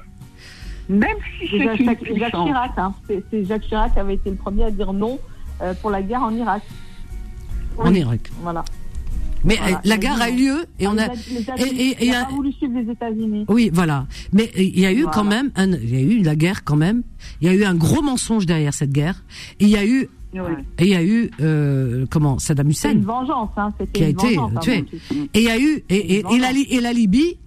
Même 0.90 1.18
si 1.40 1.48
C'est 1.50 1.60
Jacques, 1.64 1.80
une 1.80 2.18
Jacques. 2.18 2.32
Chirac. 2.32 2.72
Hein. 2.78 2.94
C'est 3.32 3.46
Jacques 3.46 3.62
Chirac 3.68 3.94
qui 3.94 4.00
avait 4.00 4.16
été 4.16 4.30
le 4.32 4.36
premier 4.36 4.64
à 4.66 4.72
dire 4.72 4.92
non 4.92 5.20
euh, 5.62 5.74
pour 5.82 5.92
la 5.92 6.02
guerre 6.02 6.24
en 6.24 6.34
Irak. 6.34 6.64
En 7.78 7.94
Irak. 7.94 8.32
Voilà. 8.42 8.66
Mais 9.46 9.56
Voilà. 9.56 9.78
euh, 9.78 9.80
la 9.86 9.98
guerre 9.98 10.22
a 10.22 10.30
eu 10.30 10.36
lieu 10.36 10.66
et 10.80 10.88
on 10.88 10.94
Les 10.94 11.00
a. 11.00 11.04
A- 11.06 11.08
les 11.14 11.36
et- 11.38 11.40
États-Unis, 11.42 11.96
et- 12.02 12.12
pas 12.12 12.28
voulu 12.30 12.52
suivre 12.52 12.74
les 12.78 12.92
États-Unis. 12.92 13.46
Oui, 13.48 13.70
voilà. 13.74 14.06
Mais 14.34 14.44
euh, 14.58 14.62
il 14.62 14.80
y 14.80 14.86
a 14.86 14.92
eu 14.92 15.06
quand 15.14 15.24
même, 15.24 15.52
un, 15.56 15.72
il 15.72 15.90
y 15.90 15.98
a 15.98 16.02
eu 16.02 16.22
la 16.24 16.36
guerre 16.36 16.64
quand 16.66 16.76
même. 16.76 17.04
Il 17.42 17.48
y 17.48 17.52
a 17.52 17.54
eu 17.54 17.64
un 17.64 17.76
gros 17.76 18.02
mensonge 18.02 18.46
derrière 18.46 18.74
cette 18.74 18.92
guerre. 18.92 19.24
Et 19.62 19.66
il 19.66 19.70
y 19.70 19.78
a 19.78 19.86
eu, 19.86 20.10
Oui. 20.34 20.40
et 20.80 20.84
il 20.84 20.90
y 20.90 20.96
a 20.96 21.04
eu, 21.04 21.32
euh, 21.40 22.06
comment, 22.10 22.38
Saddam 22.38 22.66
C'est 22.68 22.72
Hussein 22.90 22.92
une 22.92 23.06
vengeance. 23.06 23.50
Hein. 23.56 23.70
qui 23.94 24.04
a 24.04 24.10
une 24.10 24.20
été 24.20 24.36
vengeance, 24.36 24.64
tué. 24.64 24.86
Et 25.34 25.40
il 25.40 25.44
y 25.44 25.50
a 25.50 25.58
eu, 25.60 25.84
et, 25.90 26.16
et, 26.16 26.24
et 26.34 26.38
la, 26.40 26.50
et 26.52 26.82
la 26.82 26.92
Libye, 26.92 27.38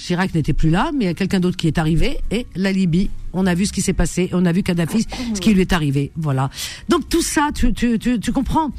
Chirac 0.00 0.34
n'était 0.34 0.52
plus 0.54 0.70
là, 0.70 0.90
mais 0.94 1.04
il 1.04 1.08
y 1.08 1.10
a 1.10 1.14
quelqu'un 1.14 1.40
d'autre 1.40 1.56
qui 1.56 1.66
est 1.66 1.78
arrivé. 1.78 2.18
Et 2.30 2.46
la 2.56 2.72
Libye, 2.72 3.10
on 3.32 3.46
a 3.46 3.54
vu 3.54 3.66
ce 3.66 3.72
qui 3.72 3.82
s'est 3.82 3.92
passé, 3.92 4.30
on 4.32 4.46
a 4.46 4.52
vu 4.52 4.62
Kadhafi, 4.62 5.06
ce 5.34 5.40
qui 5.40 5.52
lui 5.52 5.60
est 5.60 5.72
arrivé. 5.72 6.10
Voilà. 6.16 6.50
Donc 6.88 7.08
tout 7.08 7.22
ça, 7.22 7.50
tu, 7.54 7.72
tu, 7.74 7.98
tu, 7.98 8.18
tu 8.18 8.32
comprends? 8.32 8.70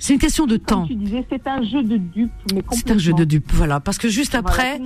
C'est 0.00 0.12
une 0.12 0.20
question 0.20 0.46
de 0.46 0.58
Comme 0.58 0.64
temps. 0.82 0.86
tu 0.86 0.94
disais, 0.94 1.26
c'est 1.28 1.44
un 1.48 1.60
jeu 1.64 1.82
de 1.82 1.96
dupes. 1.96 2.30
mais 2.54 2.62
C'est 2.70 2.90
un 2.92 2.98
jeu 2.98 3.12
de 3.14 3.24
dupes, 3.24 3.50
voilà. 3.52 3.80
Parce 3.80 3.98
que 3.98 4.08
juste 4.08 4.36
après, 4.36 4.78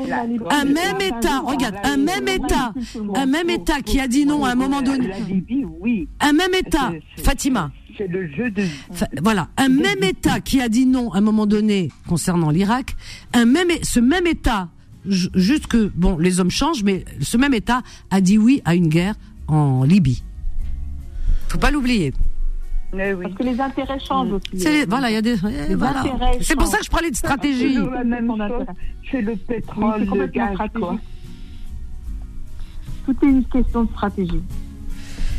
un 0.51 0.65
même 0.65 1.01
État, 1.03 1.41
regarde, 1.45 1.75
un 1.85 1.99
même 1.99 2.29
État, 2.29 2.73
un 3.15 3.27
même 3.27 3.51
État 3.51 3.83
qui 3.83 4.01
a 4.01 4.09
dit 4.09 4.25
non 4.25 4.45
à 4.47 4.53
un 4.53 4.55
moment 4.55 4.81
donné, 4.81 5.11
un 6.21 6.33
même 6.33 6.55
État, 6.55 6.93
Fatima, 7.23 7.71
C'est 7.99 8.07
le 8.09 8.27
jeu 8.35 8.51
de. 8.51 8.63
Fa- 8.93 9.09
voilà, 9.23 9.49
un 9.59 9.69
même 9.69 10.03
État 10.03 10.41
qui 10.41 10.63
a 10.63 10.71
dit 10.71 10.87
non 10.87 11.13
à 11.13 11.19
un 11.19 11.21
moment 11.21 11.45
donné 11.47 11.91
concernant 12.09 12.49
l'Irak, 12.51 12.97
un 13.35 13.45
même, 13.45 13.69
ce 13.83 14.01
même 14.01 14.27
État, 14.27 14.71
juste 15.07 15.67
que 15.67 15.91
bon, 15.95 16.19
les 16.19 16.41
hommes 16.41 16.51
changent, 16.51 16.83
mais 16.85 17.05
ce 17.21 17.37
même 17.37 17.55
État 17.55 17.83
a 18.11 18.21
dit 18.21 18.39
oui 18.39 18.63
à 18.65 18.75
une 18.75 18.89
guerre 18.89 19.15
en 19.49 19.85
Libye. 19.85 20.23
Faut 21.49 21.59
pas 21.59 21.71
l'oublier. 21.71 22.13
Oui. 22.93 23.01
Parce 23.23 23.35
que 23.35 23.43
les 23.43 23.59
intérêts 23.61 23.99
changent 24.01 24.33
aussi. 24.33 24.61
C'est- 24.61 24.87
voilà, 24.87 25.11
il 25.11 25.15
y 25.15 25.17
a 25.17 25.23
des. 25.23 25.37
eh, 25.71 25.75
voilà. 25.75 26.01
intérêts 26.01 26.39
C'est 26.43 26.57
pour 26.57 26.67
ça 26.67 26.79
que 26.79 26.85
je 26.85 26.91
parlais 26.91 27.11
de 27.11 27.17
C'est 27.17 27.27
stratégie. 27.27 27.79
C'est 29.11 29.23
le 29.23 29.37
pétrole, 29.37 30.05
le 30.05 30.27
gaz, 30.27 30.57
quoi. 30.75 30.99
Tout 33.07 33.17
est 33.23 33.27
une 33.29 33.45
question 33.45 33.85
de 33.85 33.91
stratégie. 33.91 34.43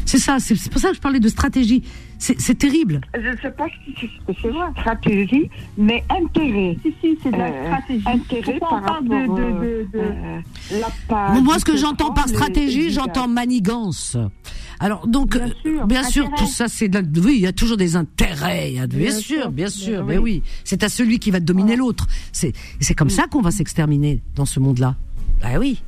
C'est 0.06 0.18
ça, 0.18 0.38
c'est 0.40 0.56
c'est 0.56 0.69
pour 0.72 0.81
ça 0.81 0.90
que 0.90 0.95
je 0.95 1.02
parlais 1.02 1.19
de 1.19 1.30
stratégie. 1.30 1.84
C'est 2.23 2.39
c'est 2.39 2.55
terrible. 2.55 3.01
Je 3.13 3.27
ne 3.31 3.35
sais 3.35 3.51
pas 3.51 3.65
si 3.83 3.93
c'est 3.99 4.49
stratégie, 4.79 5.49
mais 5.77 6.05
intérêt. 6.09 6.77
Si, 6.81 6.93
si, 7.01 7.17
c'est 7.21 7.31
de 7.31 7.35
la 7.37 7.47
Euh, 7.49 7.65
stratégie. 7.67 8.07
intérêt 8.07 8.41
Pourquoi 8.59 8.69
par 8.69 8.79
on 8.79 8.85
parle 8.85 9.07
de, 9.09 9.13
rapport, 9.13 9.35
de, 9.35 9.43
de, 9.43 9.87
de- 9.91 9.99
euh, 9.99 10.39
la 10.79 10.87
part 11.09 11.33
Moi, 11.41 11.59
ce 11.59 11.65
que 11.65 11.75
j'entends 11.75 12.13
par 12.13 12.29
stratégie, 12.29 12.91
j'entends 12.91 13.27
manigance. 13.27 14.15
Alors, 14.79 15.05
donc, 15.05 15.35
Bien 15.35 15.47
euh, 15.47 15.51
sûr, 15.63 15.85
bien 15.87 16.03
sûr, 16.03 16.25
intérêt. 16.27 16.45
tout 16.45 16.49
ça, 16.49 16.67
c'est 16.69 16.87
de 16.87 16.99
la- 16.99 17.21
oui, 17.25 17.33
il 17.35 17.41
y 17.41 17.47
a 17.47 17.51
toujours 17.51 17.75
des 17.75 17.97
intérêts. 17.97 18.71
il 18.71 18.77
y 18.77 18.79
a- 18.79 18.87
bien, 18.87 18.99
Bien 18.99 19.11
sûr, 19.11 19.41
sûr, 19.41 19.51
bien 19.51 19.67
sûr, 19.67 19.99
oui. 19.99 20.05
mais 20.07 20.17
oui, 20.17 20.43
c'est 20.63 20.81
à 20.83 20.87
celui 20.87 21.19
qui 21.19 21.29
va 21.29 21.41
dominer 21.41 21.75
l'autre. 21.75 22.07
C'est, 22.31 22.53
c'est 22.79 22.93
comme 22.95 23.09
ça 23.09 23.27
qu'on 23.27 23.41
va 23.41 23.51
s'exterminer 23.51 24.21
dans 24.37 24.45
ce 24.45 24.61
monde-là. 24.61 24.95
Ah 25.43 25.59
oui, 25.59 25.83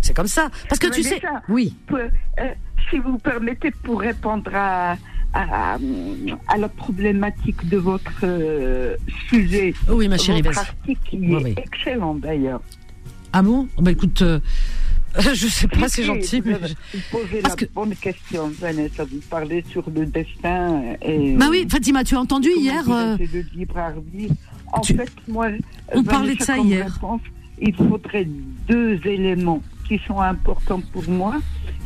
c'est 0.00 0.16
comme 0.16 0.28
ça. 0.28 0.48
Parce 0.70 0.78
que 0.78 0.86
Mais 0.86 0.94
tu 0.94 1.02
sais, 1.02 1.20
oui, 1.50 1.74
pour- 1.86 1.98
euh, 1.98 2.08
si 2.88 2.96
vous 3.00 3.18
permettez, 3.18 3.70
pour 3.70 4.00
répondre 4.00 4.50
à, 4.54 4.96
à, 5.34 5.78
à 6.48 6.56
la 6.58 6.68
problématique 6.68 7.68
de 7.68 7.76
votre 7.78 8.12
euh, 8.24 8.96
sujet, 9.28 9.74
oui, 9.88 10.08
ma 10.08 10.18
chérie, 10.18 10.42
votre 10.42 10.58
article 10.58 11.00
qui 11.08 11.18
Oui, 11.18 11.32
est 11.34 11.44
oui. 11.44 11.54
excellent 11.56 12.14
d'ailleurs. 12.14 12.60
Ah 13.32 13.42
bon? 13.42 13.66
Bah 13.78 13.90
écoute, 13.92 14.20
euh, 14.22 14.40
je 15.18 15.46
sais 15.46 15.68
pas, 15.68 15.88
c'est 15.88 16.04
gentil. 16.04 16.40
Vous, 16.40 16.50
mais 16.50 16.68
je- 16.68 16.74
vous 16.98 17.02
posez 17.10 17.40
Parce 17.40 17.58
la 17.60 17.66
que- 17.66 17.72
bonne 17.72 17.94
question, 17.96 18.48
Vanessa. 18.60 19.04
Vous 19.04 19.20
parlez 19.30 19.64
sur 19.70 19.88
le 19.90 20.04
destin. 20.06 20.82
Et, 21.02 21.34
Bah 21.36 21.46
oui, 21.50 21.66
Fatima, 21.70 22.04
tu 22.04 22.14
as 22.14 22.20
entendu 22.20 22.50
hier 22.56 22.82
euh, 22.90 23.16
le 23.18 23.44
libre 23.56 23.78
arbitre. 23.78 24.34
En 24.72 24.80
tu- 24.80 24.94
fait, 24.94 25.10
moi, 25.28 25.48
On 25.92 26.02
Vanessa, 26.02 26.10
parlait 26.10 26.34
de 26.34 26.42
ça 26.42 26.58
hier. 26.58 26.92
réponse, 26.92 27.20
il 27.60 27.74
faudrait 27.74 28.26
deux 28.68 29.00
éléments 29.06 29.62
qui 29.88 29.98
sont 30.06 30.20
importants 30.20 30.80
pour 30.92 31.08
moi. 31.08 31.36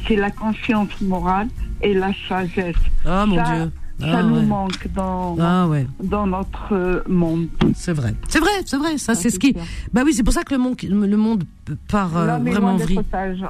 C'est 0.06 0.16
la 0.16 0.30
conscience 0.30 1.00
morale 1.00 1.48
et 1.86 1.94
la 1.94 2.10
sagesse. 2.28 2.74
Ah 3.04 3.24
mon 3.26 3.36
ça, 3.36 3.54
Dieu. 3.54 3.70
Ça 4.00 4.06
Ah, 4.18 4.22
nous 4.24 4.36
ouais. 4.36 4.44
manque 4.44 4.88
dans, 4.94 5.36
Ah 5.40 5.66
ouais, 5.68 5.86
dans 6.02 6.26
notre 6.26 7.02
monde. 7.08 7.46
c'est 7.74 7.94
vrai. 7.94 8.14
C'est 8.28 8.40
vrai, 8.40 8.50
c'est 8.66 8.76
vrai. 8.76 8.98
Ça, 8.98 9.14
c'est 9.14 9.30
ce 9.30 9.38
qui. 9.38 9.54
Bah 9.94 10.02
oui, 10.04 10.12
c'est 10.12 10.22
pour 10.22 10.34
ça 10.34 10.42
que 10.44 10.52
le 10.52 10.60
monde, 10.60 10.76
le 10.82 11.16
monde 11.16 11.44
part 11.88 12.14
euh, 12.16 12.36
vraiment 12.38 12.72
en 12.72 12.76
vrille. 12.76 12.98
sage. 13.10 13.42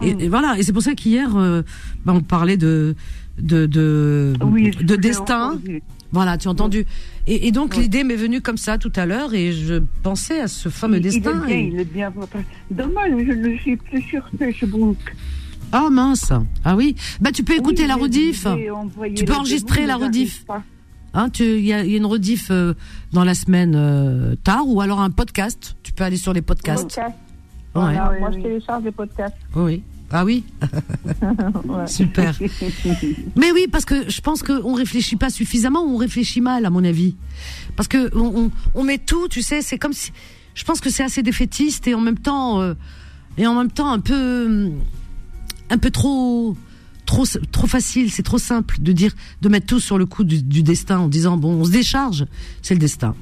Et, 0.00 0.10
et 0.24 0.28
voilà, 0.28 0.58
et 0.58 0.62
c'est 0.62 0.72
pour 0.72 0.82
ça 0.82 0.94
qu'hier, 0.94 1.36
euh, 1.36 1.62
bah, 2.04 2.12
on 2.16 2.20
parlait 2.22 2.56
de 2.56 2.94
de 3.38 3.66
de, 3.66 4.32
Oui, 4.42 4.70
destin. 4.98 5.50
entendu. 5.52 5.82
Voilà, 6.12 6.36
tu 6.36 6.48
as 6.48 6.50
entendu. 6.50 6.84
Et, 7.26 7.48
et 7.48 7.52
donc 7.52 7.72
Oui. 7.76 7.82
l'idée 7.84 8.04
m'est 8.04 8.16
venue 8.16 8.40
comme 8.42 8.58
ça 8.58 8.76
tout 8.78 8.92
à 8.96 9.06
l'heure, 9.06 9.32
et 9.34 9.52
je 9.52 9.82
pensais 10.02 10.40
à 10.40 10.48
ce 10.48 10.68
fameux 10.70 10.96
Il- 10.98 11.02
destin. 11.02 11.42
Il 11.46 11.52
est 11.52 11.54
bien, 11.54 11.56
et- 11.56 11.70
il 11.74 11.80
est 11.80 11.92
bien 11.92 12.10
votre. 12.10 12.36
Dommage, 12.70 13.12
je 13.18 13.32
ne 13.32 13.56
suis 13.58 13.76
plus 13.76 14.02
sur 14.02 14.22
Facebook. 14.38 14.96
Ah 15.72 15.88
mince. 15.90 16.32
Ah 16.64 16.76
oui. 16.76 16.94
Bah 17.20 17.30
tu 17.32 17.42
peux 17.44 17.54
écouter 17.54 17.82
Oui, 17.82 17.88
la 17.88 17.96
rediff. 17.96 18.46
Tu 19.16 19.24
peux 19.24 19.34
enregistrer 19.34 19.86
la 19.86 19.96
rediff. 19.96 20.44
Hein, 21.14 21.28
tu 21.28 21.44
il 21.44 21.64
y, 21.64 21.72
a 21.74 21.84
il 21.84 21.90
y 21.90 21.94
a 21.94 21.98
une 21.98 22.06
rediff 22.06 22.48
euh, 22.50 22.72
dans 23.12 23.24
la 23.24 23.34
semaine 23.34 23.74
euh, 23.76 24.34
tard, 24.44 24.66
ou 24.66 24.80
alors 24.80 25.00
un 25.00 25.10
podcast. 25.10 25.76
Tu 25.82 25.92
peux 25.92 26.04
aller 26.04 26.16
sur 26.16 26.32
les 26.32 26.40
podcasts. 26.40 26.82
Podcast. 26.84 27.16
Ouais. 27.74 27.80
Voilà, 27.82 28.10
Oui, 28.12 28.20
moi, 28.20 28.28
oui. 28.30 28.36
je 28.38 28.42
télécharge 28.42 28.82
des 28.84 28.90
podcasts. 28.92 29.36
Oui. 29.54 29.82
Ah 30.10 30.24
oui. 30.24 30.44
Ouais. 31.64 31.86
Super. 31.86 32.34
Mais 33.36 33.52
oui, 33.52 33.66
parce 33.70 33.84
que 33.84 34.08
je 34.10 34.20
pense 34.20 34.42
qu'on 34.42 34.74
réfléchit 34.74 35.16
pas 35.16 35.30
suffisamment, 35.30 35.82
ou 35.84 35.94
on 35.94 35.96
réfléchit 35.96 36.40
mal, 36.40 36.64
à 36.66 36.70
mon 36.70 36.84
avis. 36.84 37.14
Parce 37.76 37.88
que 37.88 38.14
on, 38.16 38.44
on, 38.44 38.50
on 38.74 38.82
met 38.84 38.98
tout, 38.98 39.28
tu 39.28 39.42
sais, 39.42 39.62
c'est 39.62 39.78
comme 39.78 39.92
si. 39.92 40.12
Je 40.54 40.64
pense 40.64 40.80
que 40.80 40.90
c'est 40.90 41.02
assez 41.02 41.22
défaitiste 41.22 41.86
et 41.88 41.94
en 41.94 42.00
même 42.00 42.18
temps, 42.18 42.60
euh, 42.60 42.74
et 43.38 43.46
en 43.46 43.54
même 43.54 43.70
temps 43.70 43.90
un 43.90 44.00
peu, 44.00 44.70
un 45.72 45.78
peu 45.78 45.90
trop, 45.90 46.56
trop, 47.06 47.24
trop 47.50 47.66
facile. 47.66 48.10
C'est 48.10 48.22
trop 48.22 48.38
simple 48.38 48.76
de 48.80 48.92
dire, 48.92 49.12
de 49.40 49.48
mettre 49.48 49.66
tout 49.66 49.80
sur 49.80 49.98
le 49.98 50.06
coup 50.06 50.22
du, 50.24 50.42
du 50.42 50.62
destin 50.62 50.98
en 51.00 51.08
disant 51.08 51.36
bon, 51.36 51.52
on 51.60 51.64
se 51.64 51.70
décharge, 51.72 52.26
c'est 52.60 52.74
le 52.74 52.80
destin. 52.80 53.14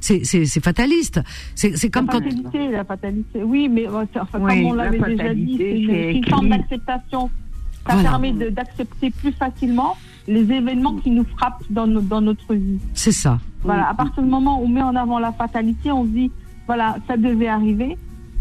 C'est, 0.00 0.24
c'est, 0.24 0.44
c'est 0.46 0.64
fataliste. 0.64 1.20
C'est, 1.54 1.76
c'est 1.76 1.90
comme 1.90 2.06
la 2.06 2.12
quand. 2.14 2.18
fatalité, 2.22 2.68
la 2.70 2.84
fatalité. 2.84 3.42
Oui, 3.42 3.68
mais 3.68 3.86
euh, 3.86 4.04
c'est- 4.12 4.20
enfin, 4.20 4.38
Oui, 4.40 4.56
comme 4.56 4.64
on 4.66 4.72
la 4.74 4.84
l'avait 4.90 4.98
déjà 5.16 5.34
dit, 5.34 5.56
c'est 5.58 6.12
une, 6.14 6.24
forme 6.26 6.48
d'acceptation. 6.48 7.30
Ça 7.86 7.94
Voilà. 7.94 8.10
permet 8.10 8.32
d'accepter 8.50 9.10
plus 9.10 9.32
facilement 9.32 9.96
les 10.28 10.42
événements 10.52 10.96
qui 10.96 11.10
nous 11.10 11.24
frappent 11.24 11.64
dans, 11.70 11.86
no- 11.86 12.02
dans 12.02 12.20
notre 12.20 12.54
vie. 12.54 12.78
C'est 12.94 13.12
ça. 13.12 13.38
Voilà, 13.62 13.88
à 13.88 13.94
partir 13.94 14.22
du 14.22 14.28
moment 14.28 14.60
où 14.60 14.64
on 14.64 14.68
met 14.68 14.82
en 14.82 14.94
avant 14.96 15.18
la 15.18 15.32
fatalité, 15.32 15.90
on 15.90 16.04
se 16.04 16.10
dit, 16.10 16.30
voilà, 16.66 16.96
ça 17.08 17.16
devait 17.16 17.48
arriver, 17.48 17.96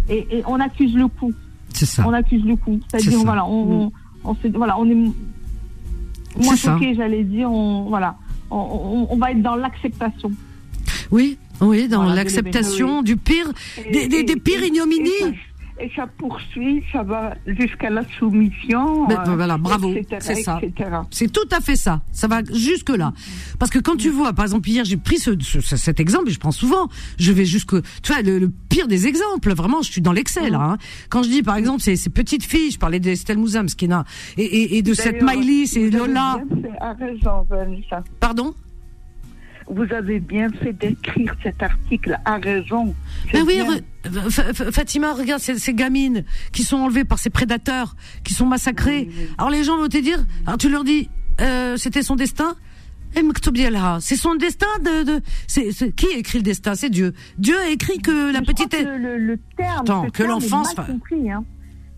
et, 0.10 0.28
et 0.40 0.44
on 0.46 0.60
accuse 0.60 0.94
le 0.94 1.08
coup. 1.08 1.32
Ça. 1.74 2.04
On 2.08 2.14
accuse 2.14 2.44
le 2.44 2.56
coup. 2.56 2.80
C'est 2.92 3.00
C'est-à-dire, 3.00 3.24
voilà, 3.24 3.46
on, 3.46 3.84
on, 3.86 3.92
on 4.26 4.36
se- 4.36 4.48
voilà, 4.56 4.78
on 4.80 4.90
est 4.90 4.96
moins 4.96 6.56
choqué, 6.56 6.94
j'allais 6.96 7.24
dire, 7.24 7.52
on, 7.52 7.84
voilà, 7.90 8.16
on, 8.52 9.08
on- 9.10 9.18
va 9.18 9.32
être 9.32 9.42
dans 9.42 9.56
l'acceptation. 9.56 10.32
Oui, 11.12 11.38
oui, 11.62 11.88
dans 11.88 12.04
Voilà, 12.04 12.16
l'acceptation 12.16 13.02
du 13.02 13.18
pire, 13.18 13.52
des, 13.92 14.08
des, 14.08 14.24
des 14.24 14.36
pires 14.36 14.64
ignominies. 14.64 15.10
Et 15.82 15.90
ça, 15.96 16.08
poursuit, 16.18 16.84
ça 16.92 17.04
va 17.04 17.36
jusqu'à 17.48 17.90
la 17.90 18.04
soumission. 18.20 19.08
Mais, 19.08 19.16
euh, 19.18 19.36
voilà, 19.36 19.58
bravo, 19.58 19.92
etc., 19.94 20.18
c'est 20.20 20.44
ça. 20.44 20.60
C'est 21.12 21.32
tout 21.32 21.48
à 21.52 21.62
fait 21.62 21.76
ça. 21.76 22.02
Ça 22.12 22.28
va 22.28 22.42
jusque 22.54 22.90
là. 22.90 23.14
Parce 23.60 23.72
que 23.72 23.80
quand 23.80 23.96
tu 23.96 24.10
vois, 24.10 24.34
par 24.34 24.44
exemple, 24.46 24.68
hier, 24.70 24.84
j'ai 24.84 24.98
pris 24.98 25.18
ce, 25.20 25.32
ce- 25.40 25.62
ce- 25.62 25.78
cet 25.78 26.00
exemple 26.00 26.30
et 26.30 26.32
je 26.32 26.40
prends 26.40 26.52
souvent. 26.52 26.90
Je 27.18 27.32
vais 27.32 27.46
jusque, 27.46 27.82
tu 28.02 28.12
vois, 28.12 28.22
le, 28.22 28.40
le 28.40 28.52
pire 28.70 28.88
des 28.88 29.08
exemples. 29.08 29.54
Vraiment, 29.54 29.82
je 29.82 29.92
suis 29.92 30.02
dans 30.02 30.12
l'excès 30.12 30.50
là. 30.50 30.60
hein. 30.62 30.78
Quand 31.10 31.24
je 31.24 31.30
dis, 31.30 31.44
par 31.44 31.56
exemple, 31.56 31.82
ces, 31.82 31.96
ces 31.96 32.10
petites 32.10 32.44
filles, 32.44 32.72
je 32.72 32.80
parlais 32.80 33.00
d'Estelle 33.00 33.38
Mouzam, 33.38 33.70
Skina, 33.70 34.04
et, 34.38 34.44
et, 34.44 34.78
et 34.78 34.82
de 34.82 34.94
cette 34.94 35.22
Maïlis 35.22 35.78
et 35.78 35.90
Lola. 35.90 36.42
bien 36.52 36.96
raison, 37.00 37.46
Vanessa. 37.50 38.04
Pardon? 38.20 38.54
Vous 39.70 39.86
avez 39.94 40.20
bien 40.20 40.50
fait 40.50 40.74
d'écrire 40.74 41.36
cet 41.44 41.62
article, 41.62 42.18
a 42.26 42.38
raison. 42.38 42.96
Mais 43.34 43.42
oui, 43.42 43.62
re- 43.62 44.72
Fatima, 44.72 45.14
regarde 45.14 45.42
ces, 45.42 45.60
ces 45.60 45.74
gamines 45.74 46.26
qui 46.52 46.64
sont 46.64 46.78
enlevées 46.78 47.04
par 47.06 47.20
ces 47.20 47.30
prédateurs, 47.30 47.96
qui 48.24 48.34
sont 48.34 48.46
massacrées. 48.48 49.08
Oui, 49.10 49.16
oui. 49.18 49.28
Alors 49.38 49.52
les 49.52 49.64
gens 49.64 49.78
vont 49.78 49.88
te 49.88 49.98
dire, 49.98 50.26
alors 50.48 50.58
tu 50.58 50.70
leur 50.70 50.84
dis, 50.84 51.10
euh, 51.42 51.78
c'était 51.78 52.02
son 52.02 52.16
destin? 52.16 52.56
Eh, 53.16 53.22
C'est 54.02 54.16
son 54.16 54.36
destin 54.36 54.68
de, 54.84 55.04
de 55.04 55.22
qui 55.96 56.08
écrit 56.16 56.38
le 56.40 56.44
destin? 56.44 56.76
C'est 56.76 56.90
Dieu. 56.90 57.14
Dieu 57.38 57.58
a 57.58 57.70
écrit 57.70 58.00
que 58.00 58.32
la 58.32 58.42
crois 58.42 58.54
petite. 58.54 58.72
que 58.72 58.84
le, 58.98 59.18
le 59.18 59.38
terme, 59.58 59.82
Attends, 59.82 60.10
que 60.10 60.24
l'enfance 60.24 60.76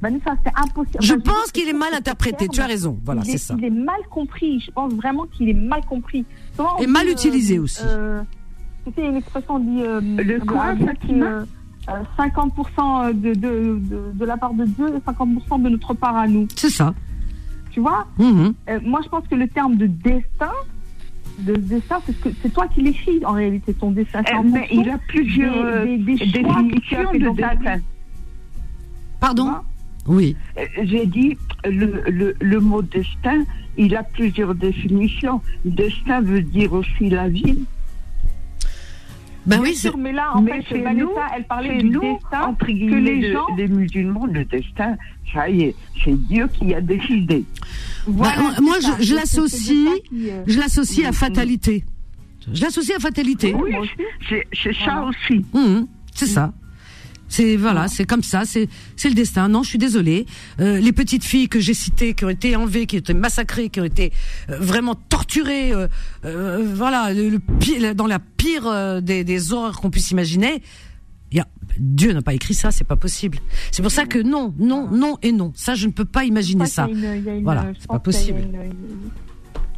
fa- 0.02 0.10
compris. 0.10 0.22
Vanessa, 0.24 0.36
c'est 0.44 0.54
impossible. 0.70 1.04
Je 1.04 1.14
pense 1.14 1.52
qu'il 1.52 1.68
est 1.70 1.74
mal 1.74 1.94
interprété. 1.94 2.48
Tu 2.48 2.62
as 2.62 2.66
raison. 2.68 3.00
Voilà, 3.06 3.22
il 3.24 3.28
c'est 3.28 3.34
est- 3.36 3.38
ça. 3.38 3.56
Il 3.58 3.66
est 3.66 3.70
mal 3.70 4.00
compris. 4.10 4.60
Je 4.60 4.72
pense 4.72 4.94
vraiment 4.94 5.26
qu'il 5.28 5.50
est 5.50 5.54
mal 5.54 5.82
compris. 5.86 6.26
Souvent, 6.56 6.78
Et 6.78 6.88
mal 6.88 7.06
dit, 7.06 7.12
utilisé 7.14 7.60
aussi. 7.60 7.82
euh, 7.86 8.22
tu 8.86 8.94
sais, 8.94 9.06
une 9.08 9.16
expression 9.16 9.56
on 9.56 9.60
dit. 9.60 9.82
euh, 9.84 10.02
Le 10.02 10.36
euh, 10.36 10.40
quoi, 10.46 10.64
avec, 10.66 10.86
Fatima 10.86 11.26
euh, 11.26 11.46
euh, 11.90 12.04
50% 12.18 13.14
de, 13.14 13.34
de, 13.34 13.34
de, 13.80 14.12
de 14.14 14.26
la 14.26 14.38
part 14.38 14.54
de 14.54 14.66
Dieu 14.66 14.88
et 14.96 15.00
50% 15.00 15.62
de 15.64 15.70
notre 15.70 15.94
part 15.94 16.16
à 16.16 16.28
nous. 16.28 16.48
C'est 16.56 16.70
ça. 16.70 16.94
Tu 17.72 17.80
vois 17.80 18.06
Mhm. 18.20 18.54
Euh, 18.70 18.80
Moi, 18.84 19.00
je 19.04 19.10
pense 19.10 19.26
que 19.28 19.36
le 19.36 19.48
terme 19.48 19.78
de 19.78 19.86
destin, 19.88 20.52
de 21.40 21.56
destin, 21.56 22.00
c'est 22.42 22.54
toi 22.54 22.68
qui 22.68 22.82
l'écris 22.82 23.24
en 23.26 23.32
réalité, 23.32 23.74
ton 23.74 23.92
destin. 23.92 24.22
Eh, 24.30 24.44
mais 24.44 24.68
il 24.72 24.90
a 24.90 24.98
plusieurs 25.08 25.56
euh, 25.56 25.86
des, 25.86 25.98
des, 25.98 26.16
définitions 26.16 27.12
de 27.14 27.30
destin. 27.36 27.80
Pardon 29.20 29.52
Oui. 30.08 30.36
Euh, 30.58 30.66
J'ai 30.84 31.06
dit, 31.06 31.38
le, 31.66 32.04
le, 32.10 32.36
le 32.40 32.60
mot 32.60 32.82
destin, 32.82 33.44
il 33.78 33.96
a 33.96 34.04
plusieurs 34.04 34.56
définitions. 34.56 35.42
Destin 35.66 36.22
veut 36.22 36.42
dire 36.42 36.74
aussi 36.74 37.10
la 37.10 37.30
vie. 37.30 37.60
Ben 39.46 39.56
Bien 39.58 39.62
oui, 39.72 39.76
sûr, 39.76 39.98
mais 39.98 40.12
là, 40.12 40.36
en 40.36 40.42
Mais 40.44 40.62
fait, 40.62 40.78
Vanessa, 40.82 40.94
nous, 41.04 41.10
elle 41.36 41.44
parlait 41.46 41.78
du 41.82 41.90
nous, 41.90 42.02
destin 42.02 42.42
entre 42.44 42.66
que 42.68 42.72
les 42.72 43.22
le- 43.22 43.34
gens. 43.34 43.48
les 43.58 43.68
musulmans, 43.68 44.28
le 44.28 44.46
destin, 44.46 44.96
ça 45.34 45.50
y 45.50 45.64
est, 45.64 45.76
c'est 46.04 46.16
Dieu 46.28 46.48
qui 46.54 46.76
a 46.76 46.82
décidé. 46.82 47.44
Voilà, 48.06 48.36
Bah, 48.38 48.62
moi, 48.62 48.80
ça. 48.80 48.98
je- 49.00 49.04
je 49.04 49.16
l'associe- 49.16 50.04
euh, 50.14 50.44
je 50.46 50.60
l'associe 50.60 51.06
à 51.08 51.10
Mhm. 51.10 51.16
fatalité. 51.16 51.84
Je 52.54 52.62
l'associe 52.62 52.96
à 52.96 53.00
fatalité. 53.00 53.56
Oui, 53.56 53.72
c'est 54.30 54.74
ça 54.74 54.92
Voilà. 54.94 55.06
aussi. 55.08 55.44
Mhm, 55.54 55.88
c'est 56.14 56.28
ça. 56.28 56.54
C'est 57.32 57.56
voilà, 57.56 57.88
c'est 57.88 58.04
comme 58.04 58.24
ça, 58.24 58.44
c'est 58.44 58.68
c'est 58.98 59.08
le 59.08 59.16
destin. 59.16 59.48
Non, 59.48 59.64
je 59.64 59.70
suis 59.70 59.78
désolée. 59.78 60.26
Euh, 60.60 60.80
les 60.80 60.92
petites 60.92 61.24
filles 61.24 61.48
que 61.48 61.62
j'ai 61.62 61.74
citées, 61.74 62.14
qui 62.14 62.26
ont 62.26 62.30
été 62.30 62.58
enlevées, 62.58 62.86
qui 62.88 62.98
ont 62.98 63.00
été 63.00 63.14
massacrées, 63.14 63.70
qui 63.70 63.80
ont 63.80 63.86
été 63.86 64.12
euh, 64.50 64.58
vraiment 64.60 64.96
torturées, 64.96 65.72
euh, 65.72 65.88
euh, 66.26 66.74
voilà, 66.76 67.14
le, 67.14 67.30
le 67.30 67.40
pire- 67.40 67.96
dans 67.96 68.06
la 68.08 68.20
pire 68.20 68.68
euh, 68.68 69.00
des, 69.00 69.24
des 69.24 69.54
horreurs 69.54 69.80
qu'on 69.80 69.90
puisse 69.90 70.12
imaginer. 70.12 70.62
Il 71.32 71.38
y 71.38 71.40
a, 71.40 71.48
Dieu 71.80 72.12
n'a 72.12 72.22
pas 72.22 72.34
écrit 72.34 72.54
ça, 72.54 72.72
c'est 72.72 72.84
pas 72.84 72.98
possible. 72.98 73.38
C'est 73.72 73.82
pour 73.82 73.92
ça 73.94 74.06
que 74.06 74.20
non, 74.20 74.54
non, 74.60 74.90
non 74.92 75.18
et 75.22 75.32
non. 75.32 75.54
Ça, 75.56 75.74
je 75.76 75.88
ne 75.88 75.94
peux 75.94 76.04
pas 76.04 76.26
imaginer 76.26 76.66
ça. 76.66 76.90
une- 76.92 76.98
une- 77.06 77.44
Voilà, 77.46 77.72
je 77.74 77.80
c'est 77.80 77.88
pas 77.88 78.00
possible. 78.00 78.40
une- 78.40 78.72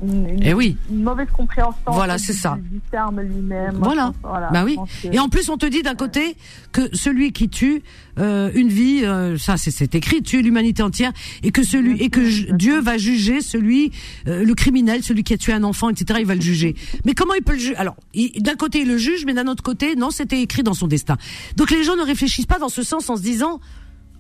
une- 0.04 0.30
une, 0.30 0.44
Eh 0.44 0.54
oui. 0.54 0.78
une 0.92 1.04
mauvaise 1.04 1.28
compréhension. 1.36 1.80
Voilà, 1.88 2.18
c'est 2.18 2.34
ça. 2.34 2.58
Du 2.72 2.80
terme 2.92 3.22
lui-même. 3.22 3.76
Voilà. 3.82 4.14
Voilà. 4.24 4.50
bah 4.52 4.64
oui. 4.66 4.78
que- 5.02 5.14
Et 5.14 5.20
en 5.20 5.30
plus, 5.30 5.50
on 5.50 5.58
te 5.58 5.66
dit 5.66 5.82
d'un 5.82 5.96
côté 5.96 6.36
que 6.72 6.96
celui 6.96 7.32
qui 7.32 7.50
tue 7.50 7.82
euh, 8.20 8.52
une 8.54 8.68
vie, 8.70 9.02
euh, 9.04 9.38
ça 9.40 9.58
c'est- 9.58 9.96
écrit, 9.96 10.22
tue 10.22 10.42
l'humanité 10.44 10.84
entière, 10.84 11.12
et 11.42 11.50
que 11.52 11.64
celui 11.64 12.00
et 12.02 12.10
que 12.12 12.54
Dieu 12.56 12.80
va 12.80 12.98
juger 13.00 13.42
celui, 13.42 13.92
euh, 14.28 14.44
le 14.46 14.54
criminel, 14.54 15.02
celui 15.02 15.24
qui 15.24 15.34
a 15.34 15.38
tué 15.38 15.52
un 15.54 15.64
enfant, 15.64 15.90
etc. 15.90 16.20
Il 16.22 16.28
va 16.28 16.36
le 16.36 16.42
juger. 16.42 16.76
Mais 17.06 17.14
comment 17.16 17.34
il 17.34 17.42
peut 17.42 17.54
le 17.54 17.60
juger 17.60 17.76
Alors, 17.76 17.96
d'un 18.40 18.56
côté 18.56 18.82
il 18.82 18.88
le 18.88 18.98
juge, 18.98 19.26
mais 19.26 19.34
d'un 19.34 19.48
autre 19.48 19.64
côté, 19.64 19.96
non, 19.96 20.12
c'était 20.12 20.42
écrit 20.42 20.62
dans 20.62 20.76
son 20.76 20.86
destin. 20.88 21.18
Donc 21.58 21.72
les 21.72 21.84
gens 21.84 21.96
ne 21.96 22.04
réfléchissent 22.04 22.46
pas 22.46 22.60
dans 22.60 22.70
ce 22.70 22.84
sens 22.84 23.10
en 23.10 23.16
se 23.18 23.22
disant. 23.24 23.60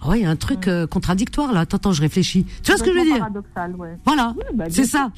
Ah 0.03 0.09
ouais, 0.09 0.19
il 0.19 0.23
y 0.23 0.25
a 0.25 0.30
un 0.30 0.35
truc 0.35 0.67
euh, 0.67 0.85
contradictoire 0.85 1.53
là. 1.53 1.61
Attends, 1.61 1.77
attends, 1.77 1.93
je 1.93 2.01
réfléchis. 2.01 2.45
Tu 2.61 2.71
vois 2.71 2.77
ce 2.77 2.84
que 2.84 2.91
je 2.91 2.97
veux 2.97 3.05
dire 3.05 3.19
paradoxal, 3.19 3.75
ouais. 3.75 3.97
voilà, 4.05 4.34
Oui, 4.38 4.43
bah, 4.53 4.65
c'est 4.69 4.85
ça. 4.85 5.11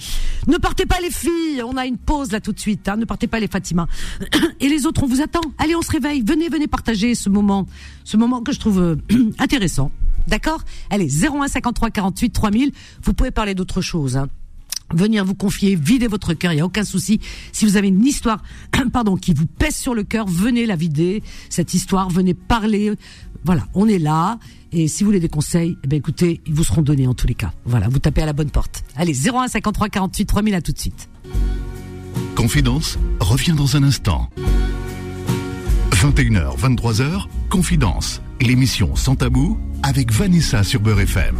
Ne 0.47 0.57
partez 0.57 0.85
pas 0.85 0.99
les 1.01 1.09
filles, 1.09 1.63
on 1.63 1.75
a 1.75 1.85
une 1.87 1.97
pause 1.97 2.31
là 2.31 2.39
tout 2.39 2.53
de 2.53 2.59
suite. 2.59 2.87
Hein. 2.87 2.97
Ne 2.97 3.05
partez 3.05 3.27
pas 3.27 3.39
les 3.39 3.47
Fatima. 3.47 3.87
Et 4.59 4.69
les 4.69 4.85
autres, 4.85 5.01
on 5.03 5.07
vous 5.07 5.21
attend. 5.21 5.41
Allez, 5.57 5.75
on 5.75 5.81
se 5.81 5.91
réveille. 5.91 6.21
Venez, 6.21 6.49
venez 6.49 6.67
partager 6.67 7.15
ce 7.15 7.29
moment, 7.29 7.65
ce 8.03 8.15
moment 8.15 8.41
que 8.41 8.51
je 8.51 8.59
trouve 8.59 8.79
euh, 8.79 8.95
intéressant. 9.39 9.91
D'accord? 10.27 10.61
Allez, 10.91 11.07
01 11.07 11.47
53 11.47 11.89
48 11.89 12.29
3000. 12.29 12.71
Vous 13.03 13.13
pouvez 13.13 13.31
parler 13.31 13.55
d'autre 13.55 13.81
chose. 13.81 14.17
Hein. 14.17 14.27
Venir 14.93 15.25
vous 15.25 15.35
confier, 15.35 15.75
vider 15.75 16.07
votre 16.07 16.33
cœur, 16.33 16.53
il 16.53 16.57
y 16.57 16.61
a 16.61 16.65
aucun 16.65 16.83
souci. 16.83 17.19
Si 17.51 17.65
vous 17.65 17.75
avez 17.77 17.87
une 17.87 18.05
histoire, 18.05 18.43
pardon, 18.93 19.17
qui 19.17 19.33
vous 19.33 19.47
pèse 19.47 19.75
sur 19.75 19.95
le 19.95 20.03
cœur, 20.03 20.27
venez 20.27 20.65
la 20.65 20.75
vider 20.75 21.23
cette 21.49 21.73
histoire, 21.73 22.09
venez 22.09 22.33
parler. 22.33 22.93
Voilà, 23.43 23.67
on 23.73 23.87
est 23.87 23.99
là. 23.99 24.39
Et 24.71 24.87
si 24.87 25.03
vous 25.03 25.09
voulez 25.09 25.19
des 25.19 25.29
conseils, 25.29 25.77
eh 25.83 25.87
ben 25.87 25.97
écoutez, 25.97 26.41
ils 26.45 26.53
vous 26.53 26.63
seront 26.63 26.81
donnés 26.81 27.07
en 27.07 27.13
tous 27.13 27.27
les 27.27 27.35
cas. 27.35 27.53
Voilà, 27.65 27.87
vous 27.87 27.99
tapez 27.99 28.21
à 28.21 28.25
la 28.25 28.33
bonne 28.33 28.49
porte. 28.49 28.83
Allez, 28.95 29.13
01 29.13 29.47
53 29.47 29.89
48 29.89 30.25
3000 30.25 30.55
à 30.55 30.61
tout 30.61 30.71
de 30.71 30.79
suite. 30.79 31.09
Confidence 32.35 32.99
revient 33.19 33.53
dans 33.53 33.75
un 33.75 33.83
instant. 33.83 34.29
21h, 35.91 36.59
23h, 36.59 37.25
Confidence, 37.49 38.21
l'émission 38.41 38.95
sans 38.95 39.15
tabou 39.15 39.57
avec 39.81 40.11
Vanessa 40.11 40.63
sur 40.63 40.81
Beurre 40.81 41.01
FM. 41.01 41.35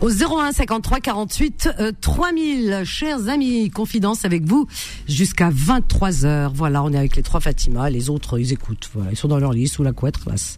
Au 0.00 0.10
01 0.10 0.52
53 0.52 1.00
48 1.00 1.70
euh, 1.80 1.92
3000, 2.00 2.82
chers 2.84 3.28
amis, 3.28 3.68
confidence 3.68 4.24
avec 4.24 4.44
vous 4.44 4.68
jusqu'à 5.08 5.50
23 5.52 6.24
heures. 6.24 6.52
Voilà, 6.54 6.84
on 6.84 6.92
est 6.92 6.96
avec 6.96 7.16
les 7.16 7.24
trois 7.24 7.40
Fatima, 7.40 7.90
les 7.90 8.08
autres 8.08 8.38
ils 8.38 8.52
écoutent. 8.52 8.88
Voilà, 8.94 9.10
ils 9.10 9.16
sont 9.16 9.26
dans 9.26 9.40
leur 9.40 9.52
lit 9.52 9.66
sous 9.66 9.82
la 9.82 9.92
couette. 9.92 10.18
classe. 10.18 10.56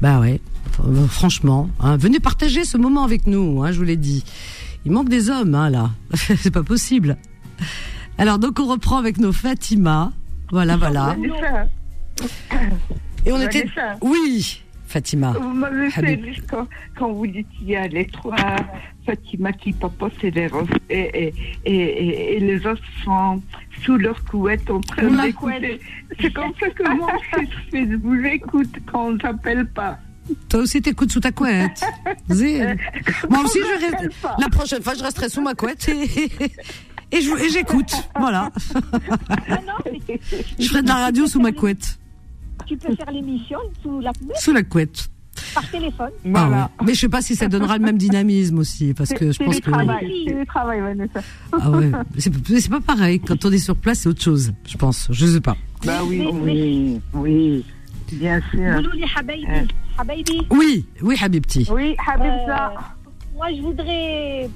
Bah 0.00 0.20
ouais, 0.20 0.40
euh, 0.84 1.06
franchement, 1.08 1.68
hein, 1.80 1.96
venez 1.96 2.20
partager 2.20 2.64
ce 2.64 2.76
moment 2.76 3.02
avec 3.02 3.26
nous. 3.26 3.60
Hein, 3.64 3.72
je 3.72 3.78
vous 3.78 3.84
l'ai 3.84 3.96
dit. 3.96 4.24
Il 4.84 4.92
manque 4.92 5.08
des 5.08 5.30
hommes 5.30 5.56
hein, 5.56 5.68
là, 5.68 5.90
c'est 6.14 6.52
pas 6.52 6.62
possible. 6.62 7.16
Alors 8.18 8.38
donc 8.38 8.60
on 8.60 8.66
reprend 8.66 8.98
avec 8.98 9.18
nos 9.18 9.32
Fatima. 9.32 10.12
Voilà, 10.52 10.76
voilà. 10.76 11.16
Et 13.26 13.32
on 13.32 13.40
était. 13.40 13.66
Oui, 14.00 14.62
Fatima. 14.90 15.30
Vous 15.40 15.54
m'avez 15.54 15.88
fait 15.88 16.00
rire 16.00 16.42
quand, 16.50 16.66
quand 16.98 17.12
vous 17.12 17.26
dites 17.28 17.46
il 17.60 17.68
y 17.68 17.76
a 17.76 17.86
les 17.86 18.06
trois 18.06 18.34
Fatima 19.06 19.52
qui 19.52 19.72
papotent 19.72 20.24
et 20.24 20.32
les, 20.32 20.50
et, 20.90 21.32
et, 21.64 22.36
et, 22.36 22.40
les 22.40 22.66
autres 22.66 22.82
sont 23.04 23.40
sous 23.84 23.96
leur 23.96 24.24
couette 24.24 24.68
en 24.68 24.80
train 24.80 25.08
d'écouter. 25.22 25.80
C'est 26.20 26.32
comme 26.32 26.52
ça 26.58 26.68
que 26.70 26.96
moi 26.96 27.12
je 27.72 27.78
je 27.78 27.96
vous 27.98 28.16
écoute 28.24 28.74
quand 28.90 29.12
on 29.12 29.18
s'appelle 29.20 29.64
pas. 29.68 29.96
Toi 30.48 30.60
aussi 30.60 30.82
t'écoutes 30.82 31.12
sous 31.12 31.20
ta 31.20 31.30
couette. 31.30 31.84
Zé. 32.28 32.60
Moi 33.28 33.44
aussi 33.44 33.60
je 33.60 34.08
pas. 34.20 34.34
La 34.40 34.48
prochaine 34.48 34.82
fois 34.82 34.94
je 34.94 35.04
resterai 35.04 35.28
sous 35.28 35.40
ma 35.40 35.54
couette 35.54 35.88
et, 35.88 36.30
et 37.12 37.20
j'écoute. 37.52 37.92
Voilà. 38.18 38.50
Je 40.58 40.66
ferai 40.66 40.82
de 40.82 40.88
la 40.88 40.96
radio 40.96 41.28
sous 41.28 41.40
ma 41.40 41.52
couette 41.52 41.99
tu 42.66 42.76
peux 42.76 42.94
faire 42.94 43.10
l'émission 43.10 43.58
sous 43.82 44.00
la 44.00 44.12
couette. 44.12 44.36
Sous 44.36 44.52
la 44.52 44.62
couette. 44.62 45.08
Par 45.54 45.68
téléphone. 45.70 46.10
Ah 46.24 46.46
voilà. 46.46 46.70
Mais 46.80 46.88
je 46.88 46.90
ne 46.90 46.96
sais 46.96 47.08
pas 47.08 47.22
si 47.22 47.34
ça 47.34 47.48
donnera 47.48 47.78
le 47.78 47.84
même 47.84 47.96
dynamisme 47.96 48.58
aussi, 48.58 48.92
parce 48.94 49.10
que 49.10 49.32
je 49.32 49.38
pense 49.38 49.60
que. 49.60 49.70
C'est 49.70 50.34
le 50.34 50.44
travail, 50.46 50.80
Vanessa. 50.80 51.20
Ah 51.52 51.70
ouais. 51.70 51.90
C'est 52.18 52.70
pas 52.70 52.80
pareil. 52.80 53.20
Quand 53.20 53.44
on 53.44 53.50
est 53.50 53.58
sur 53.58 53.76
place, 53.76 54.00
c'est 54.00 54.08
autre 54.08 54.22
chose, 54.22 54.52
je 54.66 54.76
pense. 54.76 55.08
Je 55.10 55.26
ne 55.26 55.30
sais 55.32 55.40
pas. 55.40 55.56
Bah 55.84 56.00
oui, 56.04 56.28
oui, 56.32 57.00
oui. 57.14 57.64
Bien 58.12 58.40
sûr. 58.50 58.82
Habibi. 59.16 60.38
Euh. 60.40 60.42
Oui, 60.50 60.84
oui, 61.02 61.16
Habibti. 61.20 61.66
Oui, 61.70 61.94
Habibza. 62.06 62.72
Euh, 62.72 62.80
moi, 63.34 63.46
je 63.54 63.62
voudrais 63.62 64.50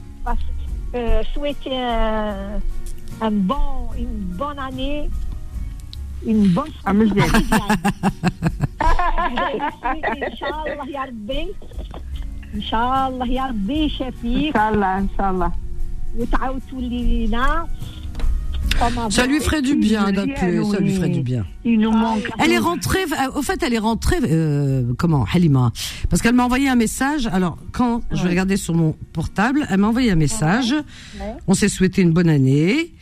euh, 0.94 1.22
souhaiter 1.32 1.76
un 1.76 3.30
bon, 3.30 3.88
une 3.98 4.36
bonne 4.36 4.58
année 4.58 5.08
une 6.25 6.47
bonne 6.49 6.65
Ah, 6.85 6.91
santé 6.91 7.05
mais 7.05 7.11
bien. 7.13 7.25
familiale. 7.25 7.77
Je 8.81 9.29
voudrais 9.29 9.59
souhaiter, 9.81 10.25
Inch'Allah, 10.31 10.85
ya 10.91 11.01
Rabbi, 11.01 11.47
Inch'Allah, 12.55 13.25
ya 13.27 13.45
Rabbi, 13.47 13.89
شفيك 13.89 14.55
Inch'Allah, 14.55 14.97
Inch'Allah. 15.01 15.51
وتعاود 16.17 16.61
تولي 16.69 17.27
لنا 17.27 17.67
comme 18.79 19.09
Ça 19.09 19.23
avant. 19.23 19.27
lui 19.31 19.39
ferait 19.39 19.61
du 19.61 19.75
bien 19.75 20.05
Julien, 20.07 20.11
d'appeler. 20.25 20.63
Ça 20.63 20.79
lui 20.79 20.89
oui. 20.91 20.95
ferait 20.95 21.09
du 21.09 21.21
bien. 21.21 21.45
Il 21.65 21.79
nous 21.79 21.91
manque. 21.91 22.29
Elle 22.39 22.51
est 22.51 22.57
rentrée, 22.59 23.03
euh, 23.03 23.37
au 23.37 23.41
fait, 23.41 23.61
elle 23.63 23.73
est 23.73 23.77
rentrée, 23.79 24.17
euh, 24.23 24.93
comment, 24.97 25.25
Halima 25.33 25.71
Parce 26.09 26.21
qu'elle 26.21 26.35
m'a 26.35 26.45
envoyé 26.45 26.69
un 26.69 26.75
message. 26.75 27.27
Alors, 27.27 27.57
quand 27.73 28.01
je 28.11 28.23
vais 28.23 28.29
regarder 28.29 28.57
sur 28.57 28.73
mon 28.75 28.95
portable, 29.13 29.65
elle 29.69 29.79
m'a 29.79 29.87
envoyé 29.87 30.11
un 30.11 30.15
message. 30.15 30.73
On 31.47 31.53
s'est 31.55 31.67
souhaité 31.69 32.01
une 32.01 32.11
bonne 32.11 32.29
année. 32.29 32.93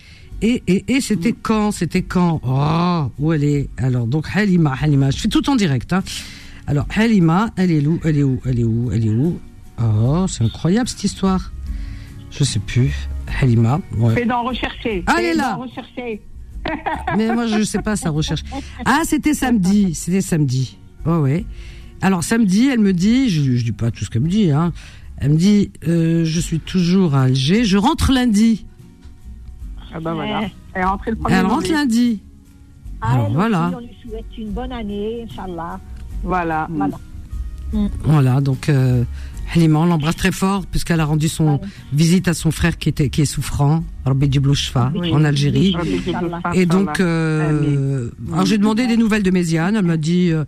Et, 0.43 0.63
et, 0.67 0.85
et 0.97 1.01
c'était 1.01 1.33
quand 1.33 1.71
C'était 1.71 2.03
quand? 2.03 2.41
Oh, 2.45 3.11
où 3.19 3.33
elle 3.33 3.45
est? 3.45 3.69
Alors, 3.79 4.07
donc, 4.07 4.27
Halima, 4.35 4.75
Halima, 4.81 5.11
je 5.11 5.19
fais 5.19 5.29
tout 5.29 5.49
en 5.49 5.57
direct. 5.57 5.93
Hein. 5.93 6.03
Alors, 6.67 6.87
Halima, 6.95 7.51
elle 7.57 7.71
est 7.71 7.87
où 7.87 8.01
Elle 8.05 8.19
est 8.19 8.23
où 8.23 8.41
Elle 8.45 8.59
est 8.61 8.65
où 8.65 8.91
Elle 8.93 9.07
est 9.07 9.11
où? 9.11 9.39
Oh, 9.81 10.27
c'est 10.29 10.45
incroyable 10.45 10.89
cette 10.89 11.05
histoire. 11.05 11.53
Je 12.31 12.45
sais 12.45 12.59
plus. 12.59 12.93
Halima, 13.41 13.81
ouais. 13.99 14.15
Fais 14.15 14.27
d'en 14.27 14.43
rechercher. 14.43 15.05
Ah, 15.07 15.17
elle 15.19 15.25
est 15.27 15.35
là. 15.35 15.59
Mais 17.17 17.33
moi, 17.33 17.47
je 17.47 17.63
sais 17.63 17.83
pas, 17.83 17.97
ça 17.97 18.11
recherche. 18.11 18.43
Ah, 18.85 19.01
c'était 19.05 19.35
samedi. 19.35 19.95
C'était 19.95 20.21
samedi. 20.21 20.77
Oh, 21.07 21.19
ouais. 21.19 21.45
Alors, 22.01 22.23
samedi, 22.25 22.69
elle 22.69 22.81
me 22.81 22.93
dit, 22.93 23.29
je, 23.29 23.57
je 23.57 23.65
dis 23.65 23.73
pas 23.73 23.91
tout 23.91 24.05
ce 24.05 24.11
qu'elle 24.11 24.23
me 24.23 24.29
dit, 24.29 24.51
hein. 24.51 24.73
Elle 25.19 25.31
me 25.31 25.37
dit, 25.37 25.71
euh, 25.87 26.25
je 26.25 26.41
suis 26.41 26.59
toujours 26.59 27.15
à 27.15 27.23
Alger. 27.23 27.65
Je 27.65 27.79
rentre 27.79 28.13
lundi. 28.13 28.67
Ah 29.95 30.01
bah 30.01 30.15
voilà. 30.15 30.43
Elle 30.75 30.83
est 30.83 30.85
rentrée 30.85 31.11
le 31.11 31.17
premier 31.17 31.35
Elle 31.37 31.47
rentre 31.47 31.61
janvier. 31.63 31.75
lundi. 31.75 32.23
À 33.01 33.13
Alors, 33.15 33.27
elle 33.29 33.33
voilà. 33.35 33.67
aussi, 33.69 33.77
on 33.77 33.81
lui 33.81 33.97
souhaite 34.11 34.39
une 34.39 34.51
bonne 34.51 34.73
année, 34.73 35.27
Inch'Allah. 35.31 35.81
Voilà. 36.23 36.69
Voilà. 36.71 36.97
Voilà. 38.05 38.41
Donc, 38.41 38.69
euh, 38.69 39.05
Halima, 39.55 39.81
on 39.81 39.87
l'embrasse 39.87 40.17
très 40.17 40.33
fort 40.33 40.65
puisqu'elle 40.67 41.01
a 41.01 41.05
rendu 41.05 41.29
son 41.29 41.61
visite 41.93 42.29
à 42.29 42.35
son 42.35 42.51
frère 42.51 42.79
qui 42.79 42.89
était, 42.89 43.09
qui 43.11 43.23
est 43.23 43.27
souffrant, 43.27 43.83
Rabbi 44.05 44.31
Djiblouchfa, 44.31 44.93
Oui. 44.95 45.13
en 45.13 45.25
Algérie. 45.25 45.75
Inch'Allah. 45.79 46.41
Et 46.55 46.65
donc, 46.67 47.01
euh, 47.01 48.09
alors 48.33 48.47
j'ai 48.47 48.59
demandé 48.59 48.87
des 48.87 48.97
nouvelles 48.97 49.23
de 49.23 49.31
Méziane. 49.31 49.77
Elle 49.77 49.85
m'a 49.85 49.97
dit, 49.97 50.31
euh, 50.31 50.45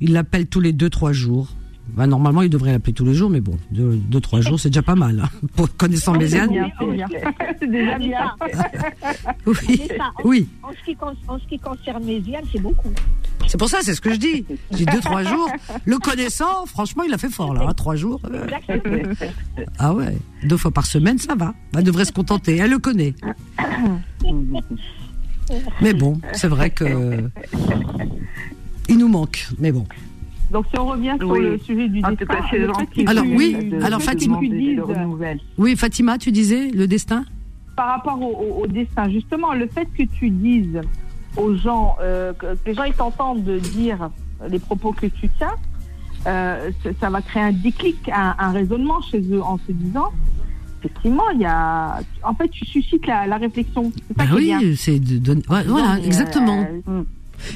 il 0.00 0.12
l'appelle 0.12 0.46
tous 0.46 0.60
les 0.60 0.72
deux 0.72 0.90
trois 0.90 1.12
jours. 1.12 1.48
Bah, 1.94 2.06
normalement, 2.06 2.42
il 2.42 2.50
devrait 2.50 2.72
l'appeler 2.72 2.92
tous 2.92 3.04
les 3.04 3.14
jours, 3.14 3.30
mais 3.30 3.40
bon, 3.40 3.56
deux, 3.70 3.96
deux 3.96 4.20
trois 4.20 4.40
jours, 4.40 4.58
c'est 4.60 4.68
déjà 4.70 4.82
pas 4.82 4.94
mal. 4.94 5.20
hein, 5.20 5.28
pour 5.56 5.74
connaissant 5.76 6.14
Méziane. 6.16 6.50
bien, 6.50 6.68
c'est 6.78 6.86
bien. 6.86 7.06
C'est 7.60 7.70
déjà 7.70 7.98
bien. 7.98 8.32
Oui, 9.46 9.80
ça. 9.96 10.10
oui. 10.24 10.48
En 10.62 10.70
ce 10.72 10.84
qui, 10.84 10.96
en 11.28 11.38
ce 11.38 11.46
qui 11.48 11.58
concerne 11.58 12.04
Méziane, 12.04 12.44
c'est 12.52 12.60
beaucoup. 12.60 12.90
C'est 13.46 13.58
pour 13.58 13.68
ça, 13.68 13.78
c'est 13.82 13.94
ce 13.94 14.00
que 14.00 14.12
je 14.12 14.18
dis. 14.18 14.44
Je 14.72 14.76
dis 14.76 14.84
deux 14.86 15.00
trois 15.00 15.22
jours. 15.24 15.48
Le 15.86 15.96
connaissant, 15.98 16.66
franchement, 16.66 17.02
il 17.04 17.14
a 17.14 17.18
fait 17.18 17.30
fort 17.30 17.54
là. 17.54 17.62
hein, 17.66 17.72
trois 17.74 17.96
jours. 17.96 18.20
euh, 18.30 18.44
Exactement. 18.44 19.14
ah 19.78 19.94
ouais, 19.94 20.16
deux 20.44 20.56
fois 20.58 20.70
par 20.70 20.84
semaine, 20.86 21.18
ça 21.18 21.34
va. 21.34 21.54
Elle 21.74 21.84
devrait 21.84 22.04
se 22.04 22.12
contenter. 22.12 22.56
Elle 22.58 22.70
le 22.72 22.78
connaît. 22.78 23.14
Mais 25.80 25.94
bon, 25.94 26.20
c'est 26.32 26.48
vrai 26.48 26.70
que 26.70 27.30
il 28.88 28.98
nous 28.98 29.08
manque. 29.08 29.48
Mais 29.58 29.72
bon. 29.72 29.86
Donc 30.50 30.64
si 30.72 30.78
on 30.78 30.86
revient 30.86 31.14
sur 31.18 31.28
Oui. 31.30 31.40
le 31.42 31.58
sujet 31.58 31.88
du 31.88 32.00
tout 32.00 32.10
destin, 32.14 32.34
le 32.52 32.66
gentil. 32.66 32.86
fait 32.94 33.04
que 33.04 33.10
Alors, 33.10 33.24
tu- 33.24 33.36
oui, 33.36 33.56
le 33.70 33.84
alors, 33.84 34.00
Fatima. 34.02 34.38
de 34.40 34.46
dises. 34.46 34.80
Oui, 35.58 35.76
Fatima, 35.76 36.18
tu 36.18 36.32
disais 36.32 36.70
le 36.70 36.86
destin? 36.86 37.24
par 37.76 37.90
rapport 37.90 38.20
au, 38.20 38.32
au- 38.34 38.62
au 38.64 38.66
destin, 38.66 39.08
justement, 39.08 39.52
le 39.54 39.68
fait 39.68 39.86
que 39.96 40.02
tu 40.02 40.30
dises 40.30 40.80
aux 41.36 41.54
gens, 41.54 41.94
euh, 42.02 42.32
que, 42.32 42.46
les 42.66 42.74
gens 42.74 42.82
ils 42.82 42.92
t'entendent 42.92 43.44
de 43.44 43.60
dire 43.60 44.10
les 44.50 44.58
propos 44.58 44.90
que 44.92 45.06
tu 45.06 45.28
tiens, 45.38 45.54
euh, 46.26 46.72
ça, 47.00 47.08
va 47.08 47.22
créer 47.22 47.42
un 47.44 47.52
déclic, 47.52 48.08
un, 48.12 48.34
un 48.36 48.50
raisonnement 48.50 49.00
chez 49.02 49.20
eux 49.30 49.40
en 49.42 49.58
se 49.58 49.70
disant, 49.70 50.08
effectivement, 50.80 51.30
il 51.34 51.40
y 51.42 51.44
a, 51.44 52.00
en 52.24 52.34
fait, 52.34 52.48
tu 52.48 52.64
suscites 52.66 53.06
la, 53.06 53.28
la 53.28 53.36
réflexion. 53.36 53.92
Bah 54.16 54.24
oui, 54.34 54.52
c'est 54.76 54.98
de 54.98 55.18
donner. 55.18 55.42
ouais, 55.48 55.62
voilà, 55.64 55.96
Donc, 55.98 56.06
exactement. 56.06 56.66
euh, 56.88 57.02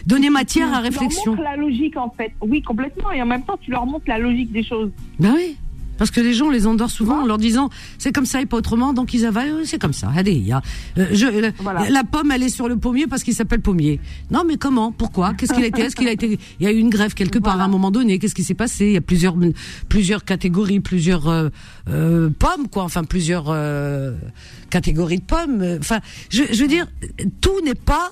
Donner 0.07 0.31
matière 0.31 0.73
à 0.73 0.79
tu 0.79 0.85
réflexion. 0.85 1.35
leur 1.35 1.37
montres 1.37 1.51
la 1.51 1.57
logique, 1.57 1.97
en 1.97 2.11
fait. 2.11 2.33
Oui, 2.41 2.63
complètement. 2.63 3.11
Et 3.13 3.23
en 3.23 3.27
même 3.27 3.43
temps, 3.45 3.59
tu 3.61 3.71
leur 3.71 3.87
montres 3.87 4.05
la 4.09 4.19
logique 4.19 4.53
des 4.53 4.65
choses. 4.65 4.91
Ben 5.19 5.33
oui. 5.37 5.57
Parce 5.99 6.11
que 6.11 6.21
les 6.21 6.33
gens 6.33 6.47
on 6.47 6.51
les 6.51 6.67
endort 6.67 6.91
souvent 6.91 7.23
en 7.23 7.27
leur 7.27 7.39
disant 7.39 7.69
c'est 7.99 8.13
comme 8.13 8.25
ça 8.25 8.41
et 8.41 8.47
pas 8.47 8.57
autrement, 8.57 8.93
donc 8.93 9.13
ils 9.15 9.25
avalent, 9.25 9.59
euh, 9.59 9.63
c'est 9.65 9.79
comme 9.79 9.93
ça. 9.93 10.11
Allez, 10.17 10.33
y 10.33 10.51
a, 10.51 10.61
euh, 10.99 11.07
je, 11.13 11.27
la, 11.27 11.51
Voilà. 11.61 11.89
la 11.91 12.03
pomme, 12.03 12.33
elle 12.33 12.43
est 12.43 12.49
sur 12.49 12.67
le 12.67 12.77
pommier 12.77 13.07
parce 13.07 13.23
qu'il 13.23 13.35
s'appelle 13.35 13.61
pommier. 13.61 14.01
Non, 14.31 14.43
mais 14.45 14.57
comment? 14.57 14.91
Pourquoi? 14.91 15.35
Qu'est-ce 15.35 15.53
qu'il 15.53 15.63
a 15.63 15.67
été? 15.67 15.83
Est-ce 15.83 15.95
qu'il 15.95 16.09
a 16.09 16.13
été 16.13 16.41
Il 16.59 16.65
y 16.65 16.67
a 16.67 16.73
eu 16.73 16.79
une 16.79 16.89
grève 16.91 17.15
quelque 17.15 17.39
part 17.39 17.61
à 17.61 17.65
un 17.65 17.69
moment 17.69 17.91
donné? 17.93 18.19
Qu'est-ce 18.19 18.35
qui 18.35 18.43
s'est 18.43 18.55
passé? 18.55 18.87
Il 18.87 18.93
y 18.95 18.97
a 18.97 19.01
plusieurs 19.03 19.37
plusieurs 19.89 20.25
catégories, 20.25 20.81
plusieurs 20.81 21.29
euh, 21.29 21.51
euh, 21.89 22.31
pommes, 22.37 22.69
quoi. 22.69 22.83
Enfin, 22.83 23.05
plusieurs 23.05 23.45
euh, 23.51 24.17
catégories 24.71 25.19
de 25.19 25.25
pommes. 25.25 25.77
Enfin, 25.79 26.01
je, 26.31 26.43
je 26.51 26.63
veux 26.63 26.69
dire, 26.69 26.87
tout 27.41 27.61
n'est 27.65 27.75
pas 27.77 28.11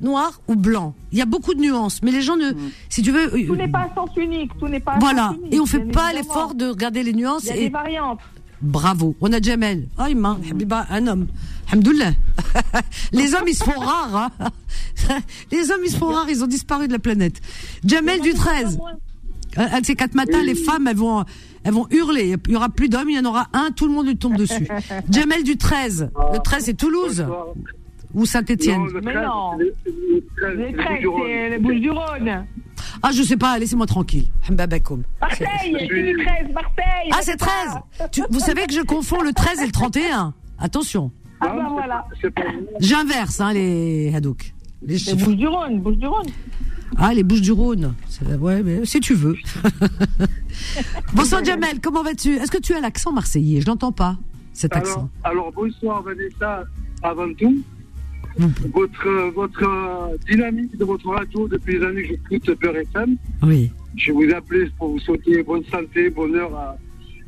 noir 0.00 0.40
ou 0.48 0.56
blanc. 0.56 0.94
Il 1.12 1.18
y 1.18 1.22
a 1.22 1.26
beaucoup 1.26 1.54
de 1.54 1.60
nuances, 1.60 2.02
mais 2.02 2.10
les 2.10 2.22
gens 2.22 2.36
ne, 2.36 2.52
si 2.88 3.02
tu 3.02 3.12
veux, 3.12 3.30
Tout 3.30 3.56
n'est 3.56 3.68
pas 3.68 3.88
à 3.90 3.94
sens 3.94 4.10
unique. 4.16 4.50
Tout 4.58 4.68
n'est 4.68 4.80
pas. 4.80 4.92
à 4.92 4.98
voilà. 4.98 5.28
sens 5.28 5.36
unique, 5.38 5.54
Et 5.54 5.60
on 5.60 5.66
fait 5.66 5.78
bien 5.78 5.92
pas 5.92 6.12
l'effort 6.12 6.54
de 6.54 6.66
regarder 6.66 7.02
les 7.02 7.12
nuances. 7.12 7.44
Il 7.44 7.48
y 7.48 7.50
a 7.50 7.56
et 7.56 7.60
des 7.60 7.68
variantes. 7.70 8.20
Bravo. 8.62 9.16
On 9.20 9.32
a 9.32 9.40
Jamel. 9.40 9.88
Ah, 9.96 10.10
il 10.10 10.16
m'a, 10.16 10.38
Habiba, 10.50 10.86
un 10.90 11.06
homme. 11.06 11.26
Alhamdoulilah. 11.68 12.12
Les 13.12 13.34
hommes, 13.34 13.48
ils 13.48 13.54
se 13.54 13.64
font 13.64 13.78
rares. 13.78 14.30
Hein. 14.38 14.50
Les 15.50 15.70
hommes, 15.70 15.80
ils 15.84 15.90
se 15.90 15.96
font 15.96 16.08
rares. 16.08 16.28
Ils 16.28 16.44
ont 16.44 16.46
disparu 16.46 16.86
de 16.86 16.92
la 16.92 16.98
planète. 16.98 17.40
Jamel 17.84 18.20
du 18.20 18.34
13. 18.34 18.78
Un 19.56 19.66
un 19.72 19.80
de 19.80 19.86
ces 19.86 19.96
quatre 19.96 20.14
matins, 20.14 20.42
les 20.42 20.54
femmes, 20.54 20.86
elles 20.86 20.96
vont, 20.96 21.24
elles 21.64 21.72
vont 21.72 21.86
hurler. 21.90 22.36
Il 22.46 22.52
y 22.52 22.56
aura 22.56 22.68
plus 22.68 22.88
d'hommes, 22.88 23.10
il 23.10 23.16
y 23.16 23.18
en 23.18 23.24
aura 23.24 23.48
un, 23.52 23.70
tout 23.72 23.86
le 23.86 23.92
monde 23.92 24.06
lui 24.06 24.16
tombe 24.16 24.36
dessus. 24.36 24.68
Jamel 25.10 25.42
du 25.42 25.56
13. 25.56 26.10
Le 26.32 26.38
13, 26.38 26.64
c'est 26.64 26.74
Toulouse. 26.74 27.26
Ou 28.14 28.26
Saint-Étienne. 28.26 28.82
Mais 29.04 29.14
non. 29.14 29.58
C'est 30.38 31.48
les 31.50 31.58
Bouches 31.58 31.80
du 31.80 31.90
Rhône. 31.90 32.46
Ah, 33.02 33.10
je 33.12 33.22
sais 33.22 33.36
pas, 33.36 33.58
laissez-moi 33.58 33.86
tranquille. 33.86 34.26
Marseille, 34.50 35.76
c'est 35.78 35.86
du 35.86 36.16
13, 36.24 36.52
Marseille. 36.52 37.10
Ah, 37.12 37.18
c'est 37.22 37.36
13 37.36 37.78
Tu- 38.12 38.22
Vous 38.30 38.40
savez 38.40 38.66
que 38.66 38.72
je 38.74 38.80
confonds 38.82 39.22
le 39.22 39.32
13 39.32 39.60
et 39.62 39.66
le 39.66 39.72
31. 39.72 40.34
Attention. 40.58 41.10
Ah 41.40 41.48
bah 41.56 41.68
voilà. 41.70 42.04
J'inverse, 42.80 43.40
hein, 43.40 43.52
les 43.54 44.12
Hadouk. 44.14 44.52
Les 44.82 44.96
Les 44.98 45.14
Bouches 45.14 45.36
du 45.36 45.46
Rhône, 45.46 45.80
Bouches 45.80 45.96
du 45.96 46.06
Rhône. 46.06 46.26
Ah, 46.98 47.14
les 47.14 47.22
Bouches 47.22 47.40
du 47.42 47.52
Rhône. 47.52 47.94
C'est- 48.08 48.34
Ouais, 48.34 48.62
mais 48.62 48.84
si 48.84 49.00
tu 49.00 49.14
veux. 49.14 49.36
Bonsoir 51.14 51.44
Jamel, 51.44 51.80
comment 51.80 52.02
vas-tu? 52.02 52.34
Est-ce 52.36 52.50
que 52.50 52.58
tu 52.58 52.74
as 52.74 52.80
l'accent 52.80 53.12
marseillais? 53.12 53.60
Je 53.60 53.66
n'entends 53.66 53.92
pas 53.92 54.16
cet 54.52 54.72
Alors, 54.74 54.86
accent. 54.88 55.08
alors, 55.24 55.52
bonsoir 55.52 56.02
Vanessa, 56.02 56.64
avant 57.02 57.32
tout. 57.34 57.62
Votre, 58.38 59.30
votre 59.34 59.62
euh, 59.64 60.16
dynamique 60.30 60.76
de 60.78 60.84
votre 60.84 61.08
radio 61.08 61.48
depuis 61.48 61.78
les 61.78 61.84
années 61.86 62.02
que 62.02 62.08
j'écoute 62.30 62.54
Peur 62.60 62.76
FM. 62.76 63.16
Oui. 63.42 63.70
Je 63.96 64.12
vous 64.12 64.30
appelais 64.34 64.70
pour 64.78 64.90
vous 64.92 64.98
souhaiter 65.00 65.42
bonne 65.42 65.64
santé, 65.64 66.08
bonheur 66.10 66.54
à, 66.54 66.76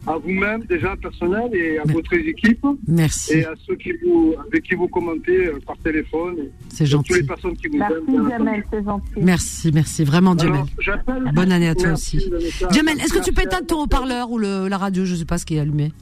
à 0.06 0.16
vous-même 0.16 0.62
déjà 0.68 0.94
personnel 0.96 1.50
et 1.54 1.78
à 1.78 1.82
votre 1.84 2.12
équipe. 2.14 2.64
Merci. 2.86 3.34
Et 3.34 3.44
à 3.44 3.52
ceux 3.66 3.74
qui 3.76 3.90
vous, 4.04 4.34
avec 4.46 4.62
qui 4.62 4.74
vous 4.74 4.88
commentez 4.88 5.46
euh, 5.48 5.58
par 5.66 5.76
téléphone. 5.78 6.36
et 6.38 6.50
C'est 6.70 6.84
à 6.84 6.86
gentil. 6.86 7.12
Toutes 7.12 7.20
les 7.22 7.26
personnes 7.26 7.56
qui 7.56 7.66
vous 7.68 7.78
Merci 7.78 7.94
aiment. 8.08 8.28
Jamel, 8.30 8.64
c'est 8.70 8.84
gentil. 8.84 9.10
Merci, 9.20 9.70
merci, 9.74 10.04
vraiment 10.04 10.38
Jamel. 10.38 10.62
Alors, 11.06 11.32
Bonne 11.34 11.52
année 11.52 11.68
à 11.68 11.74
toi 11.74 11.88
Merci, 11.88 12.16
aussi. 12.18 12.54
Jamel, 12.70 12.98
est-ce 13.00 13.12
que 13.12 13.22
tu 13.24 13.32
peux 13.32 13.42
éteindre 13.42 13.66
ton 13.66 13.82
haut-parleur 13.82 14.30
ou 14.30 14.38
le, 14.38 14.68
la 14.68 14.78
radio 14.78 15.04
Je 15.04 15.14
sais 15.16 15.24
pas 15.24 15.38
ce 15.38 15.44
qui 15.46 15.56
est 15.56 15.60
allumé? 15.60 15.92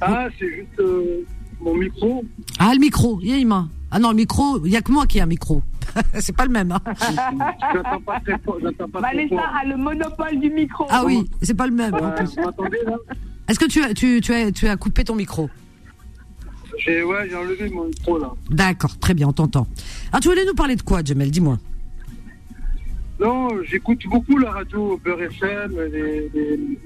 Ah, 0.00 0.28
c'est 0.38 0.48
juste 0.48 0.80
euh, 0.80 1.24
mon 1.60 1.76
micro. 1.76 2.24
Ah, 2.58 2.72
le 2.74 2.80
micro, 2.80 3.20
Yéima. 3.20 3.68
Ah 3.94 3.98
non, 3.98 4.10
le 4.10 4.16
micro, 4.16 4.58
il 4.64 4.72
y 4.72 4.76
a 4.76 4.80
que 4.82 4.90
moi 4.90 5.06
qui 5.06 5.18
ai 5.18 5.20
un 5.20 5.26
micro. 5.26 5.62
c'est 6.18 6.34
pas 6.34 6.44
le 6.46 6.50
même. 6.50 6.72
hein. 6.72 6.80
J'entends 7.74 8.00
pas 8.00 8.18
très 8.20 8.38
fort. 8.38 8.56
j'entends 8.62 8.88
pas 8.88 9.00
très 9.02 9.10
Vanessa 9.16 9.36
fort. 9.36 9.52
a 9.60 9.64
le 9.66 9.76
monopole 9.76 10.40
du 10.40 10.48
micro. 10.50 10.86
Ah 10.90 11.02
oui, 11.04 11.28
c'est 11.42 11.54
pas 11.54 11.66
le 11.66 11.74
même. 11.74 11.94
Est-ce 13.48 13.58
que 13.58 13.66
tu 13.66 13.82
as, 13.84 13.92
tu, 13.92 14.20
tu, 14.22 14.32
as, 14.32 14.50
tu 14.50 14.66
as 14.66 14.76
coupé 14.76 15.04
ton 15.04 15.14
micro? 15.14 15.50
J'ai 16.78 17.02
ouais, 17.02 17.28
j'ai 17.28 17.36
enlevé 17.36 17.68
mon 17.68 17.84
micro 17.84 18.18
là. 18.18 18.32
D'accord, 18.50 18.98
très 18.98 19.12
bien, 19.12 19.28
on 19.28 19.32
t'entend. 19.34 19.66
Alors, 20.10 20.20
tu 20.22 20.28
voulais 20.28 20.46
nous 20.46 20.54
parler 20.54 20.74
de 20.76 20.82
quoi, 20.82 21.02
Jamel 21.04 21.30
Dis-moi. 21.30 21.58
Non, 23.20 23.48
j'écoute 23.64 24.00
beaucoup 24.10 24.38
la 24.38 24.50
radio 24.52 24.98
Beurre 25.04 25.22
FM, 25.24 25.72
les, 25.92 26.30
les- 26.34 26.78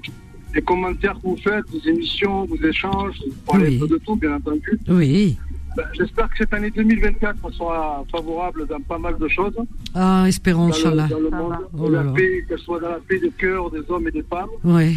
les 0.57 0.63
commentaires 0.63 1.15
que 1.15 1.23
vous 1.29 1.37
faites, 1.37 1.65
les 1.73 1.91
émissions, 1.91 2.47
vos 2.47 2.57
échanges, 2.57 3.17
vous 3.27 3.35
parlez 3.47 3.69
Oui. 3.69 3.77
un 3.77 3.81
peu 3.81 3.89
de 3.89 3.99
tout, 3.99 4.17
bien 4.17 4.35
entendu. 4.35 4.79
Oui. 4.89 5.37
Ben, 5.77 5.85
J'espère 5.93 6.29
que 6.31 6.39
cette 6.39 6.55
année 6.55 6.71
2024 6.71 7.53
sera 7.53 8.03
favorable 8.11 8.67
dans 8.67 8.81
pas 8.81 8.99
mal 8.99 9.19
de 9.19 9.29
choses. 9.29 9.55
Ah, 9.95 10.25
espérons, 10.27 10.69
Dans 10.69 10.69
le, 10.69 10.73
Inch'Allah. 10.75 11.09
dans 11.09 11.19
le 11.21 11.31
monde, 11.31 11.55
Oh 11.79 11.89
là 11.91 11.99
la 11.99 12.05
là. 12.05 12.13
paix, 12.13 12.45
qu'elle 12.49 12.59
soit 12.59 12.81
dans 12.81 12.89
la 12.89 13.01
paix 13.07 13.19
de 13.19 13.29
cœur 13.37 13.71
des 13.71 13.83
hommes 13.91 14.09
et 14.09 14.11
des 14.11 14.23
femmes. 14.23 14.49
Oui, 14.65 14.97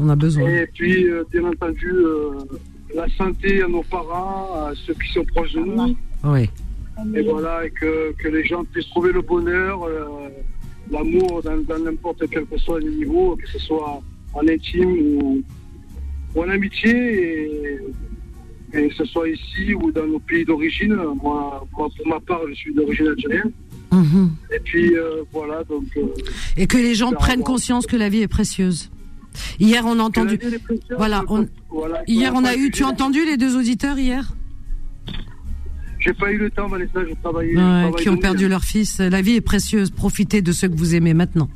on 0.00 0.08
a 0.08 0.16
besoin. 0.16 0.48
Et 0.50 0.66
puis, 0.74 1.08
euh, 1.08 1.22
bien 1.30 1.44
entendu, 1.44 1.88
euh, 1.92 2.30
la 2.94 3.06
santé 3.16 3.62
à 3.62 3.68
nos 3.68 3.82
parents, 3.84 4.66
à 4.66 4.72
ceux 4.74 4.94
qui 4.94 5.12
sont 5.12 5.24
proches 5.32 5.52
de 5.52 5.60
nous. 5.60 5.96
Oui. 6.24 6.50
Et 7.14 7.22
voilà, 7.22 7.64
et 7.66 7.70
que, 7.70 8.12
que 8.20 8.28
les 8.28 8.44
gens 8.44 8.64
puissent 8.64 8.88
trouver 8.88 9.12
le 9.12 9.20
bonheur, 9.22 9.84
euh, 9.84 10.28
l'amour 10.90 11.42
dans 11.44 11.78
n'importe 11.84 12.24
quel 12.30 12.46
que 12.46 12.58
soit 12.58 12.80
le 12.80 12.90
niveau, 12.90 13.36
que 13.36 13.46
ce 13.48 13.58
soit 13.60 14.00
en 14.36 14.46
intime 14.48 14.92
ou, 15.22 15.42
ou 16.34 16.42
en 16.42 16.48
amitié, 16.48 16.92
et, 16.92 17.78
et 18.74 18.88
que 18.88 18.94
ce 18.94 19.04
soit 19.04 19.28
ici 19.28 19.74
ou 19.74 19.90
dans 19.92 20.06
nos 20.06 20.18
pays 20.20 20.44
d'origine. 20.44 20.94
Moi, 21.22 21.66
moi, 21.76 21.88
pour 21.96 22.06
ma 22.06 22.20
part, 22.20 22.40
je 22.48 22.54
suis 22.54 22.74
d'origine 22.74 23.08
algérienne. 23.08 23.52
Mhm. 23.92 24.30
Et 24.54 24.60
puis, 24.60 24.94
euh, 24.96 25.22
voilà, 25.32 25.64
donc... 25.64 25.84
euh, 25.96 26.02
Et 26.56 26.66
que 26.66 26.76
les 26.76 26.94
gens 26.94 27.12
prennent 27.12 27.42
conscience 27.42 27.86
que 27.86 27.96
la 27.96 28.08
vie 28.08 28.20
est 28.22 28.28
précieuse. 28.28 28.90
Hier, 29.60 29.84
on 29.86 29.98
a 29.98 30.02
entendu. 30.02 30.38
Voilà, 30.96 31.20
que- 31.20 31.32
on- 31.32 31.48
voilà, 31.70 32.02
Hier, 32.06 32.32
on 32.34 32.44
a 32.44 32.56
eu. 32.56 32.70
Tu 32.70 32.82
as 32.84 32.88
entendu 32.88 33.24
les 33.24 33.36
deux 33.36 33.56
auditeurs 33.56 33.98
hier? 33.98 34.32
J'ai 35.98 36.12
pas 36.14 36.30
eu 36.32 36.38
le 36.38 36.50
temps, 36.50 36.68
Vanessa, 36.68 37.00
je 37.02 37.08
Ouais, 37.08 37.14
travaille 37.22 37.54
Qui 37.98 38.08
ont 38.08 38.16
perdu 38.16 38.44
nuit. 38.44 38.50
leur 38.50 38.62
fils. 38.64 38.98
La 38.98 39.22
vie 39.22 39.34
est 39.34 39.40
précieuse. 39.40 39.90
Profitez 39.90 40.40
de 40.40 40.52
ceux 40.52 40.68
que 40.68 40.76
vous 40.76 40.94
aimez 40.94 41.14
maintenant. 41.14 41.48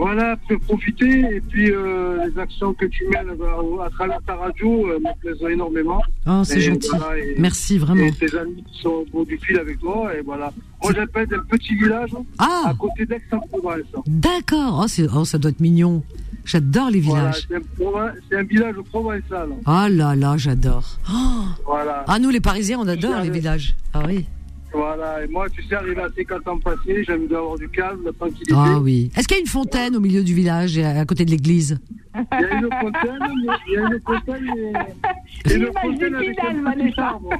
Voilà, 0.00 0.36
profiter. 0.66 1.20
Et 1.36 1.40
puis, 1.40 1.70
euh, 1.70 2.24
les 2.26 2.38
actions 2.38 2.72
que 2.74 2.86
tu 2.86 3.04
mènes 3.08 3.28
à, 3.30 3.84
à 3.86 3.90
travers 3.90 4.20
ta 4.26 4.34
radio 4.34 4.88
euh, 4.88 4.98
me 4.98 5.12
plaisent 5.20 5.50
énormément. 5.50 6.00
Oh, 6.26 6.42
c'est 6.44 6.60
gentil. 6.60 6.88
voilà, 6.96 7.18
et- 7.18 7.34
Merci, 7.38 7.76
vraiment. 7.78 8.04
Et 8.04 8.12
tes 8.12 8.34
amis 8.36 8.64
qui 8.72 8.80
sont 8.80 8.88
au 8.88 9.06
bout 9.12 9.24
du 9.24 9.36
fil 9.38 9.58
avec 9.58 9.78
toi. 9.80 10.12
Et 10.16 10.22
voilà. 10.22 10.52
Moi, 10.82 10.92
j'appelle 10.96 11.26
d'un 11.26 11.40
petit 11.48 11.74
village 11.74 12.10
Ah. 12.38 12.62
à 12.68 12.74
côté 12.74 13.04
d'Aix-en-Provence. 13.06 13.82
D'accord. 14.06 14.86
Oh, 14.86 15.02
oh, 15.16 15.24
ça 15.24 15.38
doit 15.38 15.50
être 15.50 15.60
mignon. 15.60 16.02
J'adore 16.46 16.90
les 16.90 17.00
Voilà, 17.00 17.30
villages. 17.30 17.46
c'est 17.48 18.34
un, 18.34 18.38
un 18.38 18.42
village 18.44 18.76
provençal. 18.90 19.50
Oh 19.66 19.86
là 19.90 20.16
là, 20.16 20.36
j'adore. 20.38 20.96
Oh. 21.12 21.42
Voilà. 21.66 22.04
Ah, 22.08 22.18
nous, 22.18 22.30
les 22.30 22.40
Parisiens, 22.40 22.78
on 22.80 22.88
adore 22.88 23.20
les 23.20 23.30
villages. 23.30 23.76
Ah 23.92 24.02
oui. 24.06 24.24
Voilà. 24.72 25.24
Et 25.24 25.28
moi, 25.28 25.48
tu 25.50 25.62
sais, 25.64 25.74
arrivé 25.74 26.00
à 26.00 26.08
50 26.16 26.48
ans 26.48 26.58
passés, 26.58 27.04
j'aime 27.04 27.26
bien 27.26 27.38
avoir 27.38 27.58
du 27.58 27.68
calme, 27.68 28.00
la 28.04 28.12
tranquillité. 28.12 28.52
Ah 28.56 28.78
oui. 28.80 29.10
Est-ce 29.16 29.26
qu'il 29.26 29.36
y 29.36 29.40
a 29.40 29.42
une 29.42 29.48
fontaine 29.48 29.96
au 29.96 30.00
milieu 30.00 30.22
du 30.22 30.34
village, 30.34 30.78
et 30.78 30.84
à 30.84 31.04
côté 31.04 31.24
de 31.24 31.30
l'église? 31.30 31.78
Il 32.14 32.40
y 32.40 32.44
a 32.44 32.54
une 32.54 32.68
fontaine, 32.80 33.18
mais 33.20 33.54
il 33.66 33.72
y 33.72 33.76
a 33.76 33.80
une 33.80 34.00
fontaine, 34.04 34.54
et, 34.56 35.50
et 35.50 35.54
une 35.54 35.72
fontaine 35.80 36.14
avec 36.14 36.38
un 36.40 36.72
petit 36.72 37.00
arbre. 37.00 37.30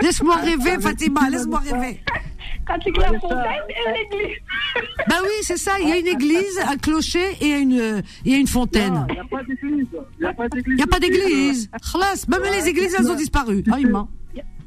Laisse-moi 0.00 0.36
rêver, 0.36 0.80
Fatima, 0.80 1.28
laisse-moi 1.30 1.60
rêver. 1.60 2.00
Quand 2.66 2.74
c'est 2.82 2.90
que 2.90 3.00
la 3.00 3.18
fontaine 3.20 3.38
et 3.68 3.92
l'église. 3.92 4.36
Bah 5.08 5.16
oui, 5.22 5.30
c'est 5.42 5.56
ça. 5.56 5.72
Il 5.80 5.88
y 5.88 5.92
a 5.92 5.98
une 5.98 6.06
église, 6.08 6.58
un 6.68 6.76
clocher 6.76 7.36
et 7.40 7.60
une, 7.60 8.02
il 8.24 8.32
y 8.32 8.34
a 8.34 8.38
une 8.38 8.46
fontaine. 8.48 9.06
Il 9.08 9.14
n'y 9.14 9.20
a 9.20 9.24
pas 9.24 9.42
d'église. 9.44 9.86
Il 10.18 10.22
n'y 10.22 10.26
a 10.26 10.32
pas 10.32 10.48
d'église. 10.48 10.66
Il 10.66 10.76
n'y 10.76 10.82
a 10.82 10.86
pas 10.86 10.98
d'église. 10.98 11.70
Même 12.28 12.42
les 12.52 12.68
églises, 12.68 12.96
elles 12.98 13.10
ont 13.10 13.14
disparu. 13.14 13.62
Ah, 13.70 13.76
il 13.78 13.88
ment. 13.88 14.08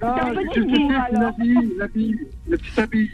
Ah, 0.02 0.16
C'est 0.22 0.28
un 0.30 0.34
je 0.34 0.48
petit 0.48 0.60
sais, 0.60 0.66
bourg, 0.80 0.92
c'est 0.92 1.16
alors. 1.18 1.22
l'habit, 1.38 1.70
l'habit, 1.78 2.16
le 2.48 2.58
petit 2.58 2.80
habit. 2.80 3.10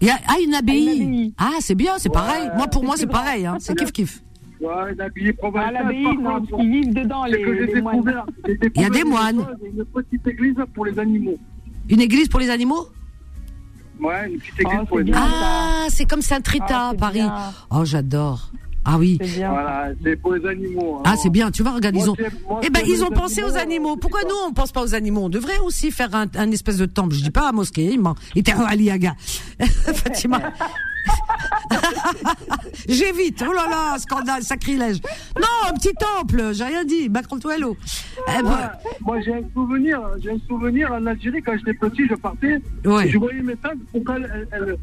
Il 0.00 0.06
y 0.06 0.10
a, 0.10 0.18
ah, 0.26 0.34
une 0.44 0.54
abbaye. 0.54 0.88
abbaye. 1.02 1.34
Ah, 1.38 1.50
c'est 1.60 1.74
bien, 1.74 1.92
c'est 1.98 2.08
pareil. 2.12 2.44
Ouais, 2.48 2.56
Moi, 2.56 2.66
pour 2.68 2.84
moi, 2.84 2.96
c'est 2.96 3.06
pareil. 3.06 3.46
Hein. 3.46 3.56
C'est 3.60 3.74
kiff 3.76 3.92
kiff. 3.92 4.22
Ouais, 4.60 4.94
l'habit 4.96 5.32
provençal. 5.32 5.76
À 5.76 5.82
l'abbaye, 5.82 6.16
non, 6.18 6.42
ils 6.58 6.70
vivent 6.70 6.94
dedans, 6.94 7.24
les, 7.24 7.40
que 7.42 7.54
j'ai 7.66 7.74
les 7.74 7.80
moines. 7.82 8.22
Il 8.74 8.82
y 8.82 8.84
a 8.84 8.90
des 8.90 9.00
une 9.00 9.08
moines. 9.08 9.46
Une 9.64 9.84
petite 9.84 10.26
église 10.26 10.54
pour 10.74 10.84
les 10.86 10.98
animaux. 10.98 11.36
Une 11.88 12.00
église 12.00 12.28
pour 12.28 12.40
les 12.40 12.50
animaux? 12.50 12.86
Ouais, 14.00 14.30
une 14.32 14.38
petite 14.38 14.60
église 14.60 14.78
Oh, 14.82 14.86
pour 14.86 14.98
les 14.98 15.02
animaux. 15.12 15.18
Ah, 15.20 15.86
c'est 15.90 16.04
comme 16.08 16.22
Saint-Rita 16.22 16.66
Ah, 16.70 16.88
à 16.90 16.94
Paris. 16.94 17.14
bien. 17.20 17.34
Oh, 17.70 17.84
j'adore. 17.84 18.50
Ah 18.84 18.96
oui. 18.98 19.18
C'est 19.20 19.36
bien. 19.38 19.50
Voilà, 19.50 19.90
c'est 20.02 20.16
pour 20.16 20.34
les 20.34 20.46
animaux. 20.46 21.00
Ah, 21.04 21.10
Alors, 21.10 21.20
c'est 21.22 21.30
bien. 21.30 21.50
Tu 21.50 21.62
vois, 21.62 21.72
regarde, 21.72 21.94
moi, 21.94 22.04
ils 22.04 22.10
ont. 22.10 22.16
moi, 22.48 22.60
Eh 22.62 22.70
ben, 22.70 22.80
ils 22.86 23.04
ont 23.04 23.10
pensé 23.10 23.42
aux 23.42 23.56
animaux. 23.56 23.96
Pourquoi 23.96 24.22
nous, 24.24 24.34
on 24.48 24.52
pense 24.52 24.72
pas 24.72 24.82
aux 24.82 24.94
animaux? 24.94 25.22
On 25.24 25.28
devrait 25.28 25.58
aussi 25.58 25.90
faire 25.90 26.14
un, 26.14 26.26
un 26.36 26.50
espèce 26.50 26.78
de 26.78 26.86
temple. 26.86 27.14
Je 27.14 27.22
dis 27.22 27.30
pas 27.30 27.48
à 27.48 27.52
mosquée. 27.52 27.92
Il 28.34 28.38
était 28.40 28.52
à 28.52 28.66
Aliaga. 28.66 29.14
Fatima. 29.94 30.40
J'évite. 32.88 33.44
Oh 33.46 33.52
là 33.52 33.66
là, 33.68 33.98
scandale, 33.98 34.42
sacrilège. 34.42 35.00
Non, 35.36 35.68
un 35.70 35.74
petit 35.74 35.92
temple. 35.94 36.50
J'ai 36.52 36.64
rien 36.64 36.84
dit. 36.84 37.08
Macron 37.08 37.38
Toello. 37.38 37.76
Eh 38.28 38.42
ben, 38.42 38.48
Ouais, 38.48 38.56
moi 39.00 39.20
j'ai 39.20 39.34
un 39.34 39.42
souvenir, 39.54 40.00
j'ai 40.22 40.30
un 40.30 40.38
souvenir 40.48 40.92
en 40.92 41.04
Algérie 41.06 41.42
quand 41.42 41.52
j'étais 41.58 41.74
petit, 41.74 42.02
je 42.08 42.14
partais, 42.14 42.60
Ouais. 42.84 43.08
je 43.08 43.18
voyais 43.18 43.42
mes 43.42 43.56
tantes 43.56 43.78
pourquoi 43.92 44.16
elles, 44.16 44.48
elles, 44.52 44.64
elles 44.68 44.76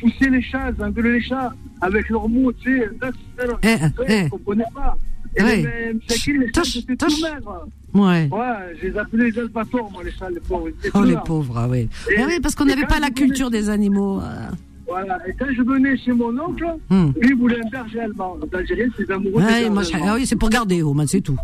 poussaient 0.00 0.30
les 0.30 0.42
chats, 0.42 0.68
elles 0.76 0.84
engueulaient 0.84 1.12
les 1.12 1.20
chats 1.20 1.52
avec 1.80 2.08
leurs 2.08 2.28
mots, 2.28 2.52
tu 2.52 2.78
sais, 2.78 2.88
elles- 3.00 3.12
elles- 3.38 3.50
Eh, 3.62 3.66
elles- 3.68 3.92
eh. 4.08 4.12
elles 4.12 4.30
comprenaient 4.30 4.64
pas. 4.74 4.96
Et 5.36 5.42
Ouais. 5.42 5.56
les 5.56 5.92
les 5.92 6.50
Toche, 6.50 6.64
salles, 6.72 6.82
c'était 6.82 6.96
tout 6.96 7.12
maigre. 7.22 7.66
Ouais. 7.94 8.28
Ouais, 8.32 8.76
je 8.80 8.86
les 8.88 8.98
appelais 8.98 9.30
les 9.30 9.38
albators, 9.38 9.90
moi, 9.92 10.02
les 10.02 10.10
salles, 10.12 10.34
les 10.34 10.40
pauvres. 10.40 10.68
Oh 10.94 11.04
les 11.04 11.12
là. 11.12 11.20
pauvres, 11.20 11.54
ah 11.58 11.68
oui. 11.68 11.88
Et- 12.10 12.18
Ah 12.18 12.24
oui, 12.26 12.40
parce 12.42 12.54
qu'on 12.54 12.64
n'avait 12.64 12.86
pas 12.86 12.98
la 12.98 13.06
je 13.08 13.12
venais- 13.12 13.26
culture 13.26 13.50
des 13.50 13.68
animaux. 13.70 14.20
euh. 14.20 14.48
Voilà, 14.88 15.18
et 15.28 15.34
quand 15.38 15.46
je 15.54 15.60
venais 15.62 15.96
chez 15.98 16.12
mon 16.12 16.36
oncle, 16.40 16.64
Hmm. 16.88 17.10
lui, 17.20 17.28
il 17.30 17.36
voulait 17.36 17.60
un 17.62 17.68
berger 17.68 18.00
allemand. 18.00 18.38
D'Algérien, 18.50 18.86
c'est 18.96 19.10
amoureux 19.10 19.42
Ouais, 19.42 19.68
moi, 19.68 19.82
je- 19.82 19.92
ah 20.02 20.14
oui, 20.14 20.26
c'est 20.26 20.36
pour 20.36 20.48
garder, 20.48 20.82
Oman, 20.82 21.06
c'est 21.06 21.20
tout. 21.20 21.36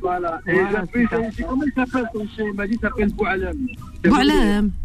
Voilà, 0.00 0.40
et 0.48 0.52
Voilà, 0.54 0.68
j'ai 0.70 0.76
appelé, 1.04 1.06
comment 1.48 1.62
il 1.64 1.72
s'appelle 1.74 2.08
ton 2.12 2.26
chien? 2.34 2.44
Il 2.48 2.54
m'a 2.54 2.66
dit, 2.66 2.74
il 2.74 2.80
s'appelle 2.80 3.12
Boualem. 3.12 3.56
Voilà. 4.04 4.32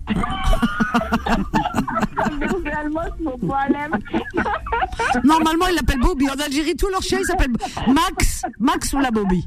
Réellement, 2.64 3.02
c'est 3.18 3.24
mon 3.24 3.38
problème. 3.38 3.92
Normalement, 5.24 5.68
ils 5.68 5.76
l'appellent 5.76 6.00
Bobby. 6.00 6.30
En 6.30 6.40
Algérie, 6.40 6.76
tous 6.76 6.90
leurs 6.90 7.02
chiens, 7.02 7.20
ils 7.20 7.26
s'appellent 7.26 7.54
Max, 7.88 8.44
Max 8.60 8.94
ou 8.94 9.00
la 9.00 9.12
Bobby. 9.12 9.46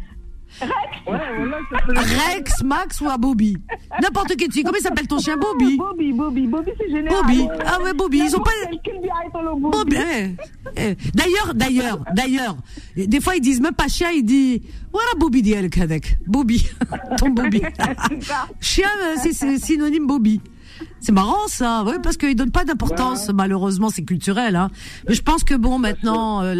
Rex, 1.07 2.63
Max 2.65 3.01
ou 3.01 3.05
la 3.05 3.17
Bobby. 3.17 3.57
N'importe 4.03 4.37
qui. 4.37 4.63
Comment 4.63 4.77
il 4.79 4.83
s'appelle 4.83 5.07
ton 5.07 5.19
chien 5.19 5.37
Bobby? 5.37 5.77
Bobby, 5.77 6.13
Bobby, 6.13 6.47
Bobby, 6.47 6.71
c'est 6.79 6.91
général. 6.91 7.23
Bobby. 7.23 7.49
Ah 7.65 7.81
ouais, 7.83 7.93
Bobby. 7.95 8.19
Ils 8.25 8.37
ont 8.37 8.41
pas. 8.41 8.51
Bobby. 9.55 9.97
Bobby. 9.97 9.97
eh. 10.77 10.97
D'ailleurs, 11.15 11.55
d'ailleurs, 11.55 12.05
d'ailleurs, 12.15 12.57
des 12.97 13.21
fois 13.21 13.37
ils 13.37 13.41
disent 13.41 13.61
même 13.61 13.75
pas 13.75 13.89
chien, 13.89 14.11
ils 14.11 14.25
disent 14.25 14.61
voilà 14.93 15.09
Bobby 15.19 15.55
avec 15.55 15.79
Bobby, 16.27 16.69
ton 17.17 17.31
Bobby. 17.31 17.63
chien, 18.61 18.89
euh, 19.03 19.15
c'est 19.23 19.33
c'est 19.33 19.59
synonyme 19.59 20.07
Bobby. 20.07 20.41
C'est 21.01 21.13
marrant 21.13 21.47
ça, 21.49 21.83
ouais, 21.85 21.99
parce 22.03 22.17
qu'ils 22.17 22.37
donnent 22.37 22.51
pas 22.51 22.65
d'importance. 22.65 23.31
Malheureusement, 23.33 23.89
c'est 23.91 24.03
culturel. 24.05 24.57
Hein. 24.57 24.71
Mais 25.09 25.15
je 25.15 25.23
pense 25.23 25.45
que 25.45 25.55
bon, 25.55 25.79
maintenant, 25.79 26.43
euh, 26.43 26.55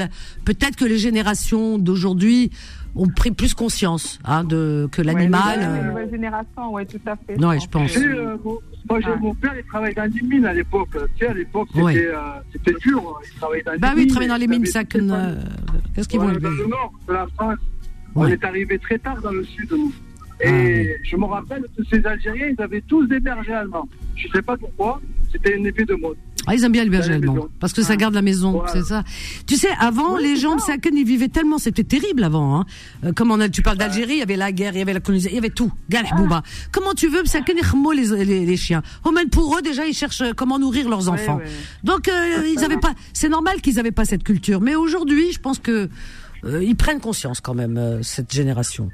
peut-être 0.45 0.77
que 0.77 0.85
les 0.85 0.99
générations 0.99 1.79
d'aujourd'hui 1.79 2.51
ont 2.97 3.07
pris 3.09 3.31
plus 3.31 3.55
conscience 3.55 4.19
hein, 4.25 4.43
de 4.45 4.89
que 4.91 5.01
l'animal. 5.03 5.59
Ouais, 5.61 5.65
euh, 5.65 5.89
nouvelle 5.91 6.11
génération, 6.11 6.73
ouais, 6.73 6.87
tout 6.87 6.99
à 7.07 7.15
fait. 7.17 7.43
Ouais, 7.45 7.61
je 7.61 7.69
pense. 7.69 7.91
Sais, 7.93 8.05
euh, 8.05 8.37
moi, 8.89 8.99
mon 9.21 9.35
père, 9.35 9.53
il 9.57 9.65
travaillait 9.67 9.95
dans 9.95 10.13
les 10.13 10.23
mines 10.23 10.47
à 10.47 10.53
l'époque. 10.53 10.89
Tu 11.17 11.25
sais, 11.25 11.31
à 11.31 11.35
l'époque, 11.35 11.69
c'était 11.73 11.83
Ouais. 11.83 11.97
euh, 12.09 12.73
dur. 12.83 12.99
hein. 13.07 13.23
Il 13.33 13.39
travaillait 13.39 13.63
dans 13.63 13.73
les 13.73 13.79
Bah 13.79 13.89
mines. 13.91 13.97
oui, 13.99 14.05
ils 14.05 14.11
travaillent 14.11 14.29
dans 14.29 14.37
les 14.37 14.45
il 14.45 14.51
mines, 14.51 14.67
ça. 14.67 14.81
euh, 14.81 15.37
Qu'est-ce 15.95 16.09
qu'ils 16.09 16.19
vont 16.21 16.31
élever 16.31 16.43
dans 16.43 16.51
le 16.51 16.67
nord 16.69 16.93
de 17.07 17.13
la 17.13 17.27
France. 17.37 17.59
On 18.17 18.27
est 18.27 18.43
arrivé 18.45 18.77
très 18.81 18.99
tard 18.99 19.21
dans 19.23 19.31
le 19.31 19.45
sud, 19.45 19.71
nous. 19.71 19.93
Ah, 20.45 20.49
Et 20.49 20.97
je 21.03 21.17
me 21.17 21.25
rappelle 21.27 21.63
que 21.77 21.83
ces 21.91 22.05
Algériens, 22.07 22.49
ils 22.57 22.63
avaient 22.63 22.83
tous 22.83 23.07
des 23.07 23.21
bergers 23.21 23.53
allemands. 23.55 23.89
Je 24.17 24.29
sais 24.29 24.43
pas 24.43 24.57
pourquoi. 24.57 25.01
C'était 25.33 25.57
un 25.59 25.65
effet 25.65 25.85
de 25.85 25.95
mode. 25.95 26.17
Ah, 26.47 26.55
ils 26.57 26.65
aiment 26.65 26.73
bien 26.73 26.85
les 26.85 26.97
allemands. 27.11 27.35
maisons. 27.35 27.49
Parce 27.61 27.73
que 27.73 27.83
ça 27.83 27.97
garde 27.97 28.15
la 28.15 28.23
maison, 28.23 28.53
Voilà. 28.53 28.73
c'est 28.73 28.83
ça. 28.83 29.05
Tu 29.47 29.57
sais, 29.57 29.69
avant, 29.79 30.17
les 30.17 30.37
gens 30.37 30.57
de 30.57 30.61
Saken, 30.61 30.97
ils 30.97 31.05
vivaient 31.05 31.29
tellement, 31.29 31.59
c'était 31.59 31.85
terrible 31.85 32.25
avant, 32.25 32.59
hein. 32.59 32.65
Euh, 33.05 33.13
comme 33.13 33.31
on 33.31 33.39
a, 33.41 33.49
tu 33.49 33.63
parles 33.63 33.77
d'Algérie, 33.79 34.15
il 34.15 34.19
y 34.19 34.23
avait 34.23 34.37
la 34.37 34.51
guerre, 34.51 34.73
il 34.75 34.79
y 34.79 34.83
avait 34.83 34.95
la 34.95 35.01
colonisation, 35.01 35.33
il 35.33 35.37
y 35.37 35.39
avait 35.39 35.51
tout. 35.55 35.71
Bouba. 36.17 36.43
Comment 36.73 36.95
tu 36.95 37.09
veux, 37.09 37.25
Saken, 37.27 37.57
les, 37.95 38.25
les, 38.25 38.47
les 38.47 38.57
chiens? 38.57 38.83
Oh, 39.05 39.13
pour 39.31 39.57
eux, 39.57 39.63
déjà, 39.63 39.87
ils 39.87 39.95
cherchent 39.95 40.23
euh, 40.23 40.33
comment 40.35 40.59
nourrir 40.59 40.89
leurs 40.89 41.09
enfants. 41.11 41.37
ouais. 41.37 41.45
Donc, 41.85 42.09
euh, 42.09 42.43
ils 42.57 42.65
avaient 42.65 42.79
pas, 42.79 42.95
c'est 43.13 43.29
normal 43.29 43.61
qu'ils 43.61 43.79
avaient 43.79 43.93
pas 43.93 44.07
cette 44.07 44.25
culture. 44.25 44.61
Mais 44.63 44.75
aujourd'hui, 44.75 45.33
je 45.33 45.39
pense 45.39 45.59
que, 45.59 45.89
euh, 46.45 46.65
ils 46.65 46.75
prennent 46.77 47.01
conscience 47.01 47.41
quand 47.41 47.55
même, 47.55 48.01
cette 48.03 48.33
génération. 48.33 48.89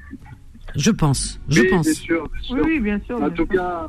Je 0.76 0.90
pense. 0.90 1.40
Je 1.48 1.62
Oui, 1.62 1.68
pense. 1.70 1.86
Bien 1.86 1.94
sûr, 1.94 2.28
bien 2.32 2.42
sûr. 2.42 2.64
Oui, 2.64 2.80
bien 2.80 3.00
sûr. 3.06 3.16
En 3.16 3.20
bien 3.20 3.30
tout 3.30 3.46
sûr. 3.46 3.48
cas, 3.60 3.86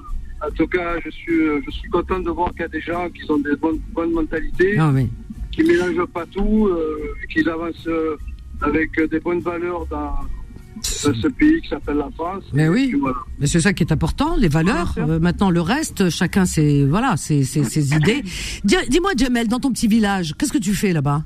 en 0.47 0.51
tout 0.51 0.68
cas, 0.68 0.99
je 1.03 1.09
suis, 1.09 1.39
je 1.65 1.72
suis 1.72 1.89
content 1.89 2.19
de 2.19 2.30
voir 2.30 2.51
qu'il 2.51 2.61
y 2.61 2.65
a 2.65 2.68
des 2.68 2.81
gens 2.81 3.09
qui 3.09 3.30
ont 3.31 3.39
des 3.39 3.55
bonnes, 3.55 3.80
bonnes 3.93 4.11
mentalités, 4.11 4.77
Ah 4.80 4.91
oui. 4.93 5.09
qui 5.51 5.64
mélangent 5.64 6.05
pas 6.14 6.26
tout, 6.27 6.68
euh, 6.68 6.97
qui 7.31 7.47
avancent 7.49 7.89
avec 8.61 8.89
des 9.11 9.19
bonnes 9.19 9.39
valeurs 9.39 9.85
dans, 9.88 10.14
dans 10.15 11.14
ce 11.22 11.27
pays 11.27 11.61
qui 11.61 11.69
s'appelle 11.69 11.97
la 11.97 12.09
France. 12.15 12.43
Mais 12.53 12.68
oui. 12.69 12.93
voilà. 12.99 13.18
Mais 13.39 13.47
c'est 13.47 13.59
ça 13.61 13.73
qui 13.73 13.84
est 13.84 13.91
important, 13.91 14.35
les 14.35 14.47
valeurs. 14.47 14.93
Euh, 14.97 15.19
maintenant, 15.19 15.49
le 15.49 15.61
reste, 15.61 16.09
chacun 16.09 16.45
ses 16.45 16.85
voilà, 16.85 17.18
ses, 17.18 17.43
ses, 17.43 17.64
ses 17.64 17.93
idées. 17.95 18.22
Dis- 18.64 18.76
Dis-moi, 18.89 19.11
Jamel, 19.18 19.47
dans 19.47 19.59
ton 19.59 19.72
petit 19.72 19.88
village, 19.88 20.34
qu'est-ce 20.38 20.53
que 20.53 20.57
tu 20.59 20.73
fais 20.73 20.93
là-bas? 20.93 21.23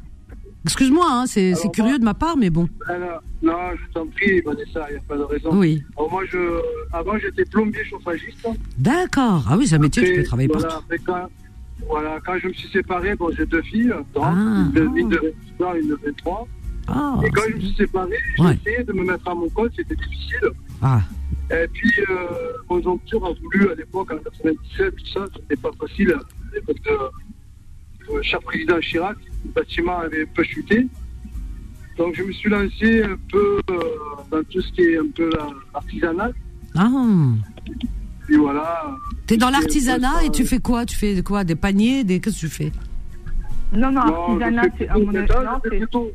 Excuse-moi, 0.63 1.05
hein, 1.09 1.25
c'est 1.25 1.53
curieux 1.73 1.97
de 1.97 2.03
ma 2.03 2.13
part, 2.13 2.37
mais 2.37 2.49
bon. 2.51 2.67
Alors, 2.87 3.21
non, 3.41 3.57
je 3.75 3.93
t'en 3.93 4.05
prie, 4.07 4.41
Vanessa, 4.41 4.85
il 4.89 4.93
n'y 4.93 4.99
a 4.99 5.03
pas 5.07 5.17
de 5.17 5.23
raison. 5.23 5.49
Oui. 5.53 5.81
Alors, 5.97 6.11
moi, 6.11 6.23
je, 6.31 6.37
avant, 6.93 7.17
j'étais 7.17 7.45
plombier 7.45 7.83
chauffagiste. 7.85 8.47
D'accord. 8.77 9.43
Ah 9.49 9.57
oui, 9.57 9.67
c'est 9.67 9.75
un 9.75 9.79
métier, 9.79 10.03
tu 10.03 10.15
peux 10.17 10.23
travailler 10.23 10.49
voilà, 10.53 10.67
partout. 10.67 10.83
après, 10.85 10.97
quand, 10.99 11.27
voilà, 11.87 12.19
quand 12.23 12.37
je 12.37 12.47
me 12.47 12.53
suis 12.53 12.69
séparé, 12.69 13.15
bon, 13.15 13.31
j'ai 13.35 13.45
deux 13.47 13.61
filles, 13.63 13.91
donc, 14.13 14.23
Ah. 14.23 14.33
une, 14.35 14.71
de, 14.71 14.83
une 14.97 15.09
de 15.09 15.17
26 15.57 15.63
ans, 15.63 15.73
une 15.73 15.87
de 15.89 15.99
23. 16.05 16.47
Ah, 16.87 17.19
Et 17.25 17.29
quand 17.31 17.41
je 17.49 17.55
me 17.55 17.59
suis 17.61 17.75
séparé, 17.75 18.15
j'ai 18.37 18.43
Ouais. 18.43 18.55
essayé 18.63 18.83
de 18.83 18.93
me 18.93 19.03
mettre 19.03 19.27
à 19.27 19.33
mon 19.35 19.49
compte, 19.49 19.71
c'était 19.75 19.95
difficile. 19.95 20.47
ah, 20.83 21.01
Et 21.49 21.67
puis, 21.73 21.91
euh, 22.09 22.15
conjoncture 22.67 23.25
a 23.25 23.33
voulu, 23.33 23.71
à 23.71 23.75
l'époque, 23.75 24.11
en 24.11 24.17
97, 24.17 24.95
tout 24.95 25.05
ça, 25.07 25.25
c'était 25.35 25.55
pas 25.59 25.71
facile. 25.79 26.11
À 26.13 26.55
l'époque 26.55 26.77
de 26.85 26.91
euh, 26.91 27.09
cher 28.21 28.39
président 28.41 28.79
Chirac, 28.79 29.17
le 29.45 29.51
bâtiment 29.51 29.99
avait 29.99 30.23
un 30.23 30.31
peu 30.33 30.43
chuté. 30.43 30.87
Donc, 31.97 32.15
je 32.15 32.23
me 32.23 32.31
suis 32.31 32.49
lancé 32.49 33.03
un 33.03 33.17
peu 33.31 33.59
euh, 33.69 33.79
dans 34.31 34.43
tout 34.49 34.61
ce 34.61 34.71
qui 34.71 34.81
est 34.81 34.97
un 34.97 35.07
peu 35.15 35.29
l'artisanat. 35.73 36.31
ah. 36.77 36.89
Puis 38.27 38.35
voilà. 38.37 38.95
T'es 39.27 39.35
dans 39.37 39.49
l'artisanat 39.49 40.23
et 40.25 40.29
tu 40.29 40.45
fais 40.45 40.59
quoi? 40.59 40.85
Tu 40.85 40.95
fais 40.95 41.21
quoi? 41.21 41.43
Des 41.43 41.55
paniers? 41.55 42.03
Des 42.03 42.19
qu'est-ce 42.21 42.35
que 42.35 42.39
tu 42.41 42.49
fais? 42.49 42.71
Non, 43.73 43.91
non, 43.91 44.01
artisanat, 44.01 44.63
je 44.63 44.69
c'est 44.79 44.87
à 44.89 44.97
mon 44.97 45.09
avis. 45.09 45.17
maintenant, 45.17 45.43
non, 45.43 45.59
je 45.63 45.69
fais 45.69 45.75
c'est- 45.75 45.77
plutôt- 45.79 46.11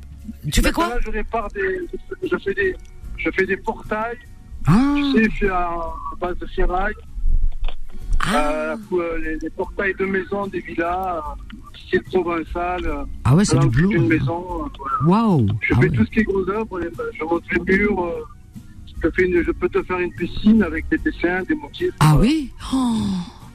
Tu 0.53 0.61
fais 0.63 0.73
quoi? 0.73 0.99
Je 1.05 1.11
répare 1.11 1.49
des. 1.53 1.81
Je 2.23 2.37
fais 2.39 2.55
des, 2.55 2.77
je 3.19 3.31
fais 3.31 3.47
des 3.47 3.57
portails. 3.57 4.19
Ah, 4.67 4.95
Tu 4.97 5.25
sais, 5.25 5.31
fait 5.31 5.49
à, 5.49 5.69
à 5.69 6.17
base 6.21 6.39
de 6.39 6.47
ferraille. 6.47 6.95
ah, 8.21 8.75
Euh, 8.93 9.19
les, 9.19 9.37
les 9.39 9.51
portails 9.51 9.95
de 9.99 10.05
maison, 10.07 10.47
des 10.47 10.61
villas, 10.61 11.23
style 11.87 12.03
provençal. 12.03 12.85
Euh, 12.85 13.05
ah 13.25 13.35
ouais, 13.35 13.45
c'est 13.45 13.59
du. 13.59 13.85
Une 13.85 14.09
maison. 14.09 14.65
Euh, 14.65 14.69
voilà. 15.05 15.39
Je 15.61 15.75
ah 15.75 15.81
fais 15.81 15.89
ouais. 15.89 15.97
tout 15.97 16.05
ce 16.05 16.11
qui 16.11 16.21
est 16.21 16.25
gros 16.25 16.49
œuvre. 16.49 16.81
Je 17.19 17.25
monte 17.25 17.43
les 17.53 17.77
murs. 17.77 18.05
Euh, 18.05 18.25
je, 19.03 19.11
fais 19.11 19.25
une, 19.25 19.43
je, 19.43 19.51
peux 19.53 19.69
te 19.69 19.83
faire 19.83 19.99
une 19.99 20.13
piscine 20.13 20.63
avec 20.63 20.89
des 20.89 20.99
dessins, 20.99 21.43
des 21.43 21.55
motifs. 21.55 21.95
Ah 22.01 22.17
oui? 22.19 22.51
Oh. 22.73 22.97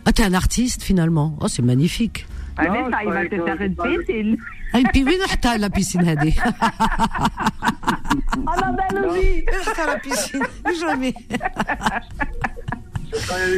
Ah, 0.05 0.11
t'es 0.11 0.23
un 0.23 0.33
artiste 0.33 0.83
finalement. 0.83 1.37
Oh, 1.41 1.47
c'est 1.47 1.61
magnifique. 1.61 2.25
Ah, 2.57 2.63
mais 2.69 2.79
il 3.05 3.09
va 3.11 3.25
te 3.25 3.43
faire 3.43 3.61
une 3.61 3.75
piscine. 3.75 4.37
Ah, 4.73 4.79
et 4.79 4.83
puis, 4.83 5.03
oui, 5.03 5.17
la 5.59 5.69
piscine, 5.69 6.07
Hadi. 6.07 6.35
Ah, 8.45 8.55
la 8.59 8.71
belle 8.71 9.09
vie. 9.13 9.45
la 9.77 9.99
piscine. 9.99 10.41
Jamais. 10.79 11.13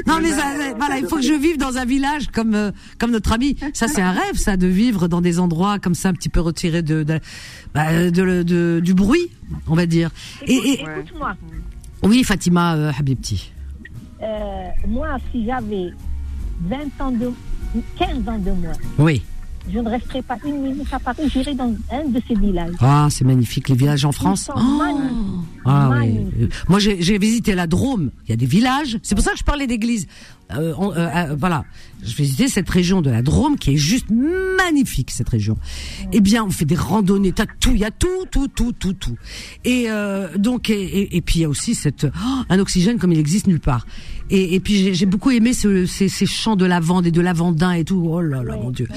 Non 0.07 0.19
mais 0.21 0.31
ça, 0.31 0.43
voilà, 0.77 0.97
il 0.99 1.05
faut 1.07 1.17
que 1.17 1.21
je 1.21 1.33
vive 1.33 1.57
dans 1.57 1.77
un 1.77 1.85
village 1.85 2.27
comme 2.33 2.55
euh, 2.55 2.71
comme 2.99 3.11
notre 3.11 3.31
ami. 3.33 3.57
Ça 3.73 3.87
c'est 3.87 4.01
un 4.01 4.11
rêve, 4.11 4.35
ça, 4.35 4.57
de 4.57 4.67
vivre 4.67 5.07
dans 5.07 5.21
des 5.21 5.39
endroits 5.39 5.79
comme 5.79 5.95
ça, 5.95 6.09
un 6.09 6.13
petit 6.13 6.29
peu 6.29 6.39
retirés 6.41 6.81
de 6.81 7.03
de, 7.03 7.19
bah, 7.73 8.09
de- 8.11 8.43
de- 8.43 8.79
du 8.83 8.93
bruit, 8.93 9.29
on 9.67 9.75
va 9.75 9.85
dire. 9.85 10.09
Et, 10.47 10.53
et- 10.53 10.81
Écoute-moi, 10.81 11.33
oui, 12.03 12.23
Fatima 12.23 12.75
euh, 12.75 12.91
Habibti. 12.97 13.51
euh, 14.21 14.25
moi, 14.87 15.17
si 15.31 15.45
j'avais 15.45 15.89
20 16.67 17.01
ans 17.01 17.11
de 17.11 17.31
15 17.97 18.09
ans 18.27 18.37
de 18.39 18.51
moins, 18.51 18.71
Oui. 18.99 19.23
Je 19.71 19.79
ne 19.79 19.89
resterais 19.89 20.21
pas 20.21 20.37
une 20.45 20.61
minute 20.61 20.87
à 20.91 20.99
Paris, 20.99 21.23
j'irais 21.31 21.53
dans 21.53 21.73
un 21.91 22.07
de 22.07 22.21
ces 22.27 22.35
villages. 22.35 22.75
Ah, 22.79 23.07
c'est 23.09 23.25
magnifique 23.25 23.69
les 23.69 23.75
villages 23.75 24.05
en 24.05 24.11
France. 24.11 24.49
Oh. 24.55 24.59
magnifiques. 24.59 25.49
Ah 25.65 25.89
oui. 25.99 26.19
Euh, 26.41 26.47
Moi 26.67 26.79
j'ai 26.79 27.17
visité 27.17 27.55
la 27.55 27.67
Drôme. 27.67 28.11
Il 28.25 28.31
y 28.31 28.33
a 28.33 28.37
des 28.37 28.45
villages. 28.45 28.99
C'est 29.03 29.15
pour 29.15 29.23
ça 29.23 29.31
que 29.31 29.37
je 29.37 29.43
parlais 29.43 29.67
d'église. 29.67 30.07
Euh, 30.57 30.73
euh, 30.79 30.91
euh, 31.31 31.35
voilà, 31.37 31.65
je 32.03 32.15
visitais 32.15 32.47
cette 32.47 32.69
région 32.69 33.01
de 33.01 33.09
la 33.09 33.21
Drôme 33.21 33.57
qui 33.57 33.71
est 33.71 33.77
juste 33.77 34.07
magnifique 34.09 35.11
cette 35.11 35.29
région. 35.29 35.57
Eh 36.11 36.21
bien, 36.21 36.43
on 36.43 36.49
fait 36.49 36.65
des 36.65 36.75
randonnées. 36.75 37.31
T'as 37.31 37.45
tout, 37.59 37.71
il 37.71 37.79
y 37.79 37.85
a 37.85 37.91
tout, 37.91 38.07
tout, 38.31 38.47
tout, 38.47 38.71
tout, 38.73 38.93
tout. 38.93 39.17
Et 39.63 39.85
euh, 39.89 40.37
donc 40.37 40.69
et, 40.69 40.73
et- 40.81 41.17
et 41.17 41.21
puis 41.21 41.39
il 41.39 41.41
y 41.43 41.45
a 41.45 41.49
aussi 41.49 41.75
cette 41.75 42.05
oh, 42.05 42.41
un 42.49 42.59
oxygène 42.59 42.97
comme 42.99 43.11
il 43.11 43.19
existe 43.19 43.47
nulle 43.47 43.59
part. 43.59 43.85
Et, 44.29 44.55
et 44.55 44.59
puis 44.59 44.93
j'ai- 44.93 45.05
beaucoup 45.05 45.31
aimé 45.31 45.53
ce- 45.53 45.85
ces, 45.85 46.07
ces 46.09 46.25
champs 46.25 46.55
de 46.55 46.65
lavande 46.65 47.05
et 47.07 47.11
de 47.11 47.21
lavandin 47.21 47.71
et 47.73 47.83
tout. 47.83 48.03
Oh 48.09 48.21
là 48.21 48.43
là, 48.43 48.55
mon 48.57 48.71
Dieu. 48.71 48.87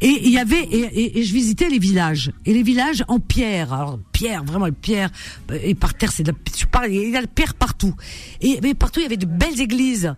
Et 0.00 0.20
il 0.24 0.30
y 0.32 0.38
avait 0.38 0.62
et 0.70 1.22
je 1.22 1.32
visitais 1.32 1.68
les 1.68 1.78
villages 1.78 2.32
et 2.44 2.52
les 2.52 2.62
villages 2.62 3.04
en 3.08 3.18
pierre. 3.20 3.72
Alors 3.72 3.98
pierre, 4.12 4.44
vraiment 4.44 4.68
pierre. 4.72 5.10
Et 5.62 5.74
par 5.74 5.94
terre, 5.94 6.12
c'est 6.12 6.22
de 6.22 6.32
la, 6.32 6.36
je 6.58 6.66
parle, 6.66 6.92
il 6.92 7.10
y 7.10 7.16
a 7.16 7.18
de 7.20 7.26
la 7.26 7.26
pierre 7.26 7.54
partout. 7.54 7.94
Et 8.40 8.58
mais 8.62 8.74
partout 8.74 9.00
il 9.00 9.04
y 9.04 9.06
avait 9.06 9.16
de 9.16 9.26
belles 9.26 9.60
églises. 9.60 10.14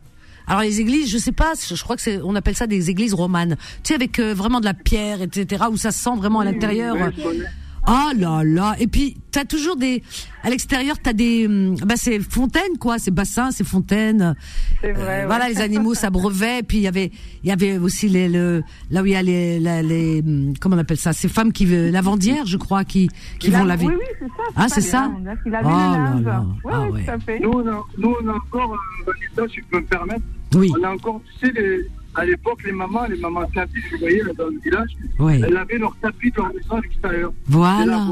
Alors 0.48 0.62
les 0.62 0.80
églises, 0.80 1.10
je 1.10 1.18
sais 1.18 1.32
pas, 1.32 1.52
je 1.56 1.80
crois 1.82 1.94
que 1.96 2.02
c'est, 2.02 2.20
on 2.22 2.34
appelle 2.34 2.56
ça 2.56 2.66
des 2.66 2.90
églises 2.90 3.14
romanes. 3.14 3.56
Tu 3.82 3.88
sais 3.88 3.94
avec 3.94 4.18
euh, 4.18 4.34
vraiment 4.34 4.60
de 4.60 4.64
la 4.64 4.74
pierre, 4.74 5.22
etc. 5.22 5.64
Où 5.70 5.76
ça 5.76 5.90
sent 5.92 6.16
vraiment 6.16 6.40
à 6.40 6.44
l'intérieur. 6.44 6.96
Oui. 6.96 7.42
Oh 7.90 8.10
là 8.18 8.42
là. 8.44 8.74
Et 8.80 8.86
puis, 8.86 9.16
t'as 9.30 9.46
toujours 9.46 9.76
des, 9.76 10.02
à 10.42 10.50
l'extérieur, 10.50 10.96
t'as 11.02 11.14
des, 11.14 11.46
hum, 11.46 11.74
bah, 11.86 11.94
c'est 11.96 12.18
fontaines, 12.20 12.76
quoi. 12.78 12.98
C'est 12.98 13.10
bassin, 13.12 13.50
c'est 13.50 13.64
fontaines. 13.64 14.34
C'est 14.82 14.92
vrai. 14.92 15.22
Euh, 15.22 15.26
Voilà, 15.26 15.48
les 15.48 15.62
animaux 15.62 15.94
s'abreuvaient. 15.94 16.62
Puis 16.62 16.78
il 16.78 16.82
y 16.82 16.86
avait, 16.86 17.10
il 17.42 17.48
y 17.48 17.52
avait 17.52 17.78
aussi 17.78 18.08
les, 18.10 18.28
le, 18.28 18.62
là 18.90 19.00
où 19.02 19.06
il 19.06 19.12
y 19.12 19.16
a 19.16 19.22
les, 19.22 19.58
la- 19.58 19.80
les, 19.80 20.20
hum, 20.20 20.52
comment 20.60 20.76
on 20.76 20.78
appelle 20.80 20.98
ça, 20.98 21.14
ces 21.14 21.28
femmes 21.28 21.50
qui, 21.50 21.64
lavandières, 21.64 22.44
je 22.44 22.58
crois, 22.58 22.84
qui, 22.84 23.08
qui 23.38 23.48
vont 23.48 23.64
laver. 23.64 23.86
Oui, 23.86 23.94
oui, 23.98 24.04
c'est 24.18 24.26
ça. 24.26 24.42
Ah, 24.56 24.66
c'est 24.68 24.80
ça? 24.82 25.04
a 25.04 25.60
Oh 25.64 25.68
là 25.68 26.20
là. 26.22 26.44
Oui, 26.64 26.72
Ah 26.74 26.82
oui, 26.82 26.90
ouais. 26.90 27.04
tout 27.06 27.10
à 27.10 27.18
fait. 27.20 27.38
Nous, 27.40 27.50
on 27.50 27.66
a, 27.68 27.82
nous, 27.96 28.14
on 28.22 28.28
a 28.28 28.32
encore, 28.34 28.74
euh, 28.74 29.12
Vanessa, 29.36 29.50
si 29.54 29.60
je 29.60 29.66
peux 29.70 29.80
me 29.80 29.86
permettre, 29.86 30.24
Oui. 30.54 30.72
on 30.78 30.82
a 30.84 30.90
encore, 30.94 31.20
tu 31.40 31.46
sais, 31.46 31.52
les- 31.52 31.86
à 32.14 32.24
l'époque, 32.24 32.62
les 32.64 32.72
mamans, 32.72 33.06
les 33.06 33.18
mamans 33.18 33.44
tapis, 33.54 33.80
vous 33.92 33.98
voyez, 33.98 34.22
là, 34.22 34.32
dans 34.36 34.46
le 34.48 34.58
village, 34.60 34.90
Oui. 35.20 35.40
elles 35.44 35.56
avaient 35.56 35.78
leur 35.78 35.94
tapis 35.96 36.32
leur 36.36 36.52
maison 36.52 36.76
à 36.76 36.80
l'extérieur. 36.80 37.32
Voilà. 37.46 38.06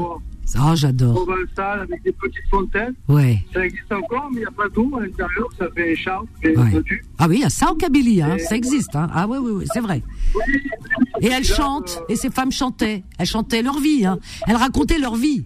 Oh, 0.59 0.71
j'adore. 0.75 1.13
Provençal, 1.25 1.81
avec 1.81 2.01
des 2.03 2.13
petites 2.13 2.47
fontaines. 2.49 2.93
Ouais. 3.09 3.43
Ça 3.53 3.65
existe 3.65 3.91
encore, 3.91 4.29
mais 4.31 4.37
il 4.37 4.39
n'y 4.39 4.45
a 4.45 4.51
pas 4.51 4.69
d'eau 4.69 4.89
à 4.95 5.01
l'intérieur, 5.01 5.49
ça 5.59 5.65
fait 5.75 5.93
Ouais. 6.57 6.57
entendu. 6.57 7.03
Ah 7.17 7.27
oui, 7.27 7.37
il 7.37 7.41
y 7.41 7.43
a 7.43 7.49
ça 7.49 7.69
en 7.71 7.75
Kabylie, 7.75 8.21
hein. 8.21 8.35
Et- 8.37 8.39
Ça 8.39 8.55
existe, 8.55 8.95
hein. 8.95 9.09
Ah 9.13 9.27
oui, 9.27 9.39
oui, 9.41 9.51
oui, 9.55 9.65
c'est 9.73 9.81
vrai. 9.81 10.01
Et 11.19 11.27
elles 11.27 11.43
chantent, 11.43 12.01
et 12.07 12.15
ces 12.15 12.29
femmes 12.29 12.51
chantaient. 12.53 13.03
Elles 13.19 13.25
chantaient 13.27 13.61
leur 13.61 13.79
vie, 13.79 14.05
hein. 14.05 14.19
Elles 14.47 14.55
racontaient 14.55 14.99
leur 14.99 15.15
vie 15.15 15.43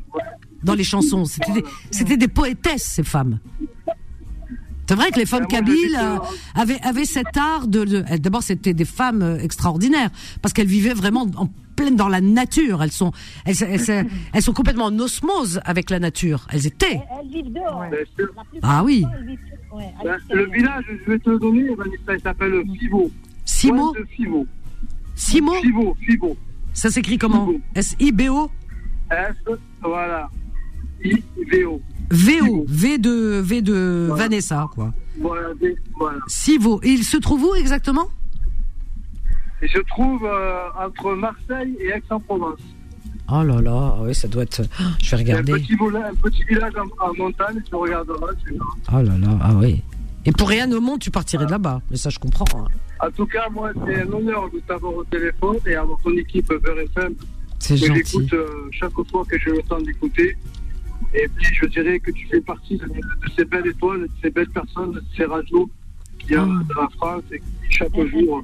dans 0.62 0.76
les 0.76 0.84
chansons. 0.84 1.26
C'était 1.26 1.54
des, 1.54 1.64
c'était 1.90 2.18
des 2.18 2.28
poétesses, 2.28 2.84
ces 2.84 3.04
femmes. 3.04 3.40
C'est 4.88 4.96
vrai 4.96 5.10
que 5.12 5.20
les 5.20 5.26
femmes 5.26 5.42
moi, 5.50 5.60
kabyles 5.60 5.98
euh, 5.98 6.18
avaient, 6.54 6.82
avaient 6.82 7.06
cet 7.06 7.38
art 7.38 7.68
de... 7.68 7.86
de- 7.86 8.04
elles- 8.08 8.20
D'abord, 8.20 8.44
c'était 8.44 8.74
des 8.74 8.84
femmes 8.86 9.22
euh, 9.22 9.38
extraordinaires, 9.40 10.10
parce 10.42 10.54
qu'elles 10.54 10.68
vivaient 10.68 10.94
vraiment 10.94 11.28
en 11.38 11.48
pleine 11.78 11.96
dans 11.96 12.10
la 12.10 12.20
nature. 12.20 12.84
Elles 12.84 12.92
sont, 12.92 13.14
elles, 13.46 13.56
elles- 13.64 14.08
elles 14.34 14.42
sont 14.42 14.52
complètement 14.54 14.86
en 14.86 15.00
osmose 15.00 15.62
avec 15.64 15.90
la 15.90 16.00
nature. 16.00 16.46
Elles 16.52 16.68
étaient. 16.68 17.00
Elles 17.22 17.30
vivent 17.32 17.54
dehors. 17.54 17.86
Plupart 18.18 18.46
Ah 18.64 18.84
oui. 18.84 19.06
ouais, 19.74 19.94
Ben, 20.04 20.18
le 20.32 20.46
village, 20.52 20.84
je 21.06 21.12
vais 21.12 21.20
te 21.20 21.30
le 21.30 21.40
donner, 21.40 21.68
il 22.14 22.22
s'appelle 22.22 22.62
Fivo. 22.78 23.10
Simo, 23.46 23.94
Fivo. 24.10 24.46
Simo, 25.16 25.54
Fivo, 25.62 25.96
Fivo. 26.02 26.38
ça 26.74 26.90
s'écrit 26.90 27.18
comment 27.18 27.46
Fivo. 27.48 27.62
S-I-B-O 27.76 28.52
S, 29.12 29.36
voilà. 29.82 30.30
I-V-O. 31.04 31.22
V-O, 31.52 31.82
V 32.12 32.98
de, 32.98 33.40
V 33.42 33.62
de 33.62 34.10
Vanessa, 34.12 34.70
quoi. 34.74 34.94
Voilà, 35.20 35.50
V, 35.60 35.76
voilà. 35.98 36.20
Sivo. 36.28 36.80
Et 36.84 36.90
il 36.90 37.04
se 37.04 37.18
trouve 37.18 37.44
où 37.44 37.56
exactement? 37.56 38.08
Et 39.62 39.68
je 39.68 39.80
trouve 39.90 40.24
euh, 40.26 40.58
entre 40.80 41.14
Marseille 41.16 41.78
et 41.80 41.90
Aix-en-Provence. 41.90 42.60
Oh 43.34 43.44
là 43.44 43.62
là, 43.62 43.96
oui, 44.02 44.14
ça 44.16 44.28
doit 44.28 44.44
être. 44.44 44.62
Ah, 44.80 44.84
Je 45.02 45.16
vais 45.16 45.22
Il 45.22 45.32
un 45.32 45.38
regarder. 45.38 45.54
petit, 45.54 45.74
un 45.74 46.16
petit 46.16 46.44
village 46.44 46.74
en, 46.76 47.06
en 47.10 47.14
montagne, 47.16 47.62
tu 47.68 47.76
regarderas. 47.76 48.28
Oh 48.92 48.96
là 49.02 49.18
là, 49.18 49.38
ah 49.42 49.54
oui. 49.56 49.82
Et 50.26 50.32
pour 50.32 50.50
rien 50.50 50.72
au 50.72 50.82
monde, 50.82 51.00
tu 51.00 51.12
partirais 51.12 51.46
de 51.46 51.52
là-bas. 51.52 51.82
Mais 51.90 51.98
ça, 51.98 52.10
je 52.10 52.20
comprends. 52.20 52.46
hein. 52.60 52.66
En 53.00 53.10
tout 53.12 53.26
cas, 53.26 53.48
moi, 53.52 53.72
c'est 53.86 54.02
un 54.02 54.12
honneur 54.12 54.50
de 54.54 54.60
t'avoir 54.68 54.94
au 54.96 55.04
téléphone 55.06 55.58
et 55.66 55.76
avoir 55.76 55.98
ton 56.04 56.12
équipe 56.18 56.48
Beurre 56.48 56.80
FM 56.80 57.14
C'est 57.60 57.78
gentil. 57.78 57.94
j'écoute 58.06 58.34
euh, 58.34 58.48
chaque 58.72 58.92
fois 59.10 59.24
que 59.28 59.40
j'ai 59.40 59.52
le 59.52 59.62
temps 59.64 59.80
d'écouter. 59.82 60.36
Et 61.14 61.28
puis, 61.36 61.56
je 61.62 61.66
dirais 61.68 62.00
que 62.00 62.12
tu 62.12 62.28
fais 62.28 62.42
partie 62.42 62.78
de, 62.78 62.86
de 62.86 63.30
ces 63.36 63.46
belles 63.46 63.68
étoiles, 63.68 64.02
de 64.04 64.10
ces 64.22 64.30
belles 64.30 64.50
personnes, 64.50 64.92
de 64.94 65.04
ces 65.16 65.26
radios 65.26 65.70
qu'il 66.20 66.32
y 66.32 66.36
a 66.36 66.44
Ah. 66.44 66.64
dans 66.74 66.82
la 66.82 66.90
France 66.90 67.24
et 67.32 67.40
qui, 67.40 67.46
chaque 67.78 67.96
jour, 68.08 68.44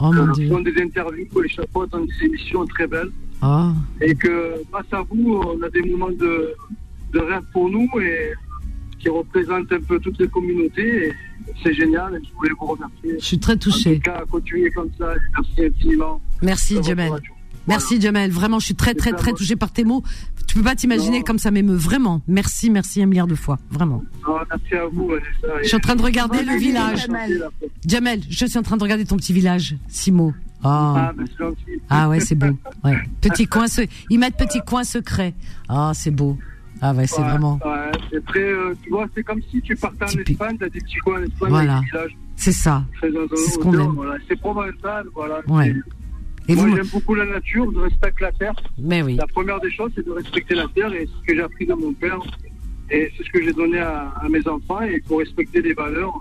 Oh 0.00 0.12
euh, 0.12 0.32
Dieu. 0.32 0.48
font 0.48 0.60
des 0.60 0.76
interviews 0.82 1.26
chaque 1.48 1.70
fois 1.72 1.86
dans 1.86 2.00
des 2.04 2.14
émissions 2.26 2.64
très 2.66 2.86
belles. 2.86 3.10
Ah. 3.42 3.72
Et 4.00 4.14
que, 4.14 4.54
grâce 4.70 4.92
à 4.92 5.02
vous, 5.02 5.40
on 5.46 5.62
a 5.62 5.70
des 5.70 5.82
moments 5.82 6.10
de, 6.10 6.54
de 7.12 7.18
rêve 7.20 7.42
pour 7.52 7.68
nous 7.70 7.88
et 8.00 8.32
qui 8.98 9.08
représentent 9.08 9.70
un 9.72 9.80
peu 9.80 9.98
toutes 10.00 10.18
les 10.18 10.28
communautés. 10.28 11.12
C'est 11.62 11.74
génial 11.74 12.14
et 12.16 12.26
je 12.26 12.32
voulais 12.34 12.50
vous 12.58 12.66
remercier. 12.66 13.18
Je 13.20 13.24
suis 13.24 13.38
très 13.38 13.52
En 13.52 13.56
touchée. 13.58 13.96
tout 13.96 14.02
cas, 14.10 14.24
continuez 14.30 14.70
comme 14.70 14.90
ça. 14.98 15.14
Merci 15.36 15.64
infiniment. 15.66 16.20
Merci, 16.42 16.78
radio. 16.78 17.33
Merci, 17.66 18.00
Jamel. 18.00 18.30
Vraiment, 18.30 18.58
je 18.58 18.66
suis 18.66 18.74
très, 18.74 18.94
très, 18.94 19.10
C'est 19.10 19.16
très 19.16 19.32
touchée 19.32 19.56
par 19.56 19.72
tes 19.72 19.84
mots. 19.84 20.02
Tu 20.46 20.54
peux 20.56 20.62
pas 20.62 20.74
t'imaginer 20.74 21.22
comme 21.22 21.38
ça 21.38 21.50
m'émeut. 21.50 21.74
Vraiment. 21.76 22.20
Merci, 22.28 22.70
merci 22.70 23.02
un 23.02 23.06
milliard 23.06 23.26
de 23.26 23.34
fois. 23.34 23.58
Vraiment. 23.70 24.04
Ah, 24.26 24.44
merci 24.50 24.74
à 24.74 24.86
vous. 24.86 25.10
Je 25.62 25.66
suis 25.68 25.76
en 25.76 25.80
train 25.80 25.96
de 25.96 26.02
regarder 26.02 26.42
le 26.44 26.56
village. 26.58 27.06
Jamel. 27.06 27.48
Jamel, 27.86 28.20
je 28.28 28.46
suis 28.46 28.58
en 28.58 28.62
train 28.62 28.76
de 28.76 28.82
regarder 28.82 29.04
ton 29.04 29.16
petit 29.16 29.32
village. 29.32 29.76
Simo. 29.88 30.34
Ah. 30.62 31.12
Ah, 31.18 31.22
gentil. 31.38 31.56
Ah 31.90 32.08
ouais, 32.08 32.20
c'est 32.20 32.34
beau. 32.34 32.56
Ouais. 32.84 32.96
Petit 33.20 33.46
coin 33.46 33.66
se... 33.66 33.82
Ils 34.10 34.18
mettent 34.18 34.36
petit 34.36 34.60
coin 34.60 34.84
secret. 34.84 35.34
Ah, 35.68 35.92
c'est 35.94 36.10
beau. 36.10 36.38
Ah 36.80 36.92
ouais, 36.92 37.06
c'est 37.06 37.20
Ouais, 37.20 37.28
vraiment. 37.28 37.58
Ouais, 37.64 37.90
c'est 38.10 38.24
très. 38.26 38.40
euh, 38.40 38.74
tu 38.82 38.90
vois, 38.90 39.06
c'est 39.14 39.22
comme 39.22 39.40
si 39.50 39.60
tu 39.62 39.74
partais 39.76 40.04
en. 40.04 40.20
Espagne, 40.20 40.56
t'as 40.58 40.68
des 40.68 40.80
petits 40.80 40.96
coins 40.98 41.20
en 41.20 41.22
Espagne, 41.22 41.48
Voilà. 41.50 41.80
C'est 42.36 42.52
ça. 42.52 42.84
C'est 43.00 43.10
ce 43.10 43.58
qu'on 43.58 43.72
aime. 43.78 43.92
Voilà. 43.94 44.16
C'est 44.28 44.38
provençal, 44.40 45.06
voilà. 45.14 45.40
Ouais. 45.48 45.74
Et 46.48 46.54
Moi, 46.54 46.64
vous 46.66 46.76
j'aime 46.76 46.86
beaucoup 46.88 47.14
la 47.14 47.24
nature, 47.24 47.70
je 47.72 47.78
respecte 47.78 48.20
la 48.20 48.32
terre. 48.32 48.54
Mais 48.78 49.02
oui. 49.02 49.16
La 49.16 49.26
première 49.26 49.60
des 49.60 49.70
choses, 49.70 49.90
c'est 49.94 50.04
de 50.04 50.10
respecter 50.12 50.54
la 50.54 50.66
terre 50.74 50.92
et 50.92 51.06
ce 51.06 51.26
que 51.26 51.34
j'ai 51.34 51.42
appris 51.42 51.66
de 51.66 51.74
mon 51.74 51.92
père. 51.94 52.18
Et 52.90 53.10
c'est 53.16 53.24
ce 53.24 53.30
que 53.30 53.42
j'ai 53.42 53.52
donné 53.52 53.78
à, 53.78 54.08
à 54.20 54.28
mes 54.28 54.46
enfants. 54.46 54.82
Et 54.82 54.96
il 55.02 55.02
faut 55.08 55.16
respecter 55.16 55.62
les 55.62 55.72
valeurs. 55.72 56.12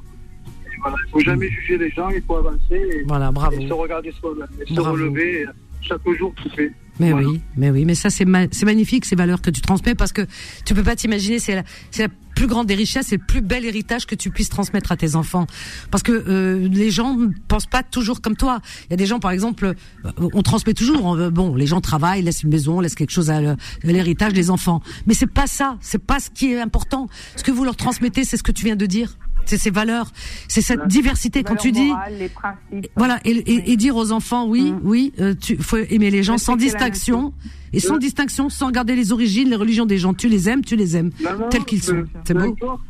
Voilà, 0.81 0.97
il 1.01 1.05
ne 1.07 1.11
faut 1.11 1.19
jamais 1.19 1.47
juger 1.49 1.77
les 1.77 1.89
gens, 1.91 2.09
il 2.09 2.21
faut 2.21 2.35
avancer 2.37 2.59
et, 2.75 3.03
Voilà, 3.07 3.31
bravo. 3.31 3.57
et 3.57 3.67
se 3.67 3.73
regarder 3.73 4.11
soi-même. 4.11 4.47
Et 4.65 4.73
se 4.73 4.79
relever 4.81 5.41
et 5.41 5.45
chaque 5.81 6.01
jour 6.17 6.33
fait. 6.55 6.71
Mais 6.99 7.11
Voilà. 7.11 7.27
oui, 7.27 7.41
mais 7.57 7.69
oui, 7.71 7.85
mais 7.85 7.95
ça 7.95 8.09
c'est 8.09 8.25
ma- 8.25 8.45
c'est 8.51 8.65
magnifique 8.65 9.05
ces 9.05 9.15
valeurs 9.15 9.41
que 9.41 9.49
tu 9.49 9.61
transmets 9.61 9.95
parce 9.95 10.11
que 10.13 10.21
tu 10.65 10.73
peux 10.73 10.83
pas 10.83 10.95
t'imaginer 10.95 11.39
c'est 11.39 11.55
la 11.55 11.63
c'est 11.91 12.03
la 12.03 12.09
plus 12.35 12.47
grande 12.47 12.65
des 12.67 12.73
richesses, 12.75 13.07
c'est 13.09 13.17
le 13.17 13.25
plus 13.25 13.41
bel 13.41 13.63
héritage 13.63 14.07
que 14.07 14.15
tu 14.15 14.31
puisses 14.31 14.49
transmettre 14.49 14.91
à 14.91 14.97
tes 14.97 15.15
enfants 15.15 15.45
parce 15.91 16.01
que 16.03 16.11
euh, 16.11 16.67
les 16.67 16.89
gens 16.91 17.15
ne 17.15 17.27
pensent 17.47 17.67
pas 17.67 17.83
toujours 17.83 18.21
comme 18.21 18.35
toi. 18.35 18.59
Il 18.87 18.91
y 18.91 18.93
a 18.93 18.97
des 18.97 19.05
gens 19.05 19.19
par 19.19 19.31
exemple 19.31 19.65
euh, 20.05 20.11
on 20.33 20.41
transmet 20.41 20.73
toujours 20.73 21.15
euh, 21.15 21.29
bon, 21.29 21.55
les 21.55 21.67
gens 21.67 21.81
travaillent, 21.81 22.21
laissent 22.23 22.43
une 22.43 22.49
maison, 22.49 22.79
laissent 22.79 22.95
quelque 22.95 23.11
chose 23.11 23.29
à 23.29 23.39
l'héritage 23.83 24.33
des 24.33 24.49
enfants. 24.49 24.81
Mais 25.07 25.13
c'est 25.13 25.27
pas 25.27 25.47
ça, 25.47 25.77
c'est 25.81 26.03
pas 26.03 26.19
ce 26.19 26.29
qui 26.29 26.53
est 26.53 26.59
important. 26.59 27.07
Ce 27.35 27.43
que 27.43 27.51
vous 27.51 27.63
leur 27.65 27.75
transmettez, 27.75 28.23
c'est 28.23 28.37
ce 28.37 28.43
que 28.43 28.51
tu 28.51 28.65
viens 28.65 28.75
de 28.75 28.85
dire. 28.85 29.17
C'est 29.45 29.57
ces 29.57 29.71
valeurs, 29.71 30.11
c'est 30.47 30.61
cette 30.61 30.87
diversité 30.87 31.43
quand 31.43 31.55
tu 31.55 31.71
dis 31.71 31.87
morales, 31.89 32.15
les 32.17 32.29
principes. 32.29 32.87
voilà, 32.95 33.19
et, 33.25 33.31
et- 33.31 33.71
et 33.71 33.77
dire 33.77 33.95
aux 33.95 34.11
enfants, 34.11 34.47
oui, 34.47 34.71
Mm. 34.71 34.79
oui, 34.83 35.13
euh, 35.19 35.33
tu 35.39 35.57
faut 35.57 35.77
aimer 35.77 36.09
les 36.11 36.23
gens 36.23 36.37
sans 36.37 36.55
distinction, 36.55 37.33
et 37.73 37.79
sans 37.79 37.97
distinction, 37.97 38.49
sans 38.49 38.67
regarder 38.67 38.95
les 38.95 39.11
origines, 39.11 39.49
les 39.49 39.55
religions 39.55 39.85
des 39.85 39.97
gens. 39.97 40.13
Tu 40.13 40.27
les 40.29 40.47
aimes, 40.49 40.63
tu 40.63 40.75
les 40.75 40.95
aimes, 40.95 41.11
Non, 41.23 41.37
non, 41.39 41.49
tels 41.49 41.65
qu'ils 41.65 41.83
sont. 41.83 42.03
C'est 42.25 42.33
peu 42.33 42.39
beau. 42.41 42.51
Importe, 42.53 42.81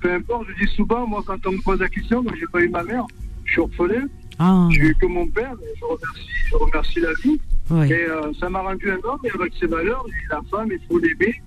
peu 0.00 0.12
importe, 0.12 0.46
je 0.58 0.64
dis 0.66 0.72
souvent, 0.74 1.06
moi, 1.06 1.22
quand 1.26 1.38
on 1.46 1.52
me 1.52 1.62
pose 1.62 1.78
la 1.80 1.88
question, 1.88 2.22
moi, 2.22 2.32
j'ai 2.38 2.46
pas 2.46 2.60
eu 2.60 2.68
ma 2.68 2.82
mère, 2.82 3.06
je 3.44 3.52
suis 3.52 3.60
orphelin, 3.60 4.06
Ah, 4.38 4.68
j'ai 4.70 4.80
eu 4.80 4.94
que 5.00 5.06
mon 5.06 5.26
père, 5.28 5.54
je 5.78 5.84
remercie, 5.84 6.28
je 6.50 6.56
remercie 6.56 7.00
la 7.00 7.12
vie. 7.22 7.40
ouais. 7.70 7.88
Et 7.90 8.04
euh, 8.06 8.32
ça 8.40 8.48
m'a 8.50 8.60
rendu 8.60 8.90
un 8.90 8.98
homme, 9.08 9.20
et 9.24 9.30
avec 9.30 9.52
ses 9.60 9.66
valeurs, 9.66 10.04
la 10.30 10.40
femme, 10.50 10.68
il 10.70 10.80
faut 10.88 10.98
l'aimer. 10.98 11.40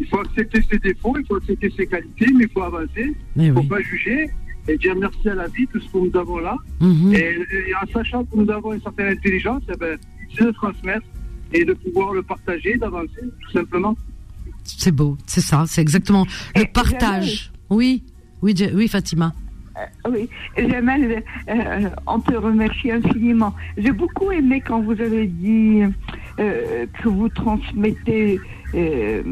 Il 0.00 0.06
faut 0.06 0.20
accepter 0.20 0.62
ses 0.70 0.78
défauts, 0.78 1.14
il 1.18 1.26
faut 1.26 1.36
accepter 1.36 1.70
ses 1.76 1.86
qualités, 1.86 2.26
mais 2.34 2.44
il 2.44 2.50
faut 2.50 2.62
avancer. 2.62 3.14
Il 3.36 3.48
ne 3.48 3.52
faut 3.52 3.60
oui. 3.60 3.68
pas 3.68 3.80
juger 3.80 4.30
et 4.68 4.76
dire 4.78 4.94
merci 4.96 5.28
à 5.28 5.34
la 5.34 5.48
vie, 5.48 5.66
tout 5.66 5.80
ce 5.80 5.92
que 5.92 5.98
nous 5.98 6.16
avons 6.18 6.38
là. 6.38 6.56
Mhm. 6.80 7.14
Et, 7.14 7.18
et 7.68 7.74
en 7.74 7.92
sachant 7.92 8.24
que 8.24 8.36
nous 8.36 8.50
avons 8.50 8.72
une 8.72 8.80
certaine 8.80 9.16
intelligence, 9.16 9.62
eh 9.72 9.76
ben, 9.76 9.98
c'est 10.36 10.44
de 10.44 10.50
transmettre 10.52 11.06
et 11.52 11.64
de 11.64 11.72
pouvoir 11.72 12.12
le 12.12 12.22
partager, 12.22 12.76
d'avancer, 12.76 13.22
tout 13.40 13.50
simplement. 13.52 13.96
C'est 14.64 14.92
beau, 14.92 15.16
c'est 15.26 15.40
ça, 15.40 15.64
c'est 15.66 15.80
exactement 15.80 16.26
le 16.54 16.62
Et 16.62 16.66
partage. 16.66 17.50
Oui, 17.70 18.04
oui, 18.42 18.54
oui, 18.74 18.88
Fatima. 18.88 19.32
Oui, 20.08 20.28
Jamel, 20.58 21.22
euh, 21.48 21.88
on 22.06 22.20
te 22.20 22.34
remercie 22.34 22.90
infiniment. 22.90 23.54
J'ai 23.78 23.92
beaucoup 23.92 24.30
aimé 24.30 24.62
quand 24.66 24.80
vous 24.80 25.00
avez 25.00 25.26
dit 25.26 25.82
euh, 26.38 26.86
que 27.02 27.08
vous 27.08 27.28
transmettez 27.30 28.38
euh, 28.74 29.22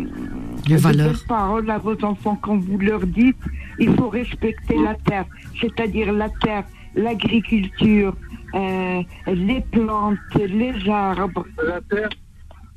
Les 0.68 0.74
de 0.76 0.80
valeurs. 0.80 1.24
paroles 1.26 1.70
à 1.70 1.78
vos 1.78 1.96
enfants 2.04 2.36
quand 2.42 2.56
vous 2.56 2.78
leur 2.78 3.06
dites 3.06 3.36
il 3.78 3.94
faut 3.94 4.08
respecter 4.08 4.76
la 4.76 4.94
terre, 4.94 5.24
c'est-à-dire 5.60 6.12
la 6.12 6.28
terre, 6.28 6.64
l'agriculture, 6.96 8.16
euh, 8.54 9.02
les 9.28 9.60
plantes, 9.72 10.18
les 10.34 10.74
arbres. 10.88 11.46
La 11.64 11.80
terre, 11.82 12.08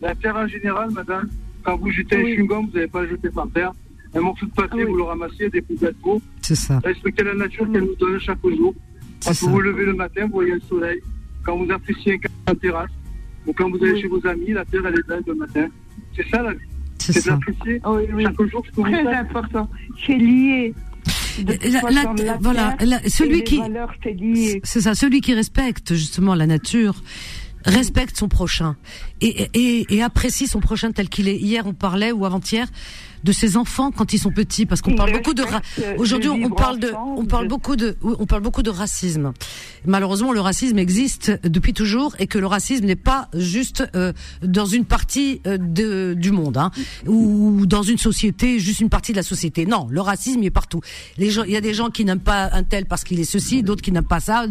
la 0.02 0.16
terre 0.16 0.36
en 0.36 0.48
général, 0.48 0.92
madame, 0.92 1.28
quand 1.64 1.78
vous 1.78 1.90
jetez 1.92 2.18
Oui. 2.18 2.34
un 2.34 2.36
chewing-gum, 2.36 2.66
vous 2.68 2.74
n'avez 2.76 2.88
pas 2.88 3.02
le 3.04 3.10
jeter 3.10 3.30
par 3.30 3.48
terre. 3.54 3.72
Un 4.14 4.20
morceau 4.22 4.46
de 4.46 4.52
papier, 4.52 4.84
Oui. 4.84 4.92
vous 4.92 4.98
le 4.98 5.04
ramassez, 5.04 5.50
des 5.50 5.62
poubelles 5.62 5.96
d'eau. 6.04 6.22
C'est 6.42 6.56
ça, 6.56 6.80
Respectez 6.84 7.24
la 7.24 7.34
nature 7.34 7.66
qu'elle 7.72 7.84
nous 7.86 7.96
donne 7.96 8.20
chaque 8.20 8.40
jour. 8.46 8.74
Quand 9.24 9.34
ça. 9.34 9.46
vous 9.46 9.54
vous 9.54 9.62
levez 9.62 9.86
le 9.86 9.94
matin, 9.94 10.26
vous 10.26 10.34
voyez 10.34 10.54
le 10.54 10.60
soleil. 10.62 11.00
Quand 11.44 11.56
vous 11.58 11.72
appréciez 11.72 12.14
un 12.14 12.18
café 12.18 12.34
en 12.50 12.56
terrasse, 12.56 12.90
ou 13.48 13.54
quand 13.54 13.70
vous 13.70 13.78
allez 13.84 13.94
Oui. 13.94 14.02
chez 14.02 14.08
vos 14.08 14.28
amis, 14.28 14.52
la 14.52 14.66
terre, 14.66 14.82
elle 14.86 15.00
est 15.00 15.08
belle 15.08 15.24
le 15.26 15.34
matin. 15.36 15.68
C'est 16.16 16.28
ça 16.30 16.42
la 16.44 16.54
vie. 16.54 16.60
C'est 17.00 17.26
d'apprécier 17.26 17.82
Oui, 17.86 18.04
oui. 18.14 18.24
chaque 18.26 18.50
jour 18.52 18.64
ce 18.76 18.82
Très 18.82 19.08
important. 19.16 19.70
C'est 20.06 20.16
lié. 20.18 20.74
La- 21.48 21.80
façon, 21.80 21.88
la- 21.88 22.24
la 22.26 22.38
voilà, 22.38 22.76
celui 23.08 23.44
qui, 23.44 23.58
valeurs, 23.58 23.92
c'est 24.04 24.12
lié. 24.14 24.60
c'est 24.64 24.82
ça, 24.82 24.94
celui 24.94 25.22
qui 25.22 25.34
respecte 25.34 25.94
justement 25.96 26.36
la 26.36 26.46
nature 26.46 27.02
respecte 27.66 28.18
son 28.18 28.28
prochain 28.28 28.76
et, 29.22 29.48
et, 29.54 29.96
et 29.96 30.02
apprécie 30.04 30.48
son 30.48 30.60
prochain 30.60 30.92
tel 30.92 31.10
qu'il 31.10 31.28
est. 31.28 31.38
Hier, 31.38 31.66
on 31.66 31.74
parlait 31.74 32.12
ou 32.12 32.26
avant-hier 32.26 32.68
de 33.24 33.32
ces 33.32 33.58
enfants 33.58 33.92
quand 33.92 34.14
ils 34.14 34.20
sont 34.20 34.32
petits, 34.32 34.66
parce 34.66 34.82
qu'on 34.82 34.96
parle 34.96 35.12
beaucoup 35.14 35.34
de 35.34 35.44
aujourd'hui 35.98 36.30
on 36.30 36.50
parle 36.50 36.80
de 36.80 36.92
on 37.18 37.26
parle 37.26 37.48
beaucoup 37.48 37.76
de 37.76 37.96
on 38.04 38.26
parle 38.26 38.42
beaucoup 38.42 38.64
de 38.64 38.70
racisme. 38.70 39.34
Malheureusement, 39.86 40.32
le 40.32 40.42
racisme 40.42 40.78
existe 40.78 41.32
depuis 41.44 41.74
toujours 41.74 42.16
et 42.20 42.28
que 42.28 42.38
le 42.38 42.46
racisme 42.48 42.86
n'est 42.86 42.96
pas 42.96 43.30
juste 43.34 43.84
euh, 43.96 44.14
dans 44.44 44.66
une 44.66 44.86
partie 44.86 45.42
euh, 45.48 45.58
de, 45.58 46.14
du 46.18 46.32
monde 46.32 46.58
hein, 46.58 46.72
ou 47.08 47.66
dans 47.66 47.82
une 47.84 47.98
société, 47.98 48.60
juste 48.60 48.80
une 48.80 48.90
partie 48.90 49.12
de 49.12 49.18
la 49.18 49.24
société. 49.24 49.66
Non, 49.66 49.88
le 49.90 50.02
racisme 50.02 50.40
il 50.42 50.46
est 50.46 50.52
partout. 50.52 50.82
Les 51.18 51.30
gens, 51.32 51.44
il 51.44 51.52
y 51.52 51.58
a 51.58 51.62
des 51.62 51.74
gens 51.74 51.90
qui 51.90 52.06
n'aiment 52.06 52.20
pas 52.20 52.50
un 52.54 52.64
tel 52.64 52.86
parce 52.86 53.04
qu'il 53.04 53.20
est 53.20 53.24
ceci, 53.26 53.64
d'autres 53.64 53.82
qui 53.82 53.92
n'aiment 53.92 54.04
pas 54.04 54.20
ça. 54.20 54.46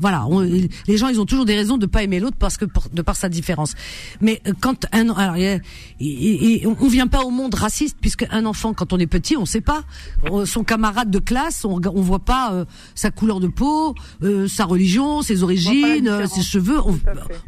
voilà, 0.00 0.26
on- 0.28 0.40
les 0.40 0.96
gens 0.96 1.08
ils 1.08 1.20
ont 1.20 1.26
toujours 1.26 1.46
des 1.46 1.56
raisons 1.56 1.78
de 1.78 1.86
pas 1.86 2.02
aimer 2.02 2.20
l'autre 2.20 2.36
parce 2.38 2.56
que 2.56 2.64
pour- 2.66 2.88
de 2.92 3.02
par 3.02 3.16
sa 3.16 3.28
différence. 3.28 3.74
Mais 4.20 4.40
euh, 4.46 4.52
quand 4.60 4.86
un 4.92 5.08
alors 5.10 5.36
y 5.36 5.46
a- 5.46 5.58
et 6.00 6.66
on 6.66 6.76
on 6.80 6.88
vient 6.88 7.06
pas 7.06 7.22
au 7.22 7.30
monde 7.30 7.54
raciste 7.54 7.96
puisque 8.00 8.13
un 8.30 8.44
enfant 8.46 8.72
quand 8.74 8.92
on 8.92 8.98
est 8.98 9.06
petit 9.06 9.36
on 9.36 9.44
sait 9.46 9.60
pas. 9.60 9.82
Euh, 10.30 10.46
son 10.46 10.64
camarade 10.64 11.10
de 11.10 11.18
classe 11.18 11.64
on, 11.64 11.80
on 11.84 12.00
voit 12.02 12.18
pas 12.24 12.52
euh, 12.52 12.64
sa 12.94 13.10
couleur 13.10 13.40
de 13.40 13.48
peau 13.48 13.94
euh, 14.22 14.48
sa 14.48 14.64
religion 14.64 15.22
ses 15.22 15.42
origines 15.42 16.08
euh, 16.08 16.26
ses 16.26 16.42
cheveux 16.42 16.78
on, 16.80 16.98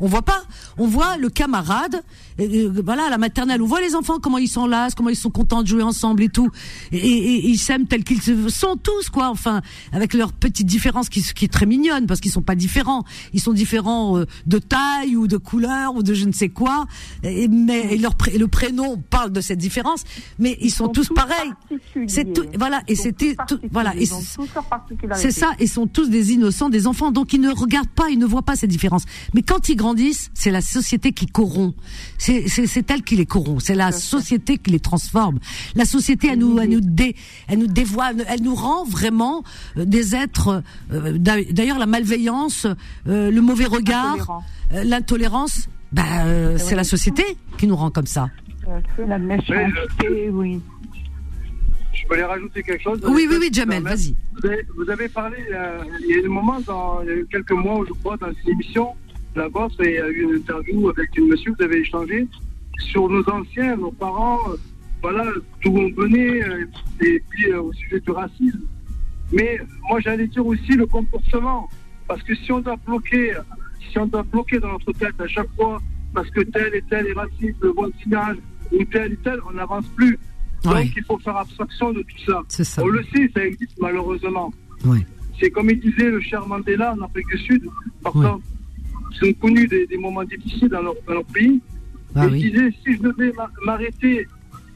on 0.00 0.06
voit 0.06 0.22
pas. 0.22 0.42
On 0.78 0.86
voit 0.86 1.16
le 1.16 1.28
camarade 1.30 2.02
et, 2.38 2.62
euh, 2.64 2.72
voilà 2.84 3.06
à 3.06 3.10
la 3.10 3.18
maternelle 3.18 3.62
on 3.62 3.66
voit 3.66 3.80
les 3.80 3.94
enfants 3.94 4.18
comment 4.20 4.38
ils 4.38 4.48
s'enlacent 4.48 4.94
comment 4.94 5.10
ils 5.10 5.16
sont 5.16 5.30
contents 5.30 5.62
de 5.62 5.68
jouer 5.68 5.82
ensemble 5.82 6.22
et 6.22 6.28
tout. 6.28 6.50
Et, 6.92 6.98
et- 6.98 7.36
et 7.46 7.48
ils 7.48 7.58
s'aiment 7.58 7.86
tels 7.86 8.04
qu'ils 8.04 8.22
sont 8.50 8.76
tous 8.76 9.08
quoi 9.10 9.28
enfin 9.30 9.60
avec 9.92 10.14
leurs 10.14 10.32
petites 10.32 10.66
différences 10.66 11.08
qui, 11.08 11.22
qui 11.22 11.44
est 11.44 11.52
très 11.52 11.66
mignonne 11.66 12.06
parce 12.06 12.20
qu'ils 12.20 12.30
sont 12.32 12.42
pas 12.42 12.54
différents. 12.54 13.04
Ils 13.32 13.40
sont 13.40 13.52
différents 13.52 14.18
euh, 14.18 14.26
de 14.46 14.58
taille 14.58 15.16
ou 15.16 15.26
de 15.28 15.36
couleur 15.36 15.94
ou 15.94 16.02
de 16.02 16.14
je 16.14 16.24
ne 16.24 16.32
sais 16.32 16.48
quoi. 16.48 16.86
Et, 17.22 17.48
mais 17.48 17.94
et 17.94 17.98
leur 17.98 18.14
le 18.36 18.48
prénom 18.48 18.96
parle 19.10 19.32
de 19.32 19.40
cette 19.40 19.58
différence. 19.58 20.04
Mais 20.38 20.55
ils, 20.60 20.70
sont, 20.70 20.88
tous, 20.88 21.08
pareils 21.14 21.52
c'est 22.08 22.32
tout 22.32 22.44
voilà 22.58 22.82
et 22.88 22.94
c'était 22.94 23.34
tout 23.48 23.58
voilà 23.70 23.94
et 23.96 24.06
c'est 25.16 25.30
ça, 25.30 25.52
ils 25.60 25.68
sont 25.68 25.86
tous 25.86 26.08
des 26.10 26.32
innocents, 26.32 26.68
des 26.68 26.86
enfants, 26.86 27.10
donc 27.10 27.32
ils 27.32 27.40
ne 27.40 27.50
regardent 27.50 27.88
pas, 27.88 28.08
ils 28.10 28.18
ne 28.18 28.26
voient 28.26 28.42
pas 28.42 28.56
ces 28.56 28.66
différences. 28.66 29.04
Mais 29.34 29.42
quand 29.42 29.68
ils 29.68 29.76
grandissent, 29.76 30.30
c'est 30.34 30.50
la 30.50 30.60
société 30.60 31.12
qui 31.12 31.26
corrompt. 31.26 31.74
C'est 32.18 32.48
c'est- 32.48 32.66
c'est 32.66 32.90
elle 32.90 33.02
qui 33.02 33.16
les 33.16 33.26
corrompt. 33.26 33.60
C'est 33.62 33.74
la 33.74 33.92
société 33.92 34.58
qui 34.58 34.70
les 34.70 34.80
transforme. 34.80 35.38
La 35.74 35.84
société, 35.84 36.28
elle 36.32 36.38
nous, 36.38 36.58
elle 36.58 36.70
nous, 36.70 36.80
dé, 36.80 37.16
elle 37.48 37.58
nous 37.58 37.66
dévoile, 37.66 38.24
elle 38.28 38.42
nous 38.42 38.54
rend 38.54 38.84
vraiment 38.84 39.42
euh, 39.76 39.84
des 39.84 40.14
êtres. 40.14 40.62
euh, 40.92 41.18
d'a- 41.18 41.42
D'ailleurs, 41.50 41.78
la 41.78 41.86
malveillance, 41.86 42.66
euh, 43.06 43.30
le 43.30 43.40
mauvais 43.40 43.66
regard, 43.66 44.16
l'intolérance, 44.84 45.68
bah, 45.92 46.02
euh, 46.24 46.58
c'est 46.58 46.74
la 46.74 46.84
société 46.84 47.24
qui 47.58 47.66
nous 47.66 47.76
rend 47.76 47.90
comme 47.90 48.06
ça. 48.06 48.28
La 48.98 49.18
méchanceté, 49.18 50.30
oui. 50.30 50.60
Je 51.92 52.12
aller 52.12 52.24
rajouter 52.24 52.62
quelque 52.62 52.82
chose 52.82 53.00
Oui, 53.04 53.26
oui, 53.28 53.36
oui, 53.40 53.48
Jamel, 53.52 53.82
vas-y. 53.82 54.14
Vous 54.76 54.90
avez, 54.90 55.08
parlé, 55.08 55.38
euh, 55.52 55.82
il 56.00 56.06
y 56.06 56.12
a 56.14 56.16
eu 56.18 56.26
un 56.26 56.30
moment, 56.30 56.60
dans, 56.60 57.02
il 57.02 57.08
y 57.08 57.10
a 57.10 57.14
eu 57.14 57.26
quelques 57.30 57.52
mois, 57.52 57.84
je 57.88 57.92
crois, 57.94 58.16
dans 58.18 58.30
une 58.30 58.50
émission, 58.50 58.94
la 59.34 59.48
vôtre, 59.48 59.82
et 59.82 59.94
il 59.94 59.94
y 59.94 59.98
a 59.98 60.08
eu 60.08 60.24
une 60.24 60.36
interview 60.36 60.88
avec 60.90 61.16
une 61.16 61.28
monsieur, 61.28 61.54
vous 61.58 61.64
avez 61.64 61.78
échangé 61.78 62.26
sur 62.78 63.08
nos 63.08 63.28
anciens, 63.30 63.76
nos 63.76 63.92
parents, 63.92 64.38
euh, 64.50 64.56
voilà, 65.02 65.24
d'où 65.62 65.76
on 65.76 65.90
venait, 66.00 66.42
euh, 66.42 66.66
et 67.00 67.22
puis 67.30 67.50
euh, 67.50 67.62
au 67.62 67.72
sujet 67.72 68.00
du 68.00 68.10
racisme. 68.10 68.62
Mais 69.32 69.58
moi, 69.88 70.00
j'allais 70.00 70.26
dire 70.26 70.46
aussi 70.46 70.72
le 70.72 70.86
comportement. 70.86 71.68
Parce 72.06 72.22
que 72.22 72.34
si 72.34 72.52
on 72.52 72.60
doit 72.60 72.76
bloquer, 72.86 73.32
si 73.90 73.98
on 73.98 74.06
doit 74.06 74.22
bloquer 74.22 74.60
dans 74.60 74.72
notre 74.72 74.92
tête 74.92 75.20
à 75.20 75.26
chaque 75.26 75.52
fois, 75.56 75.80
parce 76.14 76.30
que 76.30 76.40
tel 76.42 76.74
et 76.74 76.82
tel 76.88 77.08
est 77.08 77.12
raciste, 77.12 77.56
le 77.60 77.70
voisinage, 77.70 78.36
ou 78.72 78.84
tel 78.84 79.12
et 79.12 79.16
tel, 79.16 79.38
on 79.48 79.52
n'avance 79.54 79.86
plus. 79.96 80.18
Donc, 80.62 80.74
Ouais. 80.74 80.90
il 80.96 81.04
faut 81.04 81.18
faire 81.18 81.36
abstraction 81.36 81.92
de 81.92 82.02
tout 82.02 82.32
ça. 82.48 82.82
On 82.82 82.86
le 82.88 83.02
sait, 83.14 83.30
ça 83.34 83.44
existe 83.44 83.78
malheureusement. 83.80 84.52
Ouais. 84.84 85.04
C'est 85.38 85.50
comme 85.50 85.70
il 85.70 85.78
disait 85.80 86.10
le 86.10 86.20
cher 86.20 86.46
Mandela 86.46 86.94
en 86.94 87.02
Afrique 87.04 87.26
du 87.28 87.38
Sud, 87.38 87.62
par 88.02 88.14
exemple, 88.16 88.44
ils 89.22 89.28
ont 89.30 89.32
connu 89.34 89.66
des, 89.68 89.86
des 89.86 89.98
moments 89.98 90.24
difficiles 90.24 90.68
dans 90.68 90.82
leur, 90.82 90.94
dans 91.06 91.14
leur 91.14 91.24
pays. 91.24 91.60
Ah 92.14 92.26
oui. 92.26 92.40
il 92.44 92.52
disait, 92.52 92.70
si 92.84 92.94
je 92.96 93.02
devais 93.02 93.32
m'a- 93.32 93.50
m'arrêter 93.64 94.26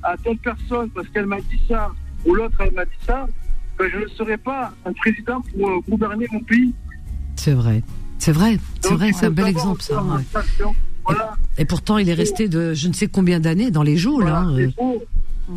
à 0.02 0.16
telle 0.18 0.36
personne 0.38 0.90
parce 0.90 1.08
qu'elle 1.08 1.26
m'a 1.26 1.40
dit 1.40 1.60
ça, 1.66 1.90
ou 2.26 2.34
l'autre 2.34 2.56
elle 2.60 2.74
m'a 2.74 2.84
dit 2.84 2.90
ça, 3.06 3.26
ben, 3.78 3.88
je 3.90 3.98
ne 4.00 4.06
serais 4.08 4.36
pas 4.36 4.72
un 4.84 4.92
président 4.92 5.40
pour 5.40 5.68
euh, 5.70 5.80
gouverner 5.88 6.26
mon 6.30 6.40
pays. 6.40 6.74
C'est 7.36 7.54
vrai. 7.54 7.82
C'est 8.18 8.32
vrai, 8.32 8.58
c'est 8.82 8.92
vrai, 8.92 9.12
c'est 9.14 9.26
un 9.26 9.30
bel 9.30 9.48
exemple, 9.48 9.80
ça. 9.80 10.02
ouais. 10.04 10.22
Voilà. 11.04 11.34
Et 11.58 11.64
pourtant, 11.64 11.98
il 11.98 12.08
est 12.08 12.14
resté 12.14 12.48
de 12.48 12.74
je 12.74 12.88
ne 12.88 12.92
sais 12.92 13.06
combien 13.08 13.40
d'années 13.40 13.70
dans 13.70 13.82
les 13.82 13.96
geôles. 13.96 14.22
Voilà, 14.22 14.40
hein, 14.40 14.56
euh. 14.58 14.68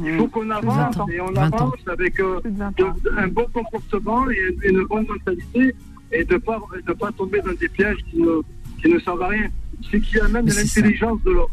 il 0.06 0.18
faut, 0.18 0.28
qu'on 0.28 0.50
avance 0.50 0.76
20 0.96 0.98
ans. 1.02 1.08
et 1.10 1.22
on 1.22 1.32
20 1.32 1.42
ans. 1.54 1.58
avance 1.58 1.88
avec 1.88 2.20
euh, 2.20 2.40
de- 2.44 3.18
un 3.18 3.28
bon 3.28 3.46
comportement 3.54 4.30
et 4.30 4.56
une, 4.68 4.84
bonne 4.86 5.06
mentalité 5.08 5.76
et 6.12 6.24
de 6.24 6.34
ne 6.34 6.40
pas, 6.40 6.60
de 6.88 6.94
pas 6.94 7.12
tomber 7.12 7.42
dans 7.42 7.54
des 7.54 7.68
pièges 7.70 7.98
qui 8.10 8.18
ne, 8.18 8.42
qui 8.82 8.90
ne 8.92 9.00
servent 9.00 9.22
à 9.22 9.28
rien. 9.28 9.48
C'est 9.92 10.00
qu'il 10.00 10.18
y 10.18 10.22
a 10.22 10.28
même 10.28 10.46
de 10.46 10.54
l'intelligence 10.54 11.22
de 11.24 11.32
l'homme. 11.32 11.48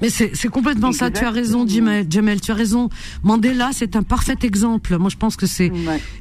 Mais 0.00 0.10
c'est 0.10 0.30
c'est 0.34 0.48
complètement 0.48 0.92
ça. 0.92 1.10
Tu 1.10 1.24
as 1.24 1.30
raison, 1.30 1.66
Jamel. 1.66 2.06
Jamel, 2.08 2.40
tu 2.40 2.50
as 2.50 2.54
raison. 2.54 2.88
Mandela, 3.24 3.70
c'est 3.72 3.96
un 3.96 4.02
parfait 4.02 4.36
exemple. 4.42 4.96
Moi, 4.98 5.10
je 5.10 5.16
pense 5.16 5.36
que 5.36 5.46
c'est. 5.46 5.70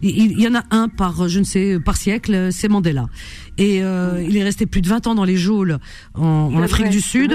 Il, 0.01 0.31
il 0.31 0.39
y 0.41 0.47
en 0.47 0.55
a 0.55 0.63
un 0.71 0.87
par, 0.89 1.29
je 1.29 1.39
ne 1.39 1.43
sais, 1.43 1.77
par 1.83 1.95
siècle. 1.97 2.49
C'est 2.51 2.69
Mandela. 2.69 3.07
Et 3.59 3.81
euh, 3.83 4.23
il 4.27 4.37
est 4.37 4.43
resté 4.43 4.65
plus 4.67 4.81
de 4.81 4.87
20 4.87 5.07
ans 5.07 5.15
dans 5.15 5.23
les 5.23 5.37
geôles 5.37 5.79
en, 6.15 6.21
en 6.53 6.61
Afrique 6.61 6.85
vrai, 6.87 6.89
du 6.95 7.01
Sud. 7.01 7.31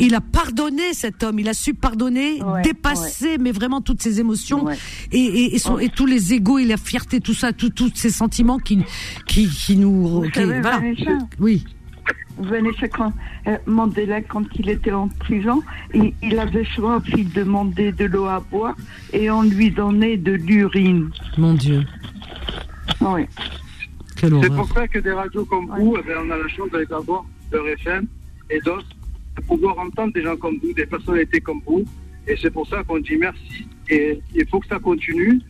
Il 0.00 0.14
a 0.14 0.20
pardonné 0.20 0.92
cet 0.94 1.22
homme. 1.22 1.38
Il 1.38 1.48
a 1.48 1.54
su 1.54 1.74
pardonner, 1.74 2.42
Ouais, 2.42 2.62
dépasser, 2.62 3.36
mais 3.38 3.52
vraiment 3.52 3.80
toutes 3.82 4.02
ses 4.02 4.20
émotions 4.20 4.68
et, 5.12 5.18
et, 5.18 5.54
et, 5.54 5.58
son- 5.58 5.78
et 5.78 5.88
tous 5.90 6.06
les 6.06 6.32
égaux 6.32 6.58
et 6.58 6.64
la 6.64 6.76
fierté, 6.78 7.20
tout 7.20 7.34
ça, 7.34 7.52
tout- 7.52 7.70
tous 7.70 7.90
ces 7.94 8.10
sentiments 8.10 8.58
qui, 8.58 8.78
qui, 9.26 9.48
qui 9.48 9.76
nous. 9.76 10.06
Vous 10.08 10.22
qui- 10.30 10.40
savez, 10.40 10.60
voilà. 10.60 10.80
Oui. 11.40 11.64
Vanessa, 12.38 12.88
quand 12.88 13.12
euh, 13.46 13.56
Mandela, 13.66 14.20
quand 14.22 14.44
il 14.58 14.68
était 14.68 14.92
en 14.92 15.08
prison, 15.08 15.62
il, 15.94 16.12
il 16.22 16.38
avait 16.38 16.64
soif, 16.64 17.02
il 17.16 17.32
demandait 17.32 17.92
de 17.92 18.04
l'eau 18.04 18.26
à 18.26 18.40
boire 18.40 18.76
et 19.12 19.30
on 19.30 19.42
lui 19.42 19.70
donnait 19.70 20.16
de 20.16 20.32
l'urine. 20.32 21.10
Mon 21.38 21.54
Dieu. 21.54 21.82
Oui. 23.00 23.26
C'est 24.16 24.54
pour 24.54 24.68
ça 24.72 24.88
que 24.88 24.98
des 24.98 25.12
radios 25.12 25.44
comme 25.44 25.66
vous, 25.78 25.96
eh 25.98 26.02
bien, 26.02 26.16
on 26.24 26.30
a 26.30 26.38
la 26.38 26.48
chance 26.48 26.70
d'aller 26.70 26.86
avoir 26.90 27.24
leur 27.52 27.68
FM 27.68 28.06
et 28.50 28.60
d'autres, 28.60 28.88
de 29.36 29.42
pouvoir 29.42 29.78
entendre 29.78 30.12
des 30.14 30.22
gens 30.22 30.36
comme 30.36 30.58
vous, 30.62 30.72
des 30.72 30.86
personnalités 30.86 31.40
comme 31.40 31.60
vous. 31.66 31.84
Et 32.26 32.36
c'est 32.40 32.50
pour 32.50 32.66
ça 32.66 32.82
qu'on 32.82 32.98
dit 32.98 33.16
merci. 33.16 33.68
Et 33.88 34.18
il 34.34 34.46
faut 34.48 34.60
que 34.60 34.66
ça 34.66 34.78
continue. 34.78 35.40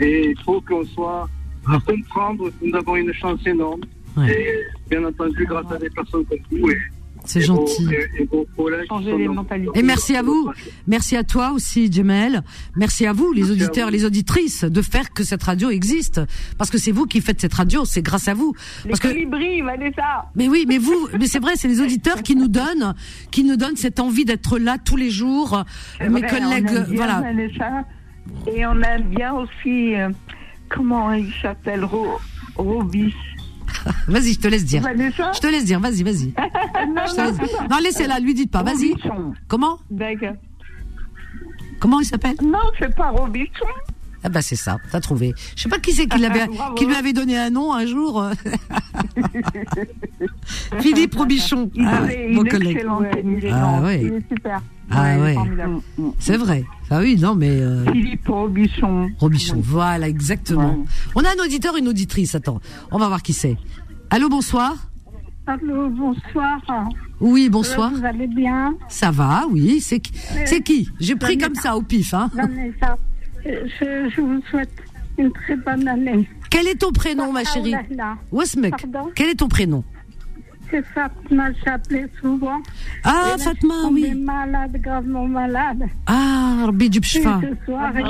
Et 0.00 0.30
il 0.30 0.40
faut 0.42 0.60
qu'on 0.60 0.84
soit 0.84 1.28
à 1.66 1.78
comprendre 1.80 2.50
que 2.50 2.66
nous 2.66 2.76
avons 2.76 2.96
une 2.96 3.12
chance 3.12 3.44
énorme. 3.46 3.80
Ouais. 4.16 4.30
Et 4.32 4.88
bien 4.90 5.04
entendu, 5.04 5.44
grâce 5.46 5.70
à 5.70 5.76
des 5.78 5.90
personnes 5.90 6.24
comme 6.24 6.38
vous 6.50 6.70
et, 6.70 6.76
C'est 7.24 7.40
et 7.40 7.42
gentil. 7.42 7.84
Vos, 7.84 7.90
et, 7.90 8.08
et 8.20 8.24
vos 8.30 8.46
collègues. 8.56 8.82
qui 8.82 8.88
sont 8.88 9.34
dans- 9.34 9.72
Et 9.74 9.82
merci 9.82 10.16
à 10.16 10.22
vous. 10.22 10.50
Merci 10.86 11.16
à 11.16 11.24
toi 11.24 11.50
aussi, 11.52 11.90
Jamel. 11.92 12.42
Merci 12.76 13.04
à 13.06 13.12
vous, 13.12 13.32
les 13.32 13.50
auditeurs, 13.50 13.90
les 13.90 14.04
auditrices, 14.04 14.64
de 14.64 14.80
faire 14.82 15.12
que 15.12 15.24
cette 15.24 15.42
radio 15.42 15.68
existe. 15.70 16.20
Parce 16.56 16.70
que 16.70 16.78
c'est 16.78 16.92
vous 16.92 17.04
qui 17.06 17.20
faites 17.20 17.40
cette 17.40 17.54
radio, 17.54 17.84
c'est 17.84 18.00
grâce 18.02 18.28
à 18.28 18.34
vous. 18.34 18.54
Les 18.84 18.90
Parce 18.90 19.00
que, 19.00 19.08
colibris, 19.08 19.60
Vanessa. 19.62 20.30
mais 20.36 20.48
oui, 20.48 20.64
mais 20.68 20.78
vous, 20.78 21.08
mais 21.18 21.26
c'est 21.26 21.40
vrai, 21.40 21.52
c'est 21.56 21.68
les 21.68 21.80
auditeurs 21.80 22.22
qui 22.22 22.36
nous 22.36 22.48
donnent, 22.48 22.94
qui 23.30 23.42
nous 23.44 23.56
donnent 23.56 23.76
cette 23.76 23.98
envie 24.00 24.24
d'être 24.24 24.58
là 24.58 24.76
tous 24.82 24.96
les 24.96 25.10
jours. 25.10 25.64
C'est 25.98 26.08
Mes 26.08 26.20
vrai, 26.20 26.28
on 26.32 26.44
collègues, 26.44 26.68
aime 26.68 26.84
bien 26.84 26.96
voilà. 26.96 27.20
Vanessa. 27.20 27.84
Et 28.54 28.64
on 28.66 28.80
aime 28.82 29.02
bien 29.10 29.34
aussi, 29.34 29.94
euh, 29.94 30.08
comment 30.68 31.12
il 31.12 31.32
s'appelle, 31.42 31.84
Ro- 31.84 32.18
Robis. 32.56 33.14
Vas-y, 34.08 34.32
je 34.34 34.40
te 34.40 34.48
laisse 34.48 34.64
dire. 34.64 34.82
Je 34.82 35.40
te 35.40 35.46
laisse 35.46 35.64
dire, 35.64 35.80
vas-y, 35.80 36.02
vas-y. 36.02 36.32
Laisse- 37.06 37.16
Non, 37.70 37.76
laissez-la, 37.82 38.18
lui 38.20 38.34
dites 38.34 38.50
pas, 38.50 38.62
vas-y. 38.62 38.94
Comment 39.48 39.78
D'accord. 39.90 40.34
Comment 41.80 42.00
il 42.00 42.06
s'appelle? 42.06 42.36
Non, 42.42 42.58
c'est 42.78 42.94
pas 42.94 43.10
Robisson. 43.10 43.66
Ah 44.24 44.28
bah 44.28 44.42
c'est 44.42 44.56
ça, 44.56 44.78
t'as 44.90 44.98
trouvé. 45.00 45.34
Je 45.54 45.62
sais 45.62 45.68
pas 45.68 45.78
qui 45.78 45.92
c'est 45.92 46.06
qui, 46.06 46.18
l'avait- 46.18 46.46
Bravo. 46.56 46.74
qui 46.74 46.86
lui 46.86 46.94
avait 46.96 47.12
donné 47.12 47.38
un 47.38 47.50
nom 47.50 47.72
un 47.72 47.86
jour. 47.86 48.24
Philippe 50.80 51.14
Robichon, 51.14 51.70
Il 51.74 51.86
ah, 51.86 52.00
mon 52.30 52.42
une 52.42 52.48
collègue. 52.48 52.76
excellente 52.76 53.04
Ah 53.12 53.18
intelligence. 53.18 53.84
ouais. 53.84 54.02
Il 54.02 54.12
est 54.14 54.28
super. 54.28 54.60
Ah 54.90 55.18
ouais, 55.18 55.34
formidable. 55.34 55.80
c'est 56.18 56.36
vrai. 56.36 56.64
Ah 56.90 57.00
oui, 57.00 57.16
non 57.20 57.34
mais... 57.34 57.50
euh, 57.50 57.84
Philippe 57.92 58.28
Robichon. 58.28 59.10
Robichon, 59.18 59.60
voilà, 59.60 60.08
exactement. 60.08 60.78
On 61.14 61.24
a 61.24 61.28
un 61.30 61.44
auditeur, 61.44 61.76
une 61.76 61.88
auditrice, 61.88 62.34
attends, 62.34 62.60
on 62.92 62.98
va 62.98 63.08
voir 63.08 63.22
qui 63.22 63.32
c'est. 63.32 63.56
Allô, 64.10 64.28
bonsoir 64.28 64.74
Allô, 65.48 65.88
bonsoir. 65.90 66.58
Oui, 67.20 67.48
bonsoir. 67.48 67.90
Vous 67.92 68.04
allez 68.04 68.26
bien? 68.26 68.74
Ça 68.88 69.10
va, 69.12 69.44
oui, 69.50 69.80
c'est 69.80 70.00
qui? 70.00 70.12
C'est 70.44 70.60
qui? 70.60 70.88
J'ai 71.00 71.14
pris 71.14 71.38
comme 71.38 71.54
ça 71.54 71.76
au 71.76 71.82
pif, 71.82 72.12
hein 72.14 72.28
euh, 73.46 73.64
je, 73.80 74.10
je 74.10 74.20
vous 74.20 74.40
souhaite 74.50 74.72
une 75.18 75.30
très 75.32 75.56
bonne 75.56 75.86
année. 75.86 76.28
Quel 76.50 76.66
est 76.66 76.80
ton 76.80 76.90
prénom, 76.90 77.32
ma 77.32 77.40
Ah, 77.40 77.44
chérie? 77.44 77.74
oh 77.76 77.86
là 77.90 77.96
là. 77.96 78.16
Wasmek, 78.32 78.74
Pardon? 78.90 79.10
Quel 79.14 79.28
est 79.28 79.36
ton 79.36 79.48
prénom? 79.48 79.84
C'est 80.70 80.84
Fatma, 80.86 81.48
j'appelais 81.64 82.06
souvent. 82.20 82.60
Ah, 83.04 83.34
là, 83.36 83.38
Fatma, 83.38 83.74
je 83.90 83.96
suis 83.96 84.12
oui. 84.12 84.20
malade, 84.22 84.72
gravement 84.80 85.26
malade. 85.26 85.82
Ah, 86.06 86.62
Rabbi 86.66 86.88
Bshfa. 86.88 87.40
ce 87.42 87.64
soir, 87.64 87.92
Ah, 87.94 88.00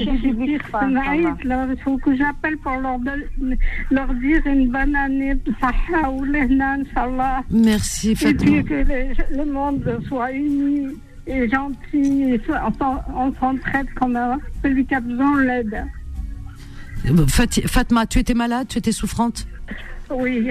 là, 1.44 1.66
il 1.68 1.76
faut 1.84 1.96
que 1.98 2.16
j'appelle 2.16 2.56
pour 2.58 2.72
leur, 2.76 2.98
don- 2.98 3.56
leur 3.90 4.12
dire 4.14 4.40
une 4.46 4.70
bonne 4.70 4.94
année 4.96 5.34
de 5.34 5.52
Saha 5.60 6.10
ou 6.10 6.24
Lehna, 6.24 6.72
Inch'Allah. 6.74 7.42
Merci, 7.50 8.10
Et 8.10 8.14
puis 8.14 8.26
Fatma. 8.26 8.62
que 8.62 9.36
le 9.36 9.52
monde 9.52 10.00
soit 10.08 10.32
uni 10.32 10.88
et 11.26 11.48
gentil, 11.48 12.22
et 12.34 12.40
soit- 12.44 12.60
on 12.66 12.72
s'en- 12.74 13.02
on 13.14 13.32
s'entraide 13.34 13.92
comme 13.94 14.16
un- 14.16 14.38
celui 14.62 14.84
qui 14.86 14.94
a 14.94 15.00
besoin 15.00 15.42
l'aide. 15.42 15.84
Fati- 17.28 17.66
Fatma, 17.68 18.06
tu 18.06 18.18
étais 18.18 18.34
malade, 18.34 18.66
tu 18.68 18.78
étais 18.78 18.92
souffrante? 18.92 19.46
Oui. 20.10 20.50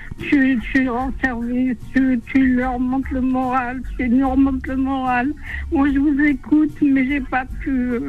tu 0.21 0.59
tu, 0.71 0.89
rends 0.89 1.11
service, 1.21 1.77
tu, 1.93 2.19
tu 2.27 2.55
leur 2.55 2.79
montres 2.79 3.11
le 3.11 3.21
moral, 3.21 3.81
tu 3.97 4.09
nous 4.09 4.29
remontes 4.29 4.65
le 4.67 4.75
moral. 4.75 5.31
Moi, 5.71 5.89
je 5.93 5.99
vous 5.99 6.19
écoute, 6.21 6.75
mais 6.81 7.05
j'ai 7.07 7.21
pas 7.21 7.45
pu. 7.59 7.99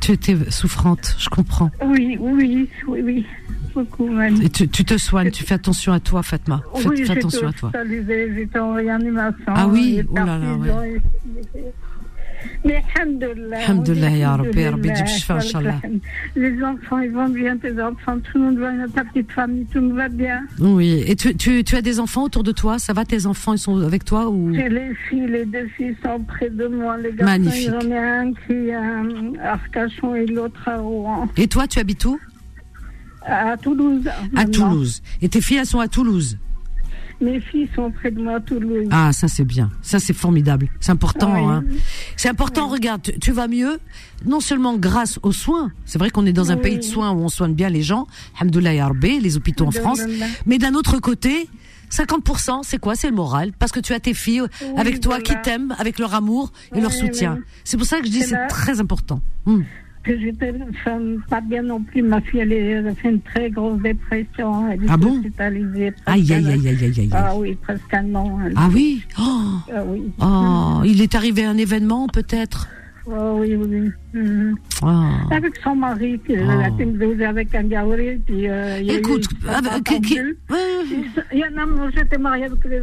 Tu 0.00 0.12
étais 0.12 0.36
souffrante, 0.50 1.16
je 1.18 1.28
comprends. 1.28 1.70
Oui, 1.84 2.16
oui, 2.20 2.68
oui, 2.88 3.02
oui, 3.04 3.26
beaucoup 3.74 4.08
même. 4.08 4.42
Et 4.42 4.50
tu, 4.50 4.68
tu 4.68 4.84
te 4.84 4.98
soignes, 4.98 5.30
tu 5.30 5.44
fais 5.44 5.54
attention 5.54 5.92
à 5.92 6.00
toi, 6.00 6.22
Fatma. 6.22 6.62
Fais, 6.74 6.88
Oui, 6.88 7.04
fais 7.04 7.12
attention 7.12 7.46
à 7.48 7.52
toi. 7.52 7.70
j'étais 7.86 8.58
en 8.58 8.74
réanimation. 8.74 9.44
Ah 9.46 9.68
oui, 9.68 10.02
oh 10.10 10.14
là 10.14 10.24
là, 10.38 10.38
partie, 10.38 11.60
Rabbi, 12.64 12.74
alhamdoulilah, 13.66 14.36
Rabbi 14.70 14.90
dik 14.92 15.06
shifa, 15.06 15.34
Inch'Allah. 15.36 15.80
Les 16.36 16.62
enfants, 16.62 16.98
ils 17.00 17.10
vont 17.10 17.28
bien, 17.28 17.56
tes 17.56 17.80
enfants, 17.82 18.18
tout 18.20 18.38
le 18.38 18.44
monde 18.44 18.58
va 18.58 18.70
bien, 18.72 18.88
ta 18.88 19.04
petite 19.04 19.30
famille, 19.32 19.66
tout 19.72 19.90
va 19.94 20.08
bien. 20.08 20.42
Oui. 20.58 21.02
Et 21.06 21.16
tu, 21.16 21.34
tu, 21.36 21.64
tu 21.64 21.76
as 21.76 21.82
des 21.82 21.98
enfants 22.00 22.24
autour 22.24 22.42
de 22.42 22.52
toi 22.52 22.78
Ça 22.78 22.92
va 22.92 23.04
Tes 23.04 23.26
enfants, 23.26 23.52
ils 23.54 23.58
sont 23.58 23.80
avec 23.82 24.04
toi 24.04 24.28
ou? 24.28 24.54
J'ai 24.54 24.68
les 24.68 24.94
filles, 25.08 25.26
les 25.26 25.44
deux 25.44 25.66
filles 25.76 25.96
sont 26.02 26.20
près 26.20 26.50
de 26.50 26.66
moi. 26.66 26.96
Les 26.98 27.12
garçons, 27.12 27.24
Magnifique. 27.32 27.68
j'en 27.70 27.90
ai 27.90 27.98
un 27.98 28.32
qui 28.32 28.52
est 28.52 28.74
à 28.74 29.52
Arcachon 29.52 30.14
et 30.14 30.26
l'autre 30.26 30.68
à 30.68 30.78
Rouen. 30.78 31.28
Et 31.36 31.48
toi, 31.48 31.66
tu 31.66 31.78
habites 31.78 32.04
où? 32.04 32.18
À 33.24 33.56
Toulouse. 33.56 34.06
À 34.08 34.22
maintenant. 34.44 34.70
Toulouse. 34.70 35.02
Et 35.20 35.28
tes 35.28 35.40
filles, 35.40 35.58
elles 35.58 35.66
sont 35.66 35.80
à 35.80 35.88
Toulouse? 35.88 36.38
Mes 37.22 37.40
filles 37.40 37.68
sont 37.74 37.90
près 37.92 38.10
de 38.10 38.20
moi 38.20 38.34
à 38.34 38.40
Toulouse. 38.40 38.88
Ah, 38.90 39.12
ça 39.12 39.28
c'est 39.28 39.44
bien. 39.44 39.70
Ça 39.80 40.00
c'est 40.00 40.12
formidable. 40.12 40.68
C'est 40.80 40.90
important. 40.90 41.34
Oui. 41.34 41.40
Hein. 41.40 41.64
C'est 42.16 42.28
important. 42.28 42.66
Regarde, 42.66 43.02
tu, 43.02 43.18
tu 43.18 43.32
vas 43.32 43.46
mieux, 43.46 43.78
non 44.26 44.40
seulement 44.40 44.76
grâce 44.76 45.20
aux 45.22 45.32
soins. 45.32 45.70
C'est 45.84 45.98
vrai 45.98 46.10
qu'on 46.10 46.26
est 46.26 46.32
dans 46.32 46.50
un 46.50 46.56
pays 46.56 46.78
de 46.78 46.82
soins 46.82 47.12
où 47.12 47.20
on 47.20 47.28
soigne 47.28 47.54
bien 47.54 47.68
les 47.68 47.82
gens. 47.82 48.08
Alhamdoulilah 48.38 48.74
ya 48.74 48.88
Rabbi, 48.88 49.20
les 49.20 49.36
hôpitaux 49.36 49.66
en 49.66 49.70
France. 49.70 50.00
Mais 50.46 50.58
d'un 50.58 50.74
autre 50.74 50.98
côté, 50.98 51.48
50%, 51.92 52.60
c'est 52.64 52.78
quoi? 52.78 52.96
C'est 52.96 53.08
le 53.08 53.14
moral. 53.14 53.52
Parce 53.58 53.70
que 53.70 53.80
tu 53.80 53.92
as 53.92 54.00
tes 54.00 54.14
filles 54.14 54.42
avec 54.76 55.00
toi 55.00 55.18
voilà. 55.18 55.22
qui 55.22 55.34
t'aiment, 55.42 55.76
avec 55.78 55.98
leur 55.98 56.14
amour 56.14 56.52
et 56.74 56.80
leur 56.80 56.92
soutien. 56.92 57.38
C'est 57.64 57.76
pour 57.76 57.86
ça 57.86 58.00
que 58.00 58.06
je 58.06 58.10
dis 58.10 58.22
C'est 58.22 58.46
très 58.48 58.80
important. 58.80 59.20
Hmm. 59.46 59.62
Que 60.02 60.18
j'étais 60.18 60.52
enfin, 60.70 60.98
pas 61.30 61.40
bien 61.40 61.62
non 61.62 61.80
plus. 61.82 62.02
Ma 62.02 62.20
fille, 62.20 62.40
elle, 62.40 62.52
est- 62.52 62.66
elle 62.70 62.88
a 62.88 62.94
fait 62.94 63.10
une 63.10 63.20
très 63.20 63.50
grosse 63.50 63.80
dépression. 63.80 64.68
Elle 64.70 64.84
est 64.84 64.88
Ah 64.88 64.96
bon 64.96 65.16
hospitalisée. 65.18 65.92
Aïe, 66.06 66.32
aïe, 66.32 66.46
aïe, 66.48 66.68
aïe, 66.68 66.84
aïe. 66.98 67.10
Ah 67.12 67.32
oui, 67.36 67.56
presque 67.62 67.92
un 67.94 68.14
an. 68.14 68.38
Ah 68.56 68.68
oui 68.72 69.02
Oh, 69.18 69.22
Ah 69.74 69.82
oui. 69.86 70.10
oh 70.20 70.82
il 70.84 71.00
est 71.02 71.14
arrivé 71.14 71.44
un 71.44 71.56
événement 71.56 72.08
peut-être 72.08 72.68
Ah 73.10 73.32
oui, 73.34 73.54
oui. 73.56 73.90
Mhm. 74.14 74.54
Ah. 74.82 75.10
Avec 75.30 75.56
son 75.62 75.74
mari, 75.74 76.20
qui 76.26 76.34
Oh. 76.38 76.50
a 76.50 76.68
été 76.68 76.84
mzouja 76.84 77.28
avec 77.30 77.54
un 77.54 77.64
gaouri, 77.64 78.16
puis 78.26 78.48
euh, 78.48 78.78
Écoute. 78.78 79.26
Il 81.32 81.38
y 81.38 81.44
en 81.44 81.56
a, 81.62 81.66
moi, 81.66 81.88
j'étais 81.94 82.18
mariée 82.18 82.44
avec 82.44 82.64
les- 82.64 82.80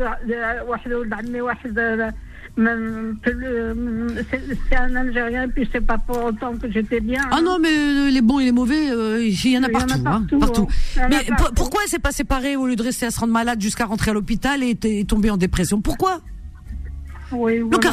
c'est 2.57 4.76
un 4.76 4.95
Algérien, 4.95 5.43
et 5.43 5.47
puis 5.47 5.69
c'est 5.71 5.85
pas 5.85 5.97
pour 5.97 6.26
autant 6.26 6.55
que 6.57 6.71
j'étais 6.71 6.99
bien. 6.99 7.21
Ah 7.31 7.41
non, 7.41 7.53
hein. 7.53 7.57
mais 7.61 7.69
euh, 7.69 8.09
les 8.09 8.21
bons 8.21 8.39
et 8.39 8.45
les 8.45 8.51
mauvais, 8.51 8.91
euh, 8.91 9.23
il 9.23 9.51
y 9.51 9.57
en 9.57 9.63
a 9.63 9.69
partout. 9.69 9.93
Hein, 10.05 10.26
partout, 10.39 10.67
hein. 10.97 11.07
Mais 11.09 11.26
pourquoi 11.55 11.81
elle 11.84 11.89
s'est 11.89 11.99
pas 11.99 12.11
séparée 12.11 12.55
au 12.55 12.67
lieu 12.67 12.76
de 12.76 12.84
rester 12.84 13.05
à 13.05 13.11
se 13.11 13.19
rendre 13.19 13.34
malade 13.34 13.61
jusqu'à 13.61 13.85
rentrer 13.85 14.11
à 14.11 14.13
l'hôpital 14.13 14.63
et, 14.63 14.76
tomber 15.05 15.30
en 15.30 15.38
dépression? 15.38 15.81
Pourquoi? 15.81 16.21
Oui, 17.31 17.59
voilà. 17.59 17.69
Donc, 17.69 17.85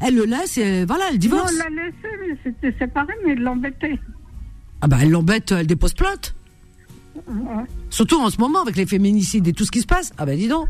elle, 0.00 0.14
le 0.14 0.24
laisse 0.24 0.56
et 0.56 0.86
voilà, 0.86 1.04
elle 1.10 1.18
divorce. 1.18 1.52
Non, 1.52 1.64
elle 1.68 1.74
l'a 1.74 1.84
laissé, 1.84 2.08
mais 2.20 2.38
c'était 2.42 2.78
séparé, 2.78 3.12
mais 3.24 3.32
elle 3.32 3.42
l'embêtait. 3.42 3.98
Ah 4.80 4.86
bah 4.86 4.96
elle 5.02 5.10
l'embête, 5.10 5.52
elle 5.52 5.66
dépose 5.66 5.92
plainte. 5.92 6.34
Surtout 7.90 8.20
en 8.20 8.30
ce 8.30 8.38
moment 8.38 8.62
avec 8.62 8.76
les 8.76 8.86
féminicides 8.86 9.46
et 9.48 9.52
tout 9.52 9.64
ce 9.64 9.70
qui 9.70 9.80
se 9.80 9.86
passe. 9.86 10.12
Ah 10.18 10.24
ben 10.24 10.36
dis 10.36 10.48
donc. 10.48 10.68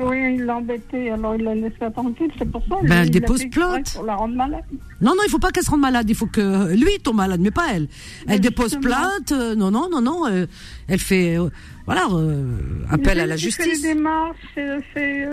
Oui, 0.00 0.34
il 0.34 0.44
l'a 0.44 0.56
embêté, 0.56 1.10
alors 1.10 1.34
il 1.34 1.44
l'a 1.44 1.54
laissé 1.54 1.76
tranquille, 1.92 2.30
c'est 2.38 2.50
pour 2.50 2.62
ça. 2.62 2.76
Ben, 2.82 2.86
lui, 2.86 2.92
elle 2.94 3.10
dépose 3.10 3.44
plainte. 3.50 3.94
Pour 3.94 4.04
la 4.04 4.16
rendre 4.16 4.34
malade. 4.34 4.64
Non, 5.00 5.12
non, 5.12 5.22
il 5.22 5.26
ne 5.26 5.30
faut 5.30 5.38
pas 5.38 5.50
qu'elle 5.50 5.64
se 5.64 5.70
rende 5.70 5.80
malade, 5.80 6.08
il 6.08 6.14
faut 6.14 6.26
que 6.26 6.74
lui 6.74 6.98
tombe 7.02 7.16
malade, 7.16 7.40
mais 7.40 7.50
pas 7.50 7.66
elle. 7.74 7.88
Elle 8.26 8.40
ben, 8.40 8.40
dépose 8.40 8.76
plainte, 8.76 9.32
euh, 9.32 9.54
non, 9.54 9.70
non, 9.70 9.88
non, 9.90 10.00
non, 10.00 10.26
euh, 10.26 10.46
elle 10.86 11.00
fait, 11.00 11.38
euh, 11.38 11.48
voilà, 11.86 12.08
appel 12.90 13.20
à 13.20 13.26
la 13.26 13.36
justice. 13.36 13.82
Elle 13.84 13.94
démarche, 13.94 14.36
c'est, 14.94 15.28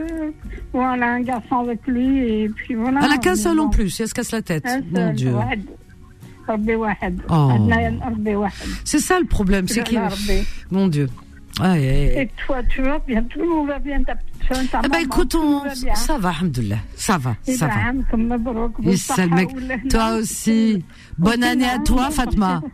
voilà, 0.74 1.14
un 1.14 1.22
garçon 1.22 1.60
avec 1.60 1.86
lui, 1.88 2.20
et 2.20 2.50
puis 2.50 2.76
voilà. 2.76 3.02
Elle 3.04 3.12
a 3.12 3.18
qu'un 3.18 3.36
seul 3.36 3.60
en 3.60 3.70
plus, 3.70 4.00
elle 4.00 4.08
se 4.08 4.14
casse 4.14 4.32
la 4.32 4.42
tête, 4.42 4.66
mon 4.92 5.14
Dieu. 5.14 5.34
Oh. 7.30 7.50
C'est 8.84 9.00
ça 9.00 9.20
le 9.20 9.26
problème, 9.26 9.68
c'est 9.68 9.84
que... 9.84 9.96
Mon 10.70 10.88
Dieu. 10.88 11.08
Ah, 11.62 11.78
et 11.80 12.30
toi, 12.46 12.62
tu 12.64 12.82
vas 12.82 13.00
bien, 13.00 13.24
tout 13.24 13.66
va 13.66 13.80
bien, 13.80 14.04
ta 14.04 14.16
petite 14.16 14.36
ta 14.72 14.82
ah 14.84 14.88
bah 14.88 15.02
écoute, 15.02 15.36
on... 15.36 15.62
ça 15.96 16.18
va, 16.18 16.30
alhamdoulilah, 16.30 16.78
ça 16.96 17.18
va, 17.18 17.36
ça 17.44 17.68
va. 17.68 17.74
Toi 19.90 20.16
aussi, 20.16 20.84
bonne 21.18 21.44
année 21.44 21.68
à 21.68 21.80
toi, 21.80 22.10
Fatma. 22.12 22.62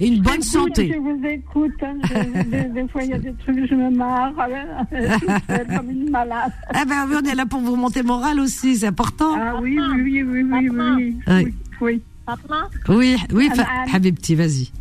Et 0.00 0.08
une 0.08 0.22
bonne 0.22 0.42
santé. 0.42 0.92
Je 0.92 0.98
vous 0.98 1.24
écoute. 1.24 1.80
Hein. 1.80 1.94
des, 2.74 2.88
fois, 2.88 3.04
il 3.04 3.10
y 3.10 3.12
a 3.12 3.18
des 3.18 3.32
trucs, 3.34 3.64
je 3.70 3.76
me 3.76 3.90
marre. 3.90 4.32
Hein. 4.40 4.84
comme 5.76 5.88
une 5.88 6.10
malade. 6.10 6.50
Ah 6.68 6.84
ben, 6.88 7.06
on 7.08 7.24
est 7.24 7.34
là 7.36 7.46
pour 7.46 7.60
vous 7.60 7.72
remonter 7.72 8.00
le 8.00 8.08
moral 8.08 8.40
aussi, 8.40 8.74
c'est 8.74 8.88
important. 8.88 9.36
Ah 9.38 9.54
oui, 9.62 9.78
oui, 9.94 10.24
oui, 10.24 10.42
oui, 10.42 10.68
oui. 10.68 11.16
Oui, 11.28 11.54
oui. 11.80 12.02
Oui, 12.88 13.16
oui, 13.32 13.50
Habibti, 13.92 14.34
vas-y. 14.34 14.72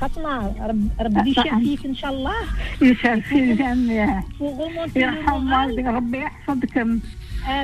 فاطمة 0.00 0.52
رب 0.68 0.88
ربي 1.00 1.30
يشافيك 1.30 1.86
إن 1.86 1.94
شاء 1.94 2.10
الله. 2.10 2.34
يشافي 2.82 3.38
الجميع 3.52 4.22
وغموتي 4.40 5.00
يرحم 5.00 5.52
والديك 5.52 5.86
ربي 5.86 6.18
يحفظكم. 6.18 7.00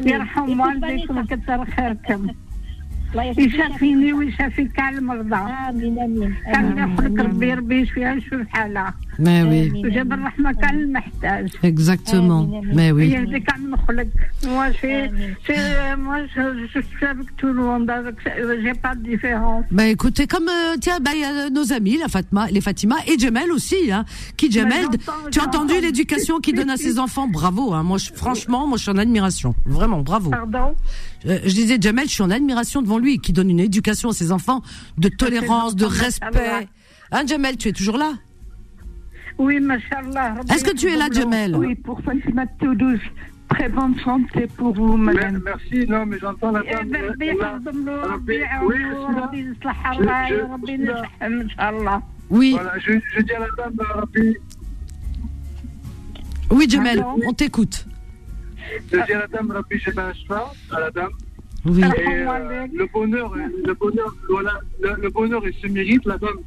يرحم 0.07 0.61
والديك 0.61 1.11
ويكثر 1.11 1.65
خيركم. 1.65 2.27
يشافيني 3.39 4.13
ويشافي 4.13 4.65
كاع 4.65 4.89
المرضى. 4.89 5.37
آمين 5.69 5.99
آمين. 5.99 6.35
كان 6.53 6.79
يخلق 6.79 7.23
ربي 7.25 7.55
ربي 7.55 7.81
يشفيها 7.81 8.13
ويشفي 8.13 8.37
بحالها 8.37 8.95
Mais 9.19 9.43
oui. 9.43 9.83
Exactement. 11.63 12.49
Mais 12.75 12.93
oui. 12.93 13.15
Moi, 14.47 14.71
je, 14.71 16.81
suis 16.81 17.07
avec 17.07 17.37
tout 17.37 17.47
le 17.47 17.55
monde. 17.55 17.91
J'ai 18.63 18.75
pas 18.75 18.95
de 18.95 19.03
différence. 19.03 19.65
Bah, 19.71 19.87
écoutez, 19.87 20.27
comme 20.27 20.49
euh, 20.49 20.77
tiens, 20.81 20.99
bah, 21.01 21.15
y 21.15 21.25
a 21.25 21.47
euh, 21.47 21.51
nos 21.51 21.73
amis, 21.73 21.99
la 21.99 22.09
Fatma, 22.09 22.47
les 22.49 22.61
Fatima 22.61 22.97
et 23.07 23.19
Jamel 23.19 23.51
aussi, 23.53 23.91
hein, 23.91 24.05
qui 24.37 24.51
Jamel, 24.51 24.87
tu 25.31 25.41
as 25.41 25.45
entendu 25.45 25.75
l'éducation 25.81 26.41
qu'il 26.41 26.55
donne 26.55 26.71
à 26.71 26.77
ses 26.77 26.99
enfants? 26.99 27.29
Bravo. 27.29 27.73
Hein, 27.73 27.83
moi, 27.83 27.99
franchement, 28.15 28.67
moi, 28.67 28.77
je 28.77 28.83
suis 28.83 28.93
en 28.93 28.99
admiration. 28.99 29.55
Vraiment, 29.65 30.01
bravo. 30.01 30.31
Pardon? 30.31 30.75
Euh, 31.27 31.39
je 31.45 31.53
disais, 31.53 31.79
Jamel, 31.81 32.09
je 32.09 32.15
suis 32.15 32.23
en 32.23 32.31
admiration 32.31 32.83
devant 32.83 32.99
lui, 32.99 33.19
qui 33.19 33.33
donne 33.33 33.51
une 33.51 33.61
éducation 33.61 34.11
à 34.11 34.13
ses 34.13 34.33
enfants 34.33 34.63
de 34.99 35.09
tolérance, 35.09 35.77
de 35.77 35.87
respect. 35.87 36.69
Hein, 37.13 37.23
Jamel, 37.27 37.57
tu 37.57 37.69
es 37.69 37.73
toujours 37.73 37.99
là? 37.99 38.13
Oui, 39.39 39.61
Machallah. 39.61 40.35
Est-ce 40.53 40.65
que 40.65 40.75
tu 40.75 40.89
es 40.89 40.97
là, 40.97 41.09
Jamel 41.13 41.57
Oui, 41.57 41.75
pour 41.75 42.01
Fatima 42.03 42.47
Toulouse. 42.59 43.01
Très 43.49 43.69
bonne 43.69 43.95
santé 44.01 44.49
pour 44.57 44.73
vous, 44.75 44.97
madame. 44.97 45.41
Merci, 45.45 45.87
non, 45.87 46.05
mais 46.05 46.19
j'entends 46.19 46.51
la 46.53 46.63
femme. 46.65 46.91
Oui, 48.63 48.79
Oui. 52.29 52.53
Voilà, 52.53 52.79
je, 52.79 52.93
je 53.15 53.23
dis 53.23 53.33
à 53.33 53.39
la 53.41 53.47
dame, 53.57 53.75
euh, 53.79 54.01
Rabbi. 54.01 54.37
Oui, 56.51 56.67
Jamel, 56.69 57.05
on 57.27 57.33
t'écoute. 57.33 57.87
Je 58.93 58.97
dis 59.05 59.13
à 59.13 59.19
la 59.19 59.27
dame, 59.29 59.51
Rabbi, 59.53 59.79
j'ai 59.79 59.97
un 59.97 60.13
cheval 60.13 60.43
à 60.73 60.81
la 60.81 60.91
dame. 60.91 61.11
Oui. 61.65 61.83
Et, 61.83 62.09
euh, 62.09 62.67
le 62.73 62.87
bonheur, 62.93 63.33
le 63.35 63.75
bonheur, 63.75 64.15
voilà, 64.29 64.55
le 64.81 65.09
bonheur, 65.11 65.43
il 65.47 65.55
se 65.55 65.67
mérite, 65.69 66.05
la 66.05 66.19
dame. 66.19 66.39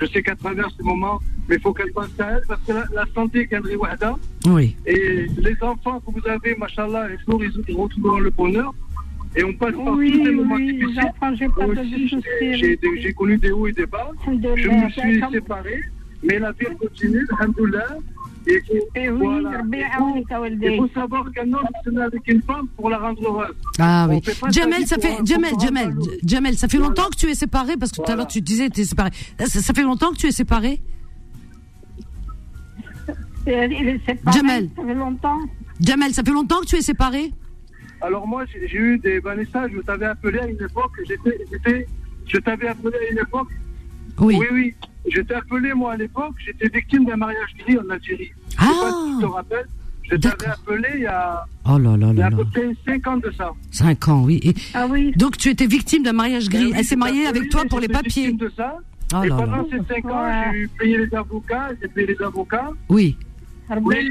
Je 0.00 0.06
sais 0.06 0.22
qu'à 0.22 0.34
travers 0.36 0.68
ce 0.76 0.82
moment, 0.82 1.20
mais 1.48 1.56
il 1.56 1.60
faut 1.60 1.72
qu'elle 1.72 1.92
pense 1.92 2.08
à 2.18 2.32
elle, 2.32 2.42
parce 2.46 2.60
que 2.62 2.72
la, 2.72 2.84
la 2.94 3.04
santé, 3.14 3.46
qu'elle 3.46 3.62
Wahda, 3.76 4.16
Oui. 4.46 4.76
et 4.86 5.26
les 5.38 5.56
enfants 5.62 6.00
que 6.00 6.10
vous 6.12 6.28
avez, 6.28 6.54
machallah, 6.56 7.08
les 7.08 7.16
jours, 7.26 7.42
ils, 7.42 7.52
ils 7.68 7.76
retrouveront 7.76 8.18
le 8.18 8.30
bonheur. 8.30 8.74
Et 9.34 9.44
on 9.44 9.52
passe 9.52 9.74
par 9.74 9.94
Oui, 9.94 10.12
tous 10.12 10.24
ces 10.24 10.30
moments 10.32 10.54
oui, 10.56 10.72
difficiles. 10.74 10.94
les 10.94 10.98
enfants, 11.08 11.34
j'ai 11.36 11.48
pas 11.48 11.66
Moi 11.66 11.74
de 11.74 11.80
aussi, 11.80 12.08
soucis 12.08 12.24
j'ai- 12.40 12.54
j'ai 12.56 12.76
des- 12.76 13.00
j'ai 13.02 13.12
connu 13.12 13.36
des 13.38 13.50
hauts 13.50 13.66
et 13.66 13.72
des 13.72 13.86
bas. 13.86 14.10
Je 14.26 14.68
me 14.68 14.88
suis 14.90 15.20
séparé, 15.30 15.80
mais 16.22 16.38
la 16.38 16.52
vie 16.52 16.66
continue, 16.78 17.26
alhamdoulilah. 17.38 17.96
Et 18.48 19.10
oui, 19.10 19.44
Il 20.62 20.76
faut 20.76 20.88
savoir 20.88 21.24
qu'un 21.32 21.52
homme 21.52 21.66
se 21.84 21.90
met 21.90 22.02
avec 22.02 22.22
une 22.28 22.42
femme 22.42 22.68
pour 22.76 22.90
la 22.90 22.98
rendre 22.98 23.20
heureuse. 23.24 23.56
Ah 23.78 24.06
oui. 24.08 24.22
Jamel, 24.50 24.86
ça 24.86 24.98
fait, 24.98 25.16
Jamel, 25.24 25.52
Jamel, 26.24 26.56
ça 26.56 26.68
fait 26.68 26.78
longtemps 26.78 27.08
que 27.10 27.16
tu 27.16 27.26
es 27.26 27.34
séparé 27.34 27.76
parce 27.76 27.90
que 27.90 27.96
tout 27.96 28.10
à 28.10 28.14
l'heure 28.14 28.26
tu 28.26 28.40
disais 28.40 28.68
que 28.68 28.74
tu 28.74 28.80
es 28.82 28.84
séparé. 28.84 29.10
Ça, 29.46 29.74
fait 29.74 29.82
longtemps 29.82 30.10
que 30.12 30.16
tu 30.16 30.26
es 30.26 30.32
séparé 30.32 30.80
Jamel. 33.46 34.70
Ça 34.76 34.82
fait 34.84 34.94
longtemps. 34.94 35.38
Jamel, 35.80 36.14
ça 36.14 36.22
fait 36.22 36.32
longtemps 36.32 36.60
que 36.60 36.66
tu 36.66 36.76
es 36.76 36.82
séparé 36.82 37.32
Alors 38.00 38.26
moi, 38.26 38.44
j'ai 38.46 38.76
eu 38.76 38.98
des 38.98 39.20
Vanessa, 39.20 39.68
je 39.68 39.78
t'avais 39.80 40.06
appelé 40.06 40.38
à 40.38 40.46
une 40.46 40.56
époque, 40.56 40.92
j'étais, 41.06 41.86
je 42.26 42.38
t'avais 42.38 42.68
appelé 42.68 42.96
à 42.96 43.12
une 43.12 43.18
époque. 43.18 43.48
Oui. 44.18 44.38
Oui, 44.40 44.46
oui. 44.52 44.74
J'étais 45.08 45.34
appelé, 45.34 45.72
moi, 45.74 45.92
à 45.92 45.96
l'époque, 45.96 46.34
j'étais 46.44 46.68
victime 46.68 47.04
d'un 47.04 47.16
mariage 47.16 47.50
fini 47.56 47.78
en 47.78 47.88
Algérie. 47.90 48.32
Ah, 48.58 48.64
pas 48.64 48.90
tu 48.90 49.20
te 49.20 49.26
rappelles, 49.26 49.66
je 50.10 50.16
t'avais 50.16 50.46
appelé 50.46 50.88
il 50.94 51.00
y 51.02 51.06
a, 51.06 51.44
oh 51.68 51.78
là 51.78 51.96
là 51.96 52.08
il 52.12 52.18
y 52.18 52.22
a 52.22 52.26
à 52.26 52.30
peu 52.30 52.44
près 52.44 52.70
5 52.86 53.06
ans 53.06 53.16
de 53.16 53.30
ça. 53.36 53.50
5 53.72 54.08
ans, 54.08 54.22
oui. 54.24 54.54
Ah 54.74 54.86
oui. 54.88 55.12
Donc 55.16 55.36
tu 55.36 55.48
étais 55.48 55.66
victime 55.66 56.02
d'un 56.02 56.12
mariage 56.12 56.48
gris. 56.48 56.70
Eh 56.72 56.78
Elle 56.78 56.84
s'est 56.84 56.96
mariée 56.96 57.26
avec 57.26 57.48
toi 57.48 57.64
pour 57.68 57.80
les 57.80 57.88
papiers. 57.88 58.28
Victime 58.28 58.48
de 58.48 58.52
ça. 58.56 58.76
Oh 59.14 59.22
et 59.22 59.28
pendant 59.28 59.64
ces 59.70 59.78
5 59.94 60.04
ans, 60.06 60.24
ouais. 60.24 60.44
j'ai 60.52 60.66
payé 60.78 60.98
les 60.98 61.14
avocats, 61.14 61.68
j'ai 61.80 61.88
payé 61.88 62.06
les 62.08 62.22
avocats. 62.24 62.70
Oui. 62.88 63.16
oui. 63.82 64.08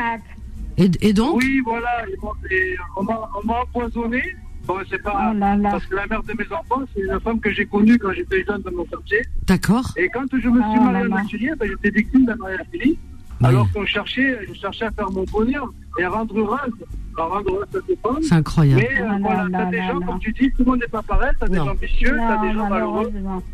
Et, 0.77 0.89
et, 1.01 1.13
donc 1.13 1.38
Oui, 1.38 1.61
voilà. 1.63 2.05
Et 2.51 2.76
on 2.97 3.03
m'a 3.03 3.61
empoisonné. 3.61 4.22
Bon, 4.65 4.76
c'est 4.89 5.01
pas. 5.01 5.31
Oh 5.31 5.38
là 5.38 5.55
là. 5.55 5.72
Parce 5.72 5.85
que 5.85 5.95
la 5.95 6.07
mère 6.07 6.23
de 6.23 6.34
mes 6.34 6.45
enfants, 6.51 6.84
c'est 6.93 7.03
la 7.03 7.19
femme 7.19 7.39
que 7.39 7.51
j'ai 7.51 7.65
connue 7.65 7.97
quand 7.97 8.11
j'étais 8.13 8.43
jeune 8.43 8.61
dans 8.61 8.72
mon 8.72 8.85
quartier. 8.85 9.22
D'accord. 9.47 9.91
Et 9.95 10.09
quand 10.09 10.26
je 10.31 10.49
me 10.49 10.61
suis 10.61 10.80
mariée 10.80 11.05
à 11.05 11.07
Montpellier, 11.07 11.53
j'étais 11.61 11.89
victime 11.91 12.26
d'un 12.26 12.35
mariage 12.35 12.67
gris. 12.73 12.97
Oui. 13.41 13.48
Alors 13.48 13.68
qu'on 13.74 13.86
cherchait, 13.86 14.38
je 14.48 14.53
cherchais 14.53 14.86
à 14.86 14.91
faire 14.91 15.12
mon 15.12 15.24
bonheur 15.26 15.68
et 15.99 16.03
à 16.03 16.10
rendre 16.10 16.38
heureuse, 16.38 16.74
à 17.18 17.24
rendre 17.24 17.49
heureuse. 17.49 18.24
C'est 18.24 18.34
incroyable. 18.36 18.82
Mais 18.82 19.02
euh, 19.02 19.06
Ah 19.07 19.12
là 19.14 19.18
voilà, 19.22 19.44
là 19.44 19.49
t'as 19.52 19.66
des 19.72 19.78
gens, 19.88 19.99
comme 20.02 20.20
tu 20.20 20.32
dis, 20.32 20.49
tout 20.52 20.60
le 20.60 20.66
monde 20.66 20.80
n'est 20.80 20.88
pas 20.88 21.02
pareil. 21.02 21.32
T'as 21.40 21.48
des 21.48 21.57
Non. 21.57 21.66
gens 21.66 21.72
ambitieux, 21.72 22.16
t'as 22.18 22.41
des 22.41 22.48
Non, 22.53 22.53
gens 22.64 22.70
malheureux. 22.70 23.12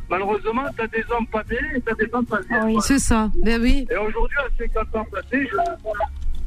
malheureusement. 0.09 0.63
T'as 0.77 0.87
des 0.87 1.03
hommes 1.15 1.27
pas 1.27 1.43
bien 1.49 1.59
et 1.75 1.81
t'as 1.81 1.95
des 1.95 2.07
femmes 2.07 2.25
pas 2.25 2.39
bien. 2.47 2.57
Oui. 2.65 2.73
Voilà. 2.73 2.81
C'est 2.81 2.99
ça. 2.99 3.31
Ben 3.43 3.59
oui. 3.61 3.87
Et 3.91 3.97
aujourd'hui, 3.97 4.37
à 4.37 4.57
50 4.57 4.95
ans 4.95 5.05
passés, 5.11 5.47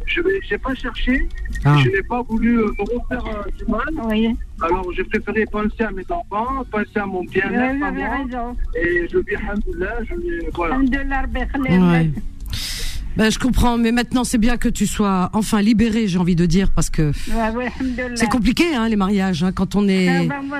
je 0.06 0.20
n'ai 0.20 0.58
pas 0.58 0.74
cherché, 0.74 1.28
Ah. 1.64 1.76
je 1.82 1.88
n'ai 1.90 2.02
pas 2.02 2.22
voulu 2.22 2.58
euh, 2.60 2.66
me 2.78 2.82
refaire 2.98 3.24
euh, 3.26 3.50
du 3.58 3.64
mal. 3.70 4.06
Oui. 4.08 4.36
Alors, 4.62 4.86
j'ai 4.92 5.04
préféré 5.04 5.44
penser 5.50 5.82
à 5.82 5.90
mes 5.90 6.04
enfants, 6.10 6.62
penser 6.70 6.96
à 6.98 7.06
mon 7.06 7.24
bien-être 7.24 7.82
raison. 7.84 8.56
Et 8.76 9.08
je 9.10 9.18
dis, 9.18 9.34
alhamdoulilah, 9.34 10.04
je 10.08 10.14
vais- 10.14 10.50
voilà. 10.54 10.78
Ben, 13.16 13.30
je 13.30 13.38
comprends, 13.38 13.78
mais 13.78 13.92
maintenant 13.92 14.24
c'est 14.24 14.38
bien 14.38 14.56
que 14.56 14.68
tu 14.68 14.86
sois 14.88 15.30
enfin 15.34 15.62
libéré, 15.62 16.08
j'ai 16.08 16.18
envie 16.18 16.34
de 16.34 16.46
dire, 16.46 16.70
parce 16.72 16.90
que 16.90 17.12
ouais, 17.54 17.70
c'est 18.16 18.28
compliqué, 18.28 18.74
hein, 18.74 18.88
les 18.88 18.96
mariages, 18.96 19.44
hein, 19.44 19.52
quand 19.52 19.76
on 19.76 19.86
est 19.86 20.08
Ah, 20.08 20.22
ben, 20.24 20.42
moi, 20.42 20.58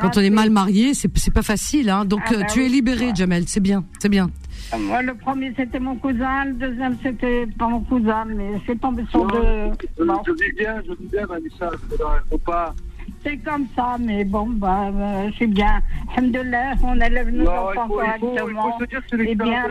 quand 0.00 0.16
on 0.16 0.20
est 0.20 0.30
mal 0.30 0.50
marié, 0.50 0.94
c'est 0.94 1.10
c'est 1.16 1.32
pas 1.32 1.42
facile, 1.42 1.88
hein. 1.90 2.04
Donc 2.04 2.22
Ah, 2.26 2.32
euh, 2.34 2.40
bah 2.40 2.46
tu 2.52 2.60
es 2.62 2.64
oui. 2.64 2.70
libéré, 2.72 3.12
Jamel, 3.14 3.44
c'est 3.46 3.60
bien, 3.60 3.84
c'est 4.00 4.08
bien. 4.08 4.30
Moi, 4.78 5.02
le 5.02 5.14
premier, 5.14 5.52
c'était 5.56 5.80
mon 5.80 5.96
cousin. 5.96 6.44
Le 6.44 6.52
deuxième, 6.54 6.96
c'était 7.02 7.46
pas 7.58 7.68
mon 7.68 7.80
cousin, 7.80 8.24
mais 8.24 8.58
je 8.58 8.62
suis 8.64 8.78
tombée 8.78 9.04
sur 9.10 9.24
Non, 9.24 9.28
deux. 9.28 9.86
je, 9.98 10.04
Bon, 10.04 10.22
je 10.26 10.32
dis 10.32 10.52
bien, 10.56 10.74
je 10.86 10.92
dis 10.92 11.08
bien, 11.10 11.26
Vanessa, 11.26 11.70
il 11.92 11.96
faut 12.30 12.38
pas 12.38 12.74
c'est 13.22 13.36
comme 13.38 13.66
ça, 13.76 13.96
mais 13.98 14.24
bon, 14.24 14.48
bah, 14.48 14.88
euh, 14.88 15.30
c'est 15.38 15.46
bien. 15.46 15.80
Alhamdoulilah, 16.16 16.74
on 16.82 17.00
élève 17.00 17.30
nos 17.30 17.46
enfants 17.48 17.88
correctement. 17.88 18.78
Et 19.18 19.34
bien, 19.34 19.64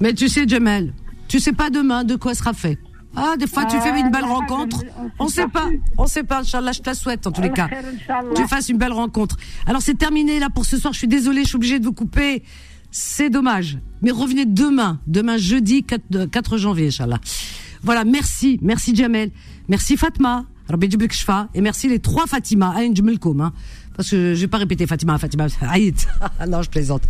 mais 0.00 0.12
tu 0.12 0.28
sais, 0.28 0.46
Jamel, 0.46 0.92
tu 1.28 1.38
sais 1.38 1.52
pas 1.52 1.70
demain 1.70 2.04
de 2.04 2.16
quoi 2.16 2.34
sera 2.34 2.52
fait. 2.52 2.78
Ah, 3.16 3.36
des 3.38 3.46
fois, 3.46 3.64
tu 3.64 3.78
fais 3.80 3.90
une 3.98 4.06
euh, 4.06 4.10
belle 4.10 4.24
rencontre. 4.24 4.82
On 5.20 5.28
sait 5.28 5.46
pas. 5.46 5.68
On 5.96 6.06
sait 6.06 6.24
pas, 6.24 6.40
Inch'Allah, 6.40 6.72
je 6.72 6.80
te 6.80 6.90
la 6.90 6.94
souhaite, 6.94 7.26
en 7.26 7.32
tous 7.32 7.42
les 7.42 7.52
cas. 7.52 7.68
Tu 8.34 8.46
fasses 8.48 8.68
une 8.68 8.78
belle 8.78 8.92
rencontre. 8.92 9.36
Alors, 9.66 9.82
c'est 9.82 9.94
terminé, 9.94 10.40
là, 10.40 10.48
pour 10.52 10.64
ce 10.64 10.78
soir. 10.78 10.92
Je 10.92 10.98
suis 10.98 11.08
désolée, 11.08 11.42
je 11.42 11.48
suis 11.48 11.56
obligée 11.56 11.78
de 11.78 11.84
vous 11.84 11.92
couper. 11.92 12.42
C'est 12.90 13.30
dommage. 13.30 13.78
Mais 14.02 14.10
revenez 14.10 14.46
demain. 14.46 15.00
Demain, 15.06 15.36
jeudi 15.36 15.84
4, 15.84 16.26
4 16.26 16.54
euh, 16.54 16.58
janvier, 16.58 16.88
Inch'Allah. 16.88 17.20
Voilà, 17.82 18.04
merci. 18.04 18.58
Merci, 18.62 18.96
Jamel 18.96 19.30
merci 19.68 19.96
Fatma, 19.96 20.44
et 21.54 21.60
merci 21.60 21.88
les 21.88 21.98
trois 21.98 22.26
Fatima, 22.26 22.74
hein, 22.76 23.52
parce 23.96 24.10
que 24.10 24.34
j'ai 24.34 24.48
pas 24.48 24.58
répété 24.58 24.86
Fatima, 24.86 25.18
Fatima, 25.18 25.46
non, 26.48 26.62
je 26.62 26.70
plaisante. 26.70 27.02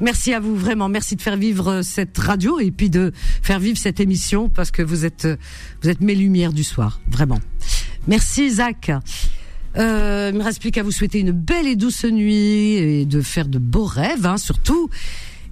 Merci 0.00 0.34
à 0.34 0.40
vous 0.40 0.56
vraiment, 0.56 0.88
merci 0.88 1.16
de 1.16 1.22
faire 1.22 1.36
vivre 1.36 1.68
euh, 1.68 1.82
cette 1.82 2.18
radio 2.18 2.58
et 2.60 2.70
puis 2.70 2.90
de 2.90 3.12
faire 3.42 3.60
vivre 3.60 3.78
cette 3.78 4.00
émission 4.00 4.48
parce 4.48 4.70
que 4.70 4.82
vous 4.82 5.04
êtes, 5.04 5.24
euh, 5.24 5.36
vous 5.82 5.88
êtes 5.88 6.00
mes 6.00 6.14
lumières 6.14 6.52
du 6.52 6.64
soir, 6.64 7.00
vraiment. 7.08 7.38
Merci 8.06 8.50
Zach. 8.50 8.90
Euh, 9.76 10.30
il 10.32 10.38
me 10.38 10.42
reste 10.42 10.60
plus 10.60 10.70
qu'à 10.70 10.82
vous 10.82 10.90
souhaiter 10.90 11.20
une 11.20 11.30
belle 11.30 11.66
et 11.66 11.76
douce 11.76 12.04
nuit 12.04 12.74
et 12.74 13.06
de 13.06 13.20
faire 13.20 13.46
de 13.46 13.58
beaux 13.58 13.84
rêves, 13.84 14.26
hein, 14.26 14.38
surtout. 14.38 14.90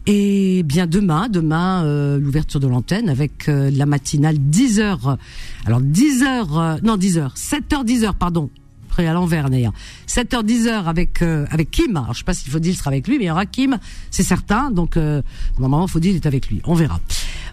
Et 0.07 0.63
bien 0.63 0.87
demain, 0.87 1.29
demain 1.29 1.85
euh, 1.85 2.19
l'ouverture 2.19 2.61
de 2.61 2.69
l'antenne 2.69 3.09
avec 3.09 3.49
euh, 3.49 3.71
la 3.73 3.87
matinale 3.87 4.37
10h. 4.37 5.17
Alors 5.65 5.81
10h, 5.81 6.81
non 6.85 6.97
10h, 6.97 7.35
7h 7.37 7.85
10h 7.85 8.15
pardon. 8.15 8.49
Après 8.89 9.09
à 9.09 9.13
l'envers 9.13 9.51
d'ailleurs. 9.51 9.73
7h 10.07 10.45
10h 10.45 10.85
avec 10.85 11.23
euh, 11.23 11.45
avec 11.51 11.73
Kim. 11.73 11.97
Alors 11.97 12.15
je 12.15 12.19
sais 12.19 12.25
pas 12.25 12.35
s'il 12.35 12.53
faut 12.53 12.61
dire 12.61 12.77
sera 12.77 12.91
avec 12.91 13.09
lui, 13.09 13.19
mais 13.19 13.25
il 13.25 13.27
y 13.27 13.31
aura 13.31 13.47
Kim, 13.47 13.79
c'est 14.13 14.23
certain. 14.23 14.71
Donc 14.71 14.97
euh, 14.97 15.23
normalement 15.59 15.89
faut 15.89 15.99
dire 15.99 16.13
il 16.13 16.17
est 16.17 16.27
avec 16.27 16.49
lui. 16.49 16.63
On 16.65 16.75
verra. 16.75 17.01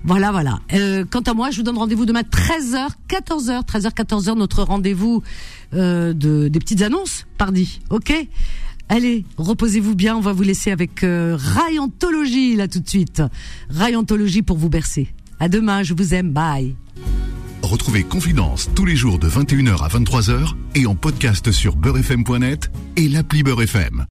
Voilà 0.04 0.32
voilà. 0.32 0.60
Euh, 0.74 1.06
quant 1.10 1.22
à 1.22 1.34
moi, 1.34 1.50
je 1.50 1.58
vous 1.58 1.64
donne 1.64 1.78
rendez-vous 1.78 2.06
demain 2.06 2.22
13h 2.22 2.90
14h 3.10 3.66
13h 3.66 3.94
14h 3.94 4.38
notre 4.38 4.62
rendez-vous 4.64 5.24
euh, 5.74 6.14
de 6.14 6.50
des 6.50 6.60
petites 6.60 6.84
annonces 6.84 7.26
pardi. 7.38 7.82
OK? 7.90 8.14
Allez, 8.90 9.26
reposez-vous 9.38 9.96
bien, 9.96 10.16
on 10.16 10.22
va 10.22 10.34
vous 10.34 10.44
laisser 10.44 10.72
avec 10.72 11.04
euh, 11.04 11.38
Rayantologie 11.38 12.56
là 12.56 12.68
tout 12.68 12.80
de 12.80 12.90
suite. 12.90 13.22
Rayantologie 13.70 14.42
pour 14.42 14.58
vous 14.58 14.70
bercer. 14.70 15.10
À 15.40 15.50
demain, 15.50 15.84
je 15.84 15.94
vous 15.94 16.14
aime, 16.14 16.32
bye. 16.32 16.76
Retrouvez 17.62 18.04
Confidence 18.04 18.70
tous 18.76 18.86
les 18.86 18.96
jours 18.96 19.20
de 19.20 19.30
21h 19.30 19.84
à 19.84 19.88
23h 19.88 20.54
et 20.76 20.86
en 20.86 20.96
podcast 20.96 21.52
sur 21.52 21.76
beurrefm.net 21.76 22.72
et 22.98 23.08
l'appli 23.08 23.42
Beurrefm. 23.42 24.02